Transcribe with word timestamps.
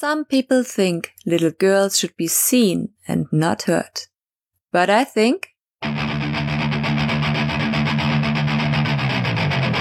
Some 0.00 0.26
people 0.26 0.62
think 0.62 1.12
little 1.26 1.50
girls 1.50 1.98
should 1.98 2.16
be 2.16 2.28
seen 2.28 2.90
and 3.08 3.26
not 3.32 3.62
heard. 3.62 4.06
But 4.70 4.90
I 4.90 5.02
think 5.02 5.48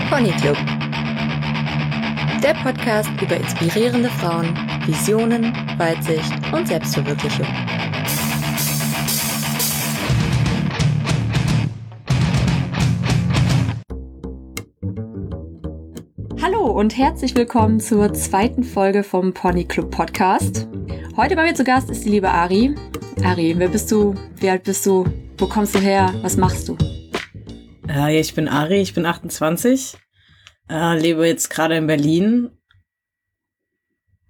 Pony 0.09 0.31
Club. 0.41 0.57
Der 2.41 2.55
Podcast 2.63 3.11
über 3.21 3.37
inspirierende 3.37 4.09
Frauen, 4.09 4.55
Visionen, 4.87 5.53
Weitsicht 5.77 6.33
und 6.51 6.67
Selbstverwirklichung. 6.67 7.86
Hallo 16.49 16.67
und 16.67 16.97
herzlich 16.97 17.35
willkommen 17.35 17.81
zur 17.81 18.13
zweiten 18.13 18.63
Folge 18.63 19.03
vom 19.03 19.33
Pony 19.33 19.65
Club 19.65 19.91
Podcast. 19.91 20.65
Heute 21.17 21.35
bei 21.35 21.43
mir 21.43 21.53
zu 21.53 21.65
Gast 21.65 21.89
ist 21.89 22.05
die 22.05 22.09
liebe 22.09 22.29
Ari. 22.29 22.73
Ari, 23.21 23.55
wer 23.57 23.67
bist 23.67 23.91
du? 23.91 24.15
Wie 24.37 24.49
alt 24.49 24.63
bist 24.63 24.85
du? 24.85 25.03
Wo 25.37 25.47
kommst 25.47 25.75
du 25.75 25.79
her? 25.79 26.13
Was 26.21 26.37
machst 26.37 26.69
du? 26.69 26.77
Äh, 27.89 28.17
ich 28.17 28.33
bin 28.33 28.47
Ari, 28.47 28.79
ich 28.79 28.93
bin 28.93 29.05
28, 29.05 29.97
äh, 30.69 30.97
lebe 30.97 31.27
jetzt 31.27 31.49
gerade 31.49 31.75
in 31.75 31.85
Berlin. 31.85 32.49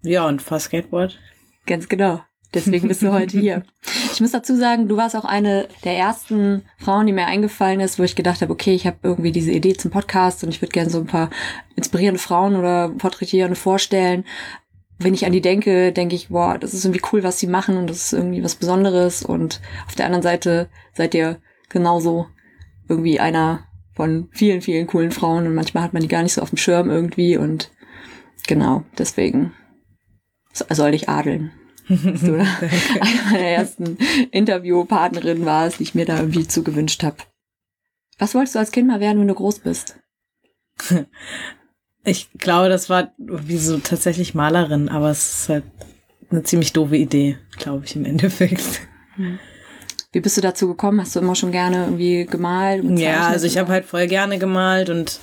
Ja, 0.02 0.28
und 0.28 0.42
fahr 0.42 0.60
Skateboard. 0.60 1.20
Ganz 1.68 1.88
genau. 1.88 2.24
Deswegen 2.54 2.88
bist 2.88 3.02
du 3.02 3.12
heute 3.12 3.40
hier. 3.40 3.64
Ich 4.14 4.22
muss 4.22 4.32
dazu 4.32 4.56
sagen, 4.56 4.88
du 4.88 4.98
warst 4.98 5.16
auch 5.16 5.26
eine 5.26 5.68
der 5.84 5.96
ersten 5.96 6.64
Frauen, 6.80 7.06
die 7.06 7.14
mir 7.14 7.28
eingefallen 7.28 7.80
ist, 7.80 8.00
wo 8.00 8.04
ich 8.04 8.16
gedacht 8.16 8.42
habe, 8.42 8.52
okay, 8.52 8.74
ich 8.74 8.88
habe 8.88 8.98
irgendwie 9.04 9.32
diese 9.32 9.52
Idee 9.52 9.76
zum 9.76 9.92
Podcast 9.92 10.44
und 10.44 10.50
ich 10.50 10.60
würde 10.60 10.72
gerne 10.72 10.90
so 10.90 10.98
ein 10.98 11.06
paar 11.06 11.30
inspirierende 11.76 12.20
Frauen 12.20 12.56
oder 12.56 12.90
Porträtierende 12.90 13.56
vorstellen. 13.56 14.26
Wenn 14.98 15.14
ich 15.14 15.28
an 15.28 15.34
die 15.34 15.42
denke, 15.42 15.92
denke 15.92 16.16
ich, 16.16 16.30
boah, 16.30 16.58
das 16.58 16.74
ist 16.74 16.84
irgendwie 16.84 17.04
cool, 17.12 17.22
was 17.22 17.40
sie 17.40 17.46
machen 17.46 17.78
und 17.78 17.92
das 17.92 17.98
ist 17.98 18.14
irgendwie 18.14 18.44
was 18.44 18.56
Besonderes. 18.56 19.22
Und 19.22 19.62
auf 19.86 19.94
der 19.94 20.06
anderen 20.06 20.24
Seite 20.24 20.68
seid 20.96 21.14
ihr 21.14 21.40
genauso 21.70 22.26
irgendwie 22.90 23.20
einer 23.20 23.68
von 23.94 24.30
vielen, 24.32 24.62
vielen 24.62 24.88
coolen 24.88 25.12
Frauen 25.12 25.46
und 25.46 25.54
manchmal 25.54 25.84
hat 25.84 25.94
man 25.94 26.02
die 26.02 26.08
gar 26.08 26.24
nicht 26.24 26.34
so 26.34 26.42
auf 26.42 26.50
dem 26.50 26.58
Schirm 26.58 26.90
irgendwie 26.90 27.38
und 27.38 27.72
genau, 28.48 28.84
deswegen 28.98 29.54
soll 30.54 30.94
ich 30.94 31.10
adeln. 31.10 31.52
Dass 31.90 32.22
du 32.22 32.34
eine 32.40 33.22
meiner 33.32 33.40
ersten 33.40 33.98
Interviewpartnerinnen 34.32 35.46
warst, 35.46 35.80
die 35.80 35.84
ich 35.84 35.96
mir 35.96 36.06
da 36.06 36.20
irgendwie 36.20 36.48
zugewünscht 36.48 37.04
habe. 37.04 37.18
Was 38.18 38.36
wolltest 38.36 38.56
du 38.56 38.60
als 38.60 38.72
Kind 38.72 38.88
mal 38.88 39.00
werden, 39.00 39.20
wenn 39.20 39.28
du 39.28 39.36
groß 39.36 39.60
bist? 39.60 39.98
Ich 42.04 42.30
glaube, 42.38 42.70
das 42.70 42.90
war 42.90 43.12
wie 43.18 43.58
so 43.58 43.80
tatsächlich 43.80 44.34
Malerin, 44.34 44.88
aber 44.88 45.10
es 45.10 45.42
ist 45.42 45.50
halt 45.50 45.66
eine 46.30 46.42
ziemlich 46.44 46.72
doofe 46.72 46.96
Idee, 46.96 47.38
glaube 47.58 47.84
ich, 47.84 47.98
im 47.98 48.06
Endeffekt. 48.06 48.80
Wie 50.14 50.22
bist 50.22 50.38
du 50.38 50.42
dazu 50.42 50.70
gekommen? 50.70 51.02
Hast 51.02 51.18
du 51.18 51.20
immer 51.20 51.36
schon 51.36 51.52
gerne 51.52 51.84
irgendwie 51.84 52.26
gemalt? 52.26 52.86
Ja, 52.98 53.28
also 53.28 53.46
ich 53.46 53.58
habe 53.58 53.74
halt 53.74 53.84
voll 53.84 54.08
gerne 54.08 54.40
gemalt 54.40 54.90
und 54.90 55.20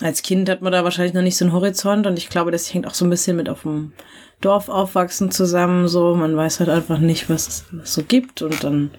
als 0.00 0.22
Kind 0.22 0.48
hat 0.48 0.62
man 0.62 0.72
da 0.72 0.84
wahrscheinlich 0.84 1.14
noch 1.14 1.22
nicht 1.22 1.36
so 1.36 1.44
einen 1.44 1.52
Horizont 1.52 2.06
und 2.06 2.16
ich 2.16 2.28
glaube, 2.28 2.52
das 2.52 2.72
hängt 2.72 2.86
auch 2.86 2.94
so 2.94 3.04
ein 3.04 3.10
bisschen 3.10 3.36
mit 3.36 3.48
auf 3.48 3.62
dem 3.62 3.92
Dorf 4.40 4.68
aufwachsen 4.68 5.30
zusammen, 5.30 5.86
so. 5.88 6.14
Man 6.14 6.36
weiß 6.36 6.60
halt 6.60 6.68
einfach 6.70 6.98
nicht, 6.98 7.28
was 7.28 7.48
es 7.48 7.64
was 7.72 7.92
so 7.94 8.02
gibt 8.02 8.42
und 8.42 8.62
dann 8.64 8.90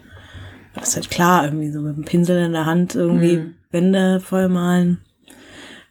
war 0.74 0.84
es 0.84 0.96
halt 0.96 1.10
klar, 1.10 1.46
irgendwie 1.46 1.72
so 1.72 1.82
mit 1.82 1.98
dem 1.98 2.06
Pinsel 2.06 2.46
in 2.46 2.54
der 2.54 2.66
Hand 2.66 2.96
irgendwie 2.96 3.38
Mhm. 3.38 3.56
Wände 3.72 4.20
voll 4.20 4.50
malen. 4.50 5.00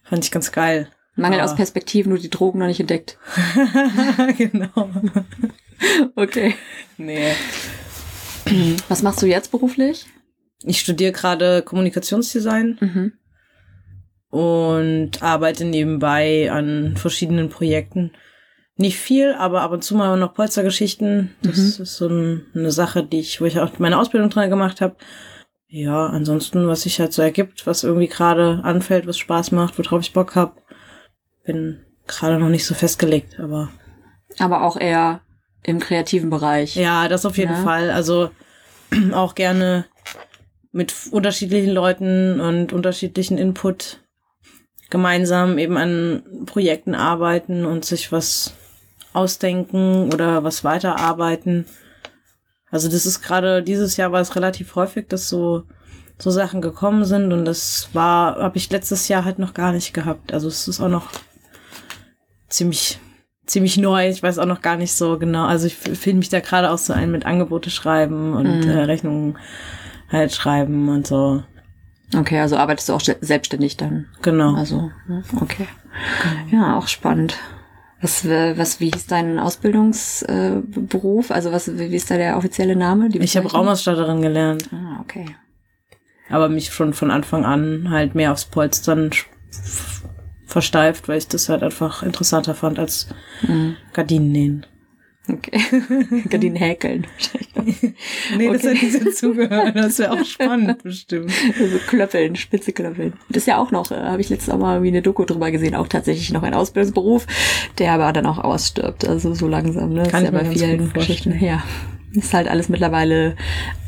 Fand 0.04 0.24
ich 0.24 0.30
ganz 0.30 0.52
geil. 0.52 0.88
Mangel 1.16 1.40
aus 1.40 1.50
Aber- 1.50 1.56
Perspektiven, 1.58 2.10
nur 2.10 2.18
die 2.18 2.30
Drogen 2.30 2.58
noch 2.60 2.66
nicht 2.66 2.80
entdeckt. 2.80 3.18
genau. 4.38 4.90
Okay. 6.16 6.54
Nee. 6.96 7.32
Was 8.88 9.02
machst 9.02 9.20
du 9.22 9.26
jetzt 9.26 9.50
beruflich? 9.50 10.06
Ich 10.64 10.80
studiere 10.80 11.12
gerade 11.12 11.62
Kommunikationsdesign 11.62 12.78
Mhm. 12.80 13.12
und 14.30 15.22
arbeite 15.22 15.64
nebenbei 15.64 16.50
an 16.50 16.96
verschiedenen 16.96 17.48
Projekten. 17.48 18.12
Nicht 18.80 18.98
viel, 18.98 19.34
aber 19.34 19.60
ab 19.60 19.72
und 19.72 19.84
zu 19.84 19.94
mal 19.94 20.16
noch 20.16 20.32
Polstergeschichten. 20.32 21.34
Das 21.42 21.58
Mhm. 21.58 21.82
ist 21.82 21.96
so 21.96 22.08
ein, 22.08 22.46
eine 22.54 22.70
Sache, 22.70 23.02
die 23.04 23.20
ich, 23.20 23.38
wo 23.40 23.44
ich 23.44 23.60
auch 23.60 23.78
meine 23.78 23.98
Ausbildung 23.98 24.30
dran 24.30 24.48
gemacht 24.48 24.80
habe. 24.80 24.96
Ja, 25.68 26.06
ansonsten, 26.06 26.66
was 26.66 26.82
sich 26.82 26.98
halt 26.98 27.12
so 27.12 27.20
ergibt, 27.20 27.66
was 27.66 27.84
irgendwie 27.84 28.08
gerade 28.08 28.60
anfällt, 28.64 29.06
was 29.06 29.18
Spaß 29.18 29.52
macht, 29.52 29.78
worauf 29.78 30.00
ich 30.00 30.14
Bock 30.14 30.34
hab. 30.34 30.62
Bin 31.44 31.84
gerade 32.06 32.38
noch 32.38 32.48
nicht 32.48 32.64
so 32.64 32.72
festgelegt, 32.74 33.38
aber 33.38 33.68
Aber 34.38 34.62
auch 34.62 34.78
eher 34.80 35.20
im 35.62 35.78
kreativen 35.78 36.30
Bereich. 36.30 36.74
ja, 36.74 37.06
das 37.08 37.26
auf 37.26 37.36
jeden 37.36 37.52
Ja. 37.52 37.62
Fall. 37.62 37.90
Also 37.90 38.30
auch 39.12 39.34
gerne 39.34 39.84
mit 40.72 40.94
unterschiedlichen 41.10 41.72
Leuten 41.72 42.40
und 42.40 42.72
unterschiedlichen 42.72 43.36
Input 43.36 44.00
gemeinsam 44.88 45.58
eben 45.58 45.76
an 45.76 46.22
Projekten 46.46 46.94
arbeiten 46.94 47.66
und 47.66 47.84
sich 47.84 48.10
was 48.10 48.54
ausdenken 49.12 50.12
oder 50.12 50.44
was 50.44 50.64
weiterarbeiten. 50.64 51.66
Also 52.70 52.88
das 52.88 53.06
ist 53.06 53.22
gerade 53.22 53.62
dieses 53.62 53.96
Jahr 53.96 54.12
war 54.12 54.20
es 54.20 54.36
relativ 54.36 54.74
häufig, 54.76 55.08
dass 55.08 55.28
so 55.28 55.64
so 56.18 56.30
Sachen 56.30 56.60
gekommen 56.60 57.04
sind 57.04 57.32
und 57.32 57.44
das 57.46 57.88
war 57.94 58.36
habe 58.36 58.58
ich 58.58 58.70
letztes 58.70 59.08
Jahr 59.08 59.24
halt 59.24 59.38
noch 59.38 59.54
gar 59.54 59.72
nicht 59.72 59.92
gehabt. 59.94 60.32
Also 60.32 60.48
es 60.48 60.68
ist 60.68 60.80
auch 60.80 60.88
noch 60.88 61.08
ziemlich 62.48 62.98
ziemlich 63.46 63.78
neu. 63.78 64.08
Ich 64.08 64.22
weiß 64.22 64.38
auch 64.38 64.46
noch 64.46 64.60
gar 64.62 64.76
nicht 64.76 64.92
so 64.92 65.18
genau. 65.18 65.44
Also 65.46 65.66
ich 65.66 65.74
finde 65.74 66.18
mich 66.18 66.28
da 66.28 66.40
gerade 66.40 66.70
auch 66.70 66.78
so 66.78 66.92
ein 66.92 67.10
mit 67.10 67.26
Angebote 67.26 67.70
schreiben 67.70 68.34
und 68.34 68.60
Mhm. 68.60 68.68
äh, 68.70 68.82
Rechnungen 68.84 69.38
halt 70.08 70.32
schreiben 70.32 70.88
und 70.88 71.06
so. 71.06 71.42
Okay, 72.16 72.38
also 72.40 72.56
arbeitest 72.56 72.88
du 72.88 72.92
auch 72.94 73.00
se- 73.00 73.16
selbstständig 73.20 73.76
dann. 73.76 74.06
Genau. 74.22 74.54
Also, 74.54 74.90
ne? 75.08 75.22
okay. 75.40 75.66
Ja, 76.50 76.76
auch 76.76 76.86
spannend. 76.88 77.36
Was, 78.02 78.24
äh, 78.24 78.56
was, 78.56 78.80
wie 78.80 78.90
hieß 78.90 79.06
dein 79.08 79.38
Ausbildungsberuf? 79.38 81.30
Äh, 81.30 81.32
also 81.34 81.52
was, 81.52 81.78
wie 81.78 81.94
ist 81.94 82.10
da 82.10 82.16
der 82.16 82.36
offizielle 82.38 82.74
Name? 82.76 83.08
Ich 83.12 83.36
habe? 83.36 83.50
Raumausstatterin 83.50 84.22
gelernt, 84.22 84.68
Ah, 84.72 85.00
okay. 85.02 85.26
aber 86.30 86.48
mich 86.48 86.72
schon 86.72 86.94
von 86.94 87.10
Anfang 87.10 87.44
an 87.44 87.90
halt 87.90 88.14
mehr 88.14 88.32
aufs 88.32 88.46
Polstern 88.46 89.10
versteift, 90.46 91.08
weil 91.08 91.18
ich 91.18 91.28
das 91.28 91.48
halt 91.48 91.62
einfach 91.62 92.02
interessanter 92.02 92.54
fand 92.54 92.78
als 92.78 93.08
Mhm. 93.42 93.76
Gardinen 93.92 94.32
nähen. 94.32 94.66
Okay. 95.28 95.60
Gardinen 96.28 96.56
häkeln. 96.56 97.06
Nee, 98.36 98.48
das 98.48 98.64
Okay. 98.64 98.74
hat 98.76 98.82
nicht 98.82 99.06
dazugehört. 99.06 99.76
Das 99.76 99.98
wäre 99.98 100.12
auch 100.12 100.24
spannend, 100.24 100.82
bestimmt. 100.82 101.30
Also 101.60 101.78
Klöppeln, 101.88 102.34
spitze 102.36 102.72
Klöppeln. 102.72 103.12
Das 103.28 103.38
ist 103.42 103.46
ja 103.46 103.58
auch 103.58 103.70
noch, 103.70 103.90
äh, 103.90 103.96
habe 103.96 104.20
ich 104.20 104.30
letztes 104.30 104.54
Mal 104.56 104.74
irgendwie 104.76 104.88
eine 104.88 105.02
Doku 105.02 105.24
drüber 105.24 105.50
gesehen, 105.50 105.74
auch 105.74 105.88
tatsächlich 105.88 106.32
noch 106.32 106.42
ein 106.42 106.54
Ausbildungsberuf, 106.54 107.26
der 107.78 107.92
aber 107.92 108.12
dann 108.12 108.26
auch 108.26 108.38
ausstirbt. 108.38 109.06
Also 109.06 109.34
so 109.34 109.46
langsam, 109.46 109.92
ne? 109.92 110.04
Das 110.04 110.12
Kann 110.12 110.24
ist 110.24 110.32
ja 110.32 110.38
bei 110.38 110.44
vielen. 110.46 110.92
Geschichten. 110.92 111.38
Ja. 111.44 111.62
Ist 112.12 112.32
halt 112.34 112.48
alles 112.48 112.68
mittlerweile 112.68 113.36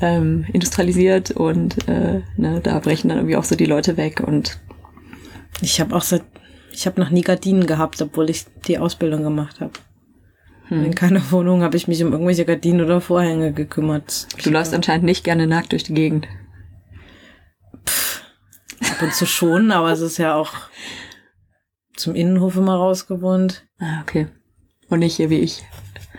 ähm, 0.00 0.44
industrialisiert 0.52 1.30
und 1.32 1.88
äh, 1.88 2.20
ne, 2.36 2.60
da 2.62 2.78
brechen 2.78 3.08
dann 3.08 3.18
irgendwie 3.18 3.36
auch 3.36 3.44
so 3.44 3.56
die 3.56 3.64
Leute 3.66 3.96
weg 3.96 4.20
und 4.24 4.60
Ich 5.60 5.80
habe 5.80 5.94
auch 5.96 6.02
seit, 6.02 6.22
ich 6.72 6.86
habe 6.86 7.00
noch 7.00 7.10
nie 7.10 7.22
Gardinen 7.22 7.66
gehabt, 7.66 8.00
obwohl 8.02 8.30
ich 8.30 8.44
die 8.68 8.78
Ausbildung 8.78 9.22
gemacht 9.22 9.60
habe. 9.60 9.72
Hm. 10.72 10.84
In 10.86 10.94
keiner 10.94 11.30
Wohnung 11.30 11.62
habe 11.62 11.76
ich 11.76 11.86
mich 11.86 12.02
um 12.02 12.12
irgendwelche 12.12 12.46
Gardinen 12.46 12.80
oder 12.80 13.02
Vorhänge 13.02 13.52
gekümmert. 13.52 14.26
du 14.42 14.50
läufst 14.50 14.72
anscheinend 14.72 15.04
nicht 15.04 15.22
gerne 15.22 15.46
nackt 15.46 15.72
durch 15.72 15.84
die 15.84 15.92
Gegend. 15.94 16.26
ab 18.80 19.02
und 19.02 19.12
zu 19.14 19.26
schon, 19.26 19.70
aber 19.70 19.92
es 19.92 20.00
ist 20.00 20.16
ja 20.16 20.34
auch 20.34 20.52
zum 21.94 22.14
Innenhof 22.14 22.56
immer 22.56 22.76
rausgewohnt. 22.76 23.66
Ah, 23.78 24.00
okay. 24.00 24.28
Und 24.88 25.00
nicht 25.00 25.16
hier 25.16 25.28
wie 25.28 25.40
ich. 25.40 25.62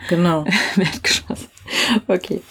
Genau. 0.07 0.45
Erdgeschoss. 0.77 1.49
Okay, 2.07 2.41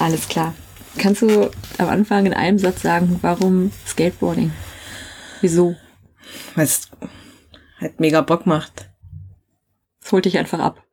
alles 0.00 0.28
klar. 0.28 0.54
Kannst 0.98 1.22
du 1.22 1.50
am 1.78 1.88
Anfang 1.88 2.26
in 2.26 2.34
einem 2.34 2.58
Satz 2.58 2.82
sagen, 2.82 3.18
warum 3.22 3.70
Skateboarding? 3.86 4.52
Wieso? 5.40 5.76
Weil 6.56 6.64
es 6.64 6.90
halt 7.78 8.00
mega 8.00 8.22
Bock 8.22 8.46
macht. 8.46 8.90
Es 10.02 10.10
holt 10.10 10.24
dich 10.24 10.38
einfach 10.38 10.58
ab. 10.58 10.83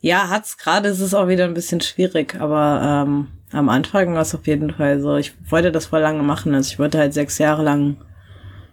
Ja, 0.00 0.28
hat's 0.28 0.56
gerade, 0.58 0.88
ist 0.88 1.00
es 1.00 1.14
auch 1.14 1.28
wieder 1.28 1.44
ein 1.44 1.54
bisschen 1.54 1.80
schwierig, 1.80 2.36
aber 2.40 3.04
ähm, 3.06 3.28
am 3.52 3.68
Anfang 3.68 4.14
war 4.14 4.22
es 4.22 4.34
auf 4.34 4.46
jeden 4.46 4.72
Fall 4.72 5.00
so. 5.00 5.16
Ich 5.16 5.34
wollte 5.50 5.72
das 5.72 5.86
voll 5.86 6.00
lange 6.00 6.22
machen. 6.22 6.54
Also 6.54 6.70
ich 6.70 6.78
wollte 6.78 6.98
halt 6.98 7.14
sechs 7.14 7.38
Jahre 7.38 7.62
lang 7.62 7.96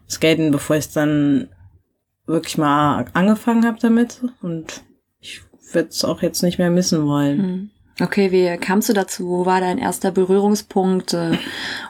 skaten, 0.10 0.52
bevor 0.52 0.76
ich 0.76 0.92
dann 0.92 1.50
wirklich 2.28 2.58
mal 2.58 3.06
angefangen 3.14 3.66
habe 3.66 3.78
damit. 3.80 4.22
Und 4.42 4.84
ich 5.20 5.42
würde 5.72 5.90
es 5.90 6.04
auch 6.06 6.22
jetzt 6.22 6.44
nicht 6.44 6.60
mehr 6.60 6.70
missen 6.70 7.06
wollen. 7.08 7.38
Hm. 7.40 7.70
Okay, 8.02 8.32
wie 8.34 8.58
kamst 8.58 8.90
du 8.90 8.94
dazu? 8.94 9.26
Wo 9.26 9.46
war 9.46 9.62
dein 9.62 9.78
erster 9.78 10.12
Berührungspunkt? 10.12 11.14
äh, 11.14 11.38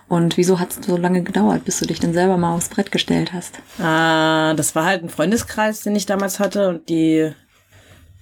Und 0.08 0.38
wieso 0.38 0.60
hat 0.60 0.70
es 0.70 0.86
so 0.86 0.98
lange 0.98 1.24
gedauert, 1.24 1.66
bis 1.66 1.80
du 1.80 1.88
dich 1.88 2.00
dann 2.00 2.14
selber 2.14 2.38
mal 2.38 2.54
aufs 2.54 2.70
Brett 2.70 2.92
gestellt 2.92 3.34
hast? 3.34 3.56
Äh, 3.80 4.56
das 4.56 4.76
war 4.76 4.86
halt 4.86 5.02
ein 5.04 5.10
Freundeskreis, 5.10 5.82
den 5.82 5.96
ich 5.96 6.06
damals 6.06 6.40
hatte 6.40 6.70
und 6.70 6.90
die 6.90 7.32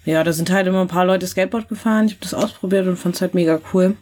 ja, 0.05 0.23
da 0.23 0.33
sind 0.33 0.51
halt 0.51 0.67
immer 0.67 0.81
ein 0.81 0.87
paar 0.87 1.05
Leute 1.05 1.27
Skateboard 1.27 1.69
gefahren. 1.69 2.05
Ich 2.07 2.13
habe 2.13 2.23
das 2.23 2.33
ausprobiert 2.33 2.87
und 2.87 2.97
fand 2.97 3.15
es 3.15 3.21
halt 3.21 3.33
mega 3.33 3.59
cool. 3.73 3.95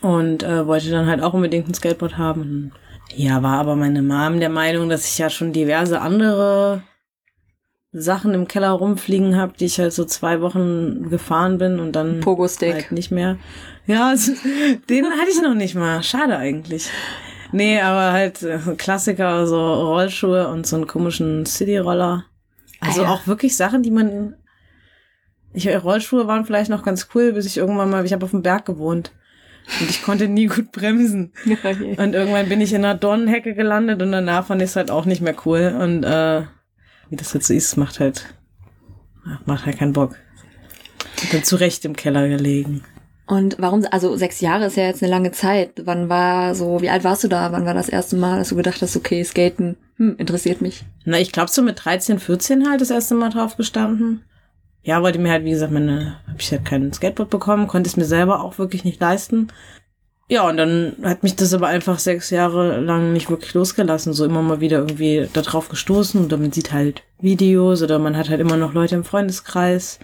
Und 0.00 0.42
äh, 0.42 0.66
wollte 0.66 0.90
dann 0.90 1.06
halt 1.06 1.22
auch 1.22 1.34
unbedingt 1.34 1.68
ein 1.68 1.74
Skateboard 1.74 2.18
haben. 2.18 2.72
Ja, 3.14 3.42
war 3.42 3.58
aber 3.60 3.76
meine 3.76 4.02
Mom 4.02 4.40
der 4.40 4.48
Meinung, 4.48 4.88
dass 4.88 5.06
ich 5.06 5.18
ja 5.18 5.30
schon 5.30 5.52
diverse 5.52 6.00
andere 6.00 6.82
Sachen 7.92 8.34
im 8.34 8.48
Keller 8.48 8.70
rumfliegen 8.70 9.36
habe, 9.36 9.52
die 9.58 9.66
ich 9.66 9.78
halt 9.78 9.92
so 9.92 10.04
zwei 10.04 10.40
Wochen 10.40 11.08
gefahren 11.10 11.58
bin 11.58 11.78
und 11.78 11.92
dann 11.92 12.20
Pogo-Stick. 12.20 12.74
halt 12.74 12.92
nicht 12.92 13.12
mehr. 13.12 13.38
Ja, 13.86 14.08
also, 14.08 14.32
den 14.90 15.04
hatte 15.04 15.30
ich 15.30 15.40
noch 15.40 15.54
nicht 15.54 15.76
mal. 15.76 16.02
Schade 16.02 16.36
eigentlich. 16.36 16.90
Nee, 17.52 17.80
aber 17.80 18.12
halt 18.12 18.42
äh, 18.42 18.58
Klassiker, 18.76 19.46
so 19.46 19.56
Rollschuhe 19.74 20.48
und 20.48 20.66
so 20.66 20.74
einen 20.74 20.88
komischen 20.88 21.46
City-Roller. 21.46 22.24
Also 22.80 23.02
Ah 23.02 23.04
ja. 23.04 23.10
auch 23.10 23.26
wirklich 23.28 23.56
Sachen, 23.56 23.82
die 23.82 23.92
man. 23.92 24.34
Ich 25.54 25.68
Rollschuhe 25.68 26.26
waren 26.26 26.44
vielleicht 26.44 26.70
noch 26.70 26.82
ganz 26.82 27.08
cool, 27.14 27.32
bis 27.32 27.46
ich 27.46 27.56
irgendwann 27.56 27.88
mal, 27.88 28.04
ich 28.04 28.12
habe 28.12 28.24
auf 28.24 28.32
dem 28.32 28.42
Berg 28.42 28.66
gewohnt 28.66 29.12
und 29.80 29.88
ich 29.88 30.02
konnte 30.02 30.28
nie 30.28 30.46
gut 30.46 30.72
bremsen. 30.72 31.32
Und 31.46 32.14
irgendwann 32.14 32.48
bin 32.48 32.60
ich 32.60 32.72
in 32.72 32.84
einer 32.84 32.96
Dornenhecke 32.98 33.54
gelandet 33.54 34.02
und 34.02 34.12
danach 34.12 34.46
fand 34.46 34.60
ich 34.60 34.68
es 34.70 34.76
halt 34.76 34.90
auch 34.90 35.06
nicht 35.06 35.22
mehr 35.22 35.34
cool. 35.46 35.74
Und 35.80 36.04
äh, 36.04 36.42
wie 37.08 37.16
das 37.16 37.32
jetzt 37.32 37.48
ist, 37.48 37.76
macht 37.76 37.98
halt 37.98 38.34
macht 39.46 39.64
halt 39.64 39.78
keinen 39.78 39.94
Bock. 39.94 40.16
Hab 41.22 41.30
dann 41.30 41.44
zurecht 41.44 41.84
im 41.84 41.96
Keller 41.96 42.28
gelegen. 42.28 42.84
Und 43.26 43.56
warum, 43.58 43.86
also 43.90 44.16
sechs 44.16 44.40
Jahre 44.40 44.66
ist 44.66 44.76
ja 44.76 44.84
jetzt 44.84 45.02
eine 45.02 45.10
lange 45.10 45.32
Zeit. 45.32 45.82
Wann 45.84 46.10
war 46.10 46.54
so, 46.54 46.82
wie 46.82 46.90
alt 46.90 47.04
warst 47.04 47.24
du 47.24 47.28
da? 47.28 47.52
Wann 47.52 47.64
war 47.64 47.72
das 47.72 47.88
erste 47.88 48.16
Mal, 48.16 48.38
dass 48.38 48.50
du 48.50 48.56
gedacht 48.56 48.82
hast, 48.82 48.96
okay, 48.96 49.24
Skaten, 49.24 49.76
hm, 49.96 50.16
interessiert 50.18 50.60
mich? 50.60 50.84
Na, 51.06 51.18
ich 51.18 51.32
glaube 51.32 51.50
so 51.50 51.62
mit 51.62 51.82
13, 51.82 52.18
14 52.18 52.68
halt 52.68 52.82
das 52.82 52.90
erste 52.90 53.14
Mal 53.14 53.30
drauf 53.30 53.56
gestanden. 53.56 54.22
Ja, 54.84 55.02
wollte 55.02 55.18
mir 55.18 55.32
halt, 55.32 55.44
wie 55.44 55.50
gesagt, 55.50 55.72
meine, 55.72 56.20
hab 56.28 56.40
ich 56.40 56.52
halt 56.52 56.64
kein 56.64 56.92
Skateboard 56.92 57.30
bekommen, 57.30 57.66
konnte 57.66 57.88
es 57.88 57.96
mir 57.96 58.04
selber 58.04 58.42
auch 58.42 58.58
wirklich 58.58 58.84
nicht 58.84 59.00
leisten. 59.00 59.48
Ja, 60.28 60.48
und 60.48 60.56
dann 60.56 60.96
hat 61.02 61.22
mich 61.22 61.36
das 61.36 61.52
aber 61.52 61.66
einfach 61.66 61.98
sechs 61.98 62.30
Jahre 62.30 62.80
lang 62.80 63.12
nicht 63.12 63.28
wirklich 63.28 63.52
losgelassen. 63.54 64.12
So 64.12 64.24
immer 64.24 64.42
mal 64.42 64.60
wieder 64.60 64.78
irgendwie 64.78 65.28
da 65.32 65.42
drauf 65.42 65.68
gestoßen 65.68 66.24
oder 66.24 66.36
man 66.36 66.52
sieht 66.52 66.72
halt 66.72 67.02
Videos 67.18 67.82
oder 67.82 67.98
man 67.98 68.16
hat 68.16 68.30
halt 68.30 68.40
immer 68.40 68.56
noch 68.56 68.72
Leute 68.72 68.94
im 68.94 69.04
Freundeskreis. 69.04 69.98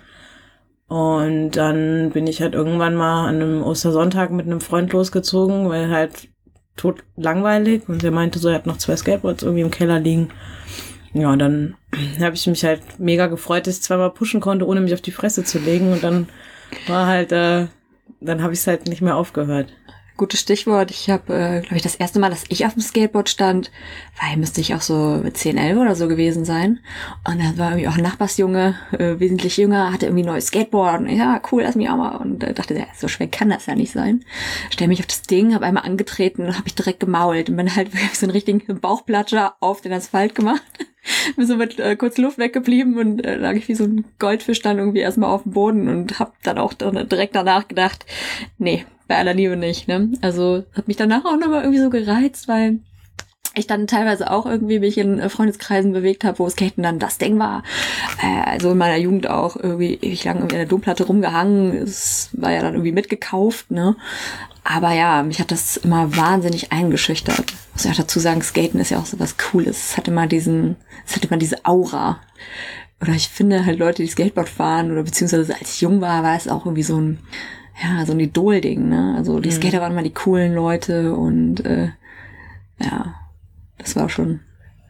Und 0.88 1.53
dann 1.53 2.11
bin 2.11 2.26
ich 2.26 2.43
halt 2.43 2.55
irgendwann 2.55 2.97
mal 2.97 3.29
an 3.29 3.37
einem 3.37 3.62
Ostersonntag 3.62 4.31
mit 4.31 4.47
einem 4.47 4.61
Freund 4.61 4.93
losgezogen, 4.93 5.69
weil 5.69 5.88
halt 5.88 6.29
tot 6.76 7.05
langweilig 7.17 7.88
und 7.88 8.03
der 8.03 8.11
meinte 8.11 8.38
so, 8.38 8.49
er 8.49 8.56
hat 8.56 8.67
noch 8.67 8.79
zwei 8.79 8.97
Skateboards 8.97 9.43
irgendwie 9.43 9.62
im 9.62 9.71
Keller 9.71 10.00
liegen. 10.00 10.31
Ja, 11.12 11.33
und 11.33 11.39
dann 11.39 11.75
habe 12.21 12.35
ich 12.35 12.47
mich 12.47 12.65
halt 12.65 12.83
mega 12.99 13.27
gefreut, 13.27 13.67
dass 13.67 13.77
ich 13.77 13.83
zweimal 13.83 14.11
pushen 14.11 14.41
konnte, 14.41 14.67
ohne 14.67 14.81
mich 14.81 14.95
auf 14.95 15.01
die 15.01 15.12
Fresse 15.12 15.45
zu 15.45 15.59
legen. 15.59 15.93
Und 15.93 16.03
dann 16.03 16.29
war 16.87 17.07
halt, 17.07 17.33
äh, 17.33 17.67
dann 18.21 18.43
habe 18.43 18.53
ich 18.53 18.61
es 18.61 18.67
halt 18.67 18.87
nicht 18.87 19.03
mehr 19.03 19.17
aufgehört. 19.17 19.73
Gutes 20.17 20.41
Stichwort. 20.41 20.91
Ich 20.91 21.09
habe, 21.09 21.33
äh, 21.33 21.61
glaube 21.62 21.77
ich, 21.77 21.83
das 21.83 21.95
erste 21.95 22.21
Mal, 22.21 22.29
dass 22.29 22.45
ich 22.51 22.67
auf 22.67 22.75
dem 22.75 22.83
Skateboard 22.83 23.31
stand, 23.31 23.71
weil 24.21 24.37
müsste 24.37 24.61
ich 24.61 24.75
auch 24.75 24.83
so 24.83 25.19
mit 25.23 25.39
10, 25.39 25.57
11 25.57 25.79
oder 25.79 25.95
so 25.95 26.09
gewesen 26.09 26.45
sein. 26.45 26.81
Und 27.27 27.43
dann 27.43 27.57
war 27.57 27.71
irgendwie 27.71 27.89
auch 27.89 27.97
ein 27.97 28.03
Nachbarsjunge, 28.03 28.75
äh, 28.93 29.19
wesentlich 29.19 29.57
jünger, 29.57 29.91
hatte 29.91 30.05
irgendwie 30.05 30.25
ein 30.25 30.27
neues 30.27 30.49
Skateboard. 30.49 31.09
Ja, 31.09 31.41
cool, 31.51 31.62
lass 31.62 31.75
mich 31.75 31.89
auch 31.89 31.97
mal. 31.97 32.17
Und 32.17 32.45
äh, 32.45 32.53
dachte, 32.53 32.87
so 32.95 33.09
schwer 33.09 33.29
kann 33.29 33.49
das 33.49 33.65
ja 33.65 33.75
nicht 33.75 33.93
sein. 33.93 34.23
Stell 34.69 34.89
mich 34.89 35.01
auf 35.01 35.07
das 35.07 35.23
Ding, 35.23 35.55
habe 35.55 35.65
einmal 35.65 35.85
angetreten 35.85 36.43
und 36.43 36.53
habe 36.53 36.65
mich 36.65 36.75
direkt 36.75 37.01
gemault. 37.01 37.49
Und 37.49 37.57
bin 37.57 37.75
halt 37.75 37.89
so 38.12 38.27
einen 38.27 38.33
richtigen 38.33 38.79
Bauchplatscher 38.79 39.55
auf 39.61 39.81
den 39.81 39.95
Asphalt 39.95 40.35
gemacht. 40.35 40.62
bin 41.37 41.47
so 41.47 41.56
mit 41.56 41.79
äh, 41.79 41.97
kurz 41.97 42.19
Luft 42.19 42.38
weggeblieben 42.38 42.99
und 42.99 43.25
äh, 43.25 43.37
lag 43.37 43.55
ich 43.55 43.69
wie 43.69 43.75
so 43.75 43.85
ein 43.85 44.05
Goldfisch 44.19 44.61
dann 44.62 44.79
irgendwie 44.79 45.00
erstmal 45.00 45.31
auf 45.31 45.44
dem 45.44 45.52
Boden 45.52 45.88
und 45.88 46.19
hab 46.19 46.41
dann 46.43 46.58
auch 46.58 46.73
dann 46.75 47.08
direkt 47.08 47.35
danach 47.35 47.69
gedacht, 47.69 48.05
nee, 48.58 48.85
bei 49.08 49.17
aller 49.17 49.35
Liebe 49.35 49.56
nicht, 49.56 49.88
ne? 49.88 50.12
Also 50.20 50.64
hat 50.75 50.88
mich 50.88 50.97
danach 50.97 51.25
auch 51.25 51.37
nochmal 51.37 51.62
irgendwie 51.62 51.82
so 51.82 51.91
gereizt, 51.91 52.49
weil 52.49 52.81
ich 53.55 53.67
dann 53.67 53.87
teilweise 53.87 54.31
auch 54.31 54.47
irgendwie 54.47 54.79
mich 54.79 54.97
in 54.99 55.19
äh, 55.19 55.29
Freundeskreisen 55.29 55.93
bewegt 55.93 56.25
habe, 56.25 56.38
wo 56.38 56.49
Skaten 56.49 56.82
dann 56.82 56.99
das 56.99 57.19
Ding 57.19 57.38
war. 57.38 57.64
Äh, 58.23 58.49
also 58.49 58.73
in 58.73 58.79
meiner 58.79 58.97
Jugend 58.97 59.29
auch 59.29 59.56
irgendwie 59.56 59.94
ewig 59.94 60.25
lang 60.25 60.43
an 60.43 60.49
der 60.49 60.67
Domplatte 60.67 61.05
rumgehangen. 61.05 61.75
Es 61.75 62.31
war 62.32 62.52
ja 62.52 62.61
dann 62.61 62.75
irgendwie 62.75 62.93
mitgekauft, 62.93 63.70
ne? 63.70 63.97
Aber 64.62 64.93
ja, 64.93 65.23
mich 65.23 65.41
hat 65.41 65.50
das 65.50 65.79
immer 65.79 66.17
wahnsinnig 66.17 66.70
eingeschüchtert. 66.70 67.44
Muss 67.85 67.93
auch 67.93 67.97
dazu 67.97 68.21
sagen, 68.21 68.43
Skaten 68.43 68.79
ist 68.79 68.91
ja 68.91 68.99
auch 68.99 69.06
so 69.06 69.19
was 69.19 69.38
Cooles. 69.38 69.91
Es 69.91 69.97
hat 69.97 70.06
immer 70.06 70.27
diesen, 70.27 70.77
es 71.06 71.17
hat 71.17 71.25
immer 71.25 71.38
diese 71.38 71.65
Aura. 71.65 72.21
Oder 73.00 73.12
ich 73.12 73.29
finde 73.29 73.65
halt 73.65 73.79
Leute, 73.79 74.03
die 74.03 74.09
Skateboard 74.09 74.50
fahren 74.50 74.93
oder 74.93 75.03
beziehungsweise 75.03 75.55
als 75.55 75.75
ich 75.75 75.81
jung 75.81 76.03
war, 76.03 76.23
war 76.23 76.37
es 76.37 76.47
auch 76.47 76.67
irgendwie 76.67 76.82
so 76.82 77.00
ein, 77.00 77.19
ja, 77.82 78.05
so 78.05 78.12
ein 78.12 78.21
Idol-Ding, 78.21 78.91
ne? 78.91 79.15
Also 79.17 79.41
die 79.41 79.50
Skater 79.50 79.81
waren 79.81 79.93
immer 79.93 80.03
die 80.03 80.12
coolen 80.12 80.55
Leute 80.55 81.15
und 81.15 81.65
äh, 81.65 81.88
ja, 82.79 83.15
das 83.79 83.97
war 83.97 84.11
schon. 84.11 84.41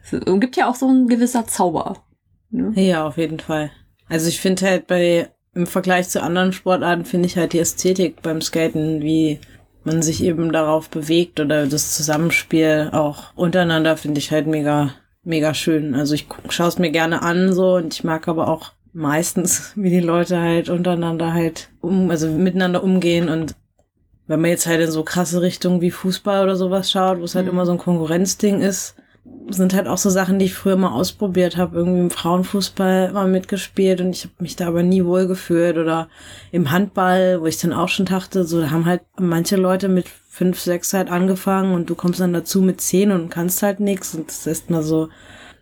Es 0.03 0.11
gibt 0.41 0.57
ja 0.57 0.69
auch 0.69 0.75
so 0.75 0.89
ein 0.89 1.07
gewisser 1.07 1.47
Zauber. 1.47 2.03
Ne? 2.49 2.73
Ja, 2.75 3.07
auf 3.07 3.17
jeden 3.17 3.39
Fall. 3.39 3.71
Also 4.09 4.27
ich 4.27 4.41
finde 4.41 4.65
halt 4.65 4.87
bei, 4.87 5.29
im 5.53 5.65
Vergleich 5.65 6.09
zu 6.09 6.21
anderen 6.21 6.51
Sportarten 6.51 7.05
finde 7.05 7.27
ich 7.27 7.37
halt 7.37 7.53
die 7.53 7.59
Ästhetik 7.59 8.21
beim 8.21 8.41
Skaten, 8.41 9.01
wie 9.01 9.39
man 9.85 10.01
sich 10.01 10.23
eben 10.23 10.51
darauf 10.51 10.89
bewegt 10.89 11.39
oder 11.39 11.67
das 11.67 11.95
Zusammenspiel 11.95 12.89
auch 12.91 13.33
untereinander 13.35 13.97
finde 13.97 14.19
ich 14.19 14.31
halt 14.31 14.47
mega, 14.47 14.93
mega 15.23 15.53
schön. 15.53 15.95
Also 15.95 16.13
ich 16.13 16.27
schaue 16.49 16.67
es 16.67 16.79
mir 16.79 16.91
gerne 16.91 17.21
an 17.21 17.53
so 17.53 17.75
und 17.75 17.93
ich 17.93 18.03
mag 18.03 18.27
aber 18.27 18.47
auch 18.47 18.73
meistens, 18.93 19.71
wie 19.75 19.89
die 19.89 19.99
Leute 19.99 20.39
halt 20.39 20.69
untereinander 20.69 21.33
halt 21.33 21.69
um, 21.81 22.09
also 22.11 22.27
miteinander 22.29 22.83
umgehen 22.83 23.29
und 23.29 23.55
wenn 24.27 24.39
man 24.39 24.51
jetzt 24.51 24.67
halt 24.67 24.79
in 24.81 24.91
so 24.91 25.03
krasse 25.03 25.41
Richtungen 25.41 25.81
wie 25.81 25.91
Fußball 25.91 26.43
oder 26.43 26.55
sowas 26.55 26.89
schaut, 26.89 27.19
wo 27.19 27.23
es 27.25 27.35
halt 27.35 27.47
Mhm. 27.47 27.51
immer 27.51 27.65
so 27.65 27.73
ein 27.73 27.77
Konkurrenzding 27.77 28.61
ist, 28.61 28.95
sind 29.49 29.73
halt 29.73 29.87
auch 29.87 29.97
so 29.97 30.09
Sachen, 30.09 30.39
die 30.39 30.45
ich 30.45 30.53
früher 30.53 30.75
mal 30.75 30.93
ausprobiert 30.93 31.57
habe. 31.57 31.77
Irgendwie 31.77 31.99
im 31.99 32.09
Frauenfußball 32.09 33.11
mal 33.11 33.27
mitgespielt 33.27 34.01
und 34.01 34.15
ich 34.15 34.23
habe 34.23 34.33
mich 34.39 34.55
da 34.55 34.67
aber 34.67 34.83
nie 34.83 35.05
wohl 35.05 35.27
gefühlt. 35.27 35.77
Oder 35.77 36.09
im 36.51 36.71
Handball, 36.71 37.41
wo 37.41 37.45
ich 37.45 37.57
dann 37.59 37.73
auch 37.73 37.89
schon 37.89 38.05
dachte, 38.05 38.43
so 38.45 38.61
da 38.61 38.71
haben 38.71 38.85
halt 38.85 39.01
manche 39.19 39.57
Leute 39.57 39.89
mit 39.89 40.07
fünf, 40.29 40.59
sechs 40.59 40.93
halt 40.93 41.09
angefangen 41.09 41.73
und 41.73 41.89
du 41.89 41.95
kommst 41.95 42.19
dann 42.19 42.33
dazu 42.33 42.61
mit 42.61 42.81
zehn 42.81 43.11
und 43.11 43.29
kannst 43.29 43.61
halt 43.61 43.79
nichts. 43.79 44.15
Und 44.15 44.27
das 44.29 44.47
ist 44.47 44.69
mal 44.69 44.83
so, 44.83 45.09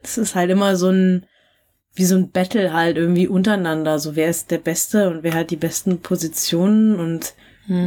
das 0.04 0.18
ist 0.18 0.36
halt 0.36 0.52
immer 0.52 0.76
so 0.76 0.90
ein, 0.90 1.26
wie 1.96 2.06
so 2.06 2.16
ein 2.16 2.32
Battle 2.32 2.72
halt 2.74 2.98
irgendwie 2.98 3.28
untereinander. 3.28 4.00
So 4.00 4.16
wer 4.16 4.30
ist 4.30 4.52
der 4.52 4.60
Beste 4.60 5.10
und 5.10 5.24
wer 5.24 5.34
hat 5.34 5.52
die 5.52 5.58
besten 5.58 6.00
Positionen 6.00 7.00
und 7.00 7.34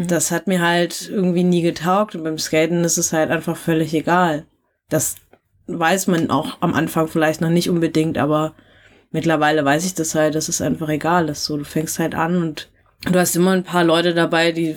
das 0.07 0.31
hat 0.31 0.47
mir 0.47 0.63
halt 0.63 1.09
irgendwie 1.09 1.43
nie 1.43 1.63
getaugt 1.63 2.15
und 2.15 2.23
beim 2.23 2.39
Skaten 2.39 2.85
ist 2.85 2.99
es 2.99 3.13
halt 3.13 3.31
einfach 3.31 3.57
völlig 3.57 3.93
egal. 3.95 4.47
Das 4.89 5.17
weiß 5.79 6.07
man 6.07 6.31
auch 6.31 6.57
am 6.61 6.75
Anfang 6.75 7.09
vielleicht 7.09 7.41
noch 7.41 7.51
nicht 7.51 7.71
unbedingt, 7.71 8.19
aber 8.19 8.55
mittlerweile 9.11 9.65
weiß 9.65 9.85
ich 9.85 9.95
das 9.95 10.15
halt, 10.15 10.35
dass 10.35 10.49
es 10.49 10.61
einfach 10.61 10.89
egal 10.89 11.29
ist. 11.29 11.45
So, 11.45 11.57
du 11.57 11.65
fängst 11.65 11.99
halt 11.99 12.15
an 12.15 12.37
und 12.43 12.69
du 13.05 13.19
hast 13.19 13.37
immer 13.37 13.53
ein 13.53 13.65
paar 13.65 13.85
Leute 13.85 14.15
dabei, 14.15 14.53
die 14.53 14.77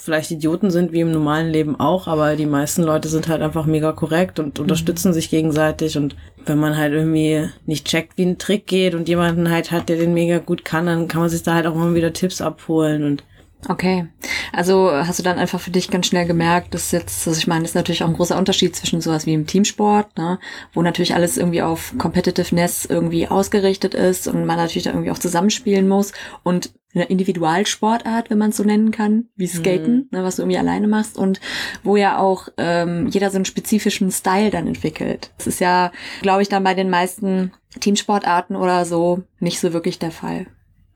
vielleicht 0.00 0.30
Idioten 0.30 0.70
sind, 0.70 0.92
wie 0.92 1.00
im 1.00 1.12
normalen 1.12 1.50
Leben 1.50 1.78
auch, 1.78 2.08
aber 2.08 2.34
die 2.34 2.46
meisten 2.46 2.82
Leute 2.82 3.08
sind 3.08 3.28
halt 3.28 3.42
einfach 3.42 3.66
mega 3.66 3.92
korrekt 3.92 4.38
und 4.38 4.58
unterstützen 4.58 5.12
sich 5.12 5.28
gegenseitig 5.28 5.98
und 5.98 6.16
wenn 6.46 6.58
man 6.58 6.76
halt 6.76 6.94
irgendwie 6.94 7.48
nicht 7.66 7.86
checkt, 7.86 8.16
wie 8.16 8.24
ein 8.24 8.38
Trick 8.38 8.66
geht 8.66 8.94
und 8.94 9.08
jemanden 9.08 9.50
halt 9.50 9.70
hat, 9.70 9.88
der 9.90 9.98
den 9.98 10.14
mega 10.14 10.38
gut 10.38 10.64
kann, 10.64 10.86
dann 10.86 11.06
kann 11.06 11.20
man 11.20 11.28
sich 11.28 11.42
da 11.42 11.54
halt 11.54 11.66
auch 11.66 11.74
immer 11.74 11.94
wieder 11.94 12.14
Tipps 12.14 12.40
abholen 12.40 13.04
und 13.04 13.24
Okay. 13.68 14.06
Also 14.52 14.90
hast 14.90 15.18
du 15.18 15.22
dann 15.22 15.38
einfach 15.38 15.60
für 15.60 15.70
dich 15.70 15.90
ganz 15.90 16.06
schnell 16.06 16.26
gemerkt, 16.26 16.74
dass 16.74 16.92
jetzt, 16.92 17.26
also 17.28 17.38
ich 17.38 17.46
meine, 17.46 17.62
das 17.62 17.72
ist 17.72 17.74
natürlich 17.74 18.02
auch 18.02 18.08
ein 18.08 18.14
großer 18.14 18.38
Unterschied 18.38 18.74
zwischen 18.74 19.00
sowas 19.00 19.26
wie 19.26 19.34
im 19.34 19.46
Teamsport, 19.46 20.16
ne, 20.16 20.38
wo 20.72 20.82
natürlich 20.82 21.14
alles 21.14 21.36
irgendwie 21.36 21.62
auf 21.62 21.94
Competitiveness 21.98 22.86
irgendwie 22.86 23.28
ausgerichtet 23.28 23.94
ist 23.94 24.28
und 24.28 24.46
man 24.46 24.56
natürlich 24.56 24.84
da 24.84 24.90
irgendwie 24.90 25.10
auch 25.10 25.18
zusammenspielen 25.18 25.88
muss 25.88 26.12
und 26.42 26.72
eine 26.92 27.04
Individualsportart, 27.04 28.30
wenn 28.30 28.38
man 28.38 28.50
es 28.50 28.56
so 28.56 28.64
nennen 28.64 28.90
kann, 28.90 29.26
wie 29.36 29.46
Skaten, 29.46 30.08
ne, 30.10 30.24
was 30.24 30.36
du 30.36 30.42
irgendwie 30.42 30.58
alleine 30.58 30.88
machst 30.88 31.16
und 31.16 31.40
wo 31.84 31.96
ja 31.96 32.18
auch 32.18 32.48
ähm, 32.56 33.06
jeder 33.08 33.30
so 33.30 33.36
einen 33.36 33.44
spezifischen 33.44 34.10
Style 34.10 34.50
dann 34.50 34.66
entwickelt. 34.66 35.30
Das 35.36 35.46
ist 35.46 35.60
ja, 35.60 35.92
glaube 36.22 36.42
ich, 36.42 36.48
dann 36.48 36.64
bei 36.64 36.74
den 36.74 36.90
meisten 36.90 37.52
Teamsportarten 37.78 38.56
oder 38.56 38.84
so 38.84 39.22
nicht 39.38 39.60
so 39.60 39.72
wirklich 39.72 40.00
der 40.00 40.10
Fall. 40.10 40.46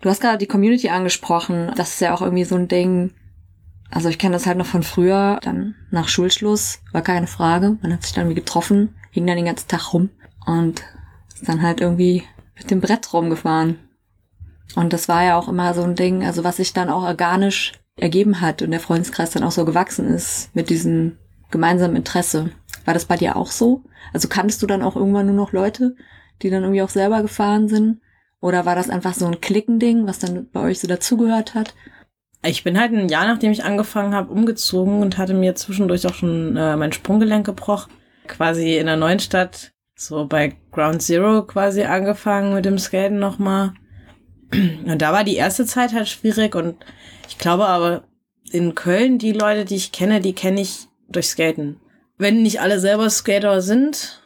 Du 0.00 0.10
hast 0.10 0.20
gerade 0.20 0.38
die 0.38 0.46
Community 0.46 0.88
angesprochen. 0.88 1.72
Das 1.76 1.90
ist 1.90 2.00
ja 2.00 2.14
auch 2.14 2.22
irgendwie 2.22 2.44
so 2.44 2.56
ein 2.56 2.68
Ding. 2.68 3.12
Also 3.90 4.08
ich 4.08 4.18
kenne 4.18 4.34
das 4.34 4.46
halt 4.46 4.58
noch 4.58 4.66
von 4.66 4.82
früher. 4.82 5.38
Dann 5.42 5.74
nach 5.90 6.08
Schulschluss 6.08 6.80
war 6.92 7.02
keine 7.02 7.26
Frage. 7.26 7.78
Man 7.80 7.92
hat 7.92 8.02
sich 8.02 8.12
dann 8.12 8.24
irgendwie 8.24 8.40
getroffen, 8.40 8.94
hing 9.10 9.26
dann 9.26 9.36
den 9.36 9.46
ganzen 9.46 9.68
Tag 9.68 9.92
rum 9.92 10.10
und 10.46 10.82
ist 11.32 11.48
dann 11.48 11.62
halt 11.62 11.80
irgendwie 11.80 12.24
mit 12.56 12.70
dem 12.70 12.80
Brett 12.80 13.12
rumgefahren. 13.12 13.78
Und 14.74 14.92
das 14.92 15.08
war 15.08 15.24
ja 15.24 15.38
auch 15.38 15.48
immer 15.48 15.74
so 15.74 15.82
ein 15.82 15.94
Ding, 15.94 16.24
also 16.24 16.44
was 16.44 16.56
sich 16.56 16.72
dann 16.72 16.90
auch 16.90 17.02
organisch 17.02 17.72
ergeben 17.96 18.40
hat 18.40 18.62
und 18.62 18.72
der 18.72 18.80
Freundeskreis 18.80 19.30
dann 19.30 19.44
auch 19.44 19.52
so 19.52 19.64
gewachsen 19.64 20.08
ist 20.08 20.54
mit 20.54 20.68
diesem 20.68 21.16
gemeinsamen 21.50 21.96
Interesse. 21.96 22.50
War 22.84 22.94
das 22.94 23.04
bei 23.04 23.16
dir 23.16 23.36
auch 23.36 23.50
so? 23.50 23.84
Also 24.12 24.28
kanntest 24.28 24.62
du 24.62 24.66
dann 24.66 24.82
auch 24.82 24.96
irgendwann 24.96 25.26
nur 25.26 25.36
noch 25.36 25.52
Leute, 25.52 25.96
die 26.42 26.50
dann 26.50 26.62
irgendwie 26.62 26.82
auch 26.82 26.88
selber 26.88 27.22
gefahren 27.22 27.68
sind? 27.68 28.00
Oder 28.44 28.66
war 28.66 28.74
das 28.74 28.90
einfach 28.90 29.14
so 29.14 29.24
ein 29.24 29.40
Klickending, 29.40 30.06
was 30.06 30.18
dann 30.18 30.50
bei 30.52 30.60
euch 30.60 30.78
so 30.78 30.86
dazugehört 30.86 31.54
hat? 31.54 31.72
Ich 32.44 32.62
bin 32.62 32.78
halt 32.78 32.92
ein 32.92 33.08
Jahr, 33.08 33.24
nachdem 33.26 33.52
ich 33.52 33.64
angefangen 33.64 34.14
habe, 34.14 34.30
umgezogen 34.30 35.00
und 35.00 35.16
hatte 35.16 35.32
mir 35.32 35.54
zwischendurch 35.54 36.06
auch 36.06 36.12
schon 36.12 36.54
äh, 36.54 36.76
mein 36.76 36.92
Sprunggelenk 36.92 37.46
gebrochen. 37.46 37.90
Quasi 38.26 38.76
in 38.76 38.84
der 38.84 38.98
neuen 38.98 39.18
Stadt, 39.18 39.72
so 39.96 40.26
bei 40.26 40.58
Ground 40.72 41.00
Zero 41.00 41.46
quasi 41.46 41.84
angefangen 41.84 42.52
mit 42.52 42.66
dem 42.66 42.76
Skaten 42.76 43.18
nochmal. 43.18 43.72
Und 44.52 45.00
da 45.00 45.10
war 45.10 45.24
die 45.24 45.36
erste 45.36 45.64
Zeit 45.64 45.94
halt 45.94 46.08
schwierig 46.08 46.54
und 46.54 46.76
ich 47.26 47.38
glaube 47.38 47.64
aber 47.64 48.04
in 48.52 48.74
Köln, 48.74 49.16
die 49.16 49.32
Leute, 49.32 49.64
die 49.64 49.76
ich 49.76 49.90
kenne, 49.90 50.20
die 50.20 50.34
kenne 50.34 50.60
ich 50.60 50.88
durch 51.08 51.28
Skaten. 51.28 51.80
Wenn 52.18 52.42
nicht 52.42 52.60
alle 52.60 52.78
selber 52.78 53.08
Skater 53.08 53.62
sind, 53.62 54.22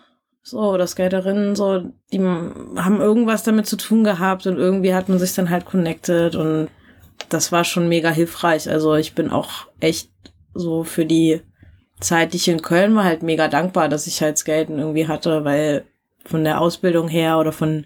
so, 0.50 0.60
oder 0.60 0.86
Skaterinnen, 0.86 1.56
so, 1.56 1.84
die 2.12 2.20
haben 2.20 3.00
irgendwas 3.00 3.42
damit 3.42 3.66
zu 3.66 3.76
tun 3.76 4.04
gehabt 4.04 4.46
und 4.46 4.56
irgendwie 4.56 4.94
hat 4.94 5.08
man 5.08 5.18
sich 5.18 5.34
dann 5.34 5.50
halt 5.50 5.66
connected 5.66 6.36
und 6.36 6.68
das 7.28 7.52
war 7.52 7.64
schon 7.64 7.88
mega 7.88 8.10
hilfreich. 8.10 8.70
Also 8.70 8.94
ich 8.94 9.14
bin 9.14 9.30
auch 9.30 9.66
echt 9.80 10.10
so 10.54 10.84
für 10.84 11.04
die 11.04 11.42
Zeit, 12.00 12.32
die 12.32 12.38
ich 12.38 12.48
in 12.48 12.62
Köln 12.62 12.94
war, 12.94 13.04
halt 13.04 13.22
mega 13.22 13.48
dankbar, 13.48 13.88
dass 13.88 14.06
ich 14.06 14.22
halt 14.22 14.38
Skaten 14.38 14.78
irgendwie 14.78 15.06
hatte, 15.06 15.44
weil 15.44 15.84
von 16.24 16.44
der 16.44 16.60
Ausbildung 16.60 17.08
her 17.08 17.38
oder 17.38 17.52
von 17.52 17.84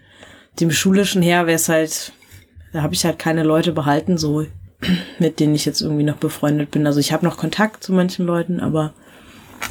dem 0.61 0.71
schulischen 0.71 1.23
her 1.23 1.47
wäre 1.47 1.57
es 1.57 1.69
halt, 1.69 2.13
da 2.73 2.83
habe 2.83 2.95
ich 2.95 3.05
halt 3.05 3.19
keine 3.19 3.43
Leute 3.43 3.73
behalten, 3.73 4.19
so 4.19 4.47
mit 5.19 5.41
denen 5.41 5.55
ich 5.55 5.65
jetzt 5.65 5.81
irgendwie 5.81 6.05
noch 6.05 6.17
befreundet 6.17 6.71
bin. 6.71 6.87
Also 6.87 7.01
ich 7.01 7.13
habe 7.13 7.25
noch 7.25 7.39
Kontakt 7.39 7.83
zu 7.83 7.93
manchen 7.93 8.27
Leuten, 8.27 8.61
aber 8.61 8.93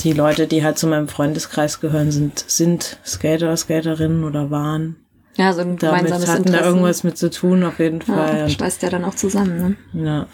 die 0.03 0.13
Leute, 0.13 0.47
die 0.47 0.63
halt 0.63 0.77
zu 0.77 0.87
meinem 0.87 1.07
Freundeskreis 1.07 1.79
gehören, 1.79 2.11
sind, 2.11 2.43
sind 2.47 2.97
Skater, 3.05 3.55
Skaterinnen 3.55 4.23
oder 4.23 4.49
waren. 4.49 4.95
Ja, 5.37 5.53
so 5.53 5.61
ein 5.61 5.77
Damit 5.77 6.11
hatten 6.11 6.23
Interesse. 6.23 6.43
da 6.43 6.65
irgendwas 6.65 7.03
mit 7.03 7.17
zu 7.17 7.29
tun, 7.29 7.63
auf 7.63 7.79
jeden 7.79 8.01
Fall. 8.01 8.37
Ja, 8.37 8.49
schweißt 8.49 8.81
ja 8.83 8.89
dann 8.89 9.05
auch 9.05 9.15
zusammen, 9.15 9.77
ne? 9.93 10.05
Ja. 10.05 10.27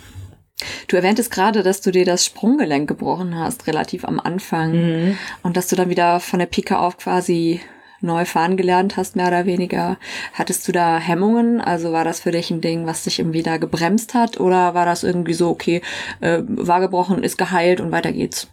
Du 0.88 0.96
erwähntest 0.96 1.30
gerade, 1.30 1.62
dass 1.62 1.82
du 1.82 1.92
dir 1.92 2.06
das 2.06 2.26
Sprunggelenk 2.26 2.88
gebrochen 2.88 3.38
hast, 3.38 3.68
relativ 3.68 4.06
am 4.06 4.20
Anfang. 4.20 4.72
Mhm. 4.72 5.18
Und 5.44 5.56
dass 5.56 5.68
du 5.68 5.76
dann 5.76 5.90
wieder 5.90 6.20
von 6.20 6.40
der 6.40 6.48
Pike 6.48 6.80
auf 6.80 6.98
quasi 6.98 7.62
neu 8.02 8.26
fahren 8.26 8.58
gelernt 8.58 8.98
hast, 8.98 9.16
mehr 9.16 9.28
oder 9.28 9.46
weniger. 9.46 9.98
Hattest 10.34 10.68
du 10.68 10.72
da 10.72 10.98
Hemmungen? 11.00 11.62
Also 11.62 11.92
war 11.92 12.04
das 12.04 12.22
für 12.22 12.32
dich 12.32 12.50
ein 12.52 12.62
Ding, 12.62 12.86
was 12.86 13.04
dich 13.04 13.20
irgendwie 13.20 13.44
da 13.44 13.58
gebremst 13.58 14.14
hat? 14.14 14.40
Oder 14.40 14.74
war 14.74 14.86
das 14.86 15.04
irgendwie 15.04 15.34
so, 15.34 15.50
okay, 15.50 15.82
äh, 16.22 16.42
war 16.48 16.80
gebrochen, 16.80 17.24
ist 17.24 17.38
geheilt 17.38 17.82
und 17.82 17.92
weiter 17.92 18.12
geht's? 18.12 18.48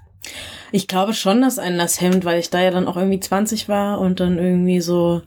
Ich 0.75 0.89
glaube 0.89 1.15
schon, 1.15 1.41
dass 1.41 1.61
einen 1.61 1.79
das 1.79 2.01
hemmt, 2.01 2.25
weil 2.25 2.41
ich 2.41 2.51
da 2.51 2.61
ja 2.61 2.73
dann 2.73 2.89
auch 2.89 2.97
irgendwie 2.97 3.21
20 3.21 3.69
war 3.69 4.01
und 4.01 4.19
dann 4.19 4.39
irgendwie 4.39 4.81
so 4.81 5.23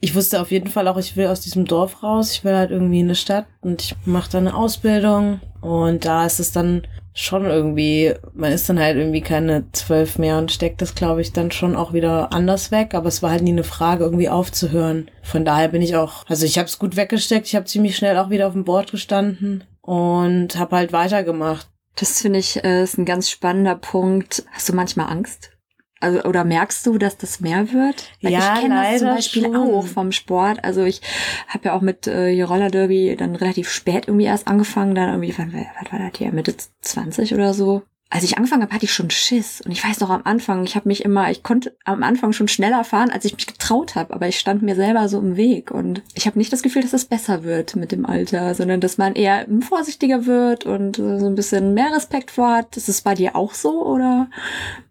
ich 0.00 0.16
wusste 0.16 0.40
auf 0.40 0.50
jeden 0.50 0.68
Fall 0.68 0.88
auch, 0.88 0.98
ich 0.98 1.16
will 1.16 1.28
aus 1.28 1.40
diesem 1.40 1.66
Dorf 1.66 2.02
raus, 2.02 2.32
ich 2.32 2.44
will 2.44 2.56
halt 2.56 2.72
irgendwie 2.72 2.98
in 2.98 3.06
eine 3.06 3.14
Stadt 3.14 3.46
und 3.60 3.80
ich 3.80 3.94
mache 4.04 4.28
da 4.32 4.38
eine 4.38 4.56
Ausbildung 4.56 5.40
und 5.60 6.04
da 6.04 6.26
ist 6.26 6.40
es 6.40 6.50
dann 6.50 6.82
schon 7.14 7.44
irgendwie, 7.44 8.12
man 8.34 8.50
ist 8.50 8.68
dann 8.68 8.80
halt 8.80 8.96
irgendwie 8.96 9.20
keine 9.20 9.70
zwölf 9.70 10.18
mehr 10.18 10.36
und 10.36 10.50
steckt 10.50 10.82
das, 10.82 10.96
glaube 10.96 11.20
ich, 11.20 11.32
dann 11.32 11.52
schon 11.52 11.76
auch 11.76 11.92
wieder 11.92 12.32
anders 12.32 12.72
weg, 12.72 12.92
aber 12.92 13.06
es 13.06 13.22
war 13.22 13.30
halt 13.30 13.42
nie 13.42 13.52
eine 13.52 13.64
Frage, 13.64 14.02
irgendwie 14.02 14.28
aufzuhören. 14.28 15.08
Von 15.22 15.44
daher 15.44 15.68
bin 15.68 15.80
ich 15.80 15.94
auch, 15.94 16.26
also 16.26 16.44
ich 16.44 16.58
habe 16.58 16.66
es 16.66 16.80
gut 16.80 16.96
weggesteckt, 16.96 17.46
ich 17.46 17.54
habe 17.54 17.66
ziemlich 17.66 17.96
schnell 17.96 18.18
auch 18.18 18.30
wieder 18.30 18.48
auf 18.48 18.52
dem 18.52 18.64
Board 18.64 18.90
gestanden 18.90 19.62
und 19.80 20.58
habe 20.58 20.74
halt 20.74 20.92
weitergemacht. 20.92 21.68
Das 21.96 22.20
finde 22.20 22.38
ich 22.38 22.62
äh, 22.64 22.82
ist 22.82 22.98
ein 22.98 23.04
ganz 23.04 23.30
spannender 23.30 23.74
Punkt. 23.74 24.44
Hast 24.52 24.68
du 24.68 24.74
manchmal 24.74 25.10
Angst? 25.10 25.50
Also, 25.98 26.22
oder 26.24 26.44
merkst 26.44 26.86
du, 26.86 26.98
dass 26.98 27.16
das 27.16 27.40
mehr 27.40 27.72
wird? 27.72 28.10
Weil 28.20 28.32
ja, 28.32 28.54
ich 28.54 28.60
kenne 28.60 28.74
das 28.74 28.98
zum 28.98 29.08
Beispiel 29.08 29.42
schon. 29.44 29.56
auch 29.56 29.86
vom 29.86 30.12
Sport. 30.12 30.62
Also 30.62 30.84
ich 30.84 31.00
habe 31.48 31.66
ja 31.66 31.72
auch 31.72 31.80
mit 31.80 32.06
äh, 32.06 32.40
Roller 32.42 32.70
Derby 32.70 33.16
dann 33.18 33.34
relativ 33.34 33.70
spät 33.70 34.06
irgendwie 34.06 34.26
erst 34.26 34.46
angefangen, 34.46 34.94
dann 34.94 35.08
irgendwie, 35.08 35.34
wann, 35.38 35.52
was 35.52 35.92
war 35.92 35.98
das 35.98 36.18
hier, 36.18 36.32
Mitte 36.32 36.54
20 36.82 37.34
oder 37.34 37.54
so 37.54 37.82
als 38.08 38.22
ich 38.22 38.36
angefangen 38.36 38.62
habe, 38.62 38.72
hatte 38.72 38.84
ich 38.84 38.92
schon 38.92 39.10
Schiss. 39.10 39.60
Und 39.60 39.72
ich 39.72 39.82
weiß 39.82 39.98
noch 40.00 40.10
am 40.10 40.22
Anfang, 40.24 40.64
ich 40.64 40.76
habe 40.76 40.88
mich 40.88 41.04
immer, 41.04 41.30
ich 41.30 41.42
konnte 41.42 41.76
am 41.84 42.04
Anfang 42.04 42.32
schon 42.32 42.46
schneller 42.46 42.84
fahren, 42.84 43.10
als 43.10 43.24
ich 43.24 43.34
mich 43.34 43.46
getraut 43.48 43.96
habe, 43.96 44.14
aber 44.14 44.28
ich 44.28 44.38
stand 44.38 44.62
mir 44.62 44.76
selber 44.76 45.08
so 45.08 45.18
im 45.18 45.36
Weg. 45.36 45.72
Und 45.72 46.02
ich 46.14 46.26
habe 46.26 46.38
nicht 46.38 46.52
das 46.52 46.62
Gefühl, 46.62 46.82
dass 46.82 46.92
es 46.92 47.04
besser 47.04 47.42
wird 47.42 47.74
mit 47.74 47.90
dem 47.90 48.06
Alter, 48.06 48.54
sondern 48.54 48.80
dass 48.80 48.96
man 48.96 49.16
eher 49.16 49.46
vorsichtiger 49.60 50.24
wird 50.26 50.66
und 50.66 50.96
so 50.96 51.26
ein 51.26 51.34
bisschen 51.34 51.74
mehr 51.74 51.92
Respekt 51.92 52.30
vor 52.30 52.52
hat. 52.52 52.76
Ist 52.76 52.88
es 52.88 53.00
bei 53.00 53.14
dir 53.14 53.34
auch 53.34 53.54
so 53.54 53.84
oder 53.84 54.28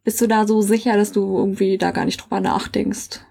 bist 0.04 0.20
du 0.20 0.28
da 0.28 0.46
so 0.46 0.62
sicher, 0.62 0.98
dass 0.98 1.14
du 1.14 1.38
irgendwie 1.38 1.78
da 1.78 1.92
gar 1.92 2.06
nicht 2.06 2.22
drüber 2.22 2.42
nachdenkst? 2.42 3.22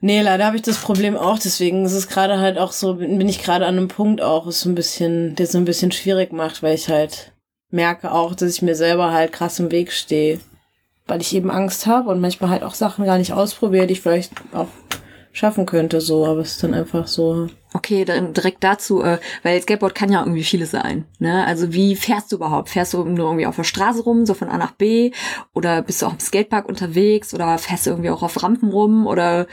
Nee, 0.00 0.20
leider 0.20 0.46
habe 0.46 0.56
ich 0.56 0.62
das 0.62 0.78
Problem 0.78 1.16
auch, 1.16 1.38
deswegen 1.38 1.84
ist 1.84 1.92
es 1.92 2.08
gerade 2.08 2.40
halt 2.40 2.58
auch 2.58 2.72
so, 2.72 2.94
bin 2.94 3.28
ich 3.28 3.40
gerade 3.40 3.66
an 3.66 3.76
einem 3.76 3.86
Punkt 3.86 4.20
auch, 4.20 4.48
ist 4.48 4.60
so 4.60 4.68
ein 4.68 4.74
bisschen, 4.74 5.36
der 5.36 5.46
so 5.46 5.58
ein 5.58 5.64
bisschen 5.64 5.92
schwierig 5.92 6.32
macht, 6.32 6.60
weil 6.60 6.74
ich 6.74 6.88
halt 6.88 7.31
merke 7.72 8.12
auch, 8.12 8.34
dass 8.34 8.50
ich 8.50 8.62
mir 8.62 8.74
selber 8.74 9.12
halt 9.12 9.32
krass 9.32 9.58
im 9.58 9.70
Weg 9.70 9.92
stehe. 9.92 10.40
Weil 11.06 11.20
ich 11.20 11.34
eben 11.34 11.50
Angst 11.50 11.86
habe 11.86 12.10
und 12.10 12.20
manchmal 12.20 12.50
halt 12.50 12.62
auch 12.62 12.74
Sachen 12.74 13.04
gar 13.04 13.18
nicht 13.18 13.32
ausprobiere, 13.32 13.86
die 13.86 13.94
ich 13.94 14.00
vielleicht 14.00 14.32
auch 14.52 14.68
schaffen 15.32 15.64
könnte, 15.64 16.00
so, 16.00 16.26
aber 16.26 16.40
es 16.40 16.52
ist 16.52 16.62
dann 16.62 16.74
einfach 16.74 17.06
so. 17.06 17.48
Okay, 17.74 18.04
dann 18.04 18.34
direkt 18.34 18.62
dazu, 18.62 19.02
äh, 19.02 19.18
weil 19.42 19.60
Skateboard 19.62 19.94
kann 19.94 20.12
ja 20.12 20.20
irgendwie 20.20 20.44
vieles 20.44 20.72
sein. 20.72 21.06
Ne? 21.18 21.46
Also 21.46 21.72
wie 21.72 21.96
fährst 21.96 22.30
du 22.30 22.36
überhaupt? 22.36 22.68
Fährst 22.68 22.92
du 22.92 23.02
nur 23.02 23.28
irgendwie 23.28 23.46
auf 23.46 23.56
der 23.56 23.64
Straße 23.64 24.02
rum, 24.02 24.26
so 24.26 24.34
von 24.34 24.50
A 24.50 24.58
nach 24.58 24.72
B? 24.72 25.10
Oder 25.54 25.80
bist 25.80 26.02
du 26.02 26.06
auch 26.06 26.12
im 26.12 26.20
Skatepark 26.20 26.68
unterwegs? 26.68 27.32
Oder 27.32 27.56
fährst 27.56 27.86
du 27.86 27.90
irgendwie 27.90 28.10
auch 28.10 28.22
auf 28.22 28.42
Rampen 28.42 28.70
rum? 28.70 29.06
Oder 29.06 29.46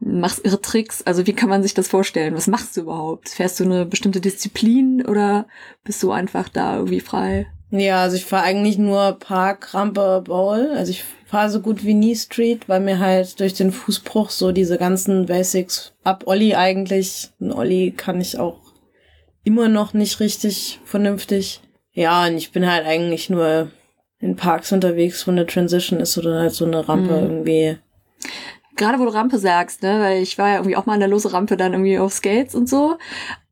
machst 0.00 0.42
irre 0.42 0.62
Tricks? 0.62 1.02
Also 1.02 1.26
wie 1.26 1.34
kann 1.34 1.50
man 1.50 1.62
sich 1.62 1.74
das 1.74 1.88
vorstellen? 1.88 2.34
Was 2.34 2.46
machst 2.46 2.74
du 2.76 2.80
überhaupt? 2.80 3.28
Fährst 3.28 3.60
du 3.60 3.64
eine 3.64 3.84
bestimmte 3.84 4.22
Disziplin 4.22 5.04
oder 5.04 5.46
bist 5.84 6.02
du 6.02 6.12
einfach 6.12 6.48
da 6.48 6.76
irgendwie 6.76 7.00
frei? 7.00 7.46
Ja, 7.70 8.02
also 8.02 8.16
ich 8.16 8.24
fahre 8.24 8.44
eigentlich 8.44 8.78
nur 8.78 9.12
Park, 9.18 9.74
Rampe, 9.74 10.22
Bowl. 10.24 10.70
Also 10.74 10.90
ich 10.90 11.04
fahre 11.26 11.50
so 11.50 11.60
gut 11.60 11.84
wie 11.84 11.94
nie 11.94 12.14
Street, 12.14 12.68
weil 12.68 12.80
mir 12.80 12.98
halt 12.98 13.40
durch 13.40 13.54
den 13.54 13.72
Fußbruch 13.72 14.30
so 14.30 14.52
diese 14.52 14.78
ganzen 14.78 15.26
Basics 15.26 15.92
ab 16.04 16.24
Olli 16.26 16.54
eigentlich. 16.54 17.30
Ein 17.40 17.52
Olli 17.52 17.92
kann 17.96 18.20
ich 18.20 18.38
auch 18.38 18.60
immer 19.42 19.68
noch 19.68 19.94
nicht 19.94 20.20
richtig 20.20 20.80
vernünftig. 20.84 21.60
Ja, 21.92 22.26
und 22.26 22.36
ich 22.36 22.52
bin 22.52 22.70
halt 22.70 22.86
eigentlich 22.86 23.30
nur 23.30 23.70
in 24.20 24.36
Parks 24.36 24.72
unterwegs, 24.72 25.26
wo 25.26 25.30
eine 25.30 25.46
Transition 25.46 26.00
ist 26.00 26.16
oder 26.18 26.40
halt 26.40 26.52
so 26.52 26.64
eine 26.64 26.88
Rampe 26.88 27.14
mhm. 27.14 27.22
irgendwie. 27.22 27.78
Gerade 28.76 28.98
wo 28.98 29.04
du 29.04 29.14
Rampe 29.14 29.38
sagst, 29.38 29.82
ne, 29.82 30.00
weil 30.00 30.22
ich 30.22 30.36
war 30.36 30.48
ja 30.48 30.54
irgendwie 30.56 30.76
auch 30.76 30.86
mal 30.86 30.94
an 30.94 31.00
der 31.00 31.08
lose 31.08 31.32
Rampe 31.32 31.56
dann 31.56 31.72
irgendwie 31.72 31.98
auf 31.98 32.12
Skates 32.12 32.54
und 32.54 32.68
so. 32.68 32.98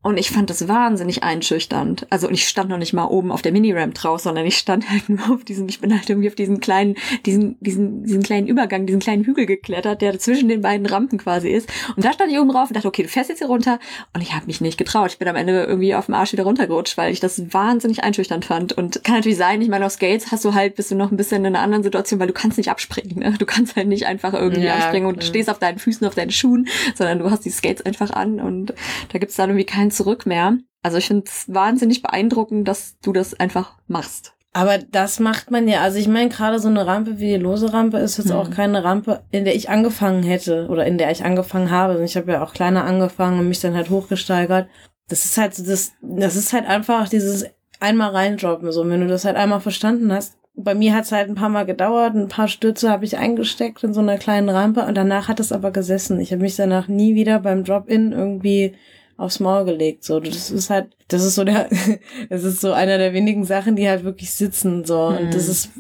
Und 0.05 0.19
ich 0.19 0.31
fand 0.31 0.51
das 0.51 0.69
wahnsinnig 0.69 1.23
einschüchternd. 1.23 2.07
Also 2.11 2.29
und 2.29 2.35
ich 2.35 2.47
stand 2.47 2.69
noch 2.69 2.77
nicht 2.77 2.93
mal 2.93 3.07
oben 3.07 3.33
auf 3.33 3.41
der 3.41 3.53
Mini-Ramp 3.53 3.95
drauf, 3.95 4.21
sondern 4.21 4.45
ich 4.45 4.59
stand 4.59 4.91
halt 4.91 5.09
nur 5.09 5.31
auf 5.33 5.45
diesem, 5.45 5.67
ich 5.67 5.81
bin 5.81 5.95
halt 5.95 6.11
irgendwie 6.11 6.29
auf 6.29 6.35
diesen 6.35 6.61
kleinen, 6.61 6.97
diesen, 7.25 7.57
diesen, 7.61 8.05
diesen 8.05 8.23
kleinen 8.23 8.47
Übergang, 8.47 8.85
diesen 8.85 9.01
kleinen 9.01 9.25
Hügel 9.25 9.47
geklettert, 9.47 10.03
der 10.03 10.19
zwischen 10.19 10.51
den 10.51 10.61
beiden 10.61 10.85
Rampen 10.85 11.17
quasi 11.17 11.49
ist. 11.49 11.73
Und 11.97 12.05
da 12.05 12.13
stand 12.13 12.31
ich 12.31 12.39
oben 12.39 12.51
drauf 12.51 12.69
und 12.69 12.77
dachte, 12.77 12.87
okay, 12.87 13.03
du 13.03 13.09
fährst 13.09 13.31
jetzt 13.31 13.39
hier 13.39 13.49
runter. 13.49 13.79
Und 14.13 14.21
ich 14.21 14.35
habe 14.35 14.45
mich 14.45 14.61
nicht 14.61 14.77
getraut. 14.77 15.11
Ich 15.13 15.19
bin 15.19 15.27
am 15.27 15.37
Ende 15.37 15.65
irgendwie 15.65 15.95
auf 15.95 16.05
dem 16.05 16.15
Arsch 16.15 16.33
wieder 16.33 16.45
runtergerutscht, 16.45 16.99
weil 16.99 17.11
ich 17.11 17.21
das 17.21 17.55
wahnsinnig 17.55 18.05
einschüchternd 18.05 18.45
fand. 18.45 18.75
Und 18.75 19.03
kann 19.05 19.15
natürlich 19.15 19.39
sein, 19.39 19.63
ich 19.63 19.69
meine, 19.69 19.87
auf 19.87 19.93
Skates 19.93 20.31
hast 20.31 20.45
du 20.45 20.53
halt, 20.53 20.75
bist 20.75 20.91
du 20.91 20.97
noch 20.97 21.13
ein 21.13 21.17
bisschen 21.17 21.47
in 21.47 21.57
einer 21.57 21.65
anderen 21.65 21.83
Situation, 21.83 22.21
weil 22.21 22.27
du 22.27 22.35
kannst 22.35 22.59
nicht 22.59 22.71
abspringen. 22.71 23.21
Ne? 23.21 23.35
Du 23.39 23.47
kannst 23.47 23.75
halt 23.75 23.89
nicht 23.89 24.05
einfach 24.05 24.35
irgendwie 24.35 24.65
ja, 24.65 24.75
abspringen 24.75 25.09
und 25.09 25.25
stehst 25.25 25.49
auf 25.49 25.59
deinen 25.59 25.79
Füßen, 25.79 26.07
auf 26.07 26.15
deinen 26.15 26.31
Schuhen, 26.31 26.69
sondern 26.95 27.21
du 27.21 27.31
hast 27.31 27.47
die 27.47 27.51
Skates 27.51 27.87
einfach 27.87 28.11
an 28.11 28.39
und 28.39 28.75
da 29.11 29.19
gibt's 29.19 29.37
dann 29.37 29.49
irgendwie 29.49 29.65
keinen 29.65 29.94
zurück 29.95 30.27
mehr. 30.27 30.59
Also 30.83 30.99
ich 30.99 31.07
finde 31.07 31.25
es 31.27 31.47
wahnsinnig 31.53 32.03
beeindruckend, 32.03 32.69
dass 32.69 32.99
du 33.01 33.13
das 33.13 33.39
einfach 33.41 33.79
machst. 33.89 34.35
Aber 34.57 34.79
das 34.79 35.19
macht 35.19 35.51
man 35.51 35.67
ja, 35.67 35.81
also 35.81 35.99
ich 35.99 36.07
meine, 36.07 36.29
gerade 36.29 36.61
so 36.61 36.69
eine 36.69 36.87
Rampe 36.87 37.19
wie 37.19 37.33
die 37.33 37.43
lose 37.43 37.73
Rampe 37.73 37.99
ist 37.99 38.19
jetzt 38.19 38.31
hm. 38.31 38.37
auch 38.37 38.51
keine 38.51 38.85
Rampe, 38.85 39.25
in 39.33 39.45
der 39.45 39.57
ich 39.57 39.69
angefangen 39.69 40.23
hätte 40.23 40.69
oder 40.69 40.87
in 40.87 40.97
der 40.97 41.11
ich 41.11 41.25
angefangen 41.25 41.73
habe. 41.73 42.03
Ich 42.05 42.17
habe 42.17 42.31
ja 42.31 42.45
auch 42.45 42.55
kleiner 42.55 42.85
angefangen 42.85 43.41
und 43.41 43.49
mich 43.49 43.61
dann 43.61 43.75
halt 43.75 43.91
hochgesteigert. 43.91 44.69
Das 45.09 45.25
ist 45.25 45.37
halt 45.39 45.57
so, 45.57 45.65
das, 45.65 45.93
das 46.01 46.37
ist 46.37 46.53
halt 46.53 46.67
einfach 46.67 47.09
dieses 47.09 47.47
einmal 47.81 48.11
reindroppen. 48.11 48.71
So, 48.71 48.89
wenn 48.89 49.01
du 49.01 49.09
das 49.09 49.25
halt 49.25 49.37
einmal 49.37 49.61
verstanden 49.61 50.13
hast. 50.13 50.37
Bei 50.55 50.77
mir 50.77 50.95
hat 50.95 51.05
es 51.05 51.11
halt 51.11 51.29
ein 51.29 51.35
paar 51.35 51.49
Mal 51.49 51.67
gedauert, 51.67 52.15
ein 52.15 52.29
paar 52.29 52.47
Stütze 52.47 52.89
habe 52.89 53.05
ich 53.05 53.19
eingesteckt 53.19 53.83
in 53.83 53.93
so 53.93 53.99
einer 53.99 54.19
kleinen 54.19 54.49
Rampe 54.49 54.83
und 54.83 54.95
danach 54.95 55.27
hat 55.27 55.41
es 55.41 55.51
aber 55.51 55.73
gesessen. 55.73 56.21
Ich 56.21 56.31
habe 56.31 56.43
mich 56.43 56.55
danach 56.55 56.87
nie 56.87 57.17
wieder 57.17 57.41
beim 57.41 57.65
Drop-In 57.65 58.13
irgendwie 58.13 58.77
aufs 59.17 59.41
Maul 59.41 59.65
gelegt. 59.65 60.05
So, 60.05 60.21
das 60.21 60.51
ist 60.51 60.71
halt, 60.71 60.97
das 61.09 61.23
ist 61.25 61.35
so 61.35 61.45
der, 61.45 61.69
das 62.31 62.45
ist 62.45 62.61
so 62.61 62.73
einer 62.73 62.99
der 62.99 63.13
wenigen 63.13 63.45
Sachen, 63.45 63.77
die 63.77 63.89
halt 63.89 64.05
wirklich 64.05 64.33
sitzen. 64.33 64.85
So, 64.85 65.11
mhm. 65.11 65.19
und 65.19 65.35
das 65.35 65.49
ist, 65.49 65.71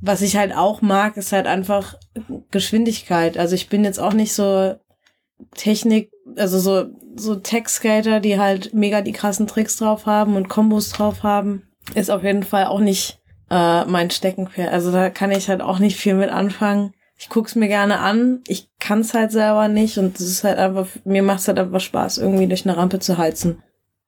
was 0.00 0.22
ich 0.22 0.36
halt 0.36 0.54
auch 0.54 0.82
mag, 0.82 1.16
ist 1.16 1.32
halt 1.32 1.46
einfach 1.46 1.96
Geschwindigkeit. 2.50 3.38
Also 3.38 3.54
ich 3.54 3.68
bin 3.68 3.84
jetzt 3.84 4.00
auch 4.00 4.12
nicht 4.12 4.34
so 4.34 4.74
Technik, 5.54 6.10
also 6.36 6.58
so, 6.58 6.86
so 7.16 7.36
Tech-Skater, 7.36 8.20
die 8.20 8.38
halt 8.38 8.74
mega 8.74 9.00
die 9.02 9.12
krassen 9.12 9.46
Tricks 9.46 9.76
drauf 9.76 10.06
haben 10.06 10.36
und 10.36 10.48
Kombos 10.48 10.90
drauf 10.90 11.22
haben, 11.22 11.62
ist 11.94 12.10
auf 12.10 12.22
jeden 12.22 12.42
Fall 12.42 12.66
auch 12.66 12.80
nicht 12.80 13.20
äh, 13.50 13.84
mein 13.84 14.10
Steckenpferd. 14.10 14.72
Also 14.72 14.92
da 14.92 15.10
kann 15.10 15.30
ich 15.30 15.48
halt 15.48 15.60
auch 15.60 15.78
nicht 15.78 15.96
viel 15.96 16.14
mit 16.14 16.30
anfangen. 16.30 16.94
Ich 17.22 17.28
guck's 17.28 17.54
mir 17.54 17.68
gerne 17.68 18.00
an. 18.00 18.40
Ich 18.48 18.68
kann's 18.80 19.14
halt 19.14 19.30
selber 19.30 19.68
nicht 19.68 19.96
und 19.96 20.18
es 20.18 20.26
ist 20.26 20.42
halt 20.42 20.58
einfach, 20.58 20.88
mir 21.04 21.22
macht's 21.22 21.46
halt 21.46 21.56
einfach 21.56 21.80
Spaß, 21.80 22.18
irgendwie 22.18 22.48
durch 22.48 22.66
eine 22.66 22.76
Rampe 22.76 22.98
zu 22.98 23.16
heizen. 23.16 23.62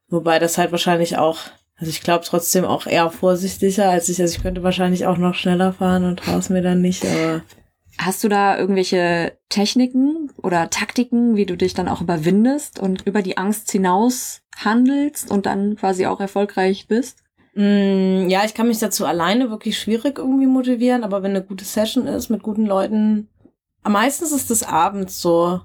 Wobei 0.08 0.40
das 0.40 0.58
halt 0.58 0.72
wahrscheinlich 0.72 1.16
auch, 1.16 1.38
also 1.76 1.90
ich 1.90 2.00
glaube 2.00 2.24
trotzdem 2.24 2.64
auch 2.64 2.88
eher 2.88 3.08
vorsichtiger 3.10 3.88
als 3.88 4.08
ich. 4.08 4.20
Also 4.20 4.34
ich 4.34 4.42
könnte 4.42 4.64
wahrscheinlich 4.64 5.06
auch 5.06 5.16
noch 5.16 5.36
schneller 5.36 5.72
fahren 5.72 6.04
und 6.04 6.18
traue 6.18 6.42
mir 6.48 6.60
dann 6.60 6.80
nicht, 6.80 7.06
aber. 7.06 7.42
Hast 7.98 8.24
du 8.24 8.28
da 8.28 8.58
irgendwelche 8.58 9.38
Techniken 9.48 10.32
oder 10.42 10.68
Taktiken, 10.68 11.36
wie 11.36 11.46
du 11.46 11.56
dich 11.56 11.72
dann 11.72 11.88
auch 11.88 12.00
überwindest 12.00 12.80
und 12.80 13.06
über 13.06 13.22
die 13.22 13.36
Angst 13.36 13.70
hinaus 13.70 14.40
handelst 14.56 15.30
und 15.30 15.46
dann 15.46 15.76
quasi 15.76 16.06
auch 16.06 16.18
erfolgreich 16.18 16.88
bist? 16.88 17.23
Mm, 17.54 18.28
ja, 18.28 18.44
ich 18.44 18.54
kann 18.54 18.68
mich 18.68 18.78
dazu 18.78 19.06
alleine 19.06 19.50
wirklich 19.50 19.78
schwierig 19.78 20.18
irgendwie 20.18 20.46
motivieren, 20.46 21.04
aber 21.04 21.22
wenn 21.22 21.30
eine 21.30 21.44
gute 21.44 21.64
Session 21.64 22.06
ist 22.06 22.28
mit 22.28 22.42
guten 22.42 22.66
Leuten, 22.66 23.28
am 23.82 23.92
meisten 23.92 24.24
ist 24.24 24.50
es 24.50 24.62
abends 24.62 25.20
so 25.20 25.60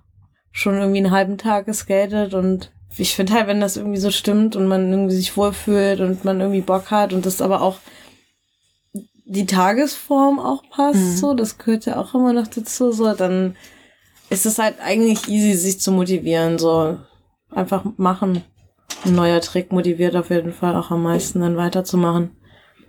schon 0.51 0.77
irgendwie 0.77 1.00
einen 1.00 1.12
halben 1.12 1.38
Tag 1.38 1.65
geskatet 1.65 2.34
und 2.34 2.72
ich 2.98 3.15
finde 3.15 3.34
halt, 3.34 3.48
wenn 3.48 3.62
das 3.62 3.77
irgendwie 3.77 4.00
so 4.00 4.12
stimmt 4.12 4.55
und 4.55 4.67
man 4.67 4.91
irgendwie 4.91 5.15
sich 5.15 5.38
wohlfühlt 5.38 6.00
und 6.00 6.25
man 6.25 6.39
irgendwie 6.41 6.62
Bock 6.62 6.91
hat 6.91 7.13
und 7.13 7.25
das 7.25 7.41
aber 7.41 7.62
auch 7.62 7.77
die 9.25 9.46
Tagesform 9.46 10.39
auch 10.39 10.63
passt, 10.69 11.00
mhm. 11.00 11.17
so, 11.17 11.34
das 11.34 11.58
gehört 11.58 11.86
ja 11.86 11.98
auch 11.98 12.15
immer 12.15 12.34
noch 12.34 12.48
dazu, 12.48 12.91
so, 12.91 13.13
dann 13.13 13.55
ist 14.29 14.46
es 14.46 14.58
halt 14.58 14.79
eigentlich 14.81 15.27
easy, 15.27 15.53
sich 15.53 15.79
zu 15.79 15.91
motivieren, 15.91 16.58
so 16.58 16.98
einfach 17.51 17.86
machen. 17.98 18.43
Ein 19.05 19.15
neuer 19.15 19.41
Trick 19.41 19.72
motiviert 19.72 20.15
auf 20.15 20.29
jeden 20.29 20.51
Fall 20.51 20.75
auch 20.75 20.91
am 20.91 21.03
meisten, 21.03 21.41
dann 21.41 21.58
weiterzumachen. 21.58 22.31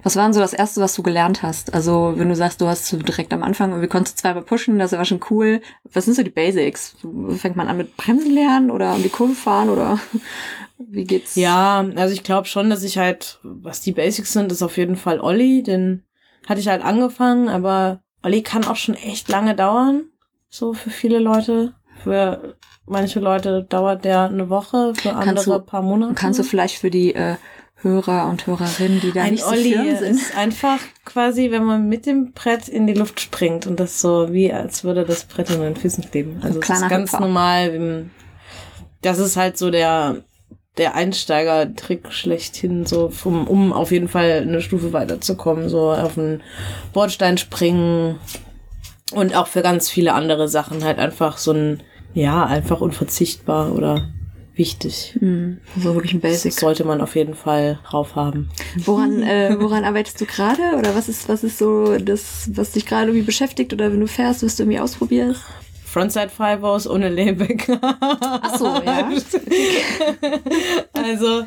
Was 0.03 0.17
war 0.17 0.25
denn 0.25 0.33
so 0.33 0.41
das 0.41 0.55
Erste, 0.55 0.81
was 0.81 0.95
du 0.95 1.03
gelernt 1.03 1.43
hast? 1.43 1.75
Also, 1.75 2.15
wenn 2.17 2.29
du 2.29 2.35
sagst, 2.35 2.61
du 2.61 2.67
hast 2.67 2.91
direkt 3.07 3.33
am 3.35 3.43
Anfang, 3.43 3.81
wir 3.81 3.89
konnten 3.89 4.17
zweimal 4.17 4.43
pushen, 4.43 4.79
das 4.79 4.93
war 4.93 5.05
schon 5.05 5.21
cool. 5.31 5.61
Was 5.93 6.07
sind 6.07 6.15
so 6.15 6.23
die 6.23 6.31
Basics? 6.31 6.97
Fängt 7.37 7.57
man 7.57 7.69
an 7.69 7.77
mit 7.77 7.97
Bremsen 7.97 8.33
lernen 8.33 8.71
oder 8.71 8.95
um 8.95 9.03
die 9.03 9.11
Kurve 9.11 9.35
fahren 9.35 9.69
oder 9.69 9.99
wie 10.79 11.05
geht's? 11.05 11.35
Ja, 11.37 11.85
also 11.97 12.15
ich 12.15 12.23
glaube 12.23 12.49
schon, 12.49 12.71
dass 12.71 12.83
ich 12.83 12.97
halt, 12.97 13.41
was 13.43 13.83
die 13.83 13.93
Basics 13.93 14.33
sind, 14.33 14.51
ist 14.51 14.63
auf 14.63 14.79
jeden 14.79 14.97
Fall 14.97 15.21
Olli, 15.21 15.63
den 15.63 16.05
hatte 16.47 16.61
ich 16.61 16.69
halt 16.69 16.83
angefangen, 16.83 17.49
aber 17.49 18.03
Olli 18.23 18.43
kann 18.43 18.65
auch 18.65 18.77
schon 18.77 18.95
echt 18.95 19.29
lange 19.29 19.55
dauern. 19.55 20.05
So 20.49 20.73
für 20.73 20.91
viele 20.91 21.19
Leute. 21.19 21.75
Für 22.03 22.55
manche 22.87 23.21
Leute 23.21 23.65
dauert 23.69 24.05
der 24.05 24.23
eine 24.23 24.49
Woche, 24.49 24.93
für 24.95 25.15
andere 25.15 25.57
ein 25.57 25.67
paar 25.67 25.83
Monate. 25.83 26.15
Kannst 26.15 26.39
du 26.39 26.43
vielleicht 26.43 26.79
für 26.79 26.91
die 26.91 27.15
äh, 27.15 27.37
Hörer 27.83 28.29
und 28.29 28.47
Hörerinnen, 28.47 29.01
die 29.01 29.13
da 29.13 29.23
ein 29.23 29.33
nicht 29.33 29.45
so 29.45 29.51
Olli 29.51 29.73
firm 29.73 29.97
sind. 29.97 30.11
ist 30.17 30.37
einfach 30.37 30.79
quasi, 31.05 31.51
wenn 31.51 31.65
man 31.65 31.89
mit 31.89 32.07
dem 32.07 32.33
Brett 32.33 32.69
in 32.69 32.87
die 32.87 32.95
Luft 32.95 33.21
springt 33.21 33.67
und 33.67 33.81
das 33.81 34.01
so 34.01 34.33
wie 34.33 34.53
als 34.53 34.85
würde 34.85 35.05
das 35.05 35.25
Brett 35.25 35.51
in 35.51 35.61
den 35.61 35.77
Füßen 35.77 36.11
kleben. 36.11 36.41
Also 36.43 36.61
das 36.61 36.69
ist 36.69 36.89
ganz 36.89 37.13
Hüpfer. 37.13 37.21
normal. 37.21 38.11
Das 39.03 39.19
ist 39.19 39.37
halt 39.37 39.57
so 39.57 39.71
der 39.71 40.17
der 40.77 40.95
Einsteiger-Trick 40.95 42.13
schlechthin, 42.13 42.87
so 42.87 43.13
um, 43.25 43.47
um 43.49 43.73
auf 43.73 43.91
jeden 43.91 44.09
Fall 44.09 44.45
eine 44.47 44.63
Stufe 44.63 44.93
weiterzukommen, 44.93 45.69
so 45.69 45.91
auf 45.91 46.15
den 46.15 46.43
Bordstein 46.93 47.39
springen 47.39 48.19
und 49.13 49.35
auch 49.35 49.47
für 49.47 49.63
ganz 49.63 49.91
viele 49.91 50.15
andere 50.15 50.49
Sachen 50.49 50.85
halt 50.85 50.99
einfach 50.99 51.39
so 51.39 51.53
ein, 51.53 51.83
ja, 52.15 52.45
einfach 52.45 52.81
unverzichtbar 52.81 53.73
oder 53.73 54.09
wichtig. 54.55 55.17
Mhm. 55.21 55.59
So 55.79 55.95
wirklich 55.95 56.13
ein 56.13 56.21
Basic. 56.21 56.53
Das 56.53 56.61
sollte 56.61 56.85
man 56.85 57.01
auf 57.01 57.17
jeden 57.17 57.35
Fall 57.35 57.79
drauf 57.89 58.15
haben. 58.15 58.51
Woran, 58.77 59.23
äh, 59.25 59.57
woran 59.59 59.85
arbeitest 59.85 60.21
du 60.21 60.27
gerade? 60.27 60.77
Oder 60.79 60.95
was 60.95 61.09
ist, 61.09 61.29
was 61.29 61.43
ist 61.45 61.59
so 61.59 61.99
das, 61.99 62.51
was 62.55 62.73
dich 62.73 62.87
gerade 62.87 63.07
irgendwie 63.07 63.25
beschäftigt? 63.25 63.73
Oder 63.73 63.91
wenn 63.93 64.01
du 64.01 64.07
fährst, 64.07 64.43
wirst 64.43 64.59
du 64.59 64.65
irgendwie 64.65 64.81
ausprobieren? 64.81 65.35
Frontside 65.91 66.29
Fibers 66.29 66.89
ohne 66.89 67.09
Layback. 67.09 67.69
Ach 67.81 68.57
so, 68.57 68.67
ja. 68.67 69.11
also, 70.93 71.45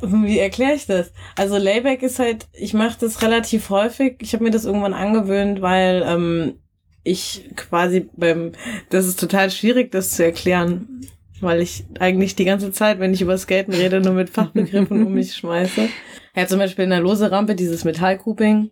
wie 0.00 0.38
erkläre 0.38 0.74
ich 0.74 0.86
das? 0.86 1.12
Also 1.36 1.58
Layback 1.58 2.02
ist 2.02 2.18
halt, 2.18 2.46
ich 2.54 2.72
mache 2.72 2.96
das 3.00 3.20
relativ 3.20 3.68
häufig. 3.68 4.16
Ich 4.20 4.32
habe 4.32 4.44
mir 4.44 4.50
das 4.50 4.64
irgendwann 4.64 4.94
angewöhnt, 4.94 5.60
weil 5.60 6.02
ähm, 6.06 6.61
ich 7.04 7.50
quasi 7.56 8.08
beim, 8.16 8.52
das 8.90 9.06
ist 9.06 9.18
total 9.18 9.50
schwierig, 9.50 9.90
das 9.90 10.12
zu 10.12 10.24
erklären 10.24 11.02
weil 11.42 11.60
ich 11.60 11.84
eigentlich 11.98 12.36
die 12.36 12.44
ganze 12.44 12.72
Zeit, 12.72 13.00
wenn 13.00 13.12
ich 13.12 13.20
über 13.20 13.36
Skaten 13.36 13.74
rede, 13.74 14.00
nur 14.00 14.14
mit 14.14 14.30
Fachbegriffen 14.30 15.06
um 15.06 15.12
mich 15.12 15.34
schmeiße. 15.34 15.88
Ja, 16.34 16.46
zum 16.46 16.60
Beispiel 16.60 16.84
in 16.84 16.90
der 16.90 17.00
lose 17.00 17.30
Rampe 17.30 17.54
dieses 17.54 17.84
Metallcooping. 17.84 18.70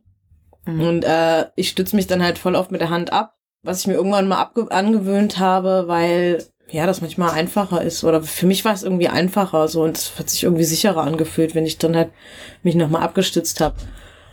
Mhm. 0.64 0.81
Und 0.81 1.05
äh, 1.05 1.45
ich 1.57 1.69
stütze 1.69 1.95
mich 1.95 2.07
dann 2.07 2.25
halt 2.25 2.38
voll 2.38 2.55
oft 2.55 2.71
mit 2.71 2.81
der 2.81 2.88
Hand 2.88 3.12
ab, 3.12 3.35
was 3.62 3.81
ich 3.81 3.87
mir 3.87 3.93
irgendwann 3.93 4.29
mal 4.29 4.51
angewöhnt 4.71 5.38
habe, 5.38 5.85
weil 5.87 6.43
ja, 6.71 6.87
das 6.87 7.03
manchmal 7.03 7.33
einfacher 7.33 7.83
ist. 7.83 8.03
Oder 8.03 8.23
für 8.23 8.47
mich 8.47 8.64
war 8.64 8.73
es 8.73 8.83
irgendwie 8.83 9.09
einfacher 9.09 9.69
so 9.69 9.83
und 9.83 9.99
es 9.99 10.19
hat 10.19 10.31
sich 10.31 10.45
irgendwie 10.45 10.64
sicherer 10.64 11.03
angefühlt, 11.03 11.55
wenn 11.55 11.66
ich 11.66 11.77
dann 11.77 11.95
halt 11.95 12.12
mich 12.62 12.77
nochmal 12.77 13.03
abgestützt 13.03 13.61
habe. 13.61 13.77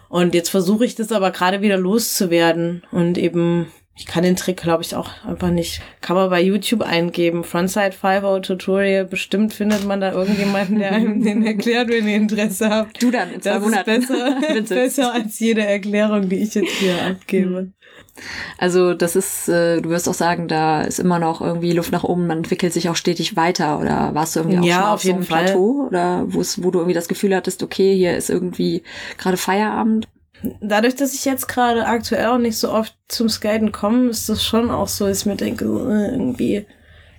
Und 0.08 0.34
jetzt 0.34 0.48
versuche 0.48 0.86
ich 0.86 0.96
das 0.96 1.12
aber 1.12 1.32
gerade 1.32 1.60
wieder 1.60 1.76
loszuwerden 1.76 2.84
und 2.92 3.18
eben 3.18 3.68
ich 3.98 4.06
kann 4.06 4.24
den 4.24 4.36
Trick, 4.36 4.58
glaube 4.58 4.84
ich, 4.84 4.96
auch 4.96 5.10
einfach 5.26 5.50
nicht. 5.50 5.82
Kann 6.02 6.16
man 6.16 6.30
bei 6.30 6.42
YouTube 6.42 6.84
eingeben. 6.84 7.44
Frontside 7.44 7.94
5 7.94 8.46
Tutorial. 8.46 9.06
Bestimmt 9.06 9.54
findet 9.54 9.86
man 9.86 10.02
da 10.02 10.12
irgendjemanden, 10.12 10.78
der 10.78 10.92
einem 10.92 11.24
den 11.24 11.44
erklärt, 11.44 11.90
wenn 11.90 12.08
ihr 12.08 12.16
Interesse 12.16 12.70
habt. 12.70 13.02
Du 13.02 13.10
dann 13.10 13.34
in 13.34 13.42
zwei 13.42 13.54
das 13.54 13.64
Monaten. 13.64 13.90
Ist 13.90 14.08
besser, 14.08 14.76
besser 14.76 15.14
als 15.14 15.40
jede 15.40 15.66
Erklärung, 15.66 16.30
die 16.30 16.38
ich 16.38 16.54
jetzt 16.54 16.74
hier 16.74 17.04
abgebe. 17.04 17.72
Also 18.60 18.94
das 18.94 19.16
ist, 19.16 19.50
äh, 19.50 19.82
du 19.82 19.90
wirst 19.90 20.08
auch 20.08 20.14
sagen, 20.14 20.48
da 20.48 20.82
ist 20.82 21.00
immer 21.00 21.18
noch 21.18 21.42
irgendwie 21.42 21.72
Luft 21.72 21.92
nach 21.92 22.04
oben, 22.04 22.28
man 22.28 22.40
entwickelt 22.40 22.74
sich 22.74 22.90
auch 22.90 22.96
stetig 22.96 23.36
weiter. 23.36 23.80
Oder 23.80 24.14
warst 24.14 24.36
du 24.36 24.42
irgendwie 24.42 24.60
auch 24.60 24.64
ja, 24.64 24.76
schon 24.76 24.84
auf, 24.84 24.94
auf 24.94 25.02
so 25.02 25.14
einem 25.14 25.24
Fall. 25.24 25.46
Plateau? 25.46 25.88
Oder 25.88 26.24
wo 26.28 26.72
du 26.72 26.80
irgendwie 26.80 26.94
das 26.94 27.08
Gefühl 27.08 27.36
hattest, 27.36 27.64
okay, 27.64 27.96
hier 27.96 28.16
ist 28.16 28.30
irgendwie 28.30 28.84
gerade 29.18 29.38
Feierabend? 29.38 30.08
Dadurch, 30.62 30.95
dass 30.95 31.13
ich 31.13 31.26
jetzt 31.26 31.47
gerade 31.47 31.86
aktuell 31.86 32.28
auch 32.28 32.38
nicht 32.38 32.58
so 32.58 32.71
oft 32.71 32.95
zum 33.08 33.30
Skaten 33.30 33.71
komme, 33.71 34.10
ist 34.10 34.30
das 34.30 34.43
schon 34.43 34.69
auch 34.69 34.88
so, 34.88 35.08
dass 35.08 35.21
ich 35.21 35.26
mir 35.26 35.36
denke, 35.36 35.65
äh, 35.65 36.12
irgendwie, 36.12 36.65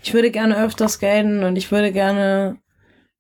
ich 0.03 0.15
würde 0.15 0.31
gerne 0.31 0.57
öfter 0.57 0.89
skaten 0.89 1.43
und 1.45 1.57
ich 1.57 1.71
würde 1.71 1.93
gerne 1.93 2.59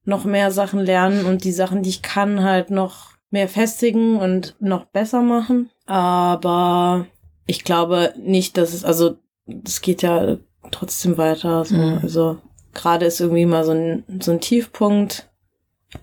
noch 0.04 0.24
mehr 0.24 0.50
Sachen 0.50 0.80
lernen 0.80 1.26
und 1.26 1.44
die 1.44 1.52
Sachen, 1.52 1.82
die 1.82 1.90
ich 1.90 2.02
kann, 2.02 2.42
halt 2.42 2.70
noch 2.70 3.10
mehr 3.30 3.48
festigen 3.48 4.16
und 4.16 4.56
noch 4.58 4.86
besser 4.86 5.22
machen. 5.22 5.70
Aber 5.86 7.06
ich 7.46 7.64
glaube 7.64 8.14
nicht, 8.16 8.56
dass 8.56 8.72
es, 8.72 8.84
also, 8.84 9.16
es 9.64 9.80
geht 9.80 10.02
ja 10.02 10.36
trotzdem 10.70 11.18
weiter. 11.18 11.64
So. 11.64 11.76
Mhm. 11.76 11.98
Also, 12.02 12.38
gerade 12.74 13.06
ist 13.06 13.20
irgendwie 13.20 13.46
mal 13.46 13.64
so 13.64 13.72
ein, 13.72 14.04
so 14.20 14.32
ein 14.32 14.40
Tiefpunkt. 14.40 15.28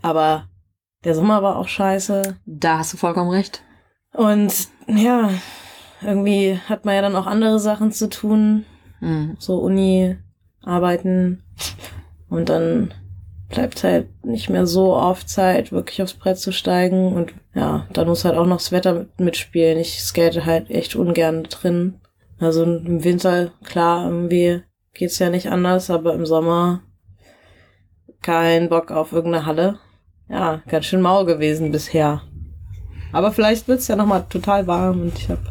Aber 0.02 0.48
der 1.04 1.16
Sommer 1.16 1.42
war 1.44 1.58
auch 1.58 1.68
scheiße. 1.68 2.38
Da 2.46 2.80
hast 2.80 2.94
du 2.94 2.98
vollkommen 2.98 3.30
recht. 3.30 3.64
Und 4.16 4.70
ja, 4.88 5.30
irgendwie 6.02 6.58
hat 6.68 6.86
man 6.86 6.96
ja 6.96 7.02
dann 7.02 7.16
auch 7.16 7.26
andere 7.26 7.60
Sachen 7.60 7.92
zu 7.92 8.10
tun. 8.10 8.66
Mhm. 9.02 9.36
So 9.40 9.58
Uni, 9.58 10.18
arbeiten. 10.64 11.44
Und 12.30 12.50
dann 12.50 12.94
bleibt 13.50 13.84
halt 13.84 14.08
nicht 14.26 14.50
mehr 14.50 14.66
so 14.66 14.96
oft 14.96 15.30
Zeit, 15.30 15.72
wirklich 15.72 16.02
aufs 16.02 16.14
Brett 16.14 16.38
zu 16.38 16.52
steigen. 16.52 17.14
Und 17.14 17.34
ja, 17.54 17.88
dann 17.94 18.08
muss 18.08 18.26
halt 18.26 18.36
auch 18.36 18.46
noch 18.46 18.58
das 18.58 18.72
Wetter 18.72 19.06
mitspielen. 19.18 19.78
Ich 19.78 20.02
skate 20.02 20.46
halt 20.46 20.70
echt 20.70 20.96
ungern 20.96 21.44
drin. 21.44 22.00
Also 22.40 22.64
im 22.64 23.04
Winter, 23.04 23.52
klar, 23.64 24.06
irgendwie 24.10 24.62
geht's 24.94 25.20
ja 25.20 25.30
nicht 25.30 25.50
anders, 25.50 25.90
aber 25.90 26.14
im 26.14 26.26
Sommer 26.26 26.82
kein 28.22 28.70
Bock 28.70 28.92
auf 28.92 29.14
irgendeine 29.14 29.46
Halle. 29.46 29.80
Ja, 30.28 30.62
ganz 30.68 30.86
schön 30.86 31.02
mau 31.02 31.24
gewesen 31.26 31.72
bisher. 31.72 32.24
Aber 33.12 33.32
vielleicht 33.32 33.68
wird's 33.68 33.88
ja 33.88 33.96
nochmal 33.96 34.26
total 34.30 34.68
warm 34.68 35.02
und 35.02 35.18
ich 35.18 35.30
habe. 35.30 35.42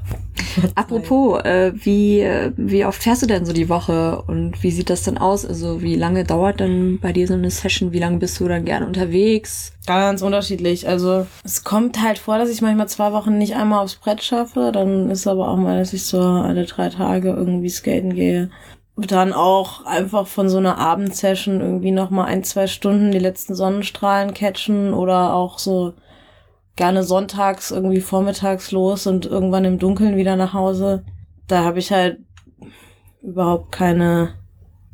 Apropos, 0.75 1.41
äh, 1.45 1.73
wie, 1.75 2.27
wie 2.57 2.85
oft 2.85 3.03
fährst 3.03 3.23
du 3.23 3.27
denn 3.27 3.45
so 3.45 3.53
die 3.53 3.69
Woche 3.69 4.23
und 4.27 4.63
wie 4.63 4.71
sieht 4.71 4.91
das 4.91 5.03
denn 5.03 5.19
aus? 5.19 5.45
Also 5.45 5.83
wie 5.83 5.97
lange 5.97 6.25
dauert 6.25 6.61
denn 6.61 6.99
bei 7.01 7.13
dir 7.13 7.27
so 7.27 7.35
eine 7.35 7.51
Session? 7.51 7.93
Wie 7.93 7.99
lange 7.99 8.19
bist 8.19 8.39
du 8.41 8.49
dann 8.49 8.65
gerne 8.65 8.87
unterwegs? 8.87 9.73
Ganz 9.87 10.23
unterschiedlich. 10.23 10.89
Also 10.89 11.27
es 11.45 11.65
kommt 11.65 12.03
halt 12.03 12.19
vor, 12.19 12.39
dass 12.39 12.51
ich 12.51 12.63
manchmal 12.63 12.89
zwei 12.89 13.13
Wochen 13.13 13.39
nicht 13.39 13.57
einmal 13.57 13.83
aufs 13.83 13.97
Brett 13.97 14.23
schaffe. 14.23 14.71
Dann 14.73 15.11
ist 15.11 15.27
aber 15.27 15.49
auch 15.49 15.57
mal, 15.57 15.79
dass 15.79 15.93
ich 15.93 16.05
so 16.05 16.21
alle 16.21 16.65
drei 16.65 16.89
Tage 16.89 17.31
irgendwie 17.31 17.71
skaten 17.71 18.15
gehe. 18.15 18.51
Dann 18.97 19.33
auch 19.33 19.85
einfach 19.87 20.29
von 20.29 20.49
so 20.49 20.59
einer 20.59 20.79
Abendsession 20.79 21.61
irgendwie 21.61 21.91
nochmal 21.91 22.27
ein, 22.27 22.45
zwei 22.45 22.69
Stunden 22.69 23.11
die 23.11 23.19
letzten 23.19 23.57
Sonnenstrahlen 23.57 24.35
catchen 24.35 24.95
oder 24.95 25.35
auch 25.35 25.59
so 25.59 25.95
gerne 26.77 27.05
sonntags 27.05 27.71
irgendwie 27.71 28.01
vormittags 28.01 28.71
los 28.73 29.07
und 29.07 29.27
irgendwann 29.27 29.65
im 29.65 29.79
Dunkeln 29.79 30.17
wieder 30.17 30.37
nach 30.37 30.53
Hause. 30.53 31.05
Da 31.47 31.65
habe 31.65 31.79
ich 31.79 31.93
halt 31.93 32.19
überhaupt 33.23 33.73
keine, 33.73 34.35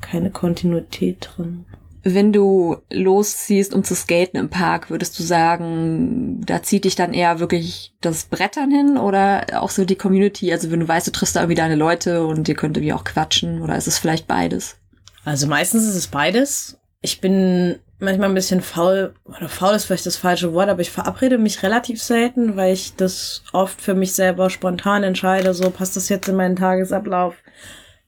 keine 0.01 0.31
Kontinuität 0.31 1.31
drin. 1.37 1.65
Wenn 2.03 2.33
du 2.33 2.79
losziehst, 2.91 3.75
um 3.75 3.85
zu 3.85 3.95
skaten 3.95 4.39
im 4.39 4.49
Park, 4.49 4.89
würdest 4.89 5.19
du 5.19 5.23
sagen, 5.23 6.41
da 6.47 6.63
zieht 6.63 6.85
dich 6.85 6.95
dann 6.95 7.13
eher 7.13 7.41
wirklich 7.41 7.95
das 8.01 8.25
Brettern 8.25 8.71
hin 8.71 8.97
oder 8.97 9.47
auch 9.61 9.69
so 9.69 9.85
die 9.85 9.97
Community? 9.97 10.51
Also 10.51 10.71
wenn 10.71 10.81
du 10.81 10.89
weißt, 10.89 11.07
du 11.07 11.13
triffst 11.13 11.37
da 11.37 11.41
irgendwie 11.41 11.57
deine 11.57 11.75
Leute 11.75 12.27
und 12.27 12.49
ihr 12.49 12.55
könnt 12.55 12.79
irgendwie 12.79 12.95
auch 12.95 13.05
quatschen 13.05 13.61
oder 13.61 13.77
ist 13.77 13.87
es 13.87 13.99
vielleicht 13.99 14.27
beides? 14.27 14.77
Also 15.25 15.47
meistens 15.47 15.85
ist 15.85 15.95
es 15.95 16.07
beides. 16.07 16.79
Ich 17.03 17.21
bin 17.21 17.79
manchmal 17.99 18.29
ein 18.29 18.35
bisschen 18.35 18.61
faul, 18.61 19.15
oder 19.25 19.49
faul 19.49 19.75
ist 19.75 19.85
vielleicht 19.85 20.07
das 20.07 20.17
falsche 20.17 20.53
Wort, 20.53 20.69
aber 20.69 20.81
ich 20.81 20.91
verabrede 20.91 21.39
mich 21.39 21.63
relativ 21.63 22.03
selten, 22.03 22.57
weil 22.57 22.73
ich 22.73 22.97
das 22.97 23.43
oft 23.53 23.81
für 23.81 23.95
mich 23.95 24.13
selber 24.13 24.51
spontan 24.51 25.03
entscheide, 25.03 25.55
so 25.55 25.71
passt 25.71 25.97
das 25.97 26.09
jetzt 26.09 26.29
in 26.29 26.37
meinen 26.37 26.57
Tagesablauf? 26.57 27.37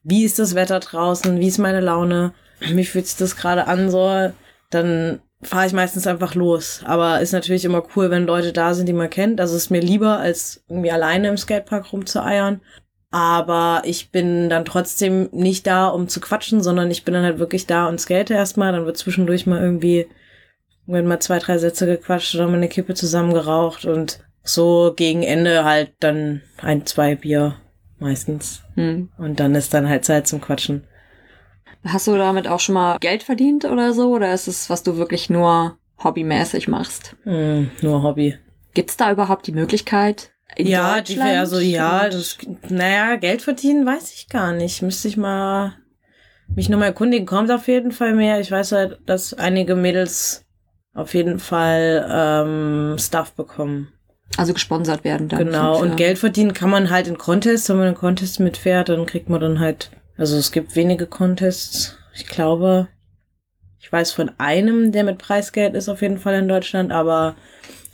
Wie 0.02 0.24
ist 0.24 0.38
das 0.38 0.54
Wetter 0.54 0.80
draußen? 0.80 1.38
Wie 1.38 1.48
ist 1.48 1.58
meine 1.58 1.80
Laune? 1.80 2.34
Wie 2.60 2.84
fühlt 2.84 3.06
sich 3.06 3.16
das 3.16 3.36
gerade 3.36 3.66
an? 3.66 3.90
So, 3.90 4.32
dann 4.70 5.20
fahre 5.42 5.66
ich 5.66 5.72
meistens 5.72 6.06
einfach 6.06 6.34
los. 6.34 6.82
Aber 6.84 7.20
ist 7.20 7.32
natürlich 7.32 7.64
immer 7.64 7.82
cool, 7.96 8.10
wenn 8.10 8.26
Leute 8.26 8.52
da 8.52 8.74
sind, 8.74 8.86
die 8.86 8.92
man 8.92 9.10
kennt. 9.10 9.40
Also 9.40 9.56
ist 9.56 9.70
mir 9.70 9.80
lieber, 9.80 10.18
als 10.18 10.62
irgendwie 10.68 10.90
alleine 10.90 11.28
im 11.28 11.36
Skatepark 11.36 11.92
rumzueiern. 11.92 12.60
Aber 13.12 13.82
ich 13.84 14.10
bin 14.10 14.48
dann 14.48 14.64
trotzdem 14.64 15.28
nicht 15.32 15.66
da, 15.66 15.88
um 15.88 16.08
zu 16.08 16.18
quatschen, 16.18 16.62
sondern 16.62 16.90
ich 16.90 17.04
bin 17.04 17.12
dann 17.12 17.24
halt 17.24 17.38
wirklich 17.38 17.66
da 17.66 17.86
und 17.86 18.00
skate 18.00 18.30
erstmal. 18.30 18.72
Dann 18.72 18.86
wird 18.86 18.96
zwischendurch 18.96 19.46
mal 19.46 19.60
irgendwie, 19.60 20.06
wenn 20.86 21.06
mal 21.06 21.20
zwei, 21.20 21.38
drei 21.38 21.58
Sätze 21.58 21.86
gequatscht 21.86 22.34
oder 22.34 22.48
mal 22.48 22.56
eine 22.56 22.68
Kippe 22.68 22.94
zusammengeraucht 22.94 23.84
und 23.84 24.20
so 24.42 24.94
gegen 24.96 25.22
Ende 25.22 25.64
halt 25.64 25.92
dann 26.00 26.40
ein, 26.62 26.86
zwei 26.86 27.14
Bier 27.14 27.56
meistens. 27.98 28.62
Hm. 28.76 29.10
Und 29.18 29.38
dann 29.40 29.54
ist 29.54 29.74
dann 29.74 29.88
halt 29.88 30.06
Zeit 30.06 30.26
zum 30.26 30.40
Quatschen. 30.40 30.84
Hast 31.84 32.06
du 32.06 32.16
damit 32.16 32.48
auch 32.48 32.60
schon 32.60 32.74
mal 32.74 32.98
Geld 32.98 33.22
verdient 33.22 33.66
oder 33.66 33.92
so? 33.92 34.14
Oder 34.14 34.32
ist 34.32 34.48
es, 34.48 34.70
was 34.70 34.82
du 34.82 34.96
wirklich 34.96 35.28
nur 35.28 35.76
hobbymäßig 36.02 36.68
machst? 36.68 37.16
Hm, 37.24 37.70
nur 37.82 38.02
Hobby. 38.02 38.38
Gibt's 38.74 38.96
da 38.96 39.12
überhaupt 39.12 39.46
die 39.46 39.52
Möglichkeit? 39.52 40.31
Ja, 40.58 41.00
die 41.00 41.16
wäre 41.16 41.40
also 41.40 41.58
ja, 41.58 42.08
das, 42.08 42.38
naja, 42.68 43.16
Geld 43.16 43.42
verdienen 43.42 43.86
weiß 43.86 44.12
ich 44.14 44.28
gar 44.28 44.52
nicht. 44.52 44.82
Müsste 44.82 45.08
ich 45.08 45.16
mal 45.16 45.74
mich 46.54 46.68
nur 46.68 46.78
mal 46.78 46.86
erkundigen. 46.86 47.26
Kommt 47.26 47.50
auf 47.50 47.68
jeden 47.68 47.92
Fall 47.92 48.14
mehr. 48.14 48.40
Ich 48.40 48.50
weiß 48.50 48.72
halt, 48.72 48.98
dass 49.06 49.34
einige 49.34 49.74
Mädels 49.74 50.44
auf 50.94 51.14
jeden 51.14 51.38
Fall 51.38 52.06
ähm, 52.10 52.96
Stuff 52.98 53.32
bekommen. 53.32 53.92
Also 54.36 54.54
gesponsert 54.54 55.04
werden 55.04 55.28
dann. 55.28 55.46
Genau, 55.46 55.80
und 55.80 55.96
Geld 55.96 56.18
verdienen 56.18 56.54
kann 56.54 56.70
man 56.70 56.90
halt 56.90 57.06
in 57.06 57.18
Contests. 57.18 57.68
Wenn 57.68 57.76
man 57.76 57.88
in 57.88 57.94
Contests 57.94 58.38
mitfährt, 58.38 58.88
dann 58.88 59.06
kriegt 59.06 59.28
man 59.28 59.40
dann 59.40 59.60
halt, 59.60 59.90
also 60.16 60.36
es 60.36 60.52
gibt 60.52 60.74
wenige 60.74 61.06
Contests. 61.06 61.98
Ich 62.14 62.26
glaube, 62.26 62.88
ich 63.78 63.92
weiß 63.92 64.12
von 64.12 64.30
einem, 64.38 64.92
der 64.92 65.04
mit 65.04 65.18
Preisgeld 65.18 65.74
ist 65.74 65.88
auf 65.88 66.02
jeden 66.02 66.18
Fall 66.18 66.34
in 66.34 66.48
Deutschland, 66.48 66.92
aber 66.92 67.36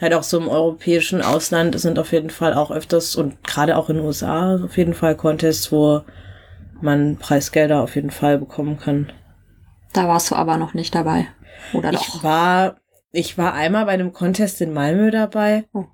halt 0.01 0.15
auch 0.15 0.23
so 0.23 0.39
im 0.39 0.49
europäischen 0.49 1.23
Ausland 1.23 1.79
sind 1.79 1.99
auf 1.99 2.13
jeden 2.13 2.31
Fall 2.31 2.55
auch 2.55 2.71
öfters 2.71 3.17
und 3.17 3.43
gerade 3.45 3.77
auch 3.77 3.89
in 3.89 3.97
den 3.97 4.05
USA 4.05 4.57
auf 4.63 4.77
jeden 4.77 4.95
Fall 4.95 5.17
Contests, 5.17 5.73
wo 5.73 6.03
man 6.81 7.17
Preisgelder 7.17 7.83
auf 7.83 7.97
jeden 7.97 8.11
Fall 8.11 8.39
bekommen 8.39 8.79
kann. 8.79 9.13
Da 9.93 10.07
warst 10.07 10.31
du 10.31 10.37
aber 10.37 10.57
noch 10.57 10.75
nicht 10.75 10.95
dabei, 10.95 11.27
oder 11.73 11.93
doch? 11.93 12.01
Ich 12.01 12.23
war, 12.23 12.77
ich 13.11 13.39
war 13.39 13.55
einmal 13.55 13.87
bei 13.87 13.93
einem 13.93 14.13
Contest 14.13 14.61
in 14.61 14.73
Malmö 14.73 15.11
dabei. 15.11 15.65
Oh. 15.73 15.87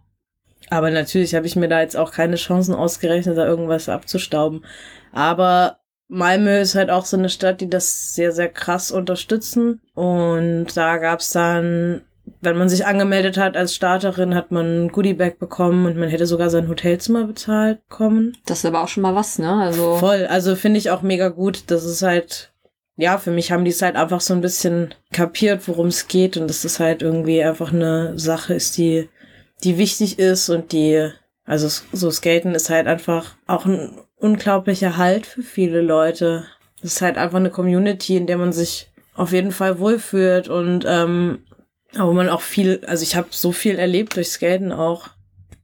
Aber 0.70 0.90
natürlich 0.90 1.34
habe 1.34 1.46
ich 1.46 1.56
mir 1.56 1.68
da 1.68 1.80
jetzt 1.80 1.96
auch 1.96 2.12
keine 2.12 2.36
Chancen 2.36 2.74
ausgerechnet, 2.74 3.36
da 3.38 3.46
irgendwas 3.46 3.88
abzustauben. 3.88 4.64
Aber 5.12 5.78
Malmö 6.08 6.60
ist 6.60 6.74
halt 6.74 6.90
auch 6.90 7.04
so 7.04 7.16
eine 7.16 7.28
Stadt, 7.28 7.60
die 7.60 7.70
das 7.70 8.14
sehr, 8.14 8.32
sehr 8.32 8.48
krass 8.48 8.90
unterstützen. 8.90 9.80
Und 9.94 10.76
da 10.76 10.98
gab's 10.98 11.30
dann 11.30 12.02
wenn 12.44 12.59
man 12.59 12.68
sich 12.68 12.87
angemeldet 12.87 13.37
hat 13.37 13.57
als 13.57 13.74
Starterin, 13.74 14.35
hat 14.35 14.50
man 14.50 14.87
ein 14.87 14.92
Goodiebag 14.92 15.38
bekommen 15.38 15.87
und 15.87 15.96
man 15.96 16.09
hätte 16.09 16.26
sogar 16.26 16.50
sein 16.50 16.68
Hotelzimmer 16.68 17.24
bezahlt 17.24 17.87
bekommen. 17.88 18.37
Das 18.46 18.59
ist 18.59 18.66
aber 18.66 18.83
auch 18.83 18.88
schon 18.88 19.02
mal 19.02 19.14
was, 19.14 19.38
ne? 19.38 19.52
Also 19.52 19.96
voll. 19.96 20.26
Also 20.26 20.57
finde 20.57 20.78
ich 20.78 20.90
auch 20.90 21.02
mega 21.02 21.28
gut. 21.28 21.64
Das 21.68 21.85
ist 21.85 22.02
halt, 22.02 22.52
ja, 22.96 23.18
für 23.18 23.30
mich 23.30 23.52
haben 23.52 23.64
die 23.64 23.70
es 23.70 23.83
halt 23.83 23.96
einfach 23.96 24.20
so 24.20 24.35
ein 24.35 24.40
bisschen 24.40 24.94
kapiert, 25.12 25.66
worum 25.68 25.88
es 25.88 26.09
geht 26.09 26.37
und 26.37 26.48
dass 26.48 26.62
das 26.62 26.80
halt 26.80 27.02
irgendwie 27.02 27.42
einfach 27.42 27.72
eine 27.72 28.18
Sache 28.18 28.54
ist, 28.54 28.76
die, 28.76 29.09
die 29.62 29.78
wichtig 29.78 30.18
ist 30.18 30.48
und 30.48 30.72
die, 30.72 31.11
also 31.44 31.68
so 31.92 32.11
Skaten 32.11 32.54
ist 32.54 32.70
halt 32.70 32.87
einfach 32.87 33.35
auch 33.46 33.66
ein 33.66 33.98
unglaublicher 34.16 34.96
Halt 34.96 35.26
für 35.26 35.42
viele 35.42 35.80
Leute. 35.80 36.44
Das 36.80 36.92
ist 36.92 37.02
halt 37.02 37.18
einfach 37.18 37.38
eine 37.38 37.50
Community, 37.50 38.16
in 38.16 38.26
der 38.26 38.38
man 38.38 38.52
sich 38.52 38.90
auf 39.14 39.33
jeden 39.33 39.52
Fall 39.52 39.78
wohlfühlt 39.78 40.48
und 40.48 40.85
ähm, 40.87 41.38
aber 41.96 42.12
man 42.12 42.28
auch 42.28 42.40
viel, 42.40 42.85
also 42.87 43.02
ich 43.02 43.16
habe 43.16 43.28
so 43.30 43.52
viel 43.52 43.78
erlebt 43.78 44.16
durch 44.16 44.28
Skaten 44.28 44.72
auch. 44.72 45.09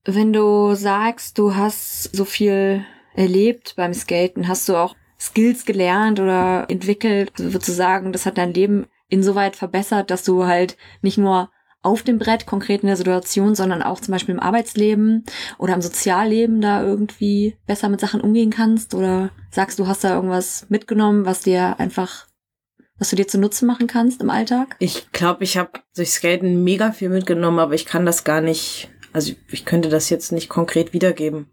Wenn 0.05 0.33
du 0.33 0.75
sagst, 0.75 1.39
du 1.39 1.55
hast 1.55 2.15
so 2.15 2.25
viel 2.25 2.85
erlebt 3.15 3.75
beim 3.77 3.93
Skaten, 3.93 4.49
hast 4.49 4.69
du 4.69 4.77
auch 4.77 4.97
Skills 5.19 5.67
gelernt 5.67 6.19
oder 6.21 6.67
entwickelt? 6.69 7.33
Also 7.39 7.53
würdest 7.53 7.69
du 7.69 7.73
sagen, 7.73 8.13
das 8.13 8.27
hat 8.27 8.39
dein 8.39 8.55
Leben 8.55 8.87
insoweit 9.09 9.57
verbessert, 9.57 10.11
dass 10.11 10.25
du 10.25 10.47
halt 10.47 10.77
nicht 11.03 11.19
nur 11.19 11.51
auf 11.83 12.03
dem 12.03 12.19
Brett 12.19 12.47
konkret 12.47 12.83
in 12.83 12.89
der 12.89 12.97
Situation, 12.97 13.55
sondern 13.55 13.83
auch 13.83 14.01
zum 14.01 14.13
Beispiel 14.13 14.35
im 14.35 14.41
Arbeitsleben 14.41 15.25
oder 15.59 15.75
im 15.75 15.83
Sozialleben 15.83 16.61
da 16.61 16.83
irgendwie 16.83 17.57
besser 17.67 17.89
mit 17.89 18.01
Sachen 18.01 18.21
umgehen 18.21 18.51
kannst? 18.51 18.95
Oder 18.95 19.31
sagst 19.51 19.79
du, 19.79 19.87
hast 19.87 20.05
da 20.05 20.15
irgendwas 20.15 20.67
mitgenommen, 20.69 21.25
was 21.25 21.41
dir 21.41 21.81
einfach 21.81 22.27
was 23.01 23.11
du 23.11 23.17
dir 23.17 23.27
zunutze 23.27 23.65
machen 23.65 23.87
kannst 23.87 24.21
im 24.21 24.31
Alltag? 24.31 24.77
Ich 24.79 25.11
glaube, 25.11 25.43
ich 25.43 25.57
habe 25.57 25.81
durch 25.97 26.11
Skaten 26.11 26.63
mega 26.63 26.93
viel 26.93 27.09
mitgenommen, 27.09 27.59
aber 27.59 27.75
ich 27.75 27.87
kann 27.87 28.05
das 28.05 28.25
gar 28.25 28.43
nicht, 28.43 28.91
also 29.13 29.33
ich 29.51 29.65
könnte 29.65 29.89
das 29.89 30.11
jetzt 30.11 30.31
nicht 30.33 30.51
konkret 30.51 30.93
wiedergeben. 30.93 31.47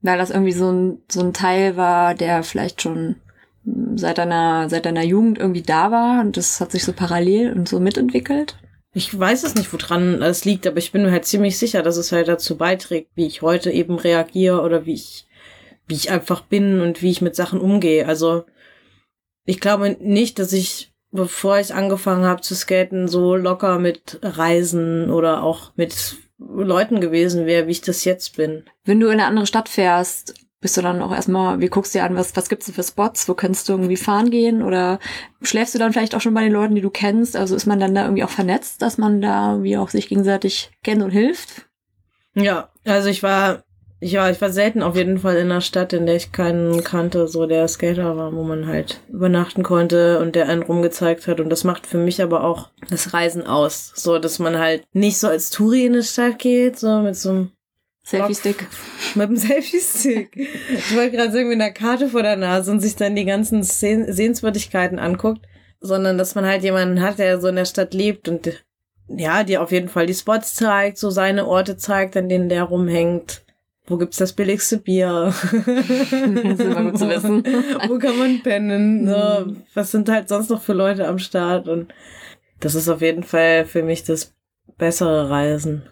Weil 0.00 0.16
das 0.16 0.30
irgendwie 0.30 0.52
so 0.52 0.70
ein, 0.70 1.02
so 1.10 1.20
ein 1.20 1.32
Teil 1.32 1.76
war, 1.76 2.14
der 2.14 2.44
vielleicht 2.44 2.80
schon 2.80 3.16
seit 3.96 4.18
deiner, 4.18 4.68
seit 4.68 4.86
deiner 4.86 5.02
Jugend 5.02 5.38
irgendwie 5.38 5.62
da 5.62 5.90
war 5.90 6.20
und 6.20 6.36
das 6.36 6.60
hat 6.60 6.70
sich 6.70 6.84
so 6.84 6.92
parallel 6.92 7.52
und 7.52 7.68
so 7.68 7.80
mitentwickelt? 7.80 8.56
Ich 8.92 9.18
weiß 9.18 9.42
es 9.42 9.56
nicht, 9.56 9.72
woran 9.72 10.22
es 10.22 10.44
liegt, 10.44 10.68
aber 10.68 10.78
ich 10.78 10.92
bin 10.92 11.02
mir 11.02 11.10
halt 11.10 11.24
ziemlich 11.24 11.58
sicher, 11.58 11.82
dass 11.82 11.96
es 11.96 12.12
halt 12.12 12.28
dazu 12.28 12.56
beiträgt, 12.56 13.10
wie 13.16 13.26
ich 13.26 13.42
heute 13.42 13.72
eben 13.72 13.98
reagiere 13.98 14.60
oder 14.60 14.86
wie 14.86 14.94
ich, 14.94 15.26
wie 15.88 15.94
ich 15.94 16.12
einfach 16.12 16.42
bin 16.42 16.80
und 16.80 17.02
wie 17.02 17.10
ich 17.10 17.20
mit 17.20 17.34
Sachen 17.34 17.60
umgehe. 17.60 18.06
Also 18.06 18.44
ich 19.44 19.60
glaube 19.60 19.96
nicht, 20.00 20.38
dass 20.38 20.52
ich, 20.52 20.92
bevor 21.10 21.58
ich 21.58 21.74
angefangen 21.74 22.24
habe 22.24 22.42
zu 22.42 22.54
skaten, 22.54 23.08
so 23.08 23.36
locker 23.36 23.78
mit 23.78 24.18
Reisen 24.22 25.10
oder 25.10 25.42
auch 25.42 25.72
mit 25.76 26.16
Leuten 26.38 27.00
gewesen 27.00 27.46
wäre, 27.46 27.66
wie 27.66 27.72
ich 27.72 27.80
das 27.80 28.04
jetzt 28.04 28.36
bin. 28.36 28.64
Wenn 28.84 29.00
du 29.00 29.06
in 29.06 29.14
eine 29.14 29.26
andere 29.26 29.46
Stadt 29.46 29.68
fährst, 29.68 30.34
bist 30.60 30.78
du 30.78 30.82
dann 30.82 31.02
auch 31.02 31.12
erstmal, 31.12 31.60
wie 31.60 31.68
guckst 31.68 31.94
du 31.94 31.98
dir 31.98 32.04
an, 32.04 32.16
was, 32.16 32.34
was 32.36 32.48
gibt's 32.48 32.66
denn 32.66 32.74
für 32.74 32.82
Spots, 32.82 33.28
wo 33.28 33.34
kannst 33.34 33.68
du 33.68 33.74
irgendwie 33.74 33.98
fahren 33.98 34.30
gehen 34.30 34.62
oder 34.62 34.98
schläfst 35.42 35.74
du 35.74 35.78
dann 35.78 35.92
vielleicht 35.92 36.14
auch 36.14 36.22
schon 36.22 36.32
bei 36.32 36.42
den 36.42 36.52
Leuten, 36.52 36.74
die 36.74 36.80
du 36.80 36.88
kennst? 36.88 37.36
Also 37.36 37.54
ist 37.54 37.66
man 37.66 37.80
dann 37.80 37.94
da 37.94 38.04
irgendwie 38.04 38.24
auch 38.24 38.30
vernetzt, 38.30 38.80
dass 38.80 38.96
man 38.96 39.20
da 39.20 39.62
wie 39.62 39.76
auch 39.76 39.90
sich 39.90 40.08
gegenseitig 40.08 40.70
kennt 40.82 41.02
und 41.02 41.10
hilft? 41.10 41.66
Ja, 42.34 42.70
also 42.86 43.10
ich 43.10 43.22
war 43.22 43.63
ja, 44.04 44.28
ich 44.28 44.38
war 44.42 44.50
selten 44.50 44.82
auf 44.82 44.96
jeden 44.96 45.18
Fall 45.18 45.36
in 45.36 45.50
einer 45.50 45.62
Stadt, 45.62 45.94
in 45.94 46.04
der 46.04 46.16
ich 46.16 46.30
keinen 46.30 46.84
kannte, 46.84 47.26
so 47.26 47.46
der 47.46 47.66
Skater 47.68 48.18
war, 48.18 48.34
wo 48.34 48.42
man 48.42 48.66
halt 48.66 49.00
übernachten 49.08 49.62
konnte 49.62 50.18
und 50.20 50.34
der 50.34 50.46
einen 50.50 50.62
rumgezeigt 50.62 51.26
hat. 51.26 51.40
Und 51.40 51.48
das 51.48 51.64
macht 51.64 51.86
für 51.86 51.96
mich 51.96 52.22
aber 52.22 52.44
auch 52.44 52.68
das 52.90 53.14
Reisen 53.14 53.46
aus. 53.46 53.92
So, 53.94 54.18
dass 54.18 54.38
man 54.38 54.58
halt 54.58 54.84
nicht 54.92 55.18
so 55.18 55.28
als 55.28 55.48
Touri 55.48 55.86
in 55.86 55.94
eine 55.94 56.02
Stadt 56.02 56.38
geht, 56.38 56.78
so 56.78 56.98
mit 56.98 57.16
so 57.16 57.30
einem 57.30 57.50
Selfie-Stick. 58.04 58.66
Mit 59.14 59.28
einem 59.28 59.36
Selfie-Stick. 59.38 60.36
Ich 60.36 60.94
wollte 60.94 61.16
gerade 61.16 61.32
sagen, 61.32 61.48
mit 61.48 61.62
einer 61.62 61.72
Karte 61.72 62.10
vor 62.10 62.22
der 62.22 62.36
Nase 62.36 62.72
und 62.72 62.80
sich 62.80 62.96
dann 62.96 63.16
die 63.16 63.24
ganzen 63.24 63.62
Seh 63.62 64.04
Sehenswürdigkeiten 64.12 64.98
anguckt, 64.98 65.46
sondern 65.80 66.18
dass 66.18 66.34
man 66.34 66.44
halt 66.44 66.62
jemanden 66.62 67.00
hat, 67.00 67.18
der 67.18 67.40
so 67.40 67.48
in 67.48 67.56
der 67.56 67.64
Stadt 67.64 67.94
lebt 67.94 68.28
und 68.28 68.62
ja, 69.08 69.44
dir 69.44 69.62
auf 69.62 69.72
jeden 69.72 69.88
Fall 69.88 70.04
die 70.04 70.14
Spots 70.14 70.54
zeigt, 70.54 70.98
so 70.98 71.08
seine 71.08 71.46
Orte 71.46 71.78
zeigt, 71.78 72.18
an 72.18 72.28
denen 72.28 72.50
der 72.50 72.64
rumhängt 72.64 73.43
wo 73.86 73.98
gibt's 73.98 74.16
das 74.16 74.32
billigste 74.32 74.78
Bier? 74.78 75.34
das 75.42 75.64
ist 75.64 76.60
immer 76.60 76.90
gut 76.90 76.98
zu 76.98 77.08
wissen. 77.08 77.44
wo 77.88 77.98
kann 77.98 78.18
man 78.18 78.42
pennen? 78.42 79.06
So, 79.06 79.44
mhm. 79.44 79.62
was 79.74 79.90
sind 79.90 80.08
halt 80.08 80.28
sonst 80.28 80.50
noch 80.50 80.62
für 80.62 80.72
Leute 80.72 81.06
am 81.06 81.18
Start? 81.18 81.68
Und 81.68 81.92
das 82.60 82.74
ist 82.74 82.88
auf 82.88 83.02
jeden 83.02 83.22
Fall 83.24 83.66
für 83.66 83.82
mich 83.82 84.04
das 84.04 84.34
bessere 84.78 85.28
Reisen. 85.28 85.82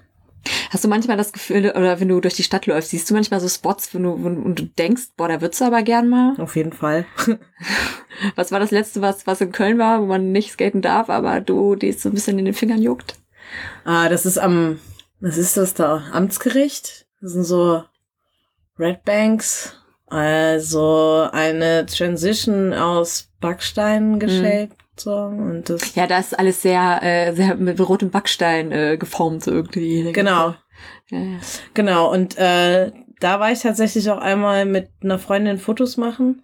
Hast 0.70 0.84
du 0.84 0.88
manchmal 0.88 1.16
das 1.16 1.32
Gefühl, 1.32 1.70
oder 1.70 2.00
wenn 2.00 2.08
du 2.08 2.20
durch 2.20 2.34
die 2.34 2.42
Stadt 2.42 2.66
läufst, 2.66 2.90
siehst 2.90 3.08
du 3.08 3.14
manchmal 3.14 3.40
so 3.40 3.48
Spots, 3.48 3.94
wo 3.94 3.98
du, 3.98 4.10
und 4.12 4.58
du 4.58 4.64
denkst, 4.64 5.10
boah, 5.16 5.28
da 5.28 5.40
würdest 5.40 5.60
du 5.60 5.66
aber 5.66 5.82
gern 5.82 6.08
mal? 6.08 6.34
Auf 6.38 6.56
jeden 6.56 6.72
Fall. 6.72 7.04
was 8.36 8.50
war 8.50 8.58
das 8.58 8.70
letzte, 8.70 9.02
was, 9.02 9.26
was 9.26 9.40
in 9.40 9.52
Köln 9.52 9.78
war, 9.78 10.00
wo 10.00 10.06
man 10.06 10.32
nicht 10.32 10.52
skaten 10.52 10.82
darf, 10.82 11.10
aber 11.10 11.40
du, 11.40 11.76
die 11.76 11.92
so 11.92 12.08
ein 12.08 12.14
bisschen 12.14 12.38
in 12.38 12.46
den 12.46 12.54
Fingern 12.54 12.82
juckt? 12.82 13.16
Ah, 13.84 14.08
das 14.08 14.26
ist 14.26 14.38
am, 14.38 14.80
was 15.20 15.36
ist 15.36 15.56
das 15.56 15.74
da? 15.74 16.04
Amtsgericht? 16.12 17.01
Das 17.22 17.32
sind 17.32 17.44
so 17.44 17.84
Red 18.78 19.04
Banks, 19.04 19.76
also 20.08 21.28
eine 21.30 21.86
Transition 21.86 22.74
aus 22.74 23.30
Backstein 23.40 24.18
gestellt. 24.18 24.70
Mhm. 24.70 24.76
Sorgen 24.94 25.50
und 25.50 25.70
das. 25.70 25.94
Ja, 25.94 26.06
da 26.06 26.18
ist 26.18 26.38
alles 26.38 26.60
sehr, 26.60 27.00
äh, 27.02 27.32
sehr 27.32 27.54
mit 27.54 27.80
rotem 27.80 28.10
Backstein 28.10 28.72
äh, 28.72 28.96
geformt 28.98 29.42
so 29.42 29.50
irgendwie. 29.50 30.12
Genau. 30.12 30.54
Ja, 31.10 31.18
ja. 31.18 31.38
Genau, 31.74 32.12
und 32.12 32.36
äh, 32.36 32.90
da 33.20 33.40
war 33.40 33.52
ich 33.52 33.60
tatsächlich 33.60 34.10
auch 34.10 34.18
einmal 34.18 34.66
mit 34.66 34.90
einer 35.02 35.18
Freundin 35.18 35.58
Fotos 35.58 35.96
machen. 35.96 36.42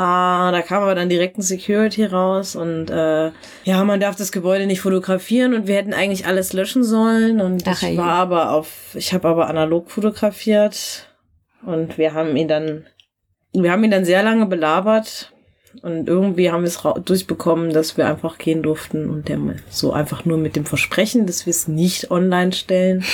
Ah, 0.00 0.52
da 0.52 0.62
kam 0.62 0.84
aber 0.84 0.94
dann 0.94 1.08
direkt 1.08 1.38
ein 1.38 1.42
Security 1.42 2.04
raus 2.04 2.54
und 2.54 2.88
äh, 2.88 3.32
ja, 3.64 3.82
man 3.82 3.98
darf 3.98 4.14
das 4.14 4.30
Gebäude 4.30 4.66
nicht 4.66 4.80
fotografieren 4.80 5.54
und 5.54 5.66
wir 5.66 5.74
hätten 5.74 5.92
eigentlich 5.92 6.24
alles 6.24 6.52
löschen 6.52 6.84
sollen 6.84 7.40
und 7.40 7.66
Ach, 7.66 7.82
ich 7.82 7.96
war 7.96 8.12
aber 8.12 8.52
auf, 8.52 8.94
ich 8.94 9.12
habe 9.12 9.26
aber 9.26 9.48
analog 9.48 9.90
fotografiert 9.90 11.08
und 11.66 11.98
wir 11.98 12.14
haben 12.14 12.36
ihn 12.36 12.46
dann, 12.46 12.86
wir 13.52 13.72
haben 13.72 13.82
ihn 13.82 13.90
dann 13.90 14.04
sehr 14.04 14.22
lange 14.22 14.46
belabert 14.46 15.32
und 15.82 16.06
irgendwie 16.06 16.52
haben 16.52 16.62
wir 16.62 16.68
es 16.68 16.80
durchbekommen, 17.04 17.72
dass 17.72 17.96
wir 17.96 18.06
einfach 18.06 18.38
gehen 18.38 18.62
durften 18.62 19.10
und 19.10 19.28
der 19.28 19.40
so 19.68 19.92
einfach 19.92 20.24
nur 20.24 20.38
mit 20.38 20.54
dem 20.54 20.64
Versprechen, 20.64 21.26
dass 21.26 21.44
wir 21.44 21.50
es 21.50 21.66
nicht 21.66 22.12
online 22.12 22.52
stellen. 22.52 23.04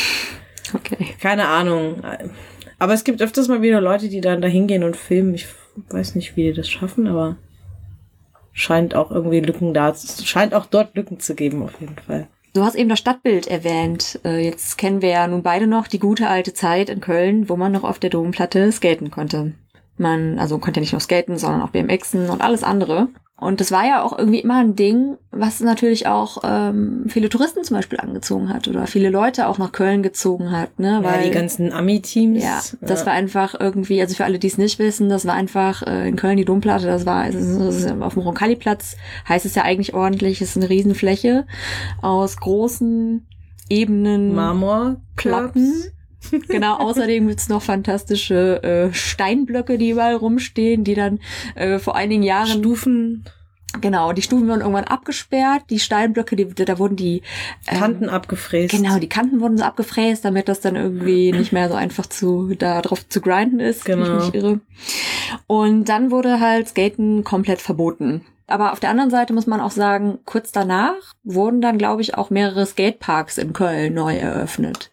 Okay. 0.75 1.15
Keine 1.19 1.49
Ahnung. 1.49 2.03
Aber 2.79 2.93
es 2.93 3.05
gibt 3.05 3.23
öfters 3.23 3.49
mal 3.49 3.63
wieder 3.63 3.81
Leute, 3.81 4.09
die 4.11 4.21
dann 4.21 4.43
da 4.43 4.49
hingehen 4.49 4.85
und 4.85 4.97
filmen. 4.97 5.35
Ich 5.35 5.47
weiß 5.89 6.15
nicht, 6.15 6.37
wie 6.37 6.45
die 6.45 6.53
das 6.53 6.69
schaffen, 6.69 7.07
aber 7.07 7.37
scheint 8.53 8.95
auch 8.95 9.11
irgendwie 9.11 9.41
Lücken 9.41 9.75
da, 9.75 9.95
scheint 9.95 10.55
auch 10.55 10.67
dort 10.67 10.95
Lücken 10.97 11.21
zu 11.21 11.35
geben, 11.35 11.63
auf 11.63 11.81
jeden 11.81 11.97
Fall. 11.97 12.29
Du 12.55 12.63
hast 12.63 12.77
eben 12.77 12.89
das 12.89 13.01
Stadtbild 13.01 13.49
erwähnt. 13.49 14.21
Äh, 14.25 14.45
Jetzt 14.45 14.79
kennen 14.79 15.03
wir 15.03 15.09
ja 15.09 15.27
nun 15.27 15.43
beide 15.43 15.67
noch 15.67 15.89
die 15.89 15.99
gute 15.99 16.29
alte 16.29 16.55
Zeit 16.55 16.89
in 16.89 17.01
Köln, 17.01 17.49
wo 17.49 17.57
man 17.57 17.73
noch 17.73 17.83
auf 17.83 17.99
der 17.99 18.11
Domplatte 18.11 18.71
skaten 18.71 19.11
konnte. 19.11 19.55
Man, 19.99 20.39
also 20.39 20.59
konnte 20.59 20.79
nicht 20.79 20.93
nur 20.93 21.01
skaten, 21.01 21.37
sondern 21.37 21.63
auch 21.63 21.71
BMXen 21.71 22.31
und 22.31 22.41
alles 22.43 22.63
andere. 22.63 23.09
Und 23.45 23.61
das 23.61 23.71
war 23.71 23.87
ja 23.87 24.03
auch 24.03 24.19
irgendwie 24.19 24.41
immer 24.41 24.59
ein 24.59 24.75
Ding, 24.75 25.19
was 25.31 25.61
natürlich 25.61 26.07
auch 26.07 26.39
ähm, 26.45 27.05
viele 27.09 27.29
Touristen 27.29 27.63
zum 27.63 27.77
Beispiel 27.77 28.01
angezogen 28.01 28.49
hat 28.49 28.69
oder 28.69 28.87
viele 28.87 29.11
Leute 29.11 29.49
auch 29.49 29.59
nach 29.59 29.71
Köln 29.71 30.03
gezogen 30.03 30.51
hat, 30.51 30.79
ne? 30.79 31.03
Ja, 31.05 31.19
die 31.19 31.31
ganzen 31.31 31.71
Ami-Teams. 31.71 32.43
Ja, 32.43 32.63
das 32.81 33.05
war 33.05 33.13
einfach 33.13 33.55
irgendwie, 33.59 34.01
also 34.01 34.15
für 34.15 34.25
alle, 34.25 34.39
die 34.39 34.47
es 34.47 34.57
nicht 34.57 34.79
wissen, 34.79 35.11
das 35.11 35.27
war 35.27 35.35
einfach 35.35 35.83
äh, 35.83 36.09
in 36.09 36.17
Köln 36.17 36.39
die 36.39 36.47
Domplatte, 36.47 36.87
das 36.87 37.05
war 37.05 37.17
also, 37.17 37.67
das 37.67 37.85
auf 38.01 38.15
dem 38.15 38.23
Roncalli-Platz, 38.23 38.97
heißt 39.29 39.45
es 39.45 39.55
ja 39.55 39.63
eigentlich 39.63 39.93
ordentlich, 39.93 40.41
es 40.41 40.51
ist 40.51 40.57
eine 40.57 40.71
Riesenfläche 40.71 41.47
aus 42.01 42.39
großen 42.39 43.27
Ebenen 43.69 44.35
Marmor. 44.35 44.97
Genau, 46.49 46.77
außerdem 46.77 47.29
gibt's 47.29 47.49
noch 47.49 47.63
fantastische 47.63 48.63
äh, 48.63 48.93
Steinblöcke, 48.95 49.79
die 49.79 49.91
überall 49.91 50.17
rumstehen, 50.17 50.85
die 50.85 50.95
dann 50.95 51.21
äh, 51.55 51.79
vor 51.79 51.97
einigen 51.97 52.23
Jahren 52.23 52.47
Stufen, 52.59 53.25
Genau, 53.81 54.13
die 54.13 54.23
Stufen 54.23 54.47
wurden 54.49 54.61
irgendwann 54.61 54.85
abgesperrt, 54.85 55.65
die 55.71 55.79
Steinblöcke, 55.81 56.37
die, 56.37 56.47
da 56.65 56.79
wurden 56.79 56.97
die 56.97 57.23
ähm, 57.67 57.79
Kanten 57.79 58.09
abgefräst. 58.09 58.71
Genau, 58.75 58.99
die 58.99 59.09
Kanten 59.09 59.41
wurden 59.41 59.59
so 59.59 59.65
abgefräst, 59.65 60.25
damit 60.25 60.49
das 60.49 60.61
dann 60.61 60.77
irgendwie 60.77 61.33
nicht 61.37 61.53
mehr 61.53 61.69
so 61.69 61.75
einfach 61.75 62.07
zu 62.07 62.55
da 62.57 62.81
drauf 62.83 63.09
zu 63.09 63.21
grinden 63.21 63.61
ist, 63.61 63.87
wenn 63.89 64.01
Genau. 64.01 64.19
ich 64.19 64.27
mich 64.27 64.35
irre. 64.35 64.61
Und 65.47 65.89
dann 65.89 66.11
wurde 66.11 66.41
halt 66.41 66.69
Skaten 66.69 67.25
komplett 67.25 67.61
verboten. 67.61 68.25
Aber 68.47 68.73
auf 68.73 68.81
der 68.81 68.91
anderen 68.91 69.11
Seite 69.11 69.33
muss 69.33 69.47
man 69.47 69.61
auch 69.61 69.71
sagen, 69.71 70.19
kurz 70.27 70.53
danach 70.53 71.15
wurden 71.23 71.63
dann, 71.63 71.79
glaube 71.79 72.03
ich, 72.03 72.17
auch 72.17 72.29
mehrere 72.29 72.67
Skateparks 72.67 73.39
in 73.39 73.55
Köln 73.55 73.95
neu 73.95 74.17
eröffnet. 74.17 74.91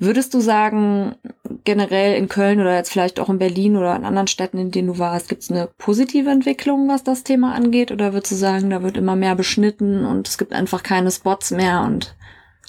Würdest 0.00 0.34
du 0.34 0.40
sagen, 0.40 1.14
generell 1.62 2.16
in 2.16 2.28
Köln 2.28 2.60
oder 2.60 2.74
jetzt 2.74 2.90
vielleicht 2.90 3.20
auch 3.20 3.28
in 3.28 3.38
Berlin 3.38 3.76
oder 3.76 3.94
in 3.94 4.04
anderen 4.04 4.26
Städten, 4.26 4.58
in 4.58 4.72
denen 4.72 4.88
du 4.88 4.98
warst, 4.98 5.28
gibt 5.28 5.42
es 5.42 5.50
eine 5.50 5.68
positive 5.78 6.30
Entwicklung, 6.30 6.88
was 6.88 7.04
das 7.04 7.22
Thema 7.22 7.54
angeht? 7.54 7.92
Oder 7.92 8.12
würdest 8.12 8.32
du 8.32 8.36
sagen, 8.36 8.70
da 8.70 8.82
wird 8.82 8.96
immer 8.96 9.14
mehr 9.14 9.36
beschnitten 9.36 10.04
und 10.04 10.26
es 10.26 10.36
gibt 10.36 10.52
einfach 10.52 10.82
keine 10.82 11.12
Spots 11.12 11.52
mehr 11.52 11.82
und 11.82 12.16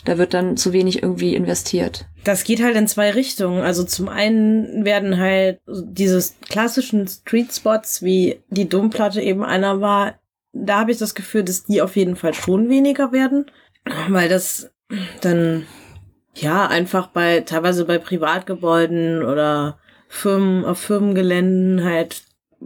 da 0.05 0.17
wird 0.17 0.33
dann 0.33 0.55
zu 0.55 0.71
wenig 0.71 1.03
irgendwie 1.03 1.35
investiert? 1.35 2.05
Das 2.23 2.43
geht 2.43 2.63
halt 2.63 2.75
in 2.75 2.87
zwei 2.87 3.11
Richtungen. 3.11 3.61
Also 3.61 3.83
zum 3.83 4.07
einen 4.07 4.85
werden 4.85 5.19
halt 5.19 5.59
diese 5.67 6.23
klassischen 6.49 7.07
Street-Spots, 7.07 8.01
wie 8.01 8.39
die 8.49 8.69
Domplatte 8.69 9.21
eben 9.21 9.43
einer 9.43 9.81
war, 9.81 10.15
da 10.55 10.79
habe 10.79 10.91
ich 10.91 10.97
das 10.97 11.15
Gefühl, 11.15 11.43
dass 11.43 11.65
die 11.65 11.81
auf 11.81 11.95
jeden 11.95 12.15
Fall 12.15 12.33
schon 12.33 12.69
weniger 12.69 13.11
werden, 13.11 13.51
weil 14.09 14.29
das 14.29 14.71
dann 15.21 15.65
ja 16.33 16.67
einfach 16.67 17.07
bei 17.07 17.41
teilweise 17.41 17.85
bei 17.85 17.97
Privatgebäuden 17.97 19.23
oder 19.23 19.79
Firmen 20.07 20.63
auf 20.63 20.79
Firmengeländen 20.79 21.83
halt 21.83 22.23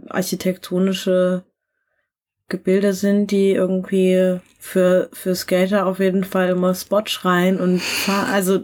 architektonische 0.08 1.44
Gebilde 2.50 2.92
sind, 2.92 3.30
die 3.30 3.52
irgendwie 3.52 4.40
für 4.58 5.08
für 5.12 5.34
Skater 5.34 5.86
auf 5.86 6.00
jeden 6.00 6.24
Fall 6.24 6.50
immer 6.50 6.74
Spot 6.74 7.06
schreien 7.06 7.58
und 7.58 7.80
also 8.30 8.60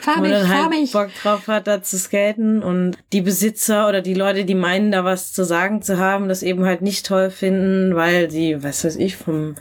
Fahr 0.00 0.20
mich, 0.20 0.30
man 0.32 0.48
halt 0.48 0.70
mich! 0.70 0.92
Bock 0.92 1.10
drauf 1.22 1.46
hat, 1.46 1.66
da 1.66 1.82
zu 1.82 1.98
skaten 1.98 2.62
und 2.62 2.98
die 3.12 3.20
Besitzer 3.20 3.88
oder 3.88 4.00
die 4.00 4.14
Leute, 4.14 4.44
die 4.44 4.54
meinen, 4.54 4.90
da 4.90 5.04
was 5.04 5.32
zu 5.32 5.44
sagen 5.44 5.82
zu 5.82 5.98
haben, 5.98 6.28
das 6.28 6.42
eben 6.42 6.64
halt 6.64 6.82
nicht 6.82 7.06
toll 7.06 7.30
finden, 7.30 7.94
weil 7.94 8.30
sie, 8.30 8.62
was 8.62 8.84
weiß 8.84 8.96
ich, 8.96 9.16
vom 9.16 9.54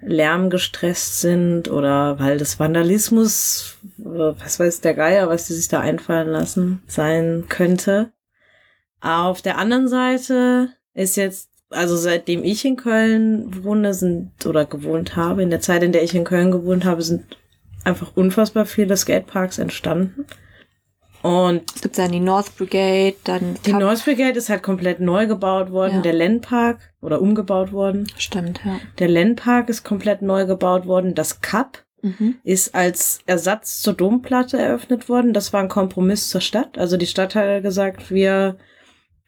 Lärm 0.00 0.50
gestresst 0.50 1.20
sind 1.20 1.70
oder 1.70 2.18
weil 2.18 2.38
das 2.38 2.58
Vandalismus, 2.58 3.78
oder 4.04 4.38
was 4.40 4.58
weiß 4.58 4.80
der 4.80 4.94
Geier, 4.94 5.28
was 5.28 5.46
die 5.46 5.52
sich 5.54 5.68
da 5.68 5.80
einfallen 5.80 6.28
lassen, 6.28 6.82
sein 6.88 7.44
könnte. 7.48 8.12
Auf 9.00 9.42
der 9.42 9.58
anderen 9.58 9.88
Seite 9.88 10.70
ist 10.94 11.16
jetzt, 11.16 11.50
also 11.72 11.96
seitdem 11.96 12.44
ich 12.44 12.64
in 12.64 12.76
Köln 12.76 13.64
wohne, 13.64 13.94
sind 13.94 14.30
oder 14.46 14.64
gewohnt 14.64 15.16
habe, 15.16 15.42
in 15.42 15.50
der 15.50 15.60
Zeit, 15.60 15.82
in 15.82 15.92
der 15.92 16.02
ich 16.02 16.14
in 16.14 16.24
Köln 16.24 16.50
gewohnt 16.50 16.84
habe, 16.84 17.02
sind 17.02 17.24
einfach 17.84 18.12
unfassbar 18.16 18.64
viele 18.66 18.96
Skateparks 18.96 19.58
entstanden. 19.58 20.26
Und 21.22 21.62
Es 21.76 21.82
gibt 21.82 21.98
dann 21.98 22.10
die 22.10 22.18
North 22.20 22.56
Brigade, 22.56 23.14
dann 23.24 23.56
die 23.64 23.70
Cup- 23.70 23.80
North 23.80 24.04
Brigade 24.04 24.36
ist 24.36 24.48
halt 24.48 24.62
komplett 24.64 24.98
neu 24.98 25.26
gebaut 25.28 25.70
worden, 25.70 25.96
Ja. 25.96 26.00
der 26.02 26.14
Len-Park 26.14 26.80
oder 27.00 27.20
umgebaut 27.20 27.70
worden. 27.72 28.08
Stimmt, 28.18 28.60
ja. 28.64 28.80
Der 28.98 29.08
Len-Park 29.08 29.68
ist 29.68 29.84
komplett 29.84 30.20
neu 30.22 30.46
gebaut 30.46 30.86
worden. 30.86 31.14
Das 31.14 31.40
Cup 31.40 31.84
Mhm. 32.02 32.34
ist 32.42 32.74
als 32.74 33.20
Ersatz 33.26 33.80
zur 33.82 33.94
Domplatte 33.94 34.58
eröffnet 34.58 35.08
worden. 35.08 35.32
Das 35.32 35.52
war 35.52 35.60
ein 35.60 35.68
Kompromiss 35.68 36.28
zur 36.28 36.40
Stadt. 36.40 36.76
Also 36.76 36.96
die 36.96 37.06
Stadt 37.06 37.36
hat 37.36 37.62
gesagt, 37.62 38.10
wir 38.10 38.56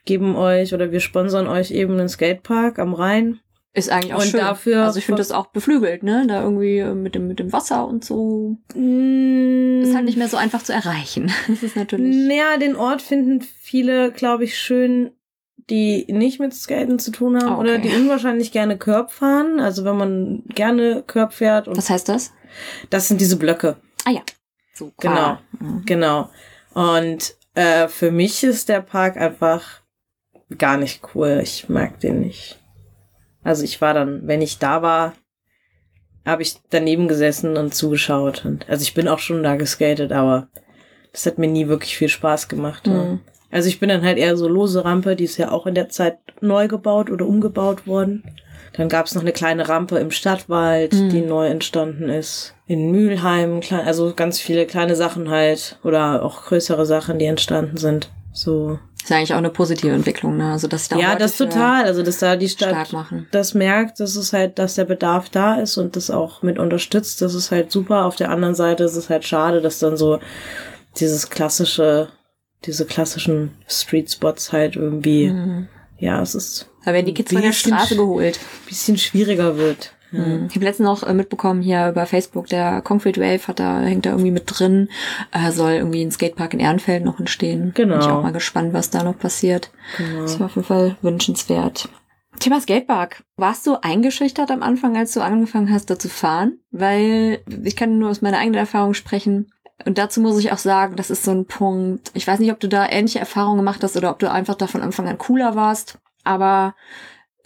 geben 0.04 0.36
euch 0.36 0.74
oder 0.74 0.92
wir 0.92 1.00
sponsern 1.00 1.46
euch 1.46 1.70
eben 1.70 1.98
einen 1.98 2.08
Skatepark 2.08 2.78
am 2.78 2.94
Rhein. 2.94 3.40
Ist 3.76 3.90
eigentlich 3.90 4.14
auch 4.14 4.20
Und 4.20 4.26
schön. 4.28 4.40
dafür- 4.40 4.84
also 4.84 4.98
ich 5.00 5.06
finde 5.06 5.18
das 5.20 5.32
auch 5.32 5.46
beflügelt, 5.48 6.04
ne? 6.04 6.24
Da 6.28 6.42
irgendwie 6.42 6.78
äh, 6.78 6.94
mit 6.94 7.16
dem, 7.16 7.26
mit 7.26 7.40
dem 7.40 7.52
Wasser 7.52 7.88
und 7.88 8.04
so. 8.04 8.56
Mm, 8.74 9.82
Ist 9.82 9.94
halt 9.96 10.04
nicht 10.04 10.16
mehr 10.16 10.28
so 10.28 10.36
einfach 10.36 10.62
zu 10.62 10.72
erreichen. 10.72 11.32
Das 11.48 11.62
ist 11.64 11.74
natürlich. 11.74 12.14
Naja, 12.14 12.56
den 12.58 12.76
Ort 12.76 13.02
finden 13.02 13.40
viele, 13.40 14.12
glaube 14.12 14.44
ich, 14.44 14.56
schön, 14.58 15.10
die 15.70 16.04
nicht 16.08 16.38
mit 16.38 16.54
Skaten 16.54 16.98
zu 17.00 17.10
tun 17.10 17.36
haben 17.36 17.48
Ah, 17.48 17.52
okay. 17.54 17.60
oder 17.60 17.78
die 17.78 17.88
unwahrscheinlich 17.88 18.52
gerne 18.52 18.78
Curb 18.78 19.10
fahren. 19.10 19.58
Also 19.58 19.84
wenn 19.84 19.96
man 19.96 20.44
gerne 20.54 21.02
Curb 21.06 21.32
fährt 21.32 21.66
und 21.66 21.76
Was 21.76 21.90
heißt 21.90 22.08
das? 22.08 22.32
das 22.90 23.08
sind 23.08 23.20
diese 23.20 23.36
Blöcke. 23.38 23.76
Ah 24.04 24.10
ja. 24.10 24.20
So, 24.74 24.92
Genau. 25.00 25.38
Mhm. 25.58 25.82
Genau. 25.86 26.28
Und 26.74 27.34
äh, 27.54 27.88
für 27.88 28.10
mich 28.12 28.44
ist 28.44 28.68
der 28.68 28.82
Park 28.82 29.16
einfach 29.16 29.80
gar 30.58 30.76
nicht 30.76 31.02
cool. 31.14 31.40
Ich 31.42 31.68
mag 31.68 32.00
den 32.00 32.20
nicht. 32.20 32.58
Also 33.42 33.64
ich 33.64 33.80
war 33.80 33.94
dann, 33.94 34.26
wenn 34.26 34.42
ich 34.42 34.58
da 34.58 34.82
war, 34.82 35.12
habe 36.26 36.42
ich 36.42 36.56
daneben 36.70 37.08
gesessen 37.08 37.56
und 37.56 37.74
zugeschaut. 37.74 38.44
Und, 38.44 38.68
also 38.68 38.82
ich 38.82 38.94
bin 38.94 39.08
auch 39.08 39.18
schon 39.18 39.42
da 39.42 39.56
geskatet, 39.56 40.12
aber 40.12 40.48
das 41.12 41.26
hat 41.26 41.38
mir 41.38 41.48
nie 41.48 41.68
wirklich 41.68 41.96
viel 41.96 42.08
Spaß 42.08 42.48
gemacht. 42.48 42.86
Mhm. 42.86 43.20
Also 43.50 43.68
ich 43.68 43.78
bin 43.78 43.88
dann 43.88 44.02
halt 44.02 44.18
eher 44.18 44.36
so 44.36 44.48
lose 44.48 44.84
Rampe, 44.84 45.14
die 45.14 45.24
ist 45.24 45.36
ja 45.36 45.52
auch 45.52 45.66
in 45.66 45.74
der 45.74 45.88
Zeit 45.88 46.18
neu 46.40 46.66
gebaut 46.66 47.10
oder 47.10 47.26
umgebaut 47.26 47.86
worden. 47.86 48.24
Dann 48.72 48.88
gab 48.88 49.06
es 49.06 49.14
noch 49.14 49.22
eine 49.22 49.30
kleine 49.30 49.68
Rampe 49.68 49.98
im 49.98 50.10
Stadtwald, 50.10 50.92
Mhm. 50.92 51.10
die 51.10 51.20
neu 51.20 51.46
entstanden 51.46 52.08
ist. 52.08 52.54
In 52.66 52.90
Mülheim, 52.90 53.60
klein, 53.60 53.86
also 53.86 54.12
ganz 54.16 54.40
viele 54.40 54.66
kleine 54.66 54.96
Sachen 54.96 55.30
halt. 55.30 55.78
Oder 55.84 56.24
auch 56.24 56.42
größere 56.46 56.84
Sachen, 56.86 57.18
die 57.20 57.26
entstanden 57.26 57.76
sind. 57.76 58.10
So. 58.32 58.80
Ist 59.04 59.12
eigentlich 59.12 59.34
auch 59.34 59.38
eine 59.38 59.50
positive 59.50 59.92
Entwicklung, 59.92 60.38
ne? 60.38 60.50
Also 60.52 60.66
dass 60.66 60.88
da 60.88 60.96
ja, 60.96 61.08
Leute 61.08 61.18
das 61.18 61.36
total. 61.36 61.84
Also, 61.84 62.02
dass 62.02 62.18
da 62.18 62.36
die 62.36 62.48
Stadt 62.48 62.88
das 63.32 63.52
merkt, 63.52 64.00
dass 64.00 64.16
es 64.16 64.32
halt, 64.32 64.58
dass 64.58 64.76
der 64.76 64.86
Bedarf 64.86 65.28
da 65.28 65.56
ist 65.56 65.76
und 65.76 65.94
das 65.94 66.10
auch 66.10 66.42
mit 66.42 66.58
unterstützt. 66.58 67.20
Das 67.20 67.34
ist 67.34 67.50
halt 67.50 67.70
super. 67.70 68.06
Auf 68.06 68.16
der 68.16 68.30
anderen 68.30 68.54
Seite 68.54 68.84
ist 68.84 68.96
es 68.96 69.10
halt 69.10 69.26
schade, 69.26 69.60
dass 69.60 69.78
dann 69.78 69.98
so 69.98 70.20
dieses 70.98 71.28
klassische, 71.28 72.08
diese 72.64 72.86
klassischen 72.86 73.50
Street 73.68 74.10
Spots 74.10 74.52
halt 74.52 74.76
irgendwie, 74.76 75.28
Mhm. 75.28 75.68
ja, 75.98 76.22
es 76.22 76.34
ist 76.34 76.70
Da 76.86 76.94
werden 76.94 77.04
die 77.04 77.12
Kids 77.12 77.30
von 77.30 77.42
der 77.42 77.52
Straße 77.52 77.96
geholt. 77.96 78.38
ein 78.38 78.68
bisschen 78.68 78.96
schwieriger 78.96 79.58
wird. 79.58 79.92
Mhm. 80.14 80.46
Ich 80.48 80.56
habe 80.56 80.64
letztens 80.64 80.86
noch 80.86 81.02
äh, 81.02 81.14
mitbekommen 81.14 81.62
hier 81.62 81.88
über 81.88 82.06
Facebook, 82.06 82.46
der 82.46 82.82
Concrete 82.82 83.20
Wave 83.20 83.48
hat 83.48 83.58
da, 83.58 83.80
hängt 83.80 84.06
da 84.06 84.10
irgendwie 84.10 84.30
mit 84.30 84.44
drin, 84.46 84.88
äh, 85.32 85.50
soll 85.50 85.72
irgendwie 85.72 86.02
ein 86.02 86.10
Skatepark 86.10 86.54
in 86.54 86.60
Ehrenfeld 86.60 87.04
noch 87.04 87.18
entstehen. 87.18 87.72
Genau. 87.74 87.94
Bin 87.94 88.00
ich 88.00 88.10
auch 88.10 88.22
mal 88.22 88.32
gespannt, 88.32 88.72
was 88.72 88.90
da 88.90 89.02
noch 89.02 89.18
passiert. 89.18 89.70
Genau. 89.98 90.22
Das 90.22 90.38
war 90.38 90.46
auf 90.46 90.56
jeden 90.56 90.66
Fall 90.66 90.96
wünschenswert. 91.02 91.88
Thema 92.40 92.60
Skatepark. 92.60 93.22
Warst 93.36 93.66
du 93.66 93.76
eingeschüchtert 93.80 94.50
am 94.50 94.62
Anfang, 94.62 94.96
als 94.96 95.12
du 95.12 95.20
angefangen 95.20 95.70
hast, 95.70 95.90
da 95.90 95.98
zu 95.98 96.08
fahren? 96.08 96.58
Weil 96.70 97.40
ich 97.62 97.76
kann 97.76 97.98
nur 97.98 98.10
aus 98.10 98.22
meiner 98.22 98.38
eigenen 98.38 98.58
Erfahrung 98.58 98.94
sprechen. 98.94 99.52
Und 99.84 99.98
dazu 99.98 100.20
muss 100.20 100.38
ich 100.38 100.52
auch 100.52 100.58
sagen, 100.58 100.96
das 100.96 101.10
ist 101.10 101.24
so 101.24 101.30
ein 101.30 101.46
Punkt. 101.46 102.10
Ich 102.14 102.26
weiß 102.26 102.38
nicht, 102.40 102.52
ob 102.52 102.60
du 102.60 102.68
da 102.68 102.88
ähnliche 102.88 103.18
Erfahrungen 103.18 103.58
gemacht 103.58 103.82
hast 103.82 103.96
oder 103.96 104.10
ob 104.10 104.18
du 104.18 104.30
einfach 104.30 104.54
da 104.54 104.66
von 104.66 104.82
Anfang 104.82 105.08
an 105.08 105.18
cooler 105.18 105.54
warst. 105.56 105.98
Aber 106.22 106.74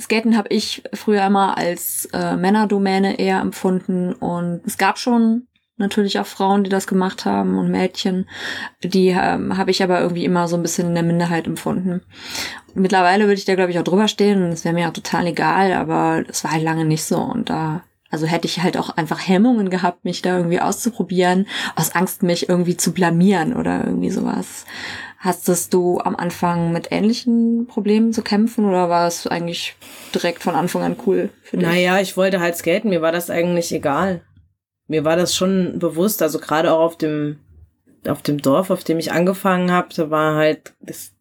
Skaten 0.01 0.37
habe 0.37 0.49
ich 0.51 0.83
früher 0.95 1.27
immer 1.27 1.59
als 1.59 2.09
äh, 2.13 2.37
Männerdomäne 2.37 3.19
eher 3.19 3.41
empfunden. 3.41 4.13
Und 4.13 4.61
es 4.65 4.79
gab 4.79 4.99
schon 4.99 5.49
natürlich 5.79 6.19
auch 6.19 6.27
Frauen, 6.27 6.65
die 6.65 6.71
das 6.71 6.87
gemacht 6.87 7.25
haben 7.25 7.57
und 7.59 7.71
Mädchen. 7.71 8.29
Die 8.83 9.09
ähm, 9.09 9.57
habe 9.57 9.71
ich 9.71 9.83
aber 9.83 10.01
irgendwie 10.01 10.25
immer 10.25 10.49
so 10.49 10.57
ein 10.57 10.63
bisschen 10.63 10.89
in 10.89 10.95
der 10.95 11.05
Minderheit 11.05 11.47
empfunden. 11.47 12.03
Mittlerweile 12.75 13.25
würde 13.25 13.35
ich 13.35 13.45
da, 13.45 13.55
glaube 13.55 13.71
ich, 13.71 13.79
auch 13.79 13.85
drüber 13.85 14.09
stehen 14.09 14.43
und 14.43 14.51
es 14.51 14.65
wäre 14.65 14.75
mir 14.75 14.89
auch 14.89 14.93
total 14.93 15.27
egal, 15.27 15.73
aber 15.73 16.25
es 16.29 16.45
war 16.45 16.53
halt 16.53 16.63
lange 16.63 16.85
nicht 16.85 17.05
so. 17.05 17.19
Und 17.19 17.49
da, 17.49 17.83
also 18.11 18.27
hätte 18.27 18.47
ich 18.47 18.63
halt 18.63 18.77
auch 18.77 18.91
einfach 18.91 19.27
Hemmungen 19.27 19.71
gehabt, 19.71 20.05
mich 20.05 20.23
da 20.23 20.37
irgendwie 20.37 20.61
auszuprobieren, 20.61 21.47
aus 21.77 21.95
Angst, 21.95 22.23
mich 22.23 22.49
irgendwie 22.49 22.77
zu 22.77 22.93
blamieren 22.93 23.55
oder 23.55 23.85
irgendwie 23.85 24.11
sowas. 24.11 24.67
Hast 25.19 25.75
du 25.75 25.99
am 25.99 26.15
Anfang 26.15 26.73
mit 26.73 26.93
ähnlichen 26.93 27.67
Problemen 27.67 28.13
zu 28.13 28.23
kämpfen 28.23 28.65
oder 28.65 28.89
war 28.89 29.07
es 29.07 29.27
eigentlich 29.27 29.75
direkt 30.15 30.43
von 30.43 30.55
Anfang 30.55 30.83
an 30.83 30.97
cool 31.07 31.31
für 31.43 31.57
dich? 31.57 31.67
Naja, 31.67 31.99
ich 32.01 32.17
wollte 32.17 32.39
halt 32.41 32.57
skaten, 32.57 32.91
mir 32.91 33.03
war 33.03 33.13
das 33.13 33.29
eigentlich 33.29 33.73
egal 33.73 34.23
mir 34.89 35.05
war 35.05 35.17
das 35.17 35.37
schon 35.37 35.79
bewusst, 35.79 36.23
also 36.23 36.41
gerade 36.41 36.73
auch 36.73 36.81
auf 36.81 36.99
dem 36.99 37.39
auf 38.07 38.23
dem 38.23 38.41
Dorf, 38.41 38.71
auf 38.71 38.85
dem 38.85 38.99
ich 38.99 39.13
angefangen 39.13 39.71
habe, 39.71 39.89
da 39.95 40.09
war 40.09 40.37
halt 40.37 40.73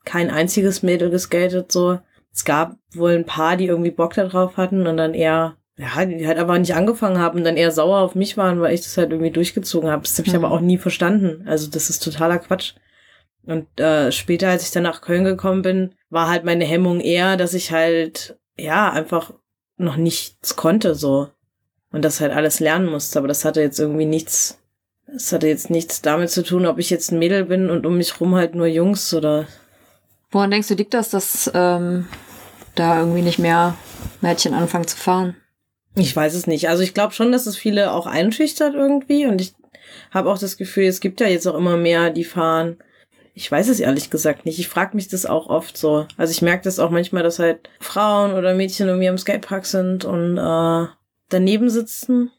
kein 0.06 0.30
einziges 0.30 0.84
Mädel 0.84 1.10
geskatet 1.10 1.72
so. 1.72 2.00
Es 2.32 2.46
gab 2.46 2.78
wohl 2.94 3.12
ein 3.12 3.26
paar, 3.26 3.58
die 3.58 3.66
irgendwie 3.66 3.92
Bock 3.92 4.14
da 4.14 4.26
drauf 4.26 4.58
hatten 4.58 4.88
und 4.88 4.96
dann 4.96 5.14
eher 5.14 5.58
ja, 5.76 6.06
die 6.06 6.28
halt 6.28 6.38
aber 6.38 6.58
nicht 6.58 6.76
angefangen 6.76 7.20
haben 7.20 7.40
und 7.40 7.44
dann 7.44 7.58
eher 7.58 7.72
sauer 7.72 8.00
auf 8.00 8.16
mich 8.16 8.38
waren, 8.38 8.62
weil 8.62 8.74
ich 8.74 8.82
das 8.82 8.98
halt 8.98 9.12
irgendwie 9.12 9.32
durchgezogen 9.32 9.90
habe. 9.90 10.04
Das 10.04 10.18
habe 10.18 10.28
ich 10.28 10.34
mhm. 10.34 10.44
aber 10.44 10.54
auch 10.54 10.62
nie 10.62 10.78
verstanden. 10.78 11.44
Also 11.48 11.70
das 11.70 11.90
ist 11.90 12.04
totaler 12.04 12.40
Quatsch. 12.40 12.74
Und 13.48 13.80
äh, 13.80 14.12
später, 14.12 14.50
als 14.50 14.64
ich 14.64 14.72
dann 14.72 14.84
nach 14.84 15.02
Köln 15.02 15.24
gekommen 15.24 15.62
bin, 15.62 15.96
war 16.10 16.28
halt 16.28 16.44
meine 16.44 16.66
Hemmung 16.66 17.00
eher, 17.00 17.38
dass 17.38 17.54
ich 17.54 17.72
halt 17.72 18.38
ja 18.58 18.92
einfach 18.92 19.34
noch 19.78 19.96
nichts 19.96 20.56
konnte 20.56 20.96
so 20.96 21.30
und 21.92 22.04
das 22.04 22.20
halt 22.20 22.34
alles 22.34 22.60
lernen 22.60 22.88
musste. 22.88 23.20
Aber 23.20 23.30
das 23.30 23.46
hatte 23.46 23.62
jetzt 23.62 23.80
irgendwie 23.80 24.06
nichts, 24.06 24.60
das 25.08 25.32
hatte 25.32 25.48
jetzt 25.48 25.70
nichts 25.70 26.02
damit 26.02 26.30
zu 26.30 26.44
tun, 26.44 26.66
ob 26.66 26.78
ich 26.78 26.90
jetzt 26.90 27.12
ein 27.12 27.20
Mädel 27.20 27.46
bin 27.46 27.70
und 27.70 27.86
um 27.86 27.98
mich 27.98 28.20
rum 28.20 28.36
halt 28.36 28.54
nur 28.54 28.68
Jungs 28.68 29.14
oder. 29.14 29.48
Woran 30.30 30.52
denkst 30.52 30.68
du, 30.68 30.74
liegt 30.74 30.94
das, 30.94 31.10
dass 31.10 31.50
ähm, 31.54 32.06
da 32.76 33.00
irgendwie 33.00 33.22
nicht 33.22 33.40
mehr 33.40 33.76
Mädchen 34.20 34.54
anfangen 34.54 34.88
zu 34.88 34.98
fahren? 34.98 35.38
Ich 35.96 36.14
weiß 36.14 36.34
es 36.34 36.48
nicht. 36.48 36.68
Also 36.68 36.84
ich 36.84 36.94
glaube 36.94 37.14
schon, 37.14 37.32
dass 37.32 37.48
es 37.48 37.56
viele 37.56 37.94
auch 37.94 38.08
einschüchtert 38.08 38.76
irgendwie 38.76 39.26
und 39.26 39.40
ich 39.40 39.54
habe 40.12 40.30
auch 40.30 40.38
das 40.38 40.58
Gefühl, 40.58 40.86
es 40.86 41.00
gibt 41.00 41.22
ja 41.22 41.28
jetzt 41.28 41.48
auch 41.48 41.56
immer 41.56 41.78
mehr, 41.78 42.10
die 42.10 42.26
fahren. 42.26 42.78
Ich 43.38 43.52
weiß 43.52 43.68
es 43.68 43.80
ehrlich 43.80 44.10
gesagt 44.10 44.48
nicht. 44.48 44.58
Ich 44.58 44.68
frage 44.68 44.96
mich 44.96 45.10
das 45.10 45.28
auch 45.28 45.48
oft 45.48 45.78
so. 45.78 46.08
Also 46.18 46.32
ich 46.32 46.42
merke 46.42 46.64
das 46.64 46.80
auch 46.80 46.90
manchmal, 46.90 47.22
dass 47.22 47.38
halt 47.38 47.70
Frauen 47.80 48.34
oder 48.34 48.56
Mädchen 48.56 48.88
irgendwie 48.88 49.10
am 49.10 49.18
Skatepark 49.20 49.68
sind 49.68 50.06
und 50.06 50.40
äh, 50.40 50.88
daneben 51.30 51.70
sitzen 51.70 52.32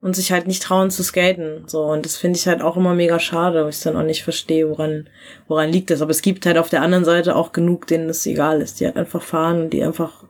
und 0.00 0.16
sich 0.16 0.32
halt 0.32 0.48
nicht 0.48 0.60
trauen 0.60 0.90
zu 0.90 1.04
skaten. 1.04 1.68
So, 1.68 1.84
und 1.84 2.04
das 2.04 2.16
finde 2.16 2.36
ich 2.36 2.48
halt 2.48 2.62
auch 2.62 2.76
immer 2.76 2.94
mega 2.94 3.20
schade, 3.20 3.62
weil 3.62 3.70
ich 3.70 3.80
dann 3.80 3.96
auch 3.96 4.02
nicht 4.02 4.24
verstehe, 4.24 4.68
woran, 4.68 5.08
woran 5.46 5.70
liegt 5.70 5.90
das. 5.90 6.02
Aber 6.02 6.10
es 6.10 6.22
gibt 6.22 6.46
halt 6.46 6.58
auf 6.58 6.68
der 6.68 6.82
anderen 6.82 7.04
Seite 7.04 7.36
auch 7.36 7.52
genug, 7.52 7.86
denen 7.86 8.10
es 8.10 8.26
egal 8.26 8.60
ist, 8.60 8.80
die 8.80 8.86
halt 8.86 8.96
einfach 8.96 9.22
fahren 9.22 9.60
und 9.60 9.70
die 9.70 9.84
einfach 9.84 10.24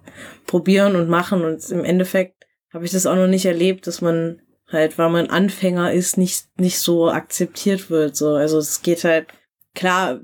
probieren 0.47 0.97
und 0.97 1.09
machen. 1.09 1.45
Und 1.45 1.67
im 1.71 1.83
Endeffekt 1.83 2.45
habe 2.75 2.85
ich 2.85 2.91
das 2.91 3.07
auch 3.07 3.17
noch 3.17 3.27
nicht 3.27 3.47
erlebt, 3.47 3.87
dass 3.87 4.03
man 4.03 4.43
halt, 4.69 4.99
weil 4.99 5.09
man 5.09 5.31
Anfänger 5.31 5.95
ist, 5.95 6.19
nicht, 6.19 6.45
nicht 6.59 6.79
so 6.79 7.09
akzeptiert 7.09 7.89
wird. 7.89 8.17
So, 8.17 8.35
also 8.35 8.59
es 8.59 8.83
geht 8.83 9.05
halt 9.05 9.29
klar, 9.75 10.21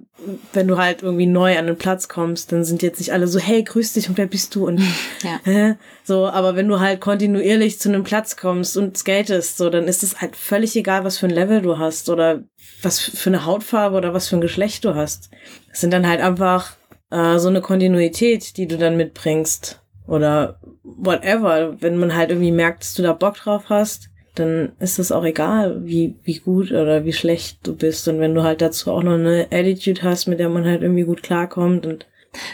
wenn 0.53 0.69
du 0.69 0.77
halt 0.77 1.03
irgendwie 1.03 1.27
neu 1.27 1.59
an 1.59 1.67
den 1.67 1.79
Platz 1.79 2.09
kommst, 2.09 2.53
dann 2.53 2.65
sind 2.65 2.83
jetzt 2.83 2.99
nicht 2.99 3.13
alle 3.13 3.27
so, 3.27 3.39
hey, 3.39 3.63
grüß 3.63 3.95
dich 3.95 4.09
und 4.09 4.19
wer 4.19 4.27
bist 4.27 4.55
du 4.55 4.67
und 4.67 4.81
ja. 5.23 5.51
äh, 5.51 5.75
so, 6.05 6.27
aber 6.27 6.55
wenn 6.57 6.69
du 6.69 6.81
halt 6.81 7.01
kontinuierlich 7.01 7.79
zu 7.79 7.89
einem 7.89 8.05
Platz 8.05 8.37
kommst 8.37 8.77
und 8.77 8.97
skatest, 8.97 9.57
so, 9.57 9.71
dann 9.71 9.89
ist 9.89 10.03
es 10.03 10.21
halt 10.21 10.37
völlig 10.37 10.77
egal, 10.77 11.05
was 11.05 11.19
für 11.19 11.27
ein 11.27 11.35
Level 11.35 11.63
du 11.63 11.79
hast 11.79 12.11
oder 12.11 12.43
was 12.83 13.01
für 13.01 13.31
eine 13.31 13.45
Hautfarbe 13.47 13.97
oder 13.97 14.13
was 14.13 14.29
für 14.29 14.37
ein 14.37 14.43
Geschlecht 14.43 14.85
du 14.85 14.95
hast. 14.95 15.31
Es 15.73 15.81
sind 15.81 15.93
dann 15.93 16.07
halt 16.07 16.21
einfach 16.21 16.77
äh, 17.11 17.39
so 17.39 17.49
eine 17.49 17.61
Kontinuität, 17.61 18.57
die 18.57 18.67
du 18.67 18.77
dann 18.77 18.97
mitbringst 18.97 19.81
oder 20.07 20.61
whatever, 20.83 21.81
wenn 21.81 21.97
man 21.97 22.15
halt 22.15 22.31
irgendwie 22.31 22.53
merkt, 22.53 22.83
dass 22.83 22.95
du 22.95 23.03
da 23.03 23.13
Bock 23.13 23.37
drauf 23.37 23.65
hast 23.69 24.08
dann 24.39 24.73
ist 24.79 24.99
es 24.99 25.13
auch 25.13 25.25
egal, 25.25 25.85
wie, 25.85 26.15
wie 26.25 26.39
gut 26.39 26.71
oder 26.71 27.05
wie 27.05 27.13
schlecht 27.13 27.59
du 27.63 27.75
bist. 27.75 28.09
Und 28.09 28.21
wenn 28.21 28.35
du 28.35 28.43
halt 28.43 28.61
dazu 28.61 28.93
auch 28.93 29.03
noch 29.03 29.15
eine 29.15 29.49
Attitude 29.51 30.03
hast, 30.03 30.27
mit 30.27 30.39
der 30.39 30.49
man 30.49 30.65
halt 30.65 30.83
irgendwie 30.83 31.05
gut 31.05 31.23
klarkommt 31.23 31.87
und 31.87 32.07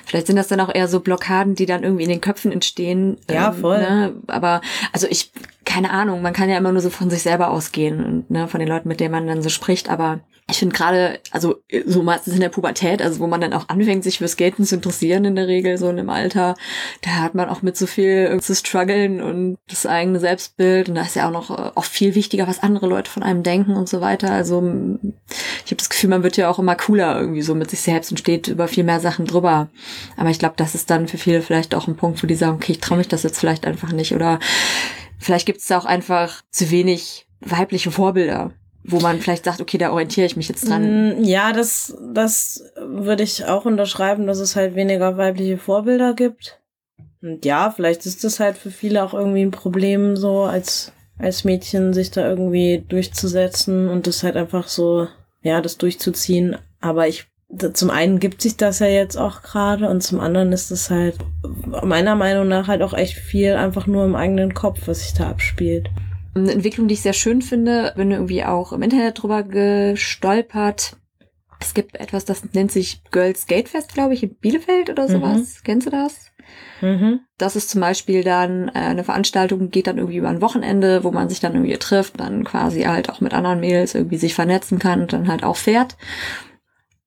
Vielleicht 0.06 0.28
sind 0.28 0.36
das 0.36 0.48
dann 0.48 0.60
auch 0.60 0.72
eher 0.72 0.88
so 0.88 1.00
Blockaden, 1.00 1.56
die 1.56 1.66
dann 1.66 1.82
irgendwie 1.82 2.04
in 2.04 2.08
den 2.08 2.20
Köpfen 2.20 2.52
entstehen. 2.52 3.18
Ja, 3.28 3.48
ähm, 3.48 3.60
voll. 3.60 3.78
Ne? 3.78 4.14
Aber 4.28 4.60
also 4.92 5.06
ich, 5.10 5.32
keine 5.64 5.90
Ahnung, 5.90 6.22
man 6.22 6.32
kann 6.32 6.48
ja 6.48 6.56
immer 6.56 6.72
nur 6.72 6.80
so 6.80 6.90
von 6.90 7.10
sich 7.10 7.22
selber 7.22 7.50
ausgehen 7.50 8.04
und 8.04 8.30
ne, 8.30 8.46
von 8.46 8.60
den 8.60 8.68
Leuten, 8.68 8.88
mit 8.88 9.00
denen 9.00 9.12
man 9.12 9.26
dann 9.26 9.42
so 9.42 9.48
spricht. 9.48 9.90
Aber 9.90 10.20
ich 10.46 10.58
finde 10.58 10.76
gerade, 10.76 11.20
also 11.30 11.56
so 11.86 12.02
meistens 12.02 12.34
in 12.34 12.40
der 12.40 12.50
Pubertät, 12.50 13.00
also 13.00 13.18
wo 13.20 13.26
man 13.26 13.40
dann 13.40 13.54
auch 13.54 13.70
anfängt, 13.70 14.04
sich 14.04 14.18
für 14.18 14.28
Skaten 14.28 14.66
zu 14.66 14.74
interessieren 14.74 15.24
in 15.24 15.36
der 15.36 15.48
Regel, 15.48 15.78
so 15.78 15.88
in 15.88 15.96
dem 15.96 16.10
Alter, 16.10 16.54
da 17.00 17.10
hat 17.12 17.34
man 17.34 17.48
auch 17.48 17.62
mit 17.62 17.78
so 17.78 17.86
viel 17.86 18.38
zu 18.40 18.54
strugglen 18.54 19.22
und 19.22 19.56
das 19.68 19.86
eigene 19.86 20.20
Selbstbild 20.20 20.90
und 20.90 20.96
da 20.96 21.02
ist 21.02 21.16
ja 21.16 21.26
auch 21.26 21.32
noch 21.32 21.50
äh, 21.50 21.70
oft 21.74 21.90
viel 21.90 22.14
wichtiger, 22.14 22.46
was 22.46 22.62
andere 22.62 22.86
Leute 22.86 23.10
von 23.10 23.22
einem 23.22 23.42
denken 23.42 23.74
und 23.74 23.88
so 23.88 24.02
weiter. 24.02 24.32
Also 24.32 24.62
ich 25.64 25.70
habe 25.70 25.76
das 25.76 25.88
Gefühl, 25.88 26.10
man 26.10 26.22
wird 26.22 26.36
ja 26.36 26.50
auch 26.50 26.58
immer 26.58 26.76
cooler 26.76 27.18
irgendwie 27.18 27.42
so 27.42 27.54
mit 27.54 27.70
sich 27.70 27.80
selbst 27.80 28.10
und 28.10 28.18
steht 28.18 28.48
über 28.48 28.68
viel 28.68 28.84
mehr 28.84 29.00
Sachen 29.00 29.24
drüber. 29.24 29.70
Aber 30.18 30.28
ich 30.28 30.38
glaube, 30.38 30.56
das 30.58 30.74
ist 30.74 30.90
dann 30.90 31.08
für 31.08 31.18
viele 31.18 31.40
vielleicht 31.40 31.74
auch 31.74 31.88
ein 31.88 31.96
Punkt, 31.96 32.22
wo 32.22 32.26
die 32.26 32.34
sagen, 32.34 32.56
okay, 32.56 32.72
ich 32.72 32.80
traue 32.80 32.98
mich 32.98 33.08
das 33.08 33.22
jetzt 33.22 33.40
vielleicht 33.40 33.66
einfach 33.66 33.92
nicht 33.92 34.14
oder 34.14 34.40
vielleicht 35.18 35.46
gibt 35.46 35.60
es 35.60 35.66
da 35.68 35.78
auch 35.78 35.86
einfach 35.86 36.42
zu 36.50 36.70
wenig 36.70 37.26
weibliche 37.40 37.90
Vorbilder 37.90 38.52
wo 38.84 39.00
man 39.00 39.20
vielleicht 39.20 39.46
sagt, 39.46 39.60
okay, 39.60 39.78
da 39.78 39.90
orientiere 39.90 40.26
ich 40.26 40.36
mich 40.36 40.48
jetzt 40.48 40.68
dran. 40.68 41.20
Mm, 41.20 41.24
ja, 41.24 41.52
das, 41.52 41.96
das 42.12 42.64
würde 42.76 43.22
ich 43.22 43.46
auch 43.46 43.64
unterschreiben, 43.64 44.26
dass 44.26 44.38
es 44.38 44.56
halt 44.56 44.74
weniger 44.74 45.16
weibliche 45.16 45.56
Vorbilder 45.56 46.12
gibt. 46.12 46.60
Und 47.22 47.44
ja, 47.46 47.70
vielleicht 47.70 48.04
ist 48.04 48.22
das 48.24 48.40
halt 48.40 48.58
für 48.58 48.70
viele 48.70 49.02
auch 49.02 49.14
irgendwie 49.14 49.40
ein 49.40 49.50
Problem, 49.50 50.16
so 50.16 50.42
als, 50.42 50.92
als 51.18 51.44
Mädchen 51.44 51.94
sich 51.94 52.10
da 52.10 52.28
irgendwie 52.28 52.84
durchzusetzen 52.86 53.88
und 53.88 54.06
das 54.06 54.22
halt 54.22 54.36
einfach 54.36 54.68
so, 54.68 55.08
ja, 55.42 55.62
das 55.62 55.78
durchzuziehen. 55.78 56.58
Aber 56.82 57.08
ich, 57.08 57.26
zum 57.72 57.88
einen 57.88 58.20
gibt 58.20 58.42
sich 58.42 58.58
das 58.58 58.80
ja 58.80 58.88
jetzt 58.88 59.16
auch 59.16 59.40
gerade 59.40 59.88
und 59.88 60.02
zum 60.02 60.20
anderen 60.20 60.52
ist 60.52 60.70
es 60.70 60.90
halt 60.90 61.16
meiner 61.82 62.16
Meinung 62.16 62.48
nach 62.48 62.68
halt 62.68 62.82
auch 62.82 62.92
echt 62.92 63.16
viel 63.16 63.54
einfach 63.54 63.86
nur 63.86 64.04
im 64.04 64.14
eigenen 64.14 64.52
Kopf, 64.52 64.80
was 64.84 65.00
sich 65.00 65.14
da 65.14 65.30
abspielt. 65.30 65.88
Eine 66.34 66.52
Entwicklung, 66.52 66.88
die 66.88 66.94
ich 66.94 67.02
sehr 67.02 67.12
schön 67.12 67.42
finde, 67.42 67.92
bin 67.96 68.10
irgendwie 68.10 68.44
auch 68.44 68.72
im 68.72 68.82
Internet 68.82 69.22
drüber 69.22 69.42
gestolpert. 69.42 70.96
Es 71.60 71.74
gibt 71.74 71.96
etwas, 71.96 72.24
das 72.24 72.42
nennt 72.52 72.72
sich 72.72 73.02
Girls 73.10 73.46
Gatefest, 73.46 73.94
glaube 73.94 74.14
ich, 74.14 74.22
in 74.22 74.34
Bielefeld 74.34 74.90
oder 74.90 75.08
sowas. 75.08 75.38
Mhm. 75.38 75.64
Kennst 75.64 75.86
du 75.86 75.90
das? 75.90 76.32
Mhm. 76.80 77.20
Das 77.38 77.56
ist 77.56 77.70
zum 77.70 77.80
Beispiel 77.80 78.22
dann 78.22 78.68
äh, 78.68 78.72
eine 78.72 79.04
Veranstaltung, 79.04 79.70
geht 79.70 79.86
dann 79.86 79.98
irgendwie 79.98 80.18
über 80.18 80.28
ein 80.28 80.42
Wochenende, 80.42 81.04
wo 81.04 81.10
man 81.10 81.28
sich 81.28 81.40
dann 81.40 81.54
irgendwie 81.54 81.76
trifft, 81.78 82.20
dann 82.20 82.44
quasi 82.44 82.82
halt 82.82 83.08
auch 83.10 83.20
mit 83.20 83.32
anderen 83.32 83.60
Mädels 83.60 83.94
irgendwie 83.94 84.18
sich 84.18 84.34
vernetzen 84.34 84.78
kann 84.78 85.00
und 85.00 85.12
dann 85.12 85.28
halt 85.28 85.44
auch 85.44 85.56
fährt. 85.56 85.96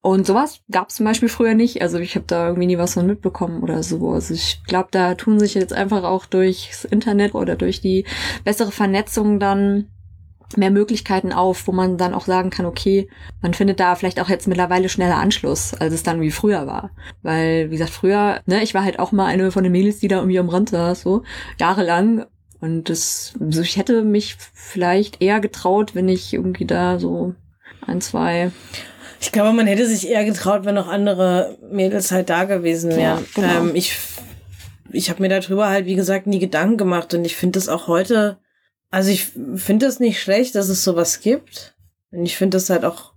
Und 0.02 0.26
sowas 0.26 0.62
gab 0.72 0.90
es 0.90 0.96
zum 0.96 1.06
Beispiel 1.06 1.28
früher 1.28 1.54
nicht. 1.54 1.82
Also 1.82 1.98
ich 1.98 2.16
habe 2.16 2.26
da 2.28 2.48
irgendwie 2.48 2.68
nie 2.68 2.78
was 2.78 2.94
von 2.94 3.06
mitbekommen 3.06 3.62
oder 3.62 3.84
so. 3.84 4.12
Also 4.12 4.34
ich 4.34 4.62
glaube, 4.66 4.90
da 4.92 5.16
tun 5.16 5.40
sich 5.40 5.54
jetzt 5.54 5.74
einfach 5.74 6.04
auch 6.04 6.26
durchs 6.26 6.86
Internet 6.86 7.36
oder 7.36 7.56
durch 7.56 7.82
die 7.82 8.06
bessere 8.46 8.72
Vernetzung 8.72 9.40
dann 9.40 9.88
mehr 10.56 10.72
Möglichkeiten 10.72 11.34
auf, 11.34 11.68
wo 11.68 11.74
man 11.74 11.98
dann 11.98 12.14
auch 12.14 12.26
sagen 12.26 12.52
kann, 12.52 12.66
okay, 12.66 13.10
man 13.42 13.54
findet 13.54 13.80
da 13.80 13.96
vielleicht 13.96 14.22
auch 14.22 14.30
jetzt 14.30 14.48
mittlerweile 14.48 14.88
schneller 14.88 15.18
Anschluss, 15.18 15.74
als 15.74 15.94
es 15.94 16.04
dann 16.04 16.22
wie 16.22 16.32
früher 16.32 16.68
war. 16.68 16.92
Weil, 17.22 17.68
wie 17.70 17.76
gesagt, 17.76 17.92
früher, 17.92 18.40
ne, 18.46 18.64
ich 18.64 18.74
war 18.74 18.84
halt 18.84 19.00
auch 19.00 19.12
mal 19.12 19.26
eine 19.26 19.52
von 19.52 19.64
den 19.64 19.74
Mädels, 19.74 20.00
die 20.00 20.08
da 20.08 20.18
irgendwie 20.18 20.40
am 20.40 20.50
Rand 20.50 20.70
saß, 20.70 21.02
so, 21.02 21.24
jahrelang. 21.60 22.26
Und 22.62 22.90
das, 22.90 23.34
also 23.40 23.62
ich 23.62 23.76
hätte 23.76 24.04
mich 24.04 24.38
vielleicht 24.54 25.22
eher 25.22 25.42
getraut, 25.42 25.96
wenn 25.96 26.08
ich 26.08 26.34
irgendwie 26.34 26.66
da 26.66 26.98
so 26.98 27.36
ein, 27.86 28.00
zwei 28.00 28.52
ich 29.20 29.32
glaube, 29.32 29.54
man 29.54 29.68
hätte 29.68 29.88
sich 29.88 30.08
eher 30.08 30.26
getraut, 30.26 30.66
wenn 30.66 30.76
noch 30.76 30.88
andere 30.88 31.58
Mädels 31.72 32.12
halt 32.12 32.30
da 32.30 32.44
gewesen 32.44 32.92
wären. 32.92 33.00
Ja, 33.00 33.24
genau. 33.34 33.60
ähm, 33.60 33.72
ich 33.76 33.96
ich 34.92 35.10
habe 35.10 35.22
mir 35.22 35.30
darüber 35.30 35.70
halt, 35.70 35.86
wie 35.86 35.96
gesagt, 35.96 36.28
nie 36.28 36.40
Gedanken 36.40 36.78
gemacht 36.78 37.14
und 37.14 37.26
ich 37.26 37.36
finde 37.36 37.60
das 37.60 37.70
auch 37.70 37.88
heute, 37.88 38.38
also 38.90 39.10
ich 39.10 39.26
finde 39.56 39.86
das 39.86 40.00
nicht 40.00 40.22
schlecht, 40.22 40.56
dass 40.56 40.70
es 40.70 40.84
sowas 40.84 41.20
gibt. 41.20 41.76
Und 42.12 42.26
ich 42.26 42.38
finde 42.38 42.56
das 42.56 42.70
halt 42.70 42.86
auch, 42.86 43.14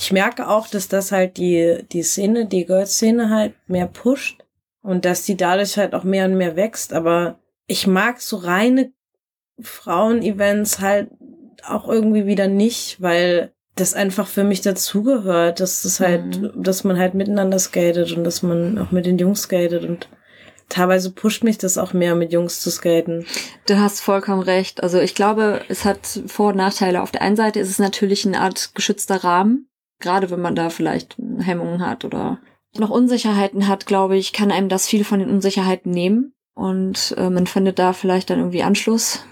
ich 0.00 0.12
merke 0.12 0.48
auch, 0.48 0.68
dass 0.68 0.88
das 0.88 1.12
halt 1.12 1.38
die, 1.38 1.84
die 1.92 2.02
Szene, 2.02 2.46
die 2.46 2.66
Girls-Szene 2.66 3.30
halt 3.30 3.54
mehr 3.66 3.86
pusht. 3.86 4.44
und 4.82 5.06
dass 5.06 5.24
die 5.24 5.36
dadurch 5.36 5.78
halt 5.78 5.94
auch 5.94 6.04
mehr 6.04 6.26
und 6.26 6.36
mehr 6.36 6.56
wächst. 6.56 6.92
Aber 6.92 7.38
ich 7.66 7.86
mag 7.86 8.20
so 8.20 8.36
reine 8.36 8.92
Frauen-Events 9.58 10.80
halt 10.80 11.08
auch 11.66 11.88
irgendwie 11.88 12.26
wieder 12.26 12.48
nicht, 12.48 13.00
weil 13.00 13.53
das 13.74 13.94
einfach 13.94 14.28
für 14.28 14.44
mich 14.44 14.60
dazugehört, 14.60 15.60
dass 15.60 15.82
das 15.82 16.00
halt, 16.00 16.40
mhm. 16.40 16.62
dass 16.62 16.84
man 16.84 16.98
halt 16.98 17.14
miteinander 17.14 17.58
skatet 17.58 18.12
und 18.12 18.24
dass 18.24 18.42
man 18.42 18.78
auch 18.78 18.92
mit 18.92 19.06
den 19.06 19.18
Jungs 19.18 19.42
skatet 19.42 19.84
und 19.84 20.08
teilweise 20.68 21.10
pusht 21.10 21.44
mich 21.44 21.58
das 21.58 21.76
auch 21.76 21.92
mehr, 21.92 22.14
mit 22.14 22.32
Jungs 22.32 22.60
zu 22.60 22.70
skaten. 22.70 23.26
Du 23.66 23.78
hast 23.78 24.00
vollkommen 24.00 24.42
recht. 24.42 24.82
Also 24.82 24.98
ich 24.98 25.14
glaube, 25.14 25.62
es 25.68 25.84
hat 25.84 26.22
Vor- 26.26 26.50
und 26.50 26.56
Nachteile. 26.56 27.02
Auf 27.02 27.10
der 27.10 27.22
einen 27.22 27.36
Seite 27.36 27.60
ist 27.60 27.70
es 27.70 27.78
natürlich 27.78 28.26
eine 28.26 28.40
Art 28.40 28.74
geschützter 28.74 29.24
Rahmen, 29.24 29.68
gerade 30.00 30.30
wenn 30.30 30.40
man 30.40 30.54
da 30.54 30.70
vielleicht 30.70 31.16
Hemmungen 31.38 31.84
hat 31.86 32.04
oder 32.04 32.38
noch 32.76 32.90
Unsicherheiten 32.90 33.68
hat, 33.68 33.86
glaube 33.86 34.16
ich, 34.16 34.32
kann 34.32 34.50
einem 34.50 34.68
das 34.68 34.88
viel 34.88 35.04
von 35.04 35.20
den 35.20 35.30
Unsicherheiten 35.30 35.92
nehmen. 35.92 36.32
Und 36.54 37.14
äh, 37.18 37.30
man 37.30 37.46
findet 37.46 37.78
da 37.78 37.92
vielleicht 37.92 38.30
dann 38.30 38.38
irgendwie 38.38 38.62
Anschluss 38.62 39.24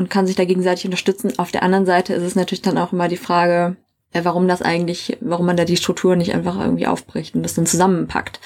und 0.00 0.08
kann 0.08 0.26
sich 0.26 0.34
da 0.34 0.46
gegenseitig 0.46 0.86
unterstützen. 0.86 1.38
Auf 1.38 1.52
der 1.52 1.62
anderen 1.62 1.84
Seite 1.84 2.14
ist 2.14 2.22
es 2.22 2.34
natürlich 2.34 2.62
dann 2.62 2.78
auch 2.78 2.94
immer 2.94 3.06
die 3.06 3.18
Frage, 3.18 3.76
äh, 4.12 4.24
warum 4.24 4.48
das 4.48 4.62
eigentlich, 4.62 5.18
warum 5.20 5.44
man 5.44 5.58
da 5.58 5.66
die 5.66 5.76
Struktur 5.76 6.16
nicht 6.16 6.34
einfach 6.34 6.58
irgendwie 6.58 6.86
aufbricht 6.86 7.34
und 7.34 7.42
das 7.42 7.52
dann 7.52 7.66
zusammenpackt. 7.66 8.40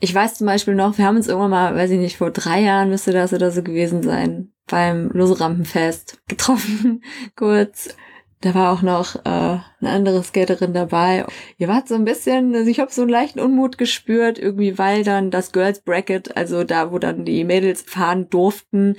Ich 0.00 0.14
weiß 0.14 0.36
zum 0.36 0.46
Beispiel 0.46 0.74
noch, 0.74 0.96
wir 0.96 1.04
haben 1.04 1.16
uns 1.16 1.28
irgendwann 1.28 1.50
mal, 1.50 1.76
weiß 1.76 1.90
ich 1.90 1.98
nicht, 1.98 2.16
vor 2.16 2.30
drei 2.30 2.62
Jahren 2.62 2.88
müsste 2.88 3.12
das 3.12 3.34
oder 3.34 3.50
so 3.50 3.62
gewesen 3.62 4.02
sein, 4.02 4.52
beim 4.68 5.10
Lose-Rampenfest 5.10 6.18
getroffen, 6.28 7.04
kurz. 7.36 7.94
Da 8.42 8.54
war 8.54 8.72
auch 8.72 8.82
noch 8.82 9.16
äh, 9.16 9.28
eine 9.28 9.62
andere 9.82 10.22
Skaterin 10.22 10.72
dabei. 10.72 11.26
Ihr 11.58 11.68
wart 11.68 11.88
so 11.88 11.94
ein 11.94 12.04
bisschen, 12.04 12.54
also 12.54 12.70
ich 12.70 12.80
habe 12.80 12.92
so 12.92 13.02
einen 13.02 13.10
leichten 13.10 13.40
Unmut 13.40 13.76
gespürt, 13.76 14.38
irgendwie, 14.38 14.78
weil 14.78 15.04
dann 15.04 15.30
das 15.30 15.52
Girls 15.52 15.80
Bracket, 15.80 16.36
also 16.36 16.62
da, 16.62 16.92
wo 16.92 16.98
dann 16.98 17.24
die 17.24 17.44
Mädels 17.44 17.82
fahren 17.82 18.28
durften, 18.30 18.96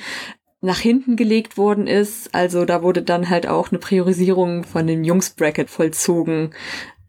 nach 0.68 0.80
hinten 0.80 1.15
gelegt 1.15 1.57
worden 1.57 1.88
ist. 1.88 2.36
Also 2.36 2.65
da 2.65 2.84
wurde 2.84 3.01
dann 3.01 3.30
halt 3.30 3.47
auch 3.47 3.72
eine 3.72 3.80
Priorisierung 3.80 4.65
von 4.65 4.86
dem 4.86 5.03
Jungs-Bracket 5.03 5.70
vollzogen, 5.70 6.53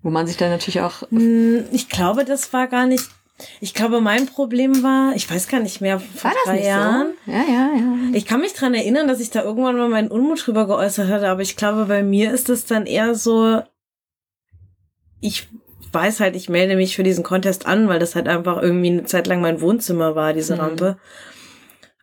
wo 0.03 0.11
man 0.11 0.27
sich 0.27 0.37
dann 0.37 0.51
natürlich 0.51 0.81
auch. 0.81 1.03
Hm, 1.11 1.65
ich 1.73 1.89
glaube, 1.89 2.25
das 2.25 2.53
war 2.53 2.69
gar 2.69 2.87
nicht. 2.87 3.05
Ich 3.61 3.75
glaube, 3.75 4.01
mein 4.01 4.27
Problem 4.27 4.83
war, 4.83 5.15
ich 5.15 5.31
weiß 5.31 5.49
gar 5.49 5.61
nicht 5.61 5.81
mehr, 5.81 6.01
vor 6.01 6.31
war 6.31 6.37
das 6.45 6.55
drei 6.55 6.67
Jahren. 6.67 7.09
So? 7.27 7.33
Ja, 7.33 7.39
ja, 7.39 7.71
ja. 7.77 7.95
Ich 8.13 8.27
kann 8.27 8.41
mich 8.41 8.53
dran 8.53 8.75
erinnern, 8.75 9.07
dass 9.07 9.21
ich 9.21 9.31
da 9.31 9.43
irgendwann 9.43 9.77
mal 9.77 9.89
meinen 9.89 10.09
Unmut 10.09 10.45
drüber 10.45 10.67
geäußert 10.67 11.09
hatte, 11.09 11.29
aber 11.29 11.43
ich 11.43 11.57
glaube, 11.57 11.85
bei 11.87 12.03
mir 12.03 12.33
ist 12.33 12.49
es 12.49 12.65
dann 12.65 12.87
eher 12.87 13.15
so, 13.15 13.63
ich 15.21 15.49
weiß 15.93 16.19
halt, 16.21 16.35
ich 16.35 16.49
melde 16.49 16.75
mich 16.75 16.97
für 16.97 17.05
diesen 17.05 17.23
Contest 17.23 17.67
an, 17.67 17.89
weil 17.89 18.01
das 18.01 18.17
halt 18.17 18.27
einfach 18.27 18.61
irgendwie 18.61 18.91
eine 18.91 19.05
Zeit 19.05 19.29
lang 19.29 19.41
mein 19.41 19.61
Wohnzimmer 19.61 20.17
war, 20.17 20.33
diese 20.33 20.57
mhm. 20.57 20.61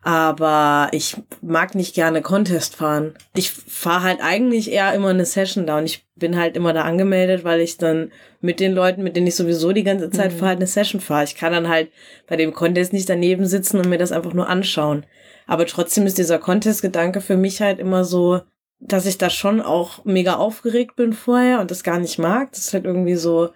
Aber 0.06 0.90
ich 0.92 1.18
mag 1.42 1.74
nicht 1.74 1.96
gerne 1.96 2.22
Contest 2.22 2.76
fahren. 2.76 3.16
Ich 3.34 3.50
fahre 3.50 4.04
halt 4.04 4.20
eigentlich 4.22 4.72
eher 4.72 4.94
immer 4.94 5.10
eine 5.10 5.26
Session 5.26 5.66
da 5.66 5.80
und 5.80 5.86
ich 5.86 6.06
bin 6.16 6.38
halt 6.38 6.56
immer 6.56 6.74
da 6.74 6.84
angemeldet, 6.84 7.44
weil 7.44 7.60
ich 7.60 7.80
dann 7.80 8.12
mit 8.40 8.60
den 8.60 8.74
Leuten, 8.74 9.02
mit 9.02 9.16
denen 9.16 9.26
ich 9.26 9.36
sowieso 9.36 9.72
die 9.72 9.84
ganze 9.84 10.12
Zeit 10.12 10.32
mhm. 10.32 10.38
fahre, 10.38 10.50
halt 10.50 10.60
eine 10.60 10.68
Session 10.68 11.02
fahre. 11.02 11.24
Ich 11.24 11.34
kann 11.34 11.52
dann 11.52 11.70
halt 11.70 11.90
bei 12.28 12.36
dem 12.36 12.54
Contest 12.54 12.94
nicht 12.94 13.10
daneben 13.10 13.48
sitzen 13.48 13.80
und 13.80 13.90
mir 13.90 13.98
das 13.98 14.12
einfach 14.12 14.34
nur 14.34 14.48
anschauen. 14.48 15.08
Aber 15.48 15.66
trotzdem 15.66 16.06
ist 16.06 16.20
dieser 16.20 16.38
Contest-Gedanke 16.38 17.20
für 17.20 17.36
mich 17.36 17.62
halt 17.62 17.80
immer 17.80 18.04
so, 18.04 18.42
dass 18.80 19.08
ich 19.08 19.18
da 19.18 19.32
schon 19.32 19.60
auch 19.60 20.06
mega 20.06 20.36
aufgeregt 20.36 20.96
bin 20.96 21.14
vorher 21.14 21.62
und 21.62 21.72
das 21.72 21.84
gar 21.84 21.98
nicht 21.98 22.20
mag. 22.20 22.52
Das 22.52 22.60
ist 22.60 22.74
halt 22.76 22.86
irgendwie 22.86 23.16
so, 23.16 23.50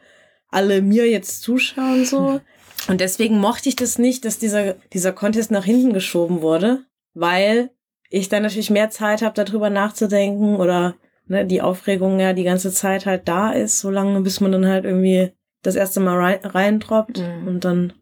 alle 0.50 0.82
mir 0.82 1.10
jetzt 1.10 1.42
zuschauen 1.42 2.06
so. 2.06 2.42
Und 2.88 3.02
deswegen 3.02 3.40
mochte 3.40 3.70
ich 3.70 3.76
das 3.76 3.98
nicht, 3.98 4.26
dass 4.26 4.40
dieser, 4.40 4.74
dieser 4.94 5.12
Contest 5.12 5.52
nach 5.52 5.66
hinten 5.66 5.94
geschoben 5.94 6.42
wurde, 6.42 6.86
weil 7.14 7.72
ich 8.10 8.30
dann 8.30 8.44
natürlich 8.44 8.70
mehr 8.70 8.90
Zeit 8.90 9.22
habe, 9.22 9.44
darüber 9.44 9.70
nachzudenken 9.70 10.56
oder 10.56 10.96
ne, 11.28 11.46
die 11.46 11.62
Aufregung 11.62 12.20
ja 12.20 12.34
die 12.34 12.44
ganze 12.44 12.72
Zeit 12.72 13.06
halt 13.06 13.28
da 13.28 13.52
ist, 13.52 13.80
so 13.80 13.90
lange, 13.90 14.22
bis 14.22 14.40
man 14.40 14.52
dann 14.52 14.66
halt 14.66 14.86
irgendwie 14.86 15.32
das 15.62 15.76
erste 15.76 16.00
Mal 16.00 16.18
rein, 16.18 16.40
reindroppt 16.44 17.20
mhm. 17.20 17.48
und 17.48 17.66
dann. 17.66 17.94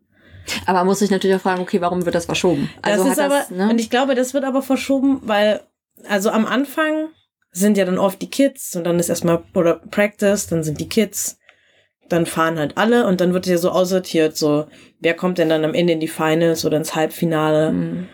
Aber 0.66 0.80
man 0.80 0.88
muss 0.88 1.00
sich 1.00 1.12
natürlich 1.12 1.36
auch 1.36 1.42
fragen, 1.42 1.62
okay, 1.62 1.82
warum 1.82 2.06
wird 2.06 2.16
das 2.16 2.26
verschoben? 2.26 2.70
Also 2.82 3.04
das 3.04 3.14
ist 3.14 3.20
aber, 3.20 3.40
das, 3.40 3.52
ne? 3.52 3.70
und 3.70 3.80
ich 3.80 3.90
glaube, 3.90 4.16
das 4.16 4.34
wird 4.34 4.46
aber 4.46 4.62
verschoben, 4.62 5.20
weil, 5.24 5.62
also 6.08 6.30
am 6.30 6.46
Anfang 6.46 7.10
sind 7.52 7.76
ja 7.76 7.84
dann 7.84 7.98
oft 7.98 8.22
die 8.22 8.30
Kids 8.30 8.76
und 8.76 8.86
dann 8.86 9.00
ist 9.00 9.10
erstmal, 9.10 9.44
oder 9.54 9.76
Practice, 9.76 10.48
dann 10.48 10.64
sind 10.64 10.80
die 10.80 10.88
Kids, 10.88 11.38
dann 12.10 12.26
fahren 12.26 12.60
halt 12.60 12.78
alle 12.78 13.06
und 13.08 13.22
dann 13.22 13.34
wird 13.34 13.46
ja 13.48 13.58
so 13.58 13.70
aussortiert, 13.70 14.38
so, 14.38 14.68
wer 15.00 15.14
kommt 15.14 15.38
denn 15.38 15.50
dann 15.50 15.66
am 15.66 15.74
Ende 15.74 15.94
in 15.94 16.00
die 16.00 16.08
Finals 16.08 16.66
oder 16.66 16.78
ins 16.78 16.96
Halbfinale. 16.96 17.72
Mhm. 17.72 18.08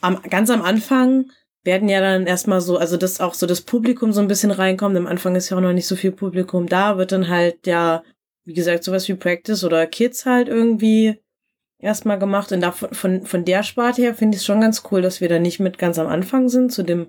Am, 0.00 0.22
ganz 0.22 0.50
am 0.50 0.62
Anfang 0.62 1.26
werden 1.62 1.88
ja 1.88 2.00
dann 2.00 2.26
erstmal 2.26 2.60
so, 2.60 2.78
also 2.78 2.96
dass 2.96 3.20
auch 3.20 3.34
so 3.34 3.46
das 3.46 3.60
Publikum 3.60 4.12
so 4.12 4.20
ein 4.20 4.28
bisschen 4.28 4.50
reinkommt. 4.50 4.96
Am 4.96 5.06
Anfang 5.06 5.36
ist 5.36 5.50
ja 5.50 5.56
auch 5.56 5.62
noch 5.62 5.72
nicht 5.72 5.86
so 5.86 5.96
viel 5.96 6.12
Publikum 6.12 6.68
da, 6.68 6.96
wird 6.96 7.12
dann 7.12 7.28
halt 7.28 7.66
ja, 7.66 8.02
wie 8.44 8.54
gesagt, 8.54 8.84
sowas 8.84 9.08
wie 9.08 9.14
Practice 9.14 9.64
oder 9.64 9.86
Kids 9.86 10.24
halt 10.24 10.48
irgendwie 10.48 11.20
erstmal 11.78 12.18
gemacht. 12.18 12.52
Und 12.52 12.60
da 12.60 12.72
von, 12.72 12.94
von, 12.94 13.26
von 13.26 13.44
der 13.44 13.62
Sparte 13.62 14.02
her 14.02 14.14
finde 14.14 14.36
ich 14.36 14.40
es 14.40 14.46
schon 14.46 14.60
ganz 14.60 14.82
cool, 14.90 15.02
dass 15.02 15.20
wir 15.20 15.28
da 15.28 15.38
nicht 15.38 15.60
mit 15.60 15.78
ganz 15.78 15.98
am 15.98 16.06
Anfang 16.06 16.48
sind, 16.48 16.72
zu 16.72 16.82
dem, 16.82 17.08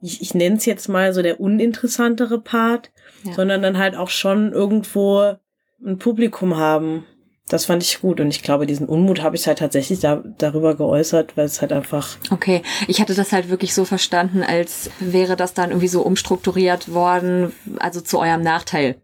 ich, 0.00 0.22
ich 0.22 0.34
nenne 0.34 0.56
es 0.56 0.64
jetzt 0.64 0.88
mal 0.88 1.12
so 1.12 1.22
der 1.22 1.40
uninteressantere 1.40 2.40
Part, 2.40 2.90
ja. 3.24 3.32
sondern 3.32 3.62
dann 3.62 3.78
halt 3.78 3.96
auch 3.96 4.10
schon 4.10 4.52
irgendwo 4.52 5.34
ein 5.84 5.98
Publikum 5.98 6.56
haben. 6.56 7.04
Das 7.48 7.64
fand 7.64 7.82
ich 7.82 8.00
gut 8.00 8.20
und 8.20 8.28
ich 8.28 8.42
glaube, 8.42 8.66
diesen 8.66 8.86
Unmut 8.86 9.22
habe 9.22 9.34
ich 9.34 9.46
halt 9.46 9.58
tatsächlich 9.58 10.00
da, 10.00 10.22
darüber 10.36 10.74
geäußert, 10.74 11.36
weil 11.36 11.46
es 11.46 11.62
halt 11.62 11.72
einfach. 11.72 12.18
Okay, 12.30 12.62
ich 12.88 13.00
hatte 13.00 13.14
das 13.14 13.32
halt 13.32 13.48
wirklich 13.48 13.72
so 13.72 13.86
verstanden, 13.86 14.42
als 14.42 14.90
wäre 15.00 15.34
das 15.34 15.54
dann 15.54 15.70
irgendwie 15.70 15.88
so 15.88 16.02
umstrukturiert 16.02 16.92
worden, 16.92 17.52
also 17.78 18.02
zu 18.02 18.18
eurem 18.18 18.42
Nachteil. 18.42 18.96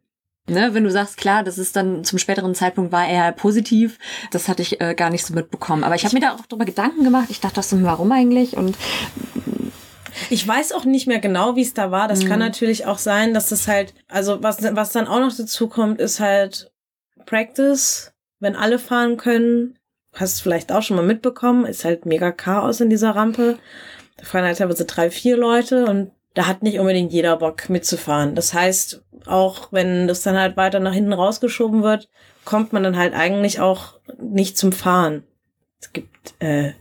Ne, 0.46 0.74
wenn 0.74 0.84
du 0.84 0.90
sagst, 0.90 1.16
klar, 1.16 1.42
das 1.42 1.56
ist 1.56 1.74
dann 1.74 2.04
zum 2.04 2.18
späteren 2.18 2.54
Zeitpunkt 2.54 2.92
war 2.92 3.08
eher 3.08 3.32
positiv, 3.32 3.98
das 4.30 4.46
hatte 4.46 4.60
ich 4.60 4.78
äh, 4.78 4.94
gar 4.94 5.08
nicht 5.08 5.24
so 5.24 5.32
mitbekommen. 5.32 5.84
Aber 5.84 5.94
ich 5.94 6.04
habe 6.04 6.14
mir 6.14 6.20
da 6.20 6.34
auch 6.34 6.44
drüber 6.44 6.66
Gedanken 6.66 7.02
gemacht. 7.02 7.28
Ich 7.30 7.40
dachte, 7.40 7.62
so, 7.62 7.82
warum 7.82 8.12
eigentlich? 8.12 8.54
Und 8.54 8.76
ich 10.30 10.46
weiß 10.46 10.72
auch 10.72 10.84
nicht 10.84 11.06
mehr 11.06 11.18
genau, 11.18 11.56
wie 11.56 11.62
es 11.62 11.74
da 11.74 11.90
war. 11.90 12.08
Das 12.08 12.24
mhm. 12.24 12.28
kann 12.28 12.38
natürlich 12.38 12.86
auch 12.86 12.98
sein, 12.98 13.34
dass 13.34 13.48
das 13.48 13.68
halt, 13.68 13.94
also 14.08 14.42
was, 14.42 14.62
was 14.74 14.92
dann 14.92 15.06
auch 15.06 15.20
noch 15.20 15.34
dazu 15.36 15.68
kommt, 15.68 16.00
ist 16.00 16.20
halt 16.20 16.72
Practice, 17.26 18.12
wenn 18.40 18.56
alle 18.56 18.78
fahren 18.78 19.16
können. 19.16 19.78
Hast 20.12 20.38
du 20.38 20.42
vielleicht 20.42 20.70
auch 20.70 20.82
schon 20.82 20.96
mal 20.96 21.04
mitbekommen, 21.04 21.64
ist 21.64 21.84
halt 21.84 22.06
mega 22.06 22.30
Chaos 22.30 22.80
in 22.80 22.90
dieser 22.90 23.16
Rampe. 23.16 23.58
Da 24.16 24.24
fahren 24.24 24.44
halt 24.44 24.58
teilweise 24.58 24.84
drei, 24.84 25.10
vier 25.10 25.36
Leute 25.36 25.86
und 25.86 26.12
da 26.34 26.46
hat 26.46 26.62
nicht 26.62 26.78
unbedingt 26.78 27.12
jeder 27.12 27.36
Bock 27.36 27.68
mitzufahren. 27.68 28.34
Das 28.34 28.54
heißt, 28.54 29.02
auch 29.26 29.68
wenn 29.72 30.06
das 30.08 30.22
dann 30.22 30.36
halt 30.36 30.56
weiter 30.56 30.80
nach 30.80 30.92
hinten 30.92 31.12
rausgeschoben 31.12 31.82
wird, 31.82 32.08
kommt 32.44 32.72
man 32.72 32.82
dann 32.82 32.96
halt 32.96 33.14
eigentlich 33.14 33.60
auch 33.60 33.98
nicht 34.18 34.58
zum 34.58 34.72
Fahren. 34.72 35.24
Es 35.80 35.92
gibt 35.92 36.34
äh, 36.40 36.72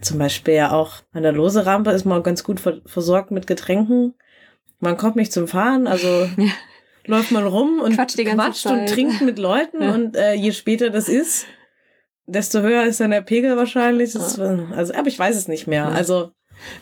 zum 0.00 0.18
Beispiel 0.18 0.54
ja 0.54 0.72
auch 0.72 1.02
an 1.12 1.22
der 1.22 1.32
lose 1.32 1.66
Rampe 1.66 1.90
ist 1.90 2.04
man 2.04 2.22
ganz 2.22 2.44
gut 2.44 2.60
versorgt 2.60 3.30
mit 3.30 3.46
Getränken. 3.46 4.14
Man 4.78 4.96
kommt 4.96 5.16
nicht 5.16 5.32
zum 5.32 5.46
Fahren, 5.46 5.86
also 5.86 6.08
ja. 6.36 6.50
läuft 7.04 7.32
man 7.32 7.46
rum 7.46 7.80
und 7.80 7.94
Quatsch 7.94 8.16
quatscht 8.16 8.66
und 8.66 8.88
trinkt 8.88 9.20
mit 9.20 9.38
Leuten 9.38 9.82
ja. 9.82 9.94
und 9.94 10.16
äh, 10.16 10.34
je 10.34 10.52
später 10.52 10.90
das 10.90 11.08
ist, 11.08 11.46
desto 12.26 12.60
höher 12.60 12.84
ist 12.84 13.00
dann 13.00 13.10
der 13.10 13.22
Pegel 13.22 13.56
wahrscheinlich. 13.56 14.12
Das, 14.12 14.38
also, 14.38 14.94
aber 14.94 15.08
ich 15.08 15.18
weiß 15.18 15.36
es 15.36 15.48
nicht 15.48 15.66
mehr. 15.66 15.88
Also 15.88 16.32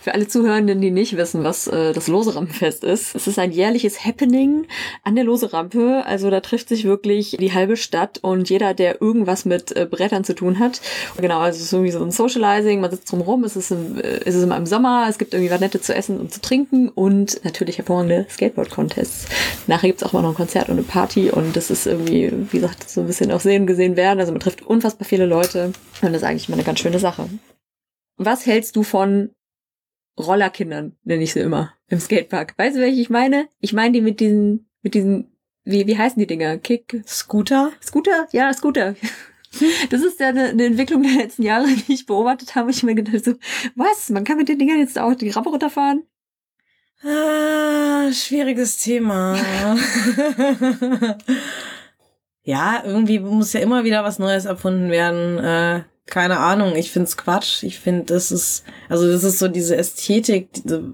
für 0.01 0.15
alle 0.15 0.29
Zuhörenden, 0.29 0.81
die 0.81 0.91
nicht 0.91 1.17
wissen, 1.17 1.45
was 1.45 1.67
äh, 1.67 1.93
das 1.93 2.09
Lose-Rampenfest 2.09 2.85
ist. 2.85 3.15
Es 3.15 3.27
ist 3.27 3.39
ein 3.39 3.53
jährliches 3.53 4.05
Happening 4.05 4.67
an 5.05 5.15
der 5.15 5.25
Lose-Rampe. 5.25 6.05
Also 6.07 6.31
da 6.31 6.41
trifft 6.41 6.69
sich 6.69 6.85
wirklich 6.85 7.37
die 7.39 7.53
halbe 7.53 7.77
Stadt 7.77 8.19
und 8.23 8.49
jeder, 8.51 8.75
der 8.75 9.01
irgendwas 9.01 9.45
mit 9.45 9.77
äh, 9.77 9.87
Brettern 9.87 10.25
zu 10.25 10.35
tun 10.35 10.59
hat. 10.59 10.81
Genau, 11.21 11.41
also 11.41 11.59
es 11.59 11.65
ist 11.65 11.73
irgendwie 11.73 11.93
so 11.93 12.03
ein 12.03 12.11
Socializing, 12.11 12.81
man 12.81 12.91
sitzt 12.91 13.11
drumherum, 13.11 13.45
es 13.45 13.57
ist, 13.57 13.71
im, 13.71 13.99
äh, 13.99 14.21
es 14.25 14.35
immer 14.43 14.57
im 14.57 14.67
Sommer, 14.67 15.07
es 15.09 15.19
gibt 15.19 15.35
irgendwie 15.35 15.51
was 15.51 15.61
Nettes 15.61 15.83
zu 15.83 15.95
essen 15.95 16.19
und 16.19 16.33
zu 16.33 16.41
trinken 16.41 16.89
und 16.89 17.45
natürlich 17.45 17.79
hervorragende 17.79 18.27
Skateboard-Contests. 18.31 19.27
Nachher 19.67 19.89
gibt's 19.89 20.03
auch 20.03 20.13
mal 20.13 20.23
noch 20.23 20.31
ein 20.31 20.35
Konzert 20.35 20.69
und 20.69 20.75
eine 20.75 20.83
Party 20.83 21.31
und 21.31 21.57
das 21.57 21.71
ist 21.71 21.87
irgendwie, 21.87 22.33
wie 22.51 22.61
gesagt, 22.61 22.89
so 22.89 23.01
ein 23.01 23.07
bisschen 23.07 23.33
auf 23.33 23.43
Sehen 23.43 23.67
gesehen 23.67 23.97
werden. 23.97 24.21
Also 24.21 24.33
man 24.33 24.41
trifft 24.41 24.63
unfassbar 24.63 25.07
viele 25.07 25.27
Leute 25.27 25.73
und 26.03 26.13
das 26.13 26.23
ist 26.23 26.25
eigentlich 26.25 26.49
immer 26.49 26.57
eine 26.57 26.65
ganz 26.65 26.81
schöne 26.81 26.99
Sache. 26.99 27.29
Was 28.17 28.47
hältst 28.47 28.75
du 28.77 28.83
von 28.83 29.31
Rollerkindern, 30.19 30.97
nenne 31.05 31.23
ich 31.23 31.33
sie 31.33 31.41
immer, 31.41 31.73
im 31.89 32.01
Skatepark. 32.01 32.55
Weißt 32.57 32.77
du, 32.77 32.81
welche 32.81 33.01
ich 33.01 33.11
meine? 33.11 33.49
Ich 33.61 33.73
meine 33.73 33.93
die 33.93 34.01
mit 34.01 34.21
diesen, 34.21 34.69
mit 34.83 34.95
diesen, 34.95 35.33
wie, 35.65 35.87
wie 35.87 35.99
heißen 35.99 36.19
die 36.19 36.27
Dinger? 36.27 36.59
Kick? 36.59 37.03
Scooter? 37.07 37.73
Scooter? 37.83 38.29
Ja, 38.33 38.53
Scooter. 38.53 38.95
Das 39.89 40.03
ist 40.03 40.21
ja 40.21 40.29
eine, 40.29 40.51
eine 40.51 40.67
Entwicklung 40.67 41.03
der 41.03 41.13
letzten 41.13 41.43
Jahre, 41.43 41.67
die 41.67 41.95
ich 41.95 42.05
beobachtet 42.05 42.55
habe. 42.55 42.71
Ich 42.71 42.83
mir 42.83 42.95
gedacht 42.95 43.25
so, 43.25 43.33
was? 43.75 44.11
Man 44.11 44.23
kann 44.23 44.37
mit 44.37 44.51
den 44.51 44.59
Dingern 44.59 44.79
jetzt 44.79 44.99
auch 44.99 45.15
die 45.15 45.31
Rampe 45.31 45.49
runterfahren? 45.49 46.03
Ah, 47.03 48.13
schwieriges 48.13 48.77
Thema. 48.77 49.39
ja, 52.43 52.83
irgendwie 52.85 53.21
muss 53.21 53.55
ja 53.55 53.61
immer 53.61 53.85
wieder 53.85 54.05
was 54.05 54.19
Neues 54.19 54.45
erfunden 54.45 54.91
werden. 54.91 55.39
Äh, 55.39 55.85
keine 56.11 56.39
Ahnung, 56.39 56.77
ich 56.77 56.91
find's 56.91 57.17
Quatsch. 57.17 57.63
Ich 57.63 57.79
find, 57.79 58.11
das 58.11 58.31
ist, 58.31 58.65
also 58.89 59.11
das 59.11 59.25
ist 59.25 59.39
so 59.39 59.49
diese 59.49 59.77
Ästhetik, 59.77 60.53
diese, 60.53 60.93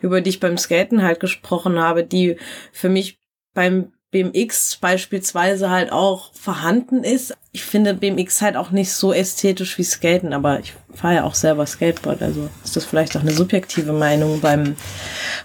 über 0.00 0.20
die 0.20 0.30
ich 0.30 0.40
beim 0.40 0.58
Skaten 0.58 1.02
halt 1.02 1.20
gesprochen 1.20 1.78
habe, 1.78 2.04
die 2.04 2.36
für 2.72 2.88
mich 2.88 3.18
beim 3.54 3.92
BMX 4.10 4.76
beispielsweise 4.76 5.70
halt 5.70 5.92
auch 5.92 6.32
vorhanden 6.32 7.04
ist. 7.04 7.34
Ich 7.52 7.64
finde 7.64 7.94
BMX 7.94 8.40
halt 8.40 8.56
auch 8.56 8.70
nicht 8.70 8.92
so 8.92 9.12
ästhetisch 9.12 9.76
wie 9.78 9.84
Skaten, 9.84 10.32
aber 10.32 10.60
ich 10.60 10.74
fahre 10.94 11.16
ja 11.16 11.24
auch 11.24 11.34
selber 11.34 11.66
Skateboard, 11.66 12.22
also 12.22 12.48
ist 12.64 12.76
das 12.76 12.84
vielleicht 12.84 13.16
auch 13.16 13.22
eine 13.22 13.32
subjektive 13.32 13.92
Meinung. 13.92 14.40
Beim, 14.40 14.76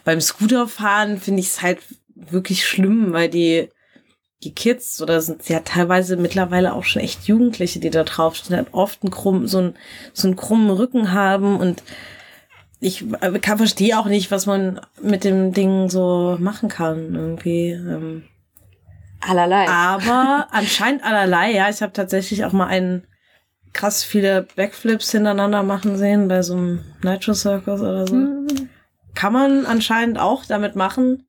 beim 0.04 0.22
Scooterfahren 0.22 1.20
finde 1.20 1.42
ich 1.42 1.48
es 1.48 1.62
halt 1.62 1.80
wirklich 2.16 2.66
schlimm, 2.66 3.14
weil 3.14 3.30
die, 3.30 3.70
die 4.44 4.54
Kids 4.54 5.02
oder 5.02 5.22
sind 5.22 5.48
ja 5.50 5.60
teilweise 5.60 6.18
mittlerweile 6.18 6.74
auch 6.74 6.84
schon 6.84 7.02
echt 7.02 7.28
Jugendliche, 7.28 7.80
die 7.80 7.90
da 7.90 8.04
draufstehen, 8.04 8.58
halt 8.58 8.74
oft 8.74 9.04
einen 9.04 9.12
krummen, 9.12 9.48
so, 9.48 9.60
einen, 9.60 9.76
so 10.14 10.28
einen 10.28 10.36
krummen 10.36 10.72
Rücken 10.72 11.12
haben 11.12 11.58
und 11.58 11.84
ich 12.80 13.06
kann 13.42 13.60
verstehe 13.60 14.00
auch 14.00 14.08
nicht, 14.08 14.32
was 14.32 14.48
man 14.48 14.82
mit 15.02 15.24
dem 15.24 15.54
Ding 15.54 15.90
so 15.90 16.36
machen 16.40 16.68
kann 16.68 17.14
irgendwie. 17.14 17.70
Ähm. 17.70 18.24
Allerlei. 19.20 19.68
Aber 19.70 20.48
anscheinend 20.52 21.04
allerlei, 21.04 21.52
ja. 21.52 21.70
Ich 21.70 21.84
habe 21.84 21.94
tatsächlich 21.94 22.44
auch 22.44 22.54
mal 22.54 22.66
einen 22.66 23.04
krass 23.72 24.04
viele 24.04 24.48
Backflips 24.56 25.12
hintereinander 25.12 25.62
machen 25.62 25.96
sehen 25.96 26.28
bei 26.28 26.42
so 26.42 26.56
einem 26.56 26.84
Nitro 27.04 27.36
Circus 27.36 27.82
oder 27.82 28.08
so. 28.08 28.16
Mhm. 28.16 28.70
Kann 29.14 29.34
man 29.34 29.68
anscheinend 29.68 30.18
auch 30.18 30.46
damit 30.46 30.76
machen. 30.76 31.28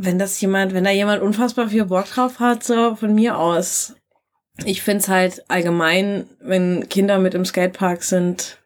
Wenn 0.00 0.18
das 0.18 0.40
jemand, 0.40 0.74
wenn 0.74 0.84
da 0.84 0.90
jemand 0.90 1.22
unfassbar 1.22 1.68
viel 1.68 1.86
Bock 1.86 2.06
drauf 2.06 2.38
hat, 2.38 2.62
so 2.62 2.94
von 2.94 3.14
mir 3.14 3.36
aus. 3.38 3.94
Ich 4.64 4.82
find's 4.82 5.08
halt 5.08 5.44
allgemein, 5.48 6.28
wenn 6.40 6.88
Kinder 6.88 7.18
mit 7.18 7.34
im 7.34 7.44
Skatepark 7.44 8.02
sind, 8.02 8.58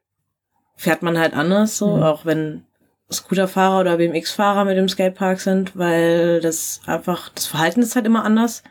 fährt 0.77 1.03
man 1.03 1.19
halt 1.19 1.35
anders 1.35 1.79
so, 1.79 1.97
mhm. 1.97 2.03
auch 2.03 2.25
wenn 2.25 2.65
Scooterfahrer 3.13 3.81
oder 3.81 3.97
BMX-Fahrer 3.97 4.65
mit 4.65 4.79
im 4.79 4.89
Skatepark 4.89 5.41
sind, 5.41 5.77
weil 5.77 6.41
das 6.41 6.81
einfach, 6.87 7.29
das 7.31 7.47
Verhalten 7.47 7.83
ist 7.83 7.95
halt 7.95 8.07
immer 8.07 8.25
anders. 8.25 8.63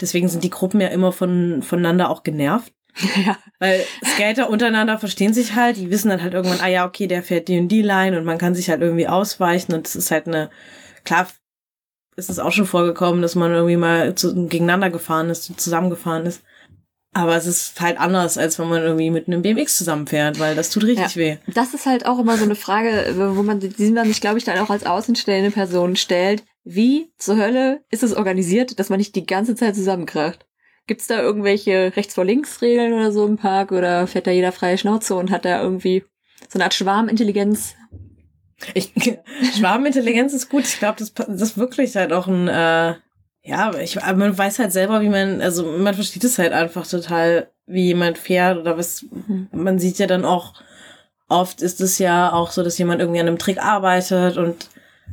Deswegen 0.00 0.28
sind 0.28 0.44
die 0.44 0.50
Gruppen 0.50 0.80
ja 0.80 0.88
immer 0.88 1.12
von, 1.12 1.62
voneinander 1.62 2.10
auch 2.10 2.22
genervt. 2.22 2.72
Ja. 3.24 3.36
Weil 3.60 3.84
Skater 4.04 4.50
untereinander 4.50 4.98
verstehen 4.98 5.32
sich 5.32 5.54
halt, 5.54 5.76
die 5.76 5.90
wissen 5.90 6.08
dann 6.08 6.22
halt 6.22 6.34
irgendwann, 6.34 6.60
ah 6.60 6.68
ja, 6.68 6.84
okay, 6.84 7.06
der 7.06 7.22
fährt 7.22 7.46
die 7.46 7.58
und 7.58 7.68
die 7.68 7.82
Line 7.82 8.18
und 8.18 8.24
man 8.24 8.38
kann 8.38 8.56
sich 8.56 8.70
halt 8.70 8.80
irgendwie 8.80 9.06
ausweichen 9.06 9.72
und 9.72 9.86
es 9.86 9.94
ist 9.94 10.10
halt 10.10 10.26
eine, 10.26 10.50
klar 11.04 11.28
ist 12.18 12.28
es 12.28 12.38
auch 12.38 12.52
schon 12.52 12.66
vorgekommen, 12.66 13.22
dass 13.22 13.36
man 13.36 13.52
irgendwie 13.52 13.76
mal 13.76 14.14
zu, 14.14 14.34
gegeneinander 14.48 14.90
gefahren 14.90 15.30
ist, 15.30 15.58
zusammengefahren 15.58 16.26
ist. 16.26 16.42
Aber 17.14 17.36
es 17.36 17.46
ist 17.46 17.80
halt 17.80 17.98
anders, 17.98 18.36
als 18.36 18.58
wenn 18.58 18.68
man 18.68 18.82
irgendwie 18.82 19.10
mit 19.10 19.28
einem 19.28 19.40
BMX 19.40 19.78
zusammenfährt, 19.78 20.38
weil 20.38 20.54
das 20.54 20.70
tut 20.70 20.84
richtig 20.84 21.14
ja. 21.14 21.20
weh. 21.20 21.36
Das 21.46 21.74
ist 21.74 21.86
halt 21.86 22.06
auch 22.06 22.18
immer 22.18 22.36
so 22.36 22.44
eine 22.44 22.54
Frage, 22.54 23.14
wo 23.16 23.42
man 23.42 23.60
die 23.60 23.90
man 23.90 24.06
sich, 24.06 24.20
glaube 24.20 24.38
ich, 24.38 24.44
dann 24.44 24.58
auch 24.58 24.68
als 24.68 24.84
außenstellende 24.84 25.50
Person 25.50 25.96
stellt. 25.96 26.44
Wie 26.64 27.10
zur 27.16 27.38
Hölle 27.38 27.80
ist 27.90 28.02
es 28.02 28.14
organisiert, 28.14 28.78
dass 28.78 28.90
man 28.90 28.98
nicht 28.98 29.16
die 29.16 29.24
ganze 29.24 29.54
Zeit 29.54 29.74
zusammenkracht? 29.74 30.46
Gibt's 30.86 31.06
da 31.06 31.20
irgendwelche 31.20 31.92
rechts 31.96 32.14
vor 32.14 32.24
links 32.24 32.60
Regeln 32.62 32.92
oder 32.92 33.10
so 33.10 33.26
im 33.26 33.36
Park 33.36 33.72
oder 33.72 34.06
fährt 34.06 34.26
da 34.26 34.30
jeder 34.30 34.52
freie 34.52 34.78
Schnauze 34.78 35.14
und 35.14 35.30
hat 35.30 35.44
da 35.44 35.62
irgendwie 35.62 36.04
so 36.48 36.58
eine 36.58 36.64
Art 36.64 36.74
Schwarmintelligenz? 36.74 37.74
Ich, 38.74 38.92
Schwarmintelligenz 39.58 40.32
ist 40.32 40.48
gut. 40.48 40.64
Ich 40.64 40.78
glaube, 40.78 40.98
das, 40.98 41.14
das 41.14 41.42
ist 41.42 41.58
wirklich 41.58 41.96
halt 41.96 42.12
auch 42.12 42.26
ein 42.26 42.48
äh, 42.48 42.94
ja, 43.48 43.72
ich, 43.78 43.96
man 43.96 44.36
weiß 44.36 44.58
halt 44.58 44.72
selber, 44.72 45.00
wie 45.00 45.08
man, 45.08 45.40
also 45.40 45.64
man 45.64 45.94
versteht 45.94 46.24
es 46.24 46.38
halt 46.38 46.52
einfach 46.52 46.86
total, 46.86 47.48
wie 47.66 47.86
jemand 47.86 48.18
fährt 48.18 48.58
oder 48.58 48.76
was, 48.76 49.06
mhm. 49.10 49.48
man 49.52 49.78
sieht 49.78 49.98
ja 49.98 50.06
dann 50.06 50.26
auch, 50.26 50.52
oft 51.28 51.62
ist 51.62 51.80
es 51.80 51.98
ja 51.98 52.32
auch 52.32 52.50
so, 52.50 52.62
dass 52.62 52.76
jemand 52.76 53.00
irgendwie 53.00 53.20
an 53.20 53.26
einem 53.26 53.38
Trick 53.38 53.58
arbeitet 53.58 54.36
und 54.36 54.68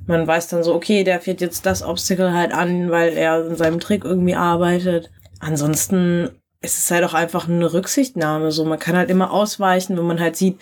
man 0.05 0.27
weiß 0.27 0.49
dann 0.49 0.63
so, 0.63 0.73
okay, 0.73 1.05
der 1.05 1.21
fährt 1.21 1.39
jetzt 1.39 1.65
das 1.65 1.81
Obstacle 1.81 2.33
halt 2.33 2.53
an, 2.53 2.91
weil 2.91 3.13
er 3.13 3.45
in 3.47 3.55
seinem 3.55 3.79
Trick 3.79 4.03
irgendwie 4.03 4.35
arbeitet. 4.35 5.11
Ansonsten 5.39 6.29
ist 6.65 6.77
es 6.77 6.91
halt 6.91 7.03
auch 7.03 7.13
einfach 7.13 7.47
eine 7.47 7.71
Rücksichtnahme. 7.71 8.51
So, 8.51 8.65
man 8.65 8.79
kann 8.79 8.97
halt 8.97 9.09
immer 9.09 9.31
ausweichen, 9.31 9.97
wenn 9.97 10.05
man 10.05 10.19
halt 10.19 10.35
sieht, 10.35 10.59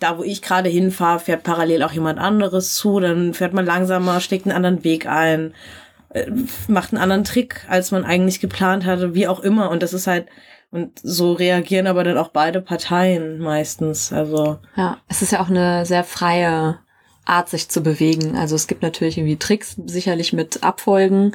da 0.00 0.18
wo 0.18 0.22
ich 0.22 0.42
gerade 0.42 0.68
hinfahre, 0.68 1.20
fährt 1.20 1.44
parallel 1.44 1.82
auch 1.82 1.92
jemand 1.92 2.18
anderes 2.18 2.74
zu, 2.74 3.00
dann 3.00 3.32
fährt 3.32 3.54
man 3.54 3.64
langsamer, 3.64 4.20
schlägt 4.20 4.46
einen 4.46 4.56
anderen 4.56 4.84
Weg 4.84 5.06
ein 5.06 5.54
äh, 6.10 6.30
macht 6.68 6.92
einen 6.92 7.02
anderen 7.02 7.24
Trick, 7.24 7.66
als 7.68 7.90
man 7.90 8.04
eigentlich 8.04 8.40
geplant 8.40 8.84
hatte, 8.84 9.14
wie 9.14 9.28
auch 9.28 9.40
immer. 9.40 9.70
Und 9.70 9.82
das 9.82 9.92
ist 9.92 10.06
halt, 10.06 10.28
und 10.70 10.98
so 11.02 11.32
reagieren 11.32 11.86
aber 11.86 12.04
dann 12.04 12.18
auch 12.18 12.28
beide 12.28 12.60
Parteien 12.60 13.38
meistens. 13.38 14.12
Also. 14.12 14.58
Ja, 14.76 14.98
es 15.08 15.22
ist 15.22 15.32
ja 15.32 15.40
auch 15.40 15.50
eine 15.50 15.84
sehr 15.86 16.04
freie 16.04 16.78
Art, 17.24 17.48
sich 17.48 17.68
zu 17.68 17.82
bewegen. 17.82 18.36
Also 18.36 18.54
es 18.54 18.66
gibt 18.66 18.82
natürlich 18.82 19.16
irgendwie 19.16 19.36
Tricks, 19.36 19.76
sicherlich 19.86 20.32
mit 20.32 20.62
Abfolgen, 20.62 21.32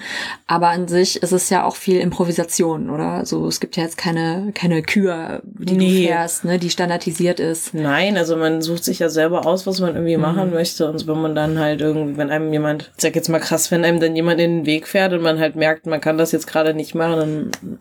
aber 0.47 0.69
an 0.69 0.87
sich 0.87 1.21
ist 1.23 1.31
es 1.31 1.49
ja 1.49 1.65
auch 1.65 1.75
viel 1.75 1.99
Improvisation, 1.99 2.89
oder? 2.89 3.11
Also 3.11 3.47
es 3.47 3.59
gibt 3.59 3.75
ja 3.75 3.83
jetzt 3.83 3.97
keine, 3.97 4.51
keine 4.53 4.83
Kür, 4.83 5.41
die 5.43 5.73
nee. 5.73 6.01
du 6.01 6.07
fährst, 6.07 6.45
ne, 6.45 6.59
die 6.59 6.69
standardisiert 6.69 7.39
ist. 7.39 7.73
Nein, 7.73 8.17
also 8.17 8.35
man 8.35 8.61
sucht 8.61 8.83
sich 8.83 8.99
ja 8.99 9.09
selber 9.09 9.45
aus, 9.45 9.65
was 9.65 9.79
man 9.79 9.95
irgendwie 9.95 10.15
mhm. 10.15 10.21
machen 10.21 10.51
möchte. 10.51 10.89
Und 10.89 11.07
wenn 11.07 11.21
man 11.21 11.35
dann 11.35 11.59
halt 11.59 11.81
irgendwie, 11.81 12.17
wenn 12.17 12.29
einem 12.29 12.53
jemand, 12.53 12.91
ich 12.95 13.01
sag 13.01 13.15
jetzt 13.15 13.29
mal 13.29 13.39
krass, 13.39 13.71
wenn 13.71 13.83
einem 13.83 13.99
dann 13.99 14.15
jemand 14.15 14.39
in 14.39 14.57
den 14.59 14.65
Weg 14.65 14.87
fährt 14.87 15.13
und 15.13 15.21
man 15.21 15.39
halt 15.39 15.55
merkt, 15.55 15.85
man 15.87 16.01
kann 16.01 16.17
das 16.17 16.31
jetzt 16.31 16.47
gerade 16.47 16.73
nicht 16.73 16.93
machen, 16.93 17.17
dann 17.17 17.79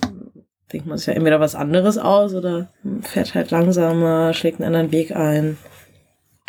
denkt 0.72 0.86
man 0.86 0.98
sich 0.98 1.06
ja 1.06 1.14
entweder 1.14 1.40
was 1.40 1.54
anderes 1.54 1.98
aus 1.98 2.34
oder 2.34 2.68
fährt 3.02 3.34
halt 3.34 3.50
langsamer, 3.50 4.32
schlägt 4.34 4.60
einen 4.60 4.74
anderen 4.74 4.92
Weg 4.92 5.14
ein. 5.14 5.56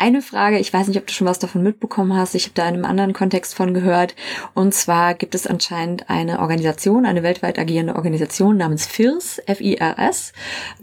Eine 0.02 0.22
Frage, 0.22 0.58
ich 0.58 0.72
weiß 0.72 0.88
nicht, 0.88 0.96
ob 0.96 1.06
du 1.06 1.12
schon 1.12 1.26
was 1.26 1.40
davon 1.40 1.62
mitbekommen 1.62 2.16
hast, 2.16 2.34
ich 2.34 2.44
habe 2.44 2.54
da 2.54 2.66
in 2.66 2.72
einem 2.72 2.86
anderen 2.86 3.12
Kontext 3.12 3.54
von 3.54 3.74
gehört. 3.74 4.16
Und 4.54 4.72
zwar 4.72 5.12
gibt 5.12 5.34
es 5.34 5.46
anscheinend 5.46 6.08
eine 6.08 6.38
Organisation, 6.38 7.04
eine 7.04 7.22
weltweit 7.22 7.58
agierende 7.58 7.96
Organisation 7.96 8.56
namens 8.56 8.86
FIRS, 8.86 9.42
F-I-R-S, 9.44 10.32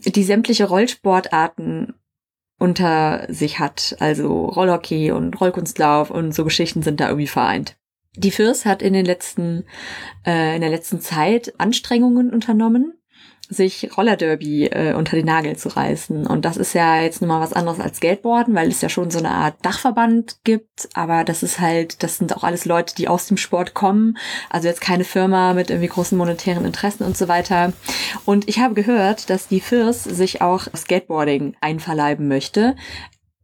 die 0.05 0.24
sämtliche 0.24 0.65
Rollsportarten 0.65 1.95
unter 2.59 3.26
sich 3.28 3.57
hat. 3.57 3.95
Also 3.99 4.45
Rollhockey 4.45 5.09
und 5.09 5.41
Rollkunstlauf 5.41 6.11
und 6.11 6.36
so 6.36 6.43
Geschichten 6.43 6.84
sind 6.84 6.99
da 6.99 7.07
irgendwie 7.07 7.26
vereint. 7.26 7.76
Die 8.15 8.30
FIRS 8.30 8.68
hat 8.68 8.84
in 8.84 8.93
den 8.93 9.05
letzten, 9.05 9.63
äh, 10.28 10.53
in 10.53 10.61
der 10.61 10.70
letzten 10.70 11.01
Zeit 11.01 11.59
Anstrengungen 11.59 12.30
unternommen, 12.30 12.93
sich 13.50 13.89
Rollerderby 13.95 14.68
äh, 14.68 14.93
unter 14.93 15.16
den 15.16 15.26
Nagel 15.26 15.56
zu 15.56 15.70
reißen. 15.70 16.28
Und 16.28 16.45
das 16.45 16.58
ist 16.58 16.74
ja 16.74 17.02
jetzt 17.02 17.22
nun 17.22 17.30
mal 17.30 17.39
was 17.39 17.54
anderes 17.54 17.80
als 17.80 17.98
Skateboarden, 17.98 18.54
weil 18.56 18.70
es 18.70 18.82
ja 18.82 18.89
schon 18.89 19.10
so 19.10 19.20
eine 19.20 19.32
Art 19.32 19.56
Dachverband 19.64 20.38
gibt. 20.43 20.89
Aber 20.93 21.24
das 21.24 21.43
ist 21.43 21.60
halt, 21.60 22.04
das 22.04 22.18
sind 22.18 22.36
auch 22.36 22.43
alles 22.43 22.66
Leute, 22.66 22.95
die 22.95 23.08
aus 23.08 23.28
dem 23.28 23.38
Sport 23.38 23.74
kommen. 23.74 24.18
Also 24.50 24.68
jetzt 24.68 24.82
keine 24.82 25.04
Firma 25.04 25.54
mit 25.54 25.70
irgendwie 25.70 25.89
großen 25.89 26.18
monetären 26.18 26.66
Interessen 26.66 27.04
und 27.04 27.18
so 27.18 27.28
weiter. 27.28 27.74
Und 28.26 28.48
ich 28.50 28.60
habe 28.60 28.74
gehört, 28.74 29.30
dass 29.30 29.48
die 29.48 29.62
FIRS 29.62 30.04
sich 30.04 30.41
auch 30.41 30.68
Skateboarding 30.76 31.56
einverleiben 31.62 32.28
möchte. 32.28 32.76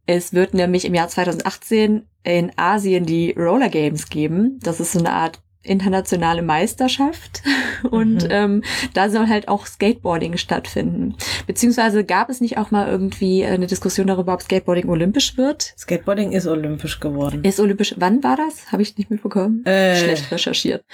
Es 0.06 0.34
wird 0.34 0.54
nämlich 0.54 0.84
im 0.84 0.94
Jahr 0.94 1.08
2018 1.08 2.06
in 2.24 2.52
Asien 2.56 3.06
die 3.06 3.32
Roller 3.32 3.68
Games 3.68 4.08
geben. 4.08 4.58
Das 4.62 4.80
ist 4.80 4.92
so 4.92 4.98
eine 4.98 5.12
Art 5.12 5.40
internationale 5.64 6.42
Meisterschaft 6.42 7.42
und 7.90 8.24
mhm. 8.24 8.30
ähm, 8.30 8.62
da 8.92 9.10
soll 9.10 9.28
halt 9.28 9.48
auch 9.48 9.66
Skateboarding 9.66 10.36
stattfinden. 10.36 11.16
Beziehungsweise 11.46 12.04
gab 12.04 12.30
es 12.30 12.40
nicht 12.40 12.58
auch 12.58 12.70
mal 12.70 12.88
irgendwie 12.88 13.44
eine 13.44 13.66
Diskussion 13.66 14.06
darüber, 14.06 14.34
ob 14.34 14.42
Skateboarding 14.42 14.88
olympisch 14.88 15.36
wird? 15.36 15.74
Skateboarding 15.78 16.32
ist 16.32 16.46
olympisch 16.46 17.00
geworden. 17.00 17.42
Ist 17.44 17.60
olympisch. 17.60 17.94
Wann 17.98 18.22
war 18.22 18.36
das? 18.36 18.70
Habe 18.72 18.82
ich 18.82 18.96
nicht 18.96 19.10
mitbekommen. 19.10 19.64
Äh, 19.64 19.96
Schlecht 19.96 20.30
recherchiert. 20.30 20.84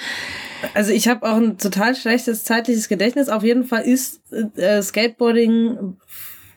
Also 0.74 0.92
ich 0.92 1.08
habe 1.08 1.26
auch 1.28 1.36
ein 1.36 1.58
total 1.58 1.94
schlechtes 1.94 2.44
zeitliches 2.44 2.88
Gedächtnis. 2.88 3.28
Auf 3.28 3.42
jeden 3.42 3.64
Fall 3.64 3.82
ist 3.82 4.20
äh, 4.56 4.80
Skateboarding 4.82 5.96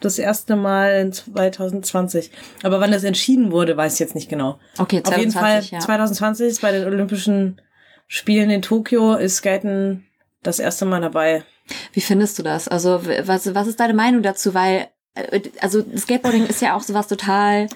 das 0.03 0.19
erste 0.19 0.55
Mal 0.55 1.01
in 1.01 1.13
2020. 1.13 2.31
Aber 2.63 2.79
wann 2.79 2.91
das 2.91 3.03
entschieden 3.03 3.51
wurde, 3.51 3.77
weiß 3.77 3.93
ich 3.93 3.99
jetzt 3.99 4.15
nicht 4.15 4.29
genau. 4.29 4.59
Okay, 4.77 5.01
2020, 5.01 5.07
Auf 5.07 5.17
jeden 5.17 5.31
Fall 5.31 5.61
ja. 5.71 5.79
2020 5.79 6.47
ist 6.47 6.61
bei 6.61 6.71
den 6.71 6.85
Olympischen 6.85 7.61
Spielen 8.07 8.49
in 8.49 8.61
Tokio 8.61 9.15
ist 9.15 9.37
Skaten 9.37 10.05
das 10.41 10.59
erste 10.59 10.85
Mal 10.85 11.01
dabei. 11.01 11.43
Wie 11.93 12.01
findest 12.01 12.37
du 12.37 12.43
das? 12.43 12.67
Also, 12.67 13.01
was, 13.05 13.53
was 13.55 13.67
ist 13.67 13.79
deine 13.79 13.93
Meinung 13.93 14.21
dazu? 14.21 14.53
Weil, 14.53 14.89
äh, 15.15 15.41
also 15.61 15.83
Skateboarding 15.95 16.45
ist 16.45 16.61
ja 16.61 16.75
auch 16.75 16.81
sowas 16.81 17.07
total 17.07 17.67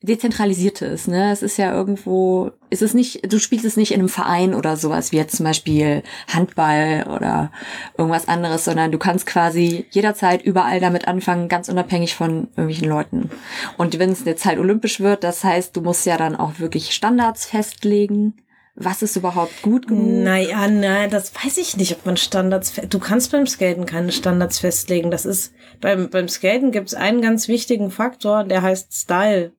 dezentralisiertes, 0.00 1.08
ne? 1.08 1.32
Es 1.32 1.42
ist 1.42 1.56
ja 1.56 1.72
irgendwo, 1.72 2.52
ist 2.70 2.82
es 2.82 2.94
nicht, 2.94 3.32
du 3.32 3.40
spielst 3.40 3.64
es 3.64 3.76
nicht 3.76 3.90
in 3.90 3.98
einem 3.98 4.08
Verein 4.08 4.54
oder 4.54 4.76
sowas 4.76 5.10
wie 5.10 5.16
jetzt 5.16 5.36
zum 5.36 5.44
Beispiel 5.44 6.04
Handball 6.32 7.04
oder 7.12 7.50
irgendwas 7.96 8.28
anderes, 8.28 8.64
sondern 8.64 8.92
du 8.92 8.98
kannst 8.98 9.26
quasi 9.26 9.86
jederzeit 9.90 10.42
überall 10.42 10.78
damit 10.78 11.08
anfangen, 11.08 11.48
ganz 11.48 11.68
unabhängig 11.68 12.14
von 12.14 12.46
irgendwelchen 12.50 12.88
Leuten. 12.88 13.30
Und 13.76 13.98
wenn 13.98 14.10
es 14.10 14.24
jetzt 14.24 14.44
halt 14.44 14.60
olympisch 14.60 15.00
wird, 15.00 15.24
das 15.24 15.42
heißt, 15.42 15.76
du 15.76 15.80
musst 15.80 16.06
ja 16.06 16.16
dann 16.16 16.36
auch 16.36 16.60
wirklich 16.60 16.94
Standards 16.94 17.46
festlegen 17.46 18.34
was 18.80 19.02
ist 19.02 19.16
überhaupt 19.16 19.62
gut 19.62 19.88
genug? 19.88 20.06
Naja, 20.06 20.68
nein, 20.68 21.10
das 21.10 21.32
weiß 21.34 21.58
ich 21.58 21.76
nicht, 21.76 21.92
ob 21.92 22.06
man 22.06 22.16
Standards. 22.16 22.72
Du 22.88 22.98
kannst 22.98 23.32
beim 23.32 23.46
Skaten 23.46 23.86
keine 23.86 24.12
Standards 24.12 24.60
festlegen. 24.60 25.10
Das 25.10 25.26
ist 25.26 25.52
beim 25.80 26.10
beim 26.10 26.28
Skaten 26.28 26.70
gibt 26.70 26.88
es 26.88 26.94
einen 26.94 27.20
ganz 27.20 27.48
wichtigen 27.48 27.90
Faktor, 27.90 28.44
der 28.44 28.62
heißt 28.62 28.92
Style. 28.92 29.52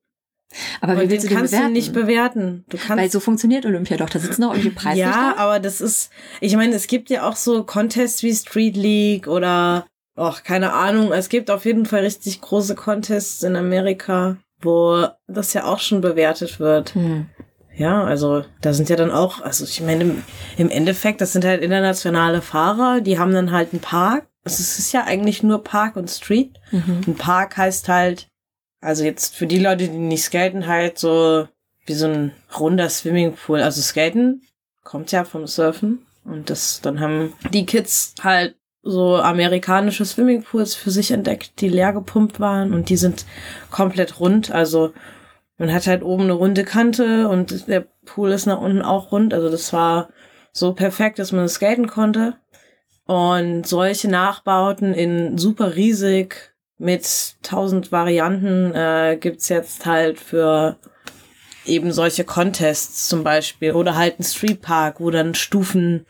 Aber 0.82 1.00
wie 1.00 1.10
willst 1.10 1.26
den 1.26 1.30
du 1.30 1.36
kannst 1.36 1.52
bewerten? 1.52 1.68
du 1.68 1.74
nicht 1.74 1.94
bewerten. 1.94 2.66
Du 2.70 2.78
kannst 2.78 3.04
Weil 3.04 3.12
so 3.12 3.20
funktioniert 3.20 3.66
Olympia 3.66 3.98
doch. 3.98 4.10
Da 4.10 4.20
sitzen 4.20 4.44
auch 4.44 4.54
irgendwie 4.54 4.72
Preisrichter. 4.72 5.12
Ja, 5.12 5.36
aber 5.38 5.60
das 5.60 5.80
ist, 5.82 6.10
ich 6.42 6.56
meine, 6.56 6.74
es 6.74 6.88
gibt 6.88 7.10
ja 7.10 7.28
auch 7.28 7.36
so 7.36 7.64
Contests 7.64 8.24
wie 8.24 8.34
Street 8.34 8.76
League 8.76 9.28
oder, 9.28 9.86
ach, 10.16 10.44
keine 10.44 10.74
Ahnung, 10.74 11.12
es 11.12 11.30
gibt 11.30 11.52
auf 11.52 11.66
jeden 11.66 11.86
Fall 11.86 12.02
richtig 12.02 12.42
große 12.42 12.74
Contests 12.76 13.44
in 13.44 13.56
Amerika, 13.56 14.38
wo 14.62 15.06
das 15.28 15.54
ja 15.54 15.66
auch 15.66 15.80
schon 15.80 16.02
bewertet 16.02 16.60
wird. 16.60 16.96
Hm. 16.96 17.28
Ja, 17.80 18.04
also 18.04 18.44
da 18.60 18.74
sind 18.74 18.90
ja 18.90 18.98
dann 18.98 19.10
auch, 19.10 19.42
also 19.42 19.64
ich 19.64 19.80
meine, 19.80 20.04
im, 20.04 20.24
im 20.58 20.70
Endeffekt, 20.70 21.22
das 21.22 21.32
sind 21.32 21.46
halt 21.46 21.64
internationale 21.64 22.42
Fahrer, 22.42 23.00
die 23.00 23.18
haben 23.18 23.32
dann 23.32 23.52
halt 23.52 23.72
einen 23.72 23.82
Park. 23.82 24.28
Also 24.44 24.62
es 24.62 24.80
ist 24.80 24.92
ja 24.92 25.06
eigentlich 25.06 25.44
nur 25.44 25.64
Park 25.64 25.96
und 25.96 26.10
Street. 26.10 26.60
Mhm. 26.72 27.04
Ein 27.08 27.16
Park 27.16 27.56
heißt 27.56 27.88
halt, 27.88 28.28
also 28.82 29.06
jetzt 29.06 29.34
für 29.34 29.48
die 29.48 29.60
Leute, 29.60 29.88
die 29.88 29.98
nicht 29.98 30.24
skaten, 30.24 30.68
halt 30.68 31.00
so 31.00 31.48
wie 31.86 31.94
so 31.94 32.08
ein 32.08 32.34
runder 32.60 32.90
Swimmingpool. 32.90 33.62
Also 33.62 33.82
Skaten 33.82 34.42
kommt 34.84 35.14
ja 35.14 35.24
vom 35.24 35.48
Surfen. 35.48 36.06
Und 36.26 36.50
das, 36.50 36.82
dann 36.82 37.00
haben 37.00 37.34
die 37.54 37.66
Kids 37.66 38.14
halt 38.22 38.56
so 38.84 39.16
amerikanische 39.16 40.04
Swimmingpools 40.04 40.76
für 40.76 40.92
sich 40.92 41.12
entdeckt, 41.12 41.62
die 41.62 41.70
leer 41.70 41.94
gepumpt 41.94 42.42
waren 42.42 42.74
und 42.74 42.90
die 42.90 42.98
sind 42.98 43.26
komplett 43.72 44.20
rund. 44.20 44.52
Also 44.52 44.94
man 45.60 45.74
hat 45.74 45.86
halt 45.88 46.02
oben 46.04 46.24
eine 46.24 46.34
runde 46.34 46.64
Kante 46.64 47.28
und 47.28 47.68
der 47.68 47.86
Pool 48.06 48.32
ist 48.32 48.48
nach 48.48 48.62
unten 48.62 48.82
auch 48.82 49.12
rund. 49.12 49.34
Also 49.34 49.50
das 49.50 49.72
war 49.74 50.10
so 50.52 50.74
perfekt, 50.74 51.20
dass 51.20 51.32
man 51.32 51.48
skaten 51.48 51.88
konnte. 51.88 52.38
Und 53.06 53.68
solche 53.68 54.10
Nachbauten 54.10 54.94
in 54.94 55.38
super 55.38 55.76
riesig 55.76 56.54
mit 56.78 57.36
tausend 57.44 57.92
Varianten 57.92 58.74
äh, 58.74 59.18
gibt's 59.20 59.50
jetzt 59.50 59.86
halt 59.86 60.20
für 60.20 60.78
eben 61.66 61.92
solche 61.92 62.24
Contests 62.24 63.10
zum 63.10 63.24
Beispiel 63.24 63.74
oder 63.74 63.96
halt 63.96 64.20
ein 64.20 64.24
Streetpark, 64.24 65.02
wo 65.02 65.12
dann 65.12 65.36
Stufen 65.36 66.06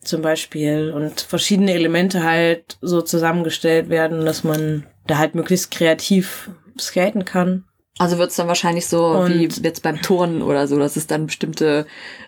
zum 0.00 0.22
Beispiel 0.22 0.92
und 0.94 1.20
verschiedene 1.20 1.74
Elemente 1.74 2.22
halt 2.22 2.78
so 2.80 3.02
zusammengestellt 3.02 3.90
werden, 3.90 4.24
dass 4.24 4.44
man 4.44 4.86
da 5.06 5.18
halt 5.18 5.34
möglichst 5.34 5.70
kreativ 5.70 6.50
skaten 6.78 7.26
kann. 7.26 7.67
Also 7.98 8.18
wird's 8.18 8.36
dann 8.36 8.46
wahrscheinlich 8.48 8.86
so 8.86 9.04
Und- 9.06 9.34
wie 9.34 9.48
jetzt 9.64 9.82
beim 9.82 10.00
Turnen 10.02 10.42
oder 10.42 10.66
so, 10.68 10.78
dass 10.78 10.96
es 10.96 11.06
dann 11.08 11.26
bestimmte, 11.26 11.86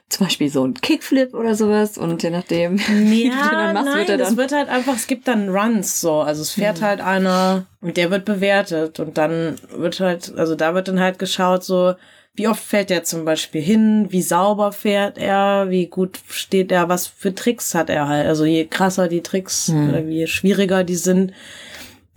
zum 0.09 0.27
Beispiel 0.27 0.51
so 0.51 0.65
ein 0.65 0.75
Kickflip 0.75 1.33
oder 1.35 1.55
sowas 1.55 1.97
und 1.97 2.23
je 2.25 2.31
nachdem, 2.31 2.79
wie 2.89 3.31
du 3.31 3.37
dann 3.37 3.75
machst, 3.75 3.87
nein, 3.87 3.99
wird 3.99 4.09
er 4.11 4.19
das 4.19 4.29
dann. 4.31 4.37
wird 4.37 4.53
halt 4.53 4.69
einfach, 4.69 4.95
es 4.97 5.07
gibt 5.07 5.29
dann 5.29 5.49
Runs 5.49 6.01
so, 6.01 6.21
also 6.21 6.43
es 6.43 6.51
fährt 6.51 6.83
halt 6.83 7.01
einer 7.01 7.67
und 7.81 7.97
der 7.97 8.11
wird 8.11 8.25
bewertet 8.25 8.99
und 9.01 9.17
dann 9.17 9.57
wird 9.77 10.01
halt, 10.01 10.33
also 10.37 10.55
da 10.57 10.75
wird 10.75 10.89
dann 10.89 10.99
halt 11.01 11.19
geschaut 11.21 11.63
so, 11.63 11.95
wie 12.35 12.49
oft 12.49 12.63
fährt 12.63 12.91
er 12.91 13.03
zum 13.05 13.25
Beispiel 13.25 13.61
hin, 13.61 14.07
wie 14.11 14.23
sauber 14.23 14.73
fährt 14.73 15.19
er, 15.19 15.67
wie 15.69 15.87
gut 15.87 16.19
steht 16.29 16.73
er, 16.73 16.89
was 16.89 17.07
für 17.07 17.35
Tricks 17.35 17.75
hat 17.75 17.91
er 17.91 18.09
halt, 18.09 18.27
also 18.27 18.45
je 18.45 18.67
krasser 18.67 19.09
die 19.09 19.21
Tricks 19.23 19.69
Hm. 19.69 19.89
oder 19.91 20.01
je 20.01 20.27
schwieriger 20.27 20.83
die 20.85 20.95
sind, 20.97 21.33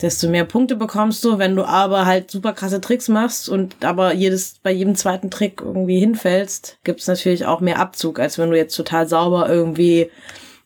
desto 0.03 0.27
mehr 0.29 0.45
Punkte 0.45 0.75
bekommst 0.75 1.23
du, 1.25 1.39
wenn 1.39 1.55
du 1.55 1.63
aber 1.63 2.05
halt 2.05 2.29
super 2.29 2.53
krasse 2.53 2.81
Tricks 2.81 3.07
machst 3.07 3.49
und 3.49 3.83
aber 3.83 4.13
jedes, 4.13 4.59
bei 4.61 4.71
jedem 4.71 4.95
zweiten 4.95 5.31
Trick 5.31 5.61
irgendwie 5.61 5.99
hinfällst, 5.99 6.77
gibt's 6.83 7.07
natürlich 7.07 7.45
auch 7.45 7.61
mehr 7.61 7.79
Abzug, 7.79 8.19
als 8.19 8.37
wenn 8.37 8.51
du 8.51 8.57
jetzt 8.57 8.75
total 8.75 9.07
sauber 9.07 9.49
irgendwie 9.49 10.11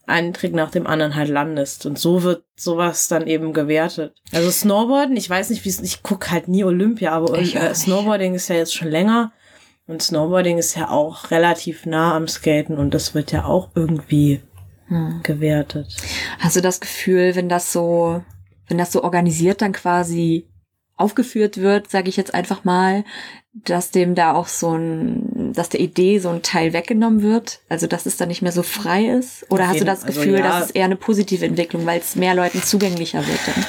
einen 0.07 0.33
Trick 0.33 0.53
nach 0.53 0.71
dem 0.71 0.87
anderen 0.87 1.15
halt 1.15 1.29
landest. 1.29 1.85
Und 1.85 1.99
so 1.99 2.23
wird 2.23 2.43
sowas 2.55 3.07
dann 3.09 3.27
eben 3.27 3.53
gewertet. 3.53 4.13
Also 4.33 4.49
Snowboarden, 4.49 5.15
ich 5.17 5.29
weiß 5.29 5.49
nicht, 5.49 5.63
wie 5.65 5.69
es, 5.69 5.79
ich 5.81 6.01
guck 6.01 6.31
halt 6.31 6.47
nie 6.47 6.63
Olympia, 6.63 7.11
aber 7.11 7.37
Ich 7.37 7.55
äh. 7.55 7.73
Snowboarding 7.75 8.33
ist 8.33 8.47
ja 8.47 8.55
jetzt 8.55 8.73
schon 8.73 8.87
länger. 8.89 9.31
Und 9.85 10.01
Snowboarding 10.01 10.57
ist 10.57 10.75
ja 10.75 10.89
auch 10.89 11.29
relativ 11.31 11.85
nah 11.85 12.15
am 12.15 12.27
Skaten 12.27 12.77
und 12.77 12.93
das 12.93 13.15
wird 13.15 13.31
ja 13.31 13.45
auch 13.45 13.69
irgendwie 13.75 14.41
Hm. 14.87 15.19
gewertet. 15.23 15.87
Hast 16.39 16.55
du 16.55 16.61
das 16.61 16.79
Gefühl, 16.79 17.35
wenn 17.35 17.49
das 17.49 17.73
so, 17.73 18.23
wenn 18.67 18.77
das 18.77 18.91
so 18.91 19.03
organisiert 19.03 19.61
dann 19.61 19.73
quasi 19.73 20.47
aufgeführt 20.95 21.57
wird, 21.57 21.89
sage 21.89 22.09
ich 22.09 22.17
jetzt 22.17 22.33
einfach 22.33 22.63
mal, 22.63 23.03
dass 23.53 23.91
dem 23.91 24.15
da 24.15 24.33
auch 24.33 24.47
so 24.47 24.75
ein, 24.75 25.53
dass 25.53 25.69
der 25.69 25.79
Idee 25.79 26.19
so 26.19 26.29
ein 26.29 26.41
Teil 26.41 26.73
weggenommen 26.73 27.21
wird, 27.21 27.59
also 27.69 27.87
dass 27.87 28.05
es 28.05 28.17
dann 28.17 28.27
nicht 28.27 28.41
mehr 28.41 28.51
so 28.51 28.63
frei 28.63 29.07
ist? 29.07 29.45
Oder 29.49 29.63
Auf 29.63 29.69
hast 29.69 29.81
du 29.81 29.85
das 29.85 30.03
also 30.03 30.19
Gefühl, 30.19 30.39
ja. 30.39 30.41
dass 30.41 30.65
es 30.65 30.71
eher 30.71 30.85
eine 30.85 30.95
positive 30.95 31.45
Entwicklung, 31.45 31.85
weil 31.85 31.99
es 31.99 32.15
mehr 32.15 32.35
Leuten 32.35 32.61
zugänglicher 32.61 33.25
wird? 33.25 33.39
Dann? 33.45 33.65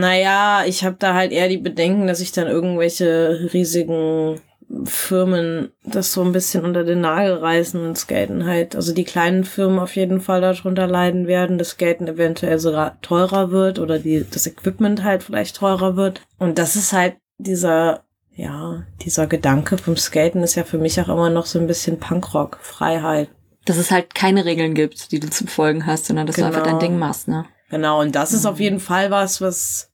Naja, 0.00 0.64
ich 0.66 0.84
habe 0.84 0.96
da 0.98 1.14
halt 1.14 1.32
eher 1.32 1.48
die 1.48 1.58
Bedenken, 1.58 2.06
dass 2.06 2.18
sich 2.18 2.32
dann 2.32 2.46
irgendwelche 2.46 3.50
riesigen 3.52 4.40
Firmen 4.84 5.72
das 5.82 6.12
so 6.12 6.22
ein 6.22 6.32
bisschen 6.32 6.64
unter 6.64 6.84
den 6.84 7.00
Nagel 7.00 7.34
reißen 7.34 7.80
und 7.80 7.96
Skaten 7.96 8.44
halt, 8.44 8.76
also 8.76 8.92
die 8.92 9.04
kleinen 9.04 9.44
Firmen 9.44 9.78
auf 9.78 9.96
jeden 9.96 10.20
Fall 10.20 10.42
darunter 10.42 10.86
leiden 10.86 11.26
werden, 11.26 11.56
dass 11.56 11.70
Skaten 11.70 12.06
eventuell 12.06 12.58
sogar 12.58 13.00
teurer 13.00 13.50
wird 13.50 13.78
oder 13.78 13.98
die, 13.98 14.26
das 14.30 14.46
Equipment 14.46 15.02
halt 15.04 15.22
vielleicht 15.22 15.56
teurer 15.56 15.96
wird. 15.96 16.20
Und 16.38 16.58
das 16.58 16.76
ist 16.76 16.92
halt 16.92 17.16
dieser, 17.38 18.04
ja, 18.34 18.84
dieser 19.00 19.26
Gedanke 19.26 19.78
vom 19.78 19.96
Skaten 19.96 20.42
ist 20.42 20.54
ja 20.54 20.64
für 20.64 20.78
mich 20.78 21.00
auch 21.00 21.08
immer 21.08 21.30
noch 21.30 21.46
so 21.46 21.58
ein 21.58 21.66
bisschen 21.66 21.98
Punkrock, 21.98 22.58
Freiheit. 22.60 23.30
Dass 23.64 23.78
es 23.78 23.90
halt 23.90 24.14
keine 24.14 24.44
Regeln 24.44 24.74
gibt, 24.74 25.12
die 25.12 25.20
du 25.20 25.30
zu 25.30 25.44
befolgen 25.44 25.86
hast, 25.86 26.06
sondern 26.06 26.26
dass 26.26 26.36
du 26.36 26.44
einfach 26.44 26.62
Genau. 26.62 26.78
dein 26.78 26.90
Ding 26.90 26.98
machst, 26.98 27.28
ne? 27.28 27.46
Genau, 27.70 28.00
und 28.00 28.14
das 28.14 28.32
ist 28.32 28.46
auf 28.46 28.60
jeden 28.60 28.80
Fall 28.80 29.10
was, 29.10 29.40
was 29.40 29.90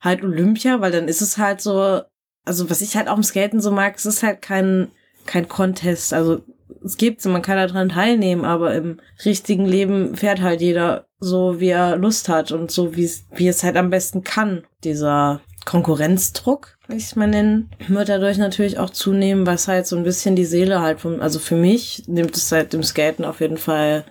halt 0.00 0.22
Olympia, 0.22 0.80
weil 0.80 0.92
dann 0.92 1.08
ist 1.08 1.20
es 1.20 1.38
halt 1.38 1.60
so, 1.60 2.02
also 2.44 2.70
was 2.70 2.80
ich 2.80 2.96
halt 2.96 3.08
auch 3.08 3.16
im 3.16 3.22
Skaten 3.22 3.60
so 3.60 3.70
mag, 3.70 3.96
es 3.96 4.06
ist 4.06 4.22
halt 4.22 4.42
kein, 4.42 4.90
kein 5.26 5.48
Contest. 5.48 6.12
Also 6.12 6.42
es 6.84 6.96
gibt's 6.96 7.26
und 7.26 7.32
man 7.32 7.42
kann 7.42 7.56
daran 7.56 7.90
teilnehmen, 7.90 8.44
aber 8.44 8.74
im 8.74 8.98
richtigen 9.24 9.66
Leben 9.66 10.16
fährt 10.16 10.40
halt 10.40 10.60
jeder 10.60 11.06
so, 11.20 11.60
wie 11.60 11.68
er 11.68 11.96
Lust 11.96 12.28
hat 12.28 12.50
und 12.50 12.70
so, 12.70 12.96
wie 12.96 13.04
es, 13.04 13.24
wie 13.34 13.48
es 13.48 13.62
halt 13.62 13.76
am 13.76 13.90
besten 13.90 14.24
kann. 14.24 14.64
Dieser 14.82 15.40
Konkurrenzdruck, 15.64 16.76
will 16.88 16.96
ich 16.96 17.04
es 17.04 17.16
mal 17.16 17.28
nennen, 17.28 17.70
wird 17.86 18.08
dadurch 18.08 18.38
natürlich 18.38 18.78
auch 18.78 18.90
zunehmen, 18.90 19.46
was 19.46 19.68
halt 19.68 19.86
so 19.86 19.96
ein 19.96 20.02
bisschen 20.02 20.34
die 20.34 20.44
Seele 20.44 20.80
halt 20.80 21.00
vom, 21.00 21.20
also 21.20 21.38
für 21.38 21.54
mich 21.54 22.04
nimmt 22.08 22.36
es 22.36 22.48
seit 22.48 22.72
dem 22.72 22.82
Skaten 22.82 23.24
auf 23.24 23.40
jeden 23.40 23.58
Fall 23.58 24.04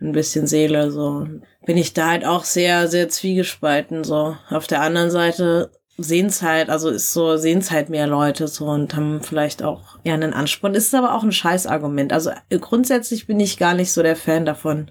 ein 0.00 0.12
bisschen 0.12 0.46
Seele, 0.46 0.90
so. 0.90 1.26
Bin 1.64 1.76
ich 1.76 1.92
da 1.92 2.10
halt 2.10 2.24
auch 2.24 2.44
sehr, 2.44 2.88
sehr 2.88 3.08
zwiegespalten, 3.08 4.04
so. 4.04 4.36
Auf 4.50 4.66
der 4.66 4.82
anderen 4.82 5.10
Seite 5.10 5.70
sehen's 5.98 6.42
halt, 6.42 6.70
also 6.70 6.88
ist 6.88 7.12
so, 7.12 7.36
sehen's 7.36 7.70
halt 7.70 7.90
mehr 7.90 8.06
Leute 8.06 8.48
so 8.48 8.66
und 8.66 8.94
haben 8.94 9.20
vielleicht 9.20 9.62
auch 9.62 9.98
eher 10.04 10.14
einen 10.14 10.32
Ansporn. 10.32 10.74
Ist 10.74 10.94
aber 10.94 11.14
auch 11.14 11.24
ein 11.24 11.32
Scheißargument. 11.32 12.12
Also 12.12 12.30
äh, 12.48 12.58
grundsätzlich 12.58 13.26
bin 13.26 13.40
ich 13.40 13.58
gar 13.58 13.74
nicht 13.74 13.92
so 13.92 14.02
der 14.02 14.16
Fan 14.16 14.46
davon, 14.46 14.90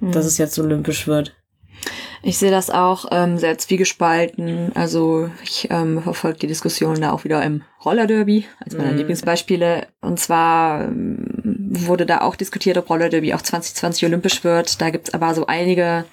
dass 0.00 0.26
es 0.26 0.38
jetzt 0.38 0.58
olympisch 0.58 1.06
wird. 1.06 1.34
Ich 2.22 2.38
sehe 2.38 2.50
das 2.50 2.70
auch 2.70 3.06
ähm, 3.12 3.38
sehr 3.38 3.56
zwiegespalten. 3.58 4.72
Also 4.74 5.30
ich 5.44 5.68
ähm, 5.70 6.02
verfolge 6.02 6.40
die 6.40 6.46
Diskussion 6.48 7.00
da 7.00 7.12
auch 7.12 7.22
wieder 7.22 7.42
im 7.44 7.62
Rollerderby 7.84 8.44
als 8.64 8.76
meiner 8.76 8.90
Mhm. 8.90 8.98
Lieblingsbeispiele. 8.98 9.86
Und 10.00 10.18
zwar 10.18 10.84
ähm, 10.84 11.27
wurde 11.70 12.06
da 12.06 12.22
auch 12.22 12.36
diskutiert, 12.36 12.78
ob 12.78 12.88
Rollerderby 12.88 13.34
auch 13.34 13.42
2020 13.42 14.06
olympisch 14.06 14.44
wird. 14.44 14.80
Da 14.80 14.90
gibt's 14.90 15.12
aber 15.12 15.34
so 15.34 15.46
einige 15.46 16.04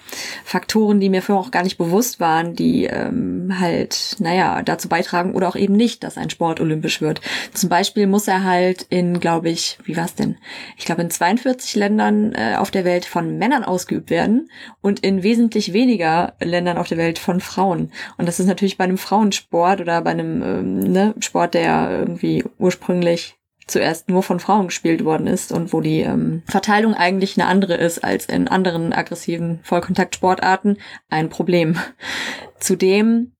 Faktoren, 0.44 1.00
die 1.00 1.08
mir 1.08 1.22
vorher 1.22 1.46
auch 1.46 1.50
gar 1.50 1.62
nicht 1.62 1.78
bewusst 1.78 2.20
waren, 2.20 2.54
die 2.54 2.84
ähm, 2.84 3.54
halt, 3.58 4.16
naja, 4.18 4.62
dazu 4.62 4.88
beitragen 4.88 5.34
oder 5.34 5.48
auch 5.48 5.56
eben 5.56 5.74
nicht, 5.74 6.04
dass 6.04 6.18
ein 6.18 6.30
Sport 6.30 6.60
olympisch 6.60 7.00
wird. 7.00 7.20
Zum 7.52 7.68
Beispiel 7.68 8.06
muss 8.06 8.28
er 8.28 8.44
halt 8.44 8.82
in, 8.90 9.20
glaube 9.20 9.48
ich, 9.48 9.78
wie 9.84 9.96
war's 9.96 10.14
denn? 10.14 10.36
Ich 10.76 10.84
glaube 10.84 11.02
in 11.02 11.10
42 11.10 11.74
Ländern 11.76 12.32
äh, 12.34 12.56
auf 12.56 12.70
der 12.70 12.84
Welt 12.84 13.04
von 13.04 13.38
Männern 13.38 13.64
ausgeübt 13.64 14.10
werden 14.10 14.50
und 14.82 15.00
in 15.00 15.22
wesentlich 15.22 15.72
weniger 15.72 16.34
Ländern 16.40 16.78
auf 16.78 16.88
der 16.88 16.98
Welt 16.98 17.18
von 17.18 17.40
Frauen. 17.40 17.92
Und 18.18 18.26
das 18.26 18.40
ist 18.40 18.46
natürlich 18.46 18.76
bei 18.76 18.84
einem 18.84 18.98
Frauensport 18.98 19.80
oder 19.80 20.02
bei 20.02 20.10
einem 20.10 20.42
ähm, 20.42 20.78
ne, 20.80 21.14
Sport, 21.20 21.54
der 21.54 21.90
irgendwie 21.90 22.44
ursprünglich 22.58 23.35
zuerst 23.66 24.08
nur 24.08 24.22
von 24.22 24.40
Frauen 24.40 24.68
gespielt 24.68 25.04
worden 25.04 25.26
ist 25.26 25.52
und 25.52 25.72
wo 25.72 25.80
die 25.80 26.00
ähm, 26.00 26.42
Verteilung 26.46 26.94
eigentlich 26.94 27.38
eine 27.38 27.48
andere 27.48 27.74
ist 27.74 28.02
als 28.04 28.26
in 28.26 28.48
anderen 28.48 28.92
aggressiven 28.92 29.60
Vollkontaktsportarten, 29.62 30.78
ein 31.08 31.28
Problem. 31.28 31.78
Zudem 32.60 33.32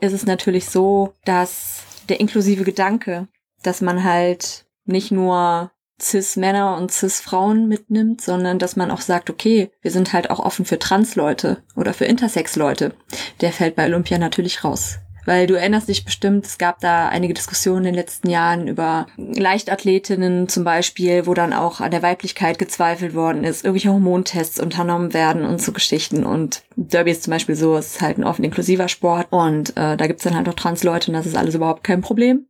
ist 0.00 0.12
es 0.12 0.24
natürlich 0.24 0.68
so, 0.68 1.14
dass 1.24 1.82
der 2.08 2.20
inklusive 2.20 2.64
Gedanke, 2.64 3.28
dass 3.62 3.80
man 3.82 4.02
halt 4.02 4.64
nicht 4.86 5.12
nur 5.12 5.70
Cis-Männer 6.00 6.76
und 6.78 6.90
Cis-Frauen 6.90 7.68
mitnimmt, 7.68 8.22
sondern 8.22 8.58
dass 8.58 8.76
man 8.76 8.90
auch 8.90 9.02
sagt, 9.02 9.28
okay, 9.28 9.70
wir 9.82 9.90
sind 9.90 10.14
halt 10.14 10.30
auch 10.30 10.40
offen 10.40 10.64
für 10.64 10.78
Trans-Leute 10.78 11.62
oder 11.76 11.92
für 11.92 12.06
Intersex-Leute. 12.06 12.94
Der 13.42 13.52
fällt 13.52 13.76
bei 13.76 13.84
Olympia 13.84 14.16
natürlich 14.16 14.64
raus. 14.64 14.98
Weil 15.26 15.46
du 15.46 15.54
erinnerst 15.54 15.88
dich 15.88 16.04
bestimmt, 16.04 16.46
es 16.46 16.56
gab 16.58 16.80
da 16.80 17.08
einige 17.08 17.34
Diskussionen 17.34 17.78
in 17.80 17.84
den 17.84 17.94
letzten 17.94 18.30
Jahren 18.30 18.68
über 18.68 19.06
Leichtathletinnen 19.16 20.48
zum 20.48 20.64
Beispiel, 20.64 21.26
wo 21.26 21.34
dann 21.34 21.52
auch 21.52 21.80
an 21.80 21.90
der 21.90 22.02
Weiblichkeit 22.02 22.58
gezweifelt 22.58 23.14
worden 23.14 23.44
ist, 23.44 23.64
irgendwelche 23.64 23.90
Hormontests 23.92 24.58
unternommen 24.60 25.12
werden 25.12 25.44
und 25.44 25.60
so 25.60 25.72
Geschichten. 25.72 26.24
Und 26.24 26.62
Derby 26.76 27.10
ist 27.10 27.24
zum 27.24 27.32
Beispiel 27.32 27.54
so, 27.54 27.76
es 27.76 27.94
ist 27.96 28.00
halt 28.00 28.18
ein 28.18 28.24
offen 28.24 28.44
inklusiver 28.44 28.88
Sport 28.88 29.26
und 29.30 29.70
äh, 29.76 29.96
da 29.96 30.06
gibt's 30.06 30.24
dann 30.24 30.34
halt 30.36 30.48
auch 30.48 30.54
Trans-Leute 30.54 31.08
und 31.10 31.14
das 31.14 31.26
ist 31.26 31.36
alles 31.36 31.54
überhaupt 31.54 31.84
kein 31.84 32.00
Problem. 32.00 32.46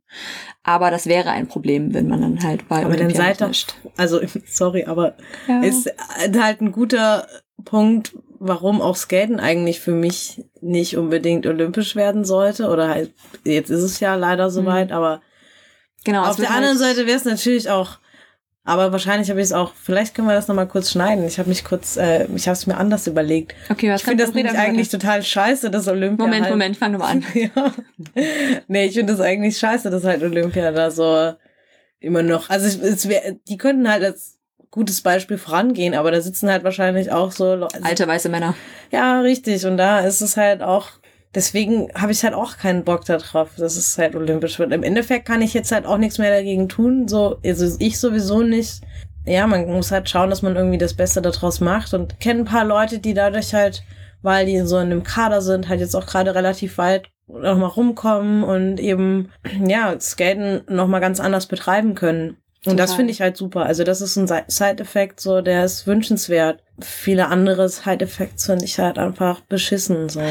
Aber 0.63 0.91
das 0.91 1.07
wäre 1.07 1.31
ein 1.31 1.47
Problem, 1.47 1.93
wenn 1.93 2.07
man 2.07 2.21
dann 2.21 2.43
halt 2.43 2.67
bei 2.67 2.77
Aber 2.85 2.89
dann 2.95 3.07
Olympia 3.07 3.17
seid 3.17 3.41
doch, 3.41 3.47
mischt. 3.47 3.75
also 3.97 4.21
sorry, 4.45 4.85
aber 4.85 5.15
Ja. 5.47 5.61
ist 5.61 5.89
halt 6.39 6.61
ein 6.61 6.71
guter 6.71 7.27
Punkt, 7.65 8.15
warum 8.43 8.81
auch 8.81 8.95
Skaten 8.95 9.39
eigentlich 9.39 9.79
für 9.79 9.91
mich 9.91 10.43
nicht 10.61 10.97
unbedingt 10.97 11.45
olympisch 11.45 11.95
werden 11.95 12.25
sollte. 12.25 12.69
Oder 12.69 12.89
halt, 12.89 13.13
jetzt 13.43 13.69
ist 13.69 13.83
es 13.83 13.99
ja 13.99 14.15
leider 14.15 14.49
soweit, 14.49 14.91
aber 14.91 15.21
Genau, 16.03 16.23
auf 16.25 16.37
der 16.37 16.49
anderen 16.49 16.79
halt, 16.79 16.95
Seite 16.95 17.05
wäre 17.05 17.17
es 17.17 17.25
natürlich 17.25 17.69
auch, 17.69 17.99
aber 18.63 18.91
wahrscheinlich 18.91 19.29
habe 19.29 19.39
ich 19.39 19.45
es 19.45 19.53
auch, 19.53 19.73
vielleicht 19.75 20.15
können 20.15 20.27
wir 20.27 20.33
das 20.33 20.47
nochmal 20.47 20.67
kurz 20.67 20.89
schneiden. 20.89 21.25
Ich 21.27 21.37
habe 21.37 21.49
mich 21.49 21.63
kurz, 21.63 21.95
äh, 21.97 22.25
ich 22.35 22.47
habe 22.47 22.53
es 22.53 22.65
mir 22.65 22.77
anders 22.77 23.05
überlegt. 23.05 23.53
Okay, 23.69 23.91
was 23.91 24.01
Ich 24.01 24.07
finde 24.07 24.23
das 24.23 24.33
nämlich 24.33 24.57
eigentlich 24.57 24.89
total 24.89 25.21
scheiße, 25.21 25.69
dass 25.69 25.87
Olympia 25.87 26.25
Moment, 26.25 26.43
halt, 26.43 26.51
Moment, 26.51 26.77
fang 26.77 26.91
nochmal 26.93 27.11
an. 27.11 27.25
ja. 27.35 27.73
Nee, 28.67 28.85
ich 28.85 28.95
finde 28.95 29.13
das 29.13 29.21
eigentlich 29.21 29.59
scheiße, 29.59 29.91
dass 29.91 30.03
halt 30.03 30.23
Olympia 30.23 30.71
da 30.71 30.89
so 30.89 31.33
immer 31.99 32.23
noch. 32.23 32.49
Also 32.49 32.65
es, 32.65 32.79
es 32.79 33.07
wär, 33.07 33.35
die 33.47 33.57
könnten 33.57 33.87
halt 33.87 34.03
als 34.03 34.39
gutes 34.71 35.01
Beispiel 35.01 35.37
vorangehen, 35.37 35.93
aber 35.93 36.11
da 36.11 36.21
sitzen 36.21 36.49
halt 36.49 36.63
wahrscheinlich 36.63 37.11
auch 37.11 37.31
so 37.31 37.55
Leute. 37.55 37.83
Alte 37.83 38.07
weiße 38.07 38.29
Männer. 38.29 38.55
Ja, 38.91 39.19
richtig. 39.19 39.65
Und 39.65 39.77
da 39.77 39.99
ist 39.99 40.21
es 40.21 40.37
halt 40.37 40.63
auch. 40.63 40.87
Deswegen 41.35 41.89
habe 41.93 42.11
ich 42.11 42.23
halt 42.23 42.33
auch 42.33 42.57
keinen 42.57 42.83
Bock 42.83 43.05
darauf, 43.05 43.51
dass 43.57 43.77
es 43.77 43.97
halt 43.97 44.15
olympisch 44.15 44.59
wird. 44.59 44.73
Im 44.73 44.83
Endeffekt 44.83 45.25
kann 45.25 45.41
ich 45.41 45.53
jetzt 45.53 45.71
halt 45.71 45.85
auch 45.85 45.97
nichts 45.97 46.17
mehr 46.17 46.33
dagegen 46.35 46.67
tun. 46.67 47.07
So, 47.07 47.37
also 47.45 47.77
ich 47.79 47.99
sowieso 47.99 48.41
nicht. 48.41 48.81
Ja, 49.25 49.45
man 49.47 49.71
muss 49.71 49.91
halt 49.91 50.09
schauen, 50.09 50.29
dass 50.29 50.41
man 50.41 50.55
irgendwie 50.55 50.77
das 50.77 50.95
Beste 50.95 51.21
daraus 51.21 51.61
macht 51.61 51.93
und 51.93 52.19
kenne 52.19 52.41
ein 52.41 52.45
paar 52.45 52.65
Leute, 52.65 52.99
die 52.99 53.13
dadurch 53.13 53.53
halt, 53.53 53.83
weil 54.23 54.45
die 54.45 54.59
so 54.61 54.77
in 54.77 54.91
einem 54.91 55.03
Kader 55.03 55.41
sind, 55.41 55.69
halt 55.69 55.79
jetzt 55.79 55.95
auch 55.95 56.07
gerade 56.07 56.33
relativ 56.33 56.77
weit 56.77 57.07
nochmal 57.27 57.69
rumkommen 57.69 58.43
und 58.43 58.79
eben, 58.79 59.29
ja, 59.65 59.97
Skaten 59.99 60.61
nochmal 60.67 61.01
ganz 61.01 61.19
anders 61.19 61.45
betreiben 61.45 61.95
können. 61.95 62.37
Und 62.65 62.77
das 62.77 62.93
finde 62.93 63.11
ich 63.11 63.21
halt 63.21 63.37
super. 63.37 63.65
Also 63.65 63.83
das 63.83 64.01
ist 64.01 64.15
ein 64.17 64.27
Si- 64.27 64.43
Side-Effekt, 64.47 65.19
so, 65.19 65.41
der 65.41 65.65
ist 65.65 65.87
wünschenswert. 65.87 66.61
Viele 66.79 67.27
andere 67.27 67.67
Side-Effects 67.69 68.45
finde 68.45 68.65
ich 68.65 68.77
halt 68.79 68.99
einfach 68.99 69.41
beschissen, 69.41 70.09
so. 70.09 70.21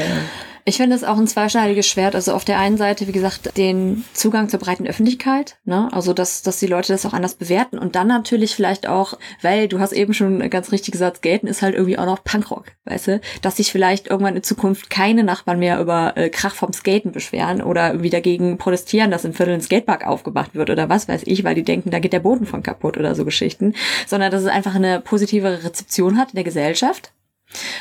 Ich 0.63 0.77
finde 0.77 0.95
es 0.95 1.03
auch 1.03 1.17
ein 1.17 1.27
zweischneidiges 1.27 1.87
Schwert. 1.87 2.13
Also 2.13 2.33
auf 2.33 2.45
der 2.45 2.59
einen 2.59 2.77
Seite, 2.77 3.07
wie 3.07 3.11
gesagt, 3.11 3.57
den 3.57 4.05
Zugang 4.13 4.49
zur 4.49 4.59
breiten 4.59 4.87
Öffentlichkeit, 4.87 5.57
ne? 5.65 5.89
Also 5.91 6.13
dass, 6.13 6.43
dass 6.43 6.59
die 6.59 6.67
Leute 6.67 6.93
das 6.93 7.05
auch 7.05 7.13
anders 7.13 7.35
bewerten. 7.35 7.79
Und 7.79 7.95
dann 7.95 8.07
natürlich 8.07 8.55
vielleicht 8.55 8.87
auch, 8.87 9.17
weil 9.41 9.67
du 9.67 9.79
hast 9.79 9.93
eben 9.93 10.13
schon 10.13 10.47
ganz 10.49 10.71
richtig 10.71 10.91
gesagt, 10.91 11.17
Skaten 11.17 11.47
ist 11.47 11.61
halt 11.61 11.73
irgendwie 11.75 11.97
auch 11.97 12.05
noch 12.05 12.23
Punkrock, 12.23 12.65
weißt 12.85 13.07
du? 13.07 13.21
Dass 13.41 13.57
sich 13.57 13.71
vielleicht 13.71 14.07
irgendwann 14.07 14.35
in 14.35 14.43
Zukunft 14.43 14.89
keine 14.89 15.23
Nachbarn 15.23 15.59
mehr 15.59 15.79
über 15.79 16.15
äh, 16.15 16.29
Krach 16.29 16.53
vom 16.53 16.73
Skaten 16.73 17.11
beschweren 17.11 17.61
oder 17.61 17.87
irgendwie 17.89 18.09
dagegen 18.09 18.57
protestieren, 18.57 19.09
dass 19.09 19.25
im 19.25 19.33
Viertel 19.33 19.55
ein 19.55 19.61
Skatepark 19.61 20.05
aufgemacht 20.05 20.53
wird 20.53 20.69
oder 20.69 20.89
was 20.89 21.07
weiß 21.07 21.23
ich, 21.25 21.43
weil 21.43 21.55
die 21.55 21.63
denken, 21.63 21.89
da 21.89 21.99
geht 21.99 22.13
der 22.13 22.19
Boden 22.19 22.45
von 22.45 22.61
kaputt 22.61 22.97
oder 22.97 23.15
so 23.15 23.25
Geschichten. 23.25 23.73
Sondern 24.05 24.31
dass 24.31 24.43
es 24.43 24.49
einfach 24.49 24.75
eine 24.75 25.01
positivere 25.01 25.63
Rezeption 25.63 26.17
hat 26.17 26.29
in 26.31 26.35
der 26.35 26.43
Gesellschaft. 26.43 27.13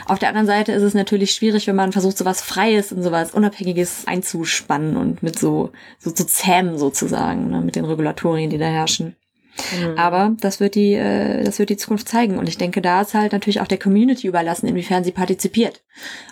Auf 0.07 0.19
der 0.19 0.29
anderen 0.29 0.47
Seite 0.47 0.73
ist 0.73 0.83
es 0.83 0.95
natürlich 0.95 1.33
schwierig, 1.33 1.67
wenn 1.67 1.77
man 1.77 1.93
versucht, 1.93 2.19
sowas 2.19 2.41
Freies 2.41 2.93
und 2.93 3.03
sowas 3.03 3.33
Unabhängiges 3.33 4.07
einzuspannen 4.07 4.97
und 4.97 5.23
mit 5.23 5.39
so, 5.39 5.71
so 5.99 6.11
zu 6.11 6.27
zähmen 6.27 6.79
sozusagen, 6.79 7.51
ne, 7.51 7.61
mit 7.61 7.77
den 7.77 7.85
Regulatorien, 7.85 8.51
die 8.51 8.59
da 8.59 8.67
herrschen. 8.67 9.17
Mhm. 9.79 9.99
Aber 9.99 10.37
das 10.41 10.61
wird 10.61 10.75
die, 10.75 10.95
äh, 10.95 11.45
das 11.45 11.59
wird 11.59 11.71
die 11.71 11.77
Zukunft 11.77 12.09
zeigen. 12.09 12.39
Und 12.39 12.49
ich 12.49 12.59
denke, 12.59 12.81
da 12.81 13.01
ist 13.01 13.15
halt 13.15 13.33
natürlich 13.33 13.61
auch 13.61 13.67
der 13.67 13.79
Community 13.79 14.27
überlassen, 14.27 14.67
inwiefern 14.67 15.05
sie 15.05 15.13
partizipiert. 15.13 15.83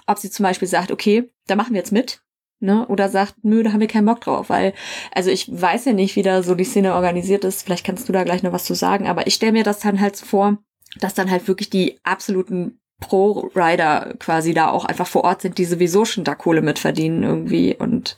Ob 0.06 0.18
sie 0.18 0.30
zum 0.30 0.44
Beispiel 0.44 0.68
sagt, 0.68 0.90
okay, 0.90 1.30
da 1.46 1.56
machen 1.56 1.72
wir 1.72 1.78
jetzt 1.78 1.92
mit. 1.92 2.20
Ne? 2.60 2.86
Oder 2.88 3.08
sagt, 3.08 3.36
nö, 3.42 3.62
da 3.62 3.72
haben 3.72 3.80
wir 3.80 3.86
keinen 3.86 4.06
Bock 4.06 4.20
drauf, 4.20 4.50
weil, 4.50 4.72
also 5.12 5.30
ich 5.30 5.48
weiß 5.48 5.84
ja 5.84 5.92
nicht, 5.92 6.16
wie 6.16 6.22
da 6.22 6.42
so 6.42 6.56
die 6.56 6.64
Szene 6.64 6.94
organisiert 6.94 7.44
ist, 7.44 7.62
vielleicht 7.62 7.86
kannst 7.86 8.08
du 8.08 8.12
da 8.12 8.24
gleich 8.24 8.42
noch 8.42 8.52
was 8.52 8.64
zu 8.64 8.74
sagen, 8.74 9.06
aber 9.06 9.28
ich 9.28 9.34
stelle 9.34 9.52
mir 9.52 9.62
das 9.62 9.78
dann 9.78 10.00
halt 10.00 10.16
so 10.16 10.26
vor, 10.26 10.58
dass 10.98 11.14
dann 11.14 11.30
halt 11.30 11.46
wirklich 11.46 11.70
die 11.70 12.00
absoluten 12.02 12.80
Pro-Rider 13.00 14.14
quasi 14.18 14.54
da 14.54 14.70
auch 14.70 14.84
einfach 14.84 15.06
vor 15.06 15.24
Ort 15.24 15.42
sind, 15.42 15.58
die 15.58 15.64
sowieso 15.64 16.04
schon 16.04 16.24
da 16.24 16.34
Kohle 16.34 16.62
mitverdienen 16.62 17.22
irgendwie 17.22 17.76
und 17.76 18.16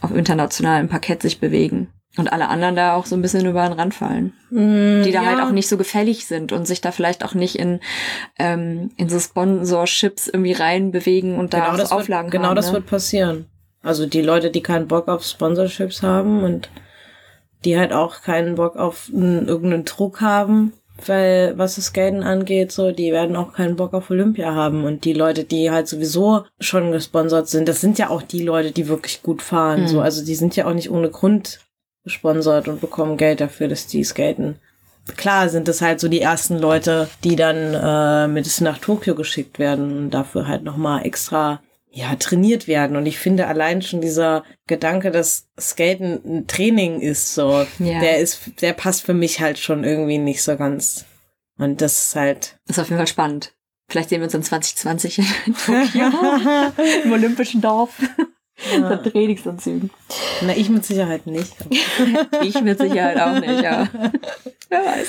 auf 0.00 0.14
internationalem 0.14 0.88
Parkett 0.88 1.22
sich 1.22 1.40
bewegen. 1.40 1.88
Und 2.16 2.32
alle 2.32 2.48
anderen 2.48 2.74
da 2.74 2.94
auch 2.94 3.06
so 3.06 3.14
ein 3.14 3.22
bisschen 3.22 3.46
über 3.46 3.62
den 3.64 3.74
Rand 3.74 3.94
fallen. 3.94 4.32
Die 4.50 5.12
da 5.12 5.22
ja. 5.22 5.26
halt 5.26 5.40
auch 5.40 5.52
nicht 5.52 5.68
so 5.68 5.76
gefällig 5.76 6.26
sind 6.26 6.50
und 6.50 6.66
sich 6.66 6.80
da 6.80 6.90
vielleicht 6.90 7.24
auch 7.24 7.34
nicht 7.34 7.56
in, 7.56 7.78
ähm, 8.38 8.90
in 8.96 9.08
so 9.08 9.20
Sponsorships 9.20 10.26
irgendwie 10.26 10.52
reinbewegen 10.54 11.38
und 11.38 11.54
da 11.54 11.66
genau 11.66 11.76
das 11.76 11.92
Auflagen 11.92 12.26
wird, 12.26 12.32
genau 12.32 12.48
haben. 12.48 12.56
das 12.56 12.68
ne? 12.68 12.72
wird 12.74 12.86
passieren. 12.86 13.46
Also 13.82 14.06
die 14.06 14.22
Leute, 14.22 14.50
die 14.50 14.62
keinen 14.62 14.88
Bock 14.88 15.06
auf 15.06 15.24
Sponsorships 15.24 16.02
haben 16.02 16.42
und 16.42 16.70
die 17.64 17.78
halt 17.78 17.92
auch 17.92 18.22
keinen 18.22 18.56
Bock 18.56 18.76
auf 18.76 19.10
n- 19.12 19.46
irgendeinen 19.46 19.84
Druck 19.84 20.20
haben, 20.20 20.72
weil 21.06 21.56
was 21.56 21.76
das 21.76 21.86
Skaten 21.86 22.22
angeht, 22.22 22.72
so, 22.72 22.90
die 22.90 23.12
werden 23.12 23.36
auch 23.36 23.52
keinen 23.52 23.76
Bock 23.76 23.94
auf 23.94 24.10
Olympia 24.10 24.54
haben. 24.54 24.84
Und 24.84 25.04
die 25.04 25.12
Leute, 25.12 25.44
die 25.44 25.70
halt 25.70 25.88
sowieso 25.88 26.44
schon 26.60 26.92
gesponsert 26.92 27.48
sind, 27.48 27.68
das 27.68 27.80
sind 27.80 27.98
ja 27.98 28.10
auch 28.10 28.22
die 28.22 28.42
Leute, 28.42 28.72
die 28.72 28.88
wirklich 28.88 29.22
gut 29.22 29.42
fahren. 29.42 29.82
Hm. 29.82 29.88
So, 29.88 30.00
also 30.00 30.24
die 30.24 30.34
sind 30.34 30.56
ja 30.56 30.66
auch 30.66 30.74
nicht 30.74 30.90
ohne 30.90 31.10
Grund 31.10 31.60
gesponsert 32.04 32.68
und 32.68 32.80
bekommen 32.80 33.16
Geld 33.16 33.40
dafür, 33.40 33.68
dass 33.68 33.86
die 33.86 34.02
skaten. 34.04 34.56
Klar 35.16 35.48
sind 35.48 35.68
das 35.68 35.80
halt 35.80 36.00
so 36.00 36.08
die 36.08 36.20
ersten 36.20 36.58
Leute, 36.58 37.08
die 37.24 37.36
dann 37.36 37.74
äh, 37.74 38.28
mit 38.28 38.60
nach 38.60 38.78
Tokio 38.78 39.14
geschickt 39.14 39.58
werden 39.58 39.96
und 39.96 40.10
dafür 40.10 40.46
halt 40.46 40.64
nochmal 40.64 41.06
extra 41.06 41.60
ja, 41.90 42.14
trainiert 42.16 42.68
werden. 42.68 42.96
Und 42.96 43.06
ich 43.06 43.18
finde 43.18 43.46
allein 43.46 43.82
schon 43.82 44.00
dieser 44.00 44.44
Gedanke, 44.66 45.10
dass 45.10 45.48
Skaten 45.58 46.20
ein 46.24 46.46
Training 46.46 47.00
ist, 47.00 47.34
so, 47.34 47.66
Ja. 47.78 48.00
der 48.00 48.18
ist, 48.18 48.60
der 48.60 48.72
passt 48.72 49.02
für 49.02 49.14
mich 49.14 49.40
halt 49.40 49.58
schon 49.58 49.84
irgendwie 49.84 50.18
nicht 50.18 50.42
so 50.42 50.56
Und 51.58 51.80
das 51.80 52.02
ist 52.04 52.16
halt. 52.16 52.58
Ist 52.68 52.78
auf 52.78 52.88
jeden 52.88 52.98
Fall 52.98 53.06
spannend. 53.06 53.54
Vielleicht 53.90 54.10
sehen 54.10 54.20
wir 54.20 54.24
uns 54.26 54.34
in 54.34 54.42
2020 54.42 55.18
in 55.46 55.54
Tokio 55.54 56.10
im 57.04 57.12
Olympischen 57.12 57.60
Dorf. 57.62 57.90
Ja. 58.72 58.88
Mit 58.90 59.12
Trainingsanzügen. 59.12 59.90
Na, 60.42 60.54
ich 60.54 60.68
mit 60.68 60.84
Sicherheit 60.84 61.26
nicht. 61.26 61.54
Ich 62.42 62.60
mit 62.60 62.78
Sicherheit 62.78 63.18
auch 63.20 63.38
nicht, 63.40 63.62
ja. 63.62 63.88
Wer 64.68 64.84
weiß. 64.84 65.08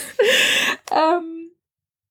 Ähm, 0.91 1.38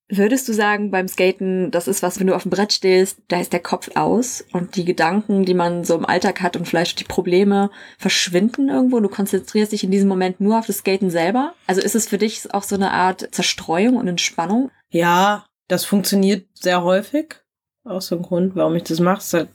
würdest 0.08 0.48
du 0.48 0.52
sagen, 0.54 0.90
beim 0.90 1.06
Skaten, 1.06 1.70
das 1.70 1.86
ist 1.86 2.02
was, 2.02 2.18
wenn 2.18 2.26
du 2.26 2.34
auf 2.34 2.42
dem 2.42 2.50
Brett 2.50 2.72
stehst, 2.72 3.18
da 3.28 3.40
ist 3.40 3.52
der 3.52 3.60
Kopf 3.60 3.90
aus 3.94 4.44
und 4.52 4.76
die 4.76 4.84
Gedanken, 4.84 5.44
die 5.44 5.54
man 5.54 5.84
so 5.84 5.94
im 5.96 6.06
Alltag 6.06 6.40
hat 6.40 6.56
und 6.56 6.66
vielleicht 6.66 7.00
die 7.00 7.04
Probleme 7.04 7.70
verschwinden 7.98 8.68
irgendwo. 8.68 9.00
Du 9.00 9.08
konzentrierst 9.08 9.72
dich 9.72 9.84
in 9.84 9.90
diesem 9.90 10.08
Moment 10.08 10.40
nur 10.40 10.58
auf 10.58 10.66
das 10.66 10.78
Skaten 10.78 11.10
selber. 11.10 11.54
Also 11.66 11.82
ist 11.82 11.94
es 11.94 12.08
für 12.08 12.18
dich 12.18 12.52
auch 12.54 12.62
so 12.62 12.74
eine 12.74 12.92
Art 12.92 13.28
Zerstreuung 13.32 13.96
und 13.96 14.08
Entspannung? 14.08 14.70
Ja, 14.90 15.44
das 15.68 15.84
funktioniert 15.84 16.46
sehr 16.54 16.82
häufig. 16.82 17.36
Auch 17.84 18.00
so 18.00 18.16
ein 18.16 18.22
Grund, 18.22 18.56
warum 18.56 18.74
ich 18.76 18.84
das 18.84 19.00
mache. 19.00 19.18
Ist 19.18 19.34
halt 19.34 19.48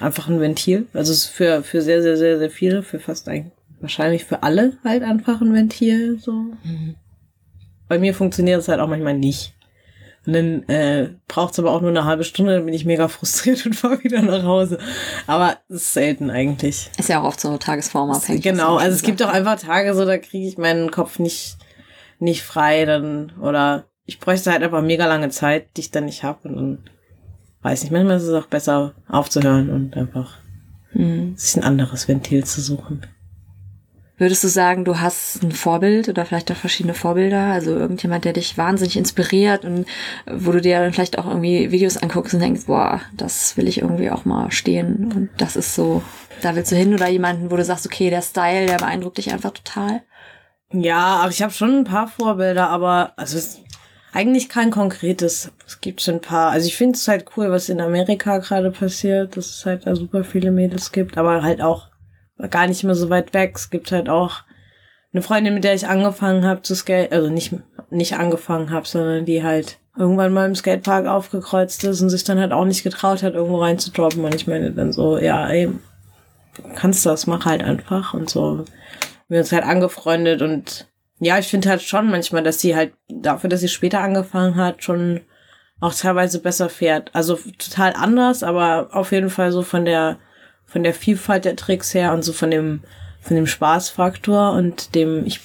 einfach 0.00 0.28
ein 0.28 0.40
Ventil. 0.40 0.86
Also 0.94 1.12
es 1.12 1.24
ist 1.24 1.30
für, 1.30 1.62
für 1.62 1.82
sehr, 1.82 2.02
sehr, 2.02 2.16
sehr, 2.16 2.38
sehr 2.38 2.50
viele, 2.50 2.82
für 2.82 3.00
fast 3.00 3.28
eigentlich, 3.28 3.52
wahrscheinlich 3.80 4.24
für 4.24 4.42
alle 4.42 4.78
halt 4.82 5.02
einfach 5.02 5.42
ein 5.42 5.52
Ventil. 5.52 6.18
So. 6.18 6.46
Bei 7.88 7.98
mir 7.98 8.14
funktioniert 8.14 8.60
es 8.60 8.68
halt 8.68 8.80
auch 8.80 8.88
manchmal 8.88 9.18
nicht. 9.18 9.54
Und 10.26 10.34
dann 10.34 10.68
äh, 10.68 11.10
braucht 11.28 11.54
es 11.54 11.58
aber 11.58 11.70
auch 11.70 11.80
nur 11.80 11.90
eine 11.90 12.04
halbe 12.04 12.24
Stunde, 12.24 12.54
dann 12.54 12.66
bin 12.66 12.74
ich 12.74 12.84
mega 12.84 13.08
frustriert 13.08 13.64
und 13.66 13.74
fahre 13.74 14.02
wieder 14.04 14.22
nach 14.22 14.42
Hause. 14.42 14.78
Aber 15.26 15.56
ist 15.68 15.92
selten 15.92 16.30
eigentlich. 16.30 16.90
Ist 16.98 17.08
ja 17.08 17.20
auch 17.20 17.24
oft 17.24 17.40
so 17.40 17.56
tagesformabhängig. 17.56 18.42
Genau, 18.42 18.76
also 18.76 18.94
es 18.94 19.02
gibt 19.02 19.22
auch 19.22 19.30
einfach 19.30 19.58
Tage, 19.58 19.94
so 19.94 20.04
da 20.04 20.18
kriege 20.18 20.46
ich 20.46 20.58
meinen 20.58 20.90
Kopf 20.90 21.18
nicht, 21.18 21.56
nicht 22.18 22.42
frei, 22.42 22.84
dann, 22.84 23.32
oder 23.40 23.86
ich 24.04 24.20
bräuchte 24.20 24.50
halt 24.50 24.62
einfach 24.62 24.82
mega 24.82 25.06
lange 25.06 25.30
Zeit, 25.30 25.76
die 25.76 25.82
ich 25.82 25.90
dann 25.90 26.04
nicht 26.04 26.22
habe 26.22 26.48
und 26.48 26.56
dann 26.56 26.78
weiß 27.62 27.82
nicht, 27.82 27.92
manchmal 27.92 28.16
ist 28.16 28.24
es 28.24 28.34
auch 28.34 28.46
besser 28.46 28.94
aufzuhören 29.08 29.70
und 29.70 29.96
einfach 29.96 30.38
Hm. 30.92 31.36
sich 31.36 31.56
ein 31.56 31.64
anderes 31.64 32.08
Ventil 32.08 32.44
zu 32.44 32.60
suchen. 32.60 33.06
Würdest 34.20 34.44
du 34.44 34.48
sagen, 34.48 34.84
du 34.84 35.00
hast 35.00 35.42
ein 35.42 35.50
Vorbild 35.50 36.10
oder 36.10 36.26
vielleicht 36.26 36.52
auch 36.52 36.56
verschiedene 36.56 36.92
Vorbilder? 36.92 37.40
Also 37.40 37.70
irgendjemand, 37.70 38.26
der 38.26 38.34
dich 38.34 38.58
wahnsinnig 38.58 38.98
inspiriert 38.98 39.64
und 39.64 39.86
wo 40.30 40.52
du 40.52 40.60
dir 40.60 40.78
dann 40.78 40.92
vielleicht 40.92 41.18
auch 41.18 41.26
irgendwie 41.26 41.72
Videos 41.72 41.96
anguckst 41.96 42.34
und 42.34 42.40
denkst, 42.40 42.66
boah, 42.66 43.00
das 43.16 43.56
will 43.56 43.66
ich 43.66 43.80
irgendwie 43.80 44.10
auch 44.10 44.26
mal 44.26 44.52
stehen 44.52 45.10
und 45.16 45.30
das 45.38 45.56
ist 45.56 45.74
so, 45.74 46.02
da 46.42 46.54
willst 46.54 46.70
du 46.70 46.76
hin 46.76 46.92
oder 46.92 47.08
jemanden, 47.08 47.50
wo 47.50 47.56
du 47.56 47.64
sagst, 47.64 47.86
okay, 47.86 48.10
der 48.10 48.20
Style, 48.20 48.66
der 48.66 48.76
beeindruckt 48.76 49.16
dich 49.16 49.32
einfach 49.32 49.52
total? 49.52 50.02
Ja, 50.70 51.16
aber 51.20 51.30
ich 51.30 51.40
habe 51.40 51.54
schon 51.54 51.78
ein 51.78 51.84
paar 51.84 52.06
Vorbilder, 52.06 52.68
aber 52.68 53.14
also 53.16 53.38
es 53.38 53.46
ist 53.46 53.60
eigentlich 54.12 54.50
kein 54.50 54.70
konkretes. 54.70 55.50
Es 55.66 55.80
gibt 55.80 56.02
schon 56.02 56.16
ein 56.16 56.20
paar. 56.20 56.50
Also 56.50 56.66
ich 56.66 56.76
finde 56.76 56.98
es 56.98 57.08
halt 57.08 57.24
cool, 57.38 57.50
was 57.50 57.70
in 57.70 57.80
Amerika 57.80 58.36
gerade 58.36 58.70
passiert, 58.70 59.38
dass 59.38 59.48
es 59.48 59.64
halt 59.64 59.86
da 59.86 59.96
super 59.96 60.24
viele 60.24 60.50
Mädels 60.50 60.92
gibt, 60.92 61.16
aber 61.16 61.42
halt 61.42 61.62
auch 61.62 61.89
gar 62.48 62.66
nicht 62.66 62.84
mehr 62.84 62.94
so 62.94 63.10
weit 63.10 63.34
weg. 63.34 63.52
Es 63.56 63.70
gibt 63.70 63.92
halt 63.92 64.08
auch 64.08 64.42
eine 65.12 65.22
Freundin, 65.22 65.54
mit 65.54 65.64
der 65.64 65.74
ich 65.74 65.88
angefangen 65.88 66.44
habe 66.44 66.62
zu 66.62 66.74
skaten, 66.74 67.12
also 67.12 67.28
nicht, 67.28 67.54
nicht 67.90 68.14
angefangen 68.16 68.70
habe, 68.70 68.86
sondern 68.86 69.24
die 69.24 69.42
halt 69.42 69.78
irgendwann 69.96 70.32
mal 70.32 70.46
im 70.46 70.54
Skatepark 70.54 71.06
aufgekreuzt 71.06 71.84
ist 71.84 72.00
und 72.00 72.10
sich 72.10 72.24
dann 72.24 72.38
halt 72.38 72.52
auch 72.52 72.64
nicht 72.64 72.84
getraut 72.84 73.22
hat, 73.22 73.34
irgendwo 73.34 73.60
reinzudroppen. 73.60 74.24
Und 74.24 74.34
ich 74.34 74.46
meine 74.46 74.70
dann 74.70 74.92
so, 74.92 75.18
ja, 75.18 75.48
ey, 75.48 75.70
kannst 76.76 77.04
das, 77.06 77.26
mach 77.26 77.44
halt 77.44 77.62
einfach 77.62 78.14
und 78.14 78.30
so. 78.30 78.64
Wir 79.28 79.40
uns 79.40 79.52
halt 79.52 79.64
angefreundet 79.64 80.42
und 80.42 80.88
ja, 81.18 81.38
ich 81.38 81.48
finde 81.48 81.68
halt 81.68 81.82
schon 81.82 82.10
manchmal, 82.10 82.42
dass 82.42 82.60
sie 82.60 82.74
halt 82.74 82.92
dafür, 83.08 83.50
dass 83.50 83.60
sie 83.60 83.68
später 83.68 84.00
angefangen 84.00 84.56
hat, 84.56 84.82
schon 84.82 85.20
auch 85.80 85.94
teilweise 85.94 86.40
besser 86.40 86.68
fährt. 86.68 87.10
Also 87.14 87.38
total 87.58 87.94
anders, 87.94 88.42
aber 88.42 88.88
auf 88.92 89.12
jeden 89.12 89.30
Fall 89.30 89.52
so 89.52 89.62
von 89.62 89.84
der 89.84 90.18
von 90.70 90.84
der 90.84 90.94
Vielfalt 90.94 91.44
der 91.44 91.56
Tricks 91.56 91.92
her 91.92 92.12
und 92.12 92.22
so 92.22 92.32
von 92.32 92.50
dem 92.50 92.80
von 93.20 93.36
dem 93.36 93.46
Spaßfaktor 93.46 94.52
und 94.52 94.94
dem 94.94 95.26
ich 95.26 95.40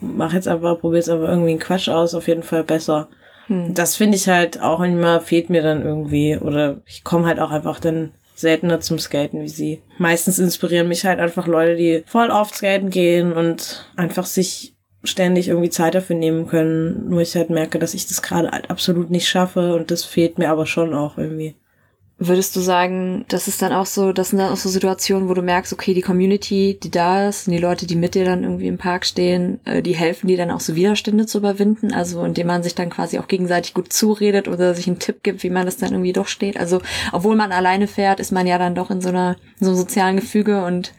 mache 0.00 0.34
jetzt 0.34 0.48
aber 0.48 0.76
probiere 0.76 0.98
jetzt 0.98 1.10
aber 1.10 1.28
irgendwie 1.28 1.50
einen 1.50 1.60
Quatsch 1.60 1.88
aus, 1.88 2.14
auf 2.14 2.26
jeden 2.26 2.42
Fall 2.42 2.64
besser. 2.64 3.08
Hm. 3.46 3.74
Das 3.74 3.96
finde 3.96 4.16
ich 4.16 4.28
halt 4.28 4.60
auch 4.60 4.80
immer 4.80 5.20
fehlt 5.20 5.50
mir 5.50 5.62
dann 5.62 5.82
irgendwie 5.82 6.36
oder 6.36 6.78
ich 6.86 7.04
komme 7.04 7.26
halt 7.26 7.38
auch 7.38 7.50
einfach 7.50 7.78
dann 7.78 8.12
seltener 8.34 8.80
zum 8.80 8.98
Skaten 8.98 9.42
wie 9.42 9.48
sie. 9.48 9.82
Meistens 9.98 10.38
inspirieren 10.38 10.88
mich 10.88 11.04
halt 11.04 11.20
einfach 11.20 11.46
Leute, 11.46 11.76
die 11.76 12.02
voll 12.06 12.30
oft 12.30 12.54
skaten 12.54 12.90
gehen 12.90 13.32
und 13.32 13.86
einfach 13.96 14.24
sich 14.24 14.74
ständig 15.04 15.48
irgendwie 15.48 15.70
Zeit 15.70 15.94
dafür 15.94 16.16
nehmen 16.16 16.46
können. 16.46 17.08
Nur 17.08 17.20
ich 17.20 17.36
halt 17.36 17.50
merke, 17.50 17.78
dass 17.78 17.94
ich 17.94 18.06
das 18.06 18.22
gerade 18.22 18.50
halt 18.50 18.70
absolut 18.70 19.10
nicht 19.10 19.28
schaffe 19.28 19.74
und 19.74 19.90
das 19.90 20.04
fehlt 20.04 20.38
mir 20.38 20.50
aber 20.50 20.66
schon 20.66 20.94
auch 20.94 21.18
irgendwie. 21.18 21.54
Würdest 22.22 22.54
du 22.54 22.60
sagen, 22.60 23.24
das 23.28 23.48
ist 23.48 23.62
dann 23.62 23.72
auch 23.72 23.86
so, 23.86 24.12
das 24.12 24.28
sind 24.28 24.40
dann 24.40 24.52
auch 24.52 24.58
so 24.58 24.68
Situationen, 24.68 25.30
wo 25.30 25.32
du 25.32 25.40
merkst, 25.40 25.72
okay, 25.72 25.94
die 25.94 26.02
Community, 26.02 26.78
die 26.80 26.90
da 26.90 27.30
ist 27.30 27.48
und 27.48 27.54
die 27.54 27.58
Leute, 27.58 27.86
die 27.86 27.96
mit 27.96 28.14
dir 28.14 28.26
dann 28.26 28.44
irgendwie 28.44 28.66
im 28.66 28.76
Park 28.76 29.06
stehen, 29.06 29.58
äh, 29.64 29.80
die 29.80 29.94
helfen 29.94 30.26
dir 30.26 30.36
dann 30.36 30.50
auch 30.50 30.60
so 30.60 30.74
Widerstände 30.74 31.24
zu 31.24 31.38
überwinden, 31.38 31.94
also 31.94 32.22
indem 32.22 32.48
man 32.48 32.62
sich 32.62 32.74
dann 32.74 32.90
quasi 32.90 33.18
auch 33.18 33.26
gegenseitig 33.26 33.72
gut 33.72 33.90
zuredet 33.90 34.48
oder 34.48 34.74
sich 34.74 34.86
einen 34.86 34.98
Tipp 34.98 35.22
gibt, 35.22 35.42
wie 35.42 35.48
man 35.48 35.64
das 35.64 35.78
dann 35.78 35.92
irgendwie 35.92 36.12
durchsteht. 36.12 36.58
Also 36.58 36.82
obwohl 37.12 37.36
man 37.36 37.52
alleine 37.52 37.86
fährt, 37.86 38.20
ist 38.20 38.32
man 38.32 38.46
ja 38.46 38.58
dann 38.58 38.74
doch 38.74 38.90
in 38.90 39.00
so 39.00 39.08
einer 39.08 39.36
in 39.58 39.64
so 39.64 39.70
einem 39.70 39.78
sozialen 39.78 40.16
Gefüge 40.16 40.62
und 40.62 40.92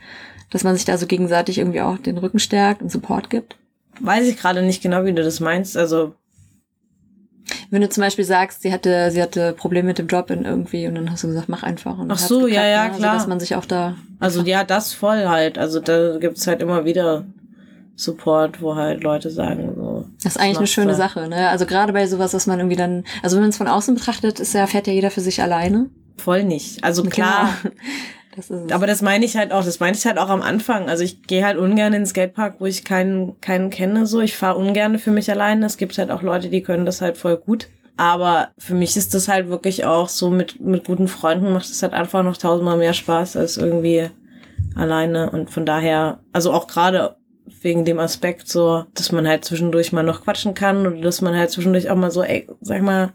dass 0.49 0.63
man 0.63 0.75
sich 0.75 0.85
da 0.85 0.97
so 0.97 1.05
gegenseitig 1.05 1.59
irgendwie 1.59 1.81
auch 1.81 1.99
den 1.99 2.17
Rücken 2.17 2.39
stärkt 2.39 2.81
und 2.81 2.91
Support 2.91 3.29
gibt. 3.29 3.57
Weiß 3.99 4.27
ich 4.27 4.37
gerade 4.37 4.63
nicht 4.63 4.81
genau, 4.81 5.05
wie 5.05 5.13
du 5.13 5.21
das 5.21 5.39
meinst. 5.39 5.77
Also 5.77 6.15
wenn 7.69 7.81
du 7.81 7.89
zum 7.89 8.01
Beispiel 8.01 8.25
sagst, 8.25 8.61
sie 8.61 8.71
hatte, 8.71 9.11
sie 9.11 9.21
hatte 9.21 9.53
Probleme 9.53 9.87
mit 9.87 9.97
dem 9.97 10.07
Job 10.07 10.29
in 10.29 10.45
irgendwie 10.45 10.87
und 10.87 10.95
dann 10.95 11.11
hast 11.11 11.23
du 11.23 11.27
gesagt, 11.27 11.49
mach 11.49 11.63
einfach. 11.63 11.97
Und 11.97 12.11
Ach 12.11 12.17
so, 12.17 12.41
geklappt, 12.41 12.55
ja, 12.55 12.65
ja, 12.65 12.87
ne? 12.87 12.95
klar. 12.95 13.11
Also, 13.11 13.19
dass 13.19 13.27
man 13.27 13.39
sich 13.39 13.55
auch 13.55 13.65
da. 13.65 13.95
Also 14.19 14.41
ja, 14.41 14.63
das 14.63 14.93
voll 14.93 15.27
halt. 15.27 15.57
Also 15.57 15.79
da 15.79 16.17
gibt's 16.17 16.47
halt 16.47 16.61
immer 16.61 16.85
wieder 16.85 17.25
Support, 17.95 18.61
wo 18.61 18.75
halt 18.75 19.03
Leute 19.03 19.29
sagen 19.29 19.73
so. 19.75 20.05
Das 20.23 20.35
ist 20.35 20.41
eigentlich 20.41 20.57
eine 20.57 20.67
schöne 20.67 20.91
da. 20.91 20.95
Sache, 20.95 21.27
ne? 21.27 21.49
Also 21.49 21.65
gerade 21.65 21.93
bei 21.93 22.07
sowas, 22.07 22.33
was 22.33 22.47
man 22.47 22.59
irgendwie 22.59 22.77
dann, 22.77 23.03
also 23.21 23.35
wenn 23.35 23.43
man 23.43 23.49
es 23.51 23.57
von 23.57 23.67
außen 23.67 23.95
betrachtet, 23.95 24.39
ist 24.39 24.53
ja 24.53 24.65
fährt 24.67 24.87
ja 24.87 24.93
jeder 24.93 25.11
für 25.11 25.21
sich 25.21 25.41
alleine. 25.41 25.89
Voll 26.17 26.43
nicht. 26.43 26.83
Also 26.83 27.03
klar. 27.03 27.57
Genau. 27.63 27.75
Das. 28.35 28.51
Aber 28.71 28.87
das 28.87 29.01
meine 29.01 29.25
ich 29.25 29.35
halt 29.35 29.51
auch, 29.51 29.63
das 29.63 29.79
meine 29.79 29.97
ich 29.97 30.05
halt 30.05 30.17
auch 30.17 30.29
am 30.29 30.41
Anfang. 30.41 30.89
Also 30.89 31.03
ich 31.03 31.23
gehe 31.23 31.45
halt 31.45 31.57
ungern 31.57 31.93
in 31.93 32.01
den 32.01 32.05
Skatepark, 32.05 32.55
wo 32.59 32.65
ich 32.65 32.83
keinen, 32.83 33.39
keinen 33.41 33.69
kenne, 33.69 34.05
so. 34.05 34.21
Ich 34.21 34.37
fahre 34.37 34.57
ungern 34.57 34.99
für 34.99 35.11
mich 35.11 35.29
alleine. 35.29 35.65
Es 35.65 35.77
gibt 35.77 35.97
halt 35.97 36.11
auch 36.11 36.21
Leute, 36.21 36.49
die 36.49 36.63
können 36.63 36.85
das 36.85 37.01
halt 37.01 37.17
voll 37.17 37.37
gut. 37.37 37.67
Aber 37.97 38.49
für 38.57 38.73
mich 38.73 38.95
ist 38.97 39.13
das 39.13 39.27
halt 39.27 39.49
wirklich 39.49 39.85
auch 39.85 40.09
so 40.09 40.29
mit, 40.29 40.59
mit 40.61 40.85
guten 40.85 41.07
Freunden 41.07 41.53
macht 41.53 41.65
es 41.65 41.83
halt 41.83 41.93
einfach 41.93 42.23
noch 42.23 42.37
tausendmal 42.37 42.77
mehr 42.77 42.93
Spaß 42.93 43.35
als 43.35 43.57
irgendwie 43.57 44.09
alleine. 44.75 45.29
Und 45.29 45.49
von 45.49 45.65
daher, 45.65 46.19
also 46.31 46.51
auch 46.53 46.67
gerade 46.67 47.17
wegen 47.61 47.85
dem 47.85 47.99
Aspekt 47.99 48.47
so, 48.47 48.85
dass 48.93 49.11
man 49.11 49.27
halt 49.27 49.45
zwischendurch 49.45 49.91
mal 49.91 50.03
noch 50.03 50.23
quatschen 50.23 50.53
kann 50.53 50.87
oder 50.87 51.01
dass 51.01 51.21
man 51.21 51.35
halt 51.35 51.51
zwischendurch 51.51 51.89
auch 51.89 51.95
mal 51.95 52.11
so, 52.11 52.23
ey, 52.23 52.47
sag 52.61 52.81
mal, 52.81 53.13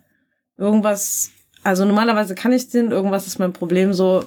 irgendwas, 0.57 1.31
also 1.63 1.85
normalerweise 1.85 2.35
kann 2.35 2.53
ich 2.53 2.69
den, 2.69 2.91
irgendwas 2.91 3.27
ist 3.27 3.39
mein 3.39 3.53
Problem 3.53 3.93
so, 3.93 4.25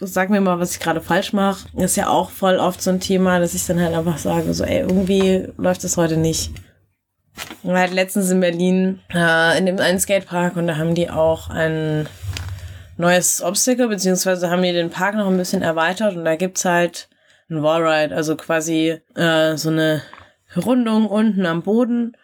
sag 0.00 0.30
mir 0.30 0.40
mal, 0.40 0.58
was 0.58 0.72
ich 0.72 0.80
gerade 0.80 1.00
falsch 1.00 1.32
mache. 1.32 1.68
Ist 1.76 1.96
ja 1.96 2.08
auch 2.08 2.30
voll 2.30 2.56
oft 2.56 2.82
so 2.82 2.90
ein 2.90 3.00
Thema, 3.00 3.38
dass 3.38 3.54
ich 3.54 3.66
dann 3.66 3.80
halt 3.80 3.94
einfach 3.94 4.18
sage, 4.18 4.52
so, 4.52 4.64
ey, 4.64 4.80
irgendwie 4.80 5.48
läuft 5.56 5.84
das 5.84 5.96
heute 5.96 6.16
nicht. 6.16 6.52
Und 7.62 7.76
halt 7.76 7.92
letztens 7.92 8.30
in 8.30 8.40
Berlin 8.40 9.00
äh, 9.12 9.58
in 9.58 9.66
dem 9.66 9.78
einen 9.78 10.00
Skatepark 10.00 10.56
und 10.56 10.66
da 10.66 10.76
haben 10.76 10.94
die 10.94 11.10
auch 11.10 11.50
ein 11.50 12.08
neues 12.96 13.42
Obstacle, 13.42 13.88
beziehungsweise 13.88 14.50
haben 14.50 14.62
die 14.62 14.72
den 14.72 14.90
Park 14.90 15.16
noch 15.16 15.26
ein 15.26 15.36
bisschen 15.36 15.62
erweitert 15.62 16.16
und 16.16 16.24
da 16.24 16.36
gibt's 16.36 16.64
halt 16.64 17.08
ein 17.50 17.62
Wallride, 17.62 18.14
also 18.14 18.36
quasi 18.36 18.98
äh, 19.14 19.56
so 19.56 19.68
eine 19.68 20.02
Rundung 20.56 21.06
unten 21.06 21.44
am 21.44 21.62
Boden 21.62 22.16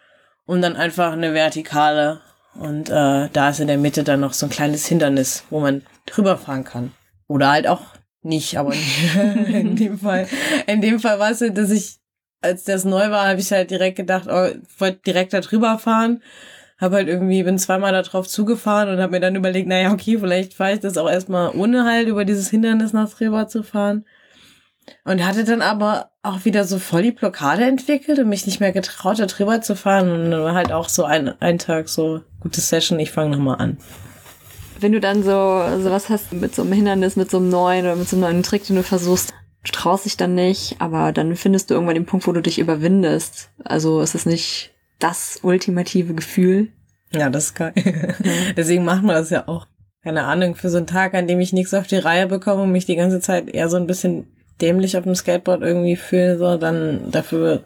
und 0.45 0.61
dann 0.61 0.75
einfach 0.75 1.13
eine 1.13 1.33
Vertikale. 1.33 2.21
Und 2.55 2.89
äh, 2.89 3.29
da 3.31 3.49
ist 3.49 3.59
in 3.59 3.67
der 3.67 3.77
Mitte 3.77 4.03
dann 4.03 4.19
noch 4.19 4.33
so 4.33 4.45
ein 4.45 4.51
kleines 4.51 4.85
Hindernis, 4.85 5.43
wo 5.49 5.59
man 5.59 5.83
drüber 6.05 6.37
fahren 6.37 6.63
kann. 6.63 6.91
Oder 7.27 7.51
halt 7.51 7.67
auch 7.67 7.81
nicht, 8.21 8.57
aber 8.57 8.73
in 9.47 9.75
dem 9.75 9.99
Fall, 9.99 10.27
in 10.67 10.81
dem 10.81 10.99
Fall 10.99 11.19
war 11.19 11.31
es 11.31 11.39
so, 11.39 11.49
dass 11.49 11.71
ich, 11.71 11.99
als 12.41 12.63
das 12.63 12.85
neu 12.85 13.09
war, 13.09 13.27
habe 13.27 13.39
ich 13.39 13.51
halt 13.51 13.71
direkt 13.71 13.97
gedacht, 13.97 14.27
oh, 14.29 14.45
ich 14.45 14.79
wollte 14.79 14.99
direkt 15.05 15.33
da 15.33 15.41
drüber 15.41 15.77
fahren. 15.77 16.21
Hab 16.77 16.91
halt 16.91 17.07
irgendwie, 17.07 17.43
bin 17.43 17.57
zweimal 17.57 17.93
da 17.93 18.01
drauf 18.01 18.27
zugefahren 18.27 18.89
und 18.89 18.99
habe 18.99 19.11
mir 19.11 19.19
dann 19.19 19.35
überlegt, 19.35 19.67
naja, 19.67 19.91
okay, 19.91 20.17
vielleicht 20.17 20.53
fahre 20.53 20.73
ich 20.73 20.79
das 20.79 20.97
auch 20.97 21.09
erstmal 21.09 21.55
ohne 21.55 21.85
halt 21.85 22.07
über 22.07 22.25
dieses 22.25 22.49
Hindernis 22.49 22.93
nach 22.93 23.09
drüber 23.09 23.47
zu 23.47 23.63
fahren. 23.63 24.05
Und 25.05 25.25
hatte 25.25 25.45
dann 25.45 25.61
aber 25.61 26.11
auch 26.23 26.43
wieder 26.43 26.65
so 26.65 26.79
voll 26.79 27.03
die 27.03 27.11
Blockade 27.11 27.63
entwickelt 27.63 28.19
und 28.19 28.27
mich 28.27 28.45
nicht 28.45 28.59
mehr 28.59 28.73
getraut, 28.73 29.19
da 29.19 29.27
drüber 29.27 29.61
zu 29.61 29.75
fahren. 29.75 30.11
Und 30.11 30.31
dann 30.31 30.43
war 30.43 30.55
halt 30.55 30.73
auch 30.73 30.89
so 30.89 31.05
ein, 31.05 31.33
ein 31.41 31.57
Tag 31.57 31.87
so, 31.87 32.21
gute 32.41 32.59
Session, 32.59 32.99
ich 32.99 33.11
fange 33.11 33.37
nochmal 33.37 33.59
an. 33.59 33.77
Wenn 34.83 34.91
du 34.91 34.99
dann 34.99 35.23
so 35.23 35.29
sowas 35.81 36.09
hast 36.09 36.33
mit 36.33 36.53
so 36.53 36.61
einem 36.61 36.73
Hindernis, 36.73 37.15
mit 37.15 37.31
so 37.31 37.37
einem 37.37 37.49
neuen 37.49 37.85
oder 37.85 37.95
mit 37.95 38.09
so 38.09 38.17
einem 38.17 38.23
neuen 38.23 38.43
Trick, 38.43 38.67
den 38.67 38.75
du 38.75 38.83
versuchst, 38.83 39.33
traust 39.71 40.05
dich 40.05 40.17
dann 40.17 40.35
nicht, 40.35 40.75
aber 40.79 41.13
dann 41.13 41.37
findest 41.37 41.69
du 41.69 41.73
irgendwann 41.73 41.95
den 41.95 42.05
Punkt, 42.05 42.27
wo 42.27 42.33
du 42.33 42.41
dich 42.41 42.59
überwindest. 42.59 43.49
Also 43.63 44.01
ist 44.01 44.13
es 44.13 44.25
nicht 44.25 44.73
das 44.99 45.39
ultimative 45.41 46.13
Gefühl. 46.13 46.67
Ja, 47.13 47.29
das 47.29 47.45
ist 47.45 47.55
geil. 47.55 47.73
Deswegen 48.57 48.83
machen 48.83 49.05
wir 49.05 49.13
das 49.13 49.29
ja 49.29 49.47
auch. 49.47 49.67
Keine 50.03 50.25
Ahnung, 50.25 50.55
für 50.55 50.69
so 50.69 50.77
einen 50.77 50.87
Tag, 50.87 51.13
an 51.13 51.27
dem 51.27 51.39
ich 51.39 51.53
nichts 51.53 51.73
auf 51.73 51.87
die 51.87 51.95
Reihe 51.95 52.27
bekomme 52.27 52.63
und 52.63 52.73
mich 52.73 52.85
die 52.85 52.97
ganze 52.97 53.21
Zeit 53.21 53.49
eher 53.49 53.69
so 53.69 53.77
ein 53.77 53.87
bisschen 53.87 54.27
dämlich 54.59 54.97
auf 54.97 55.03
dem 55.03 55.15
Skateboard 55.15 55.61
irgendwie 55.61 55.95
fühle, 55.95 56.37
so, 56.37 56.57
dann 56.57 57.09
dafür 57.09 57.63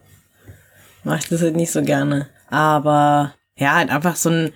mache 1.04 1.18
ich 1.20 1.30
das 1.30 1.42
halt 1.42 1.56
nicht 1.56 1.72
so 1.72 1.82
gerne. 1.82 2.28
Aber 2.48 3.34
ja, 3.56 3.74
halt 3.74 3.90
einfach 3.90 4.16
so 4.18 4.30
ein 4.30 4.54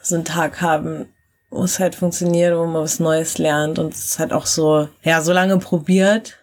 so 0.00 0.14
einen 0.14 0.24
Tag 0.24 0.60
haben, 0.60 1.06
wo 1.54 1.64
es 1.64 1.78
halt 1.78 1.94
funktioniert, 1.94 2.56
wo 2.56 2.66
man 2.66 2.82
was 2.82 3.00
Neues 3.00 3.38
lernt 3.38 3.78
und 3.78 3.94
es 3.94 4.18
halt 4.18 4.32
auch 4.32 4.46
so, 4.46 4.88
ja, 5.02 5.20
so 5.22 5.32
lange 5.32 5.58
probiert, 5.58 6.38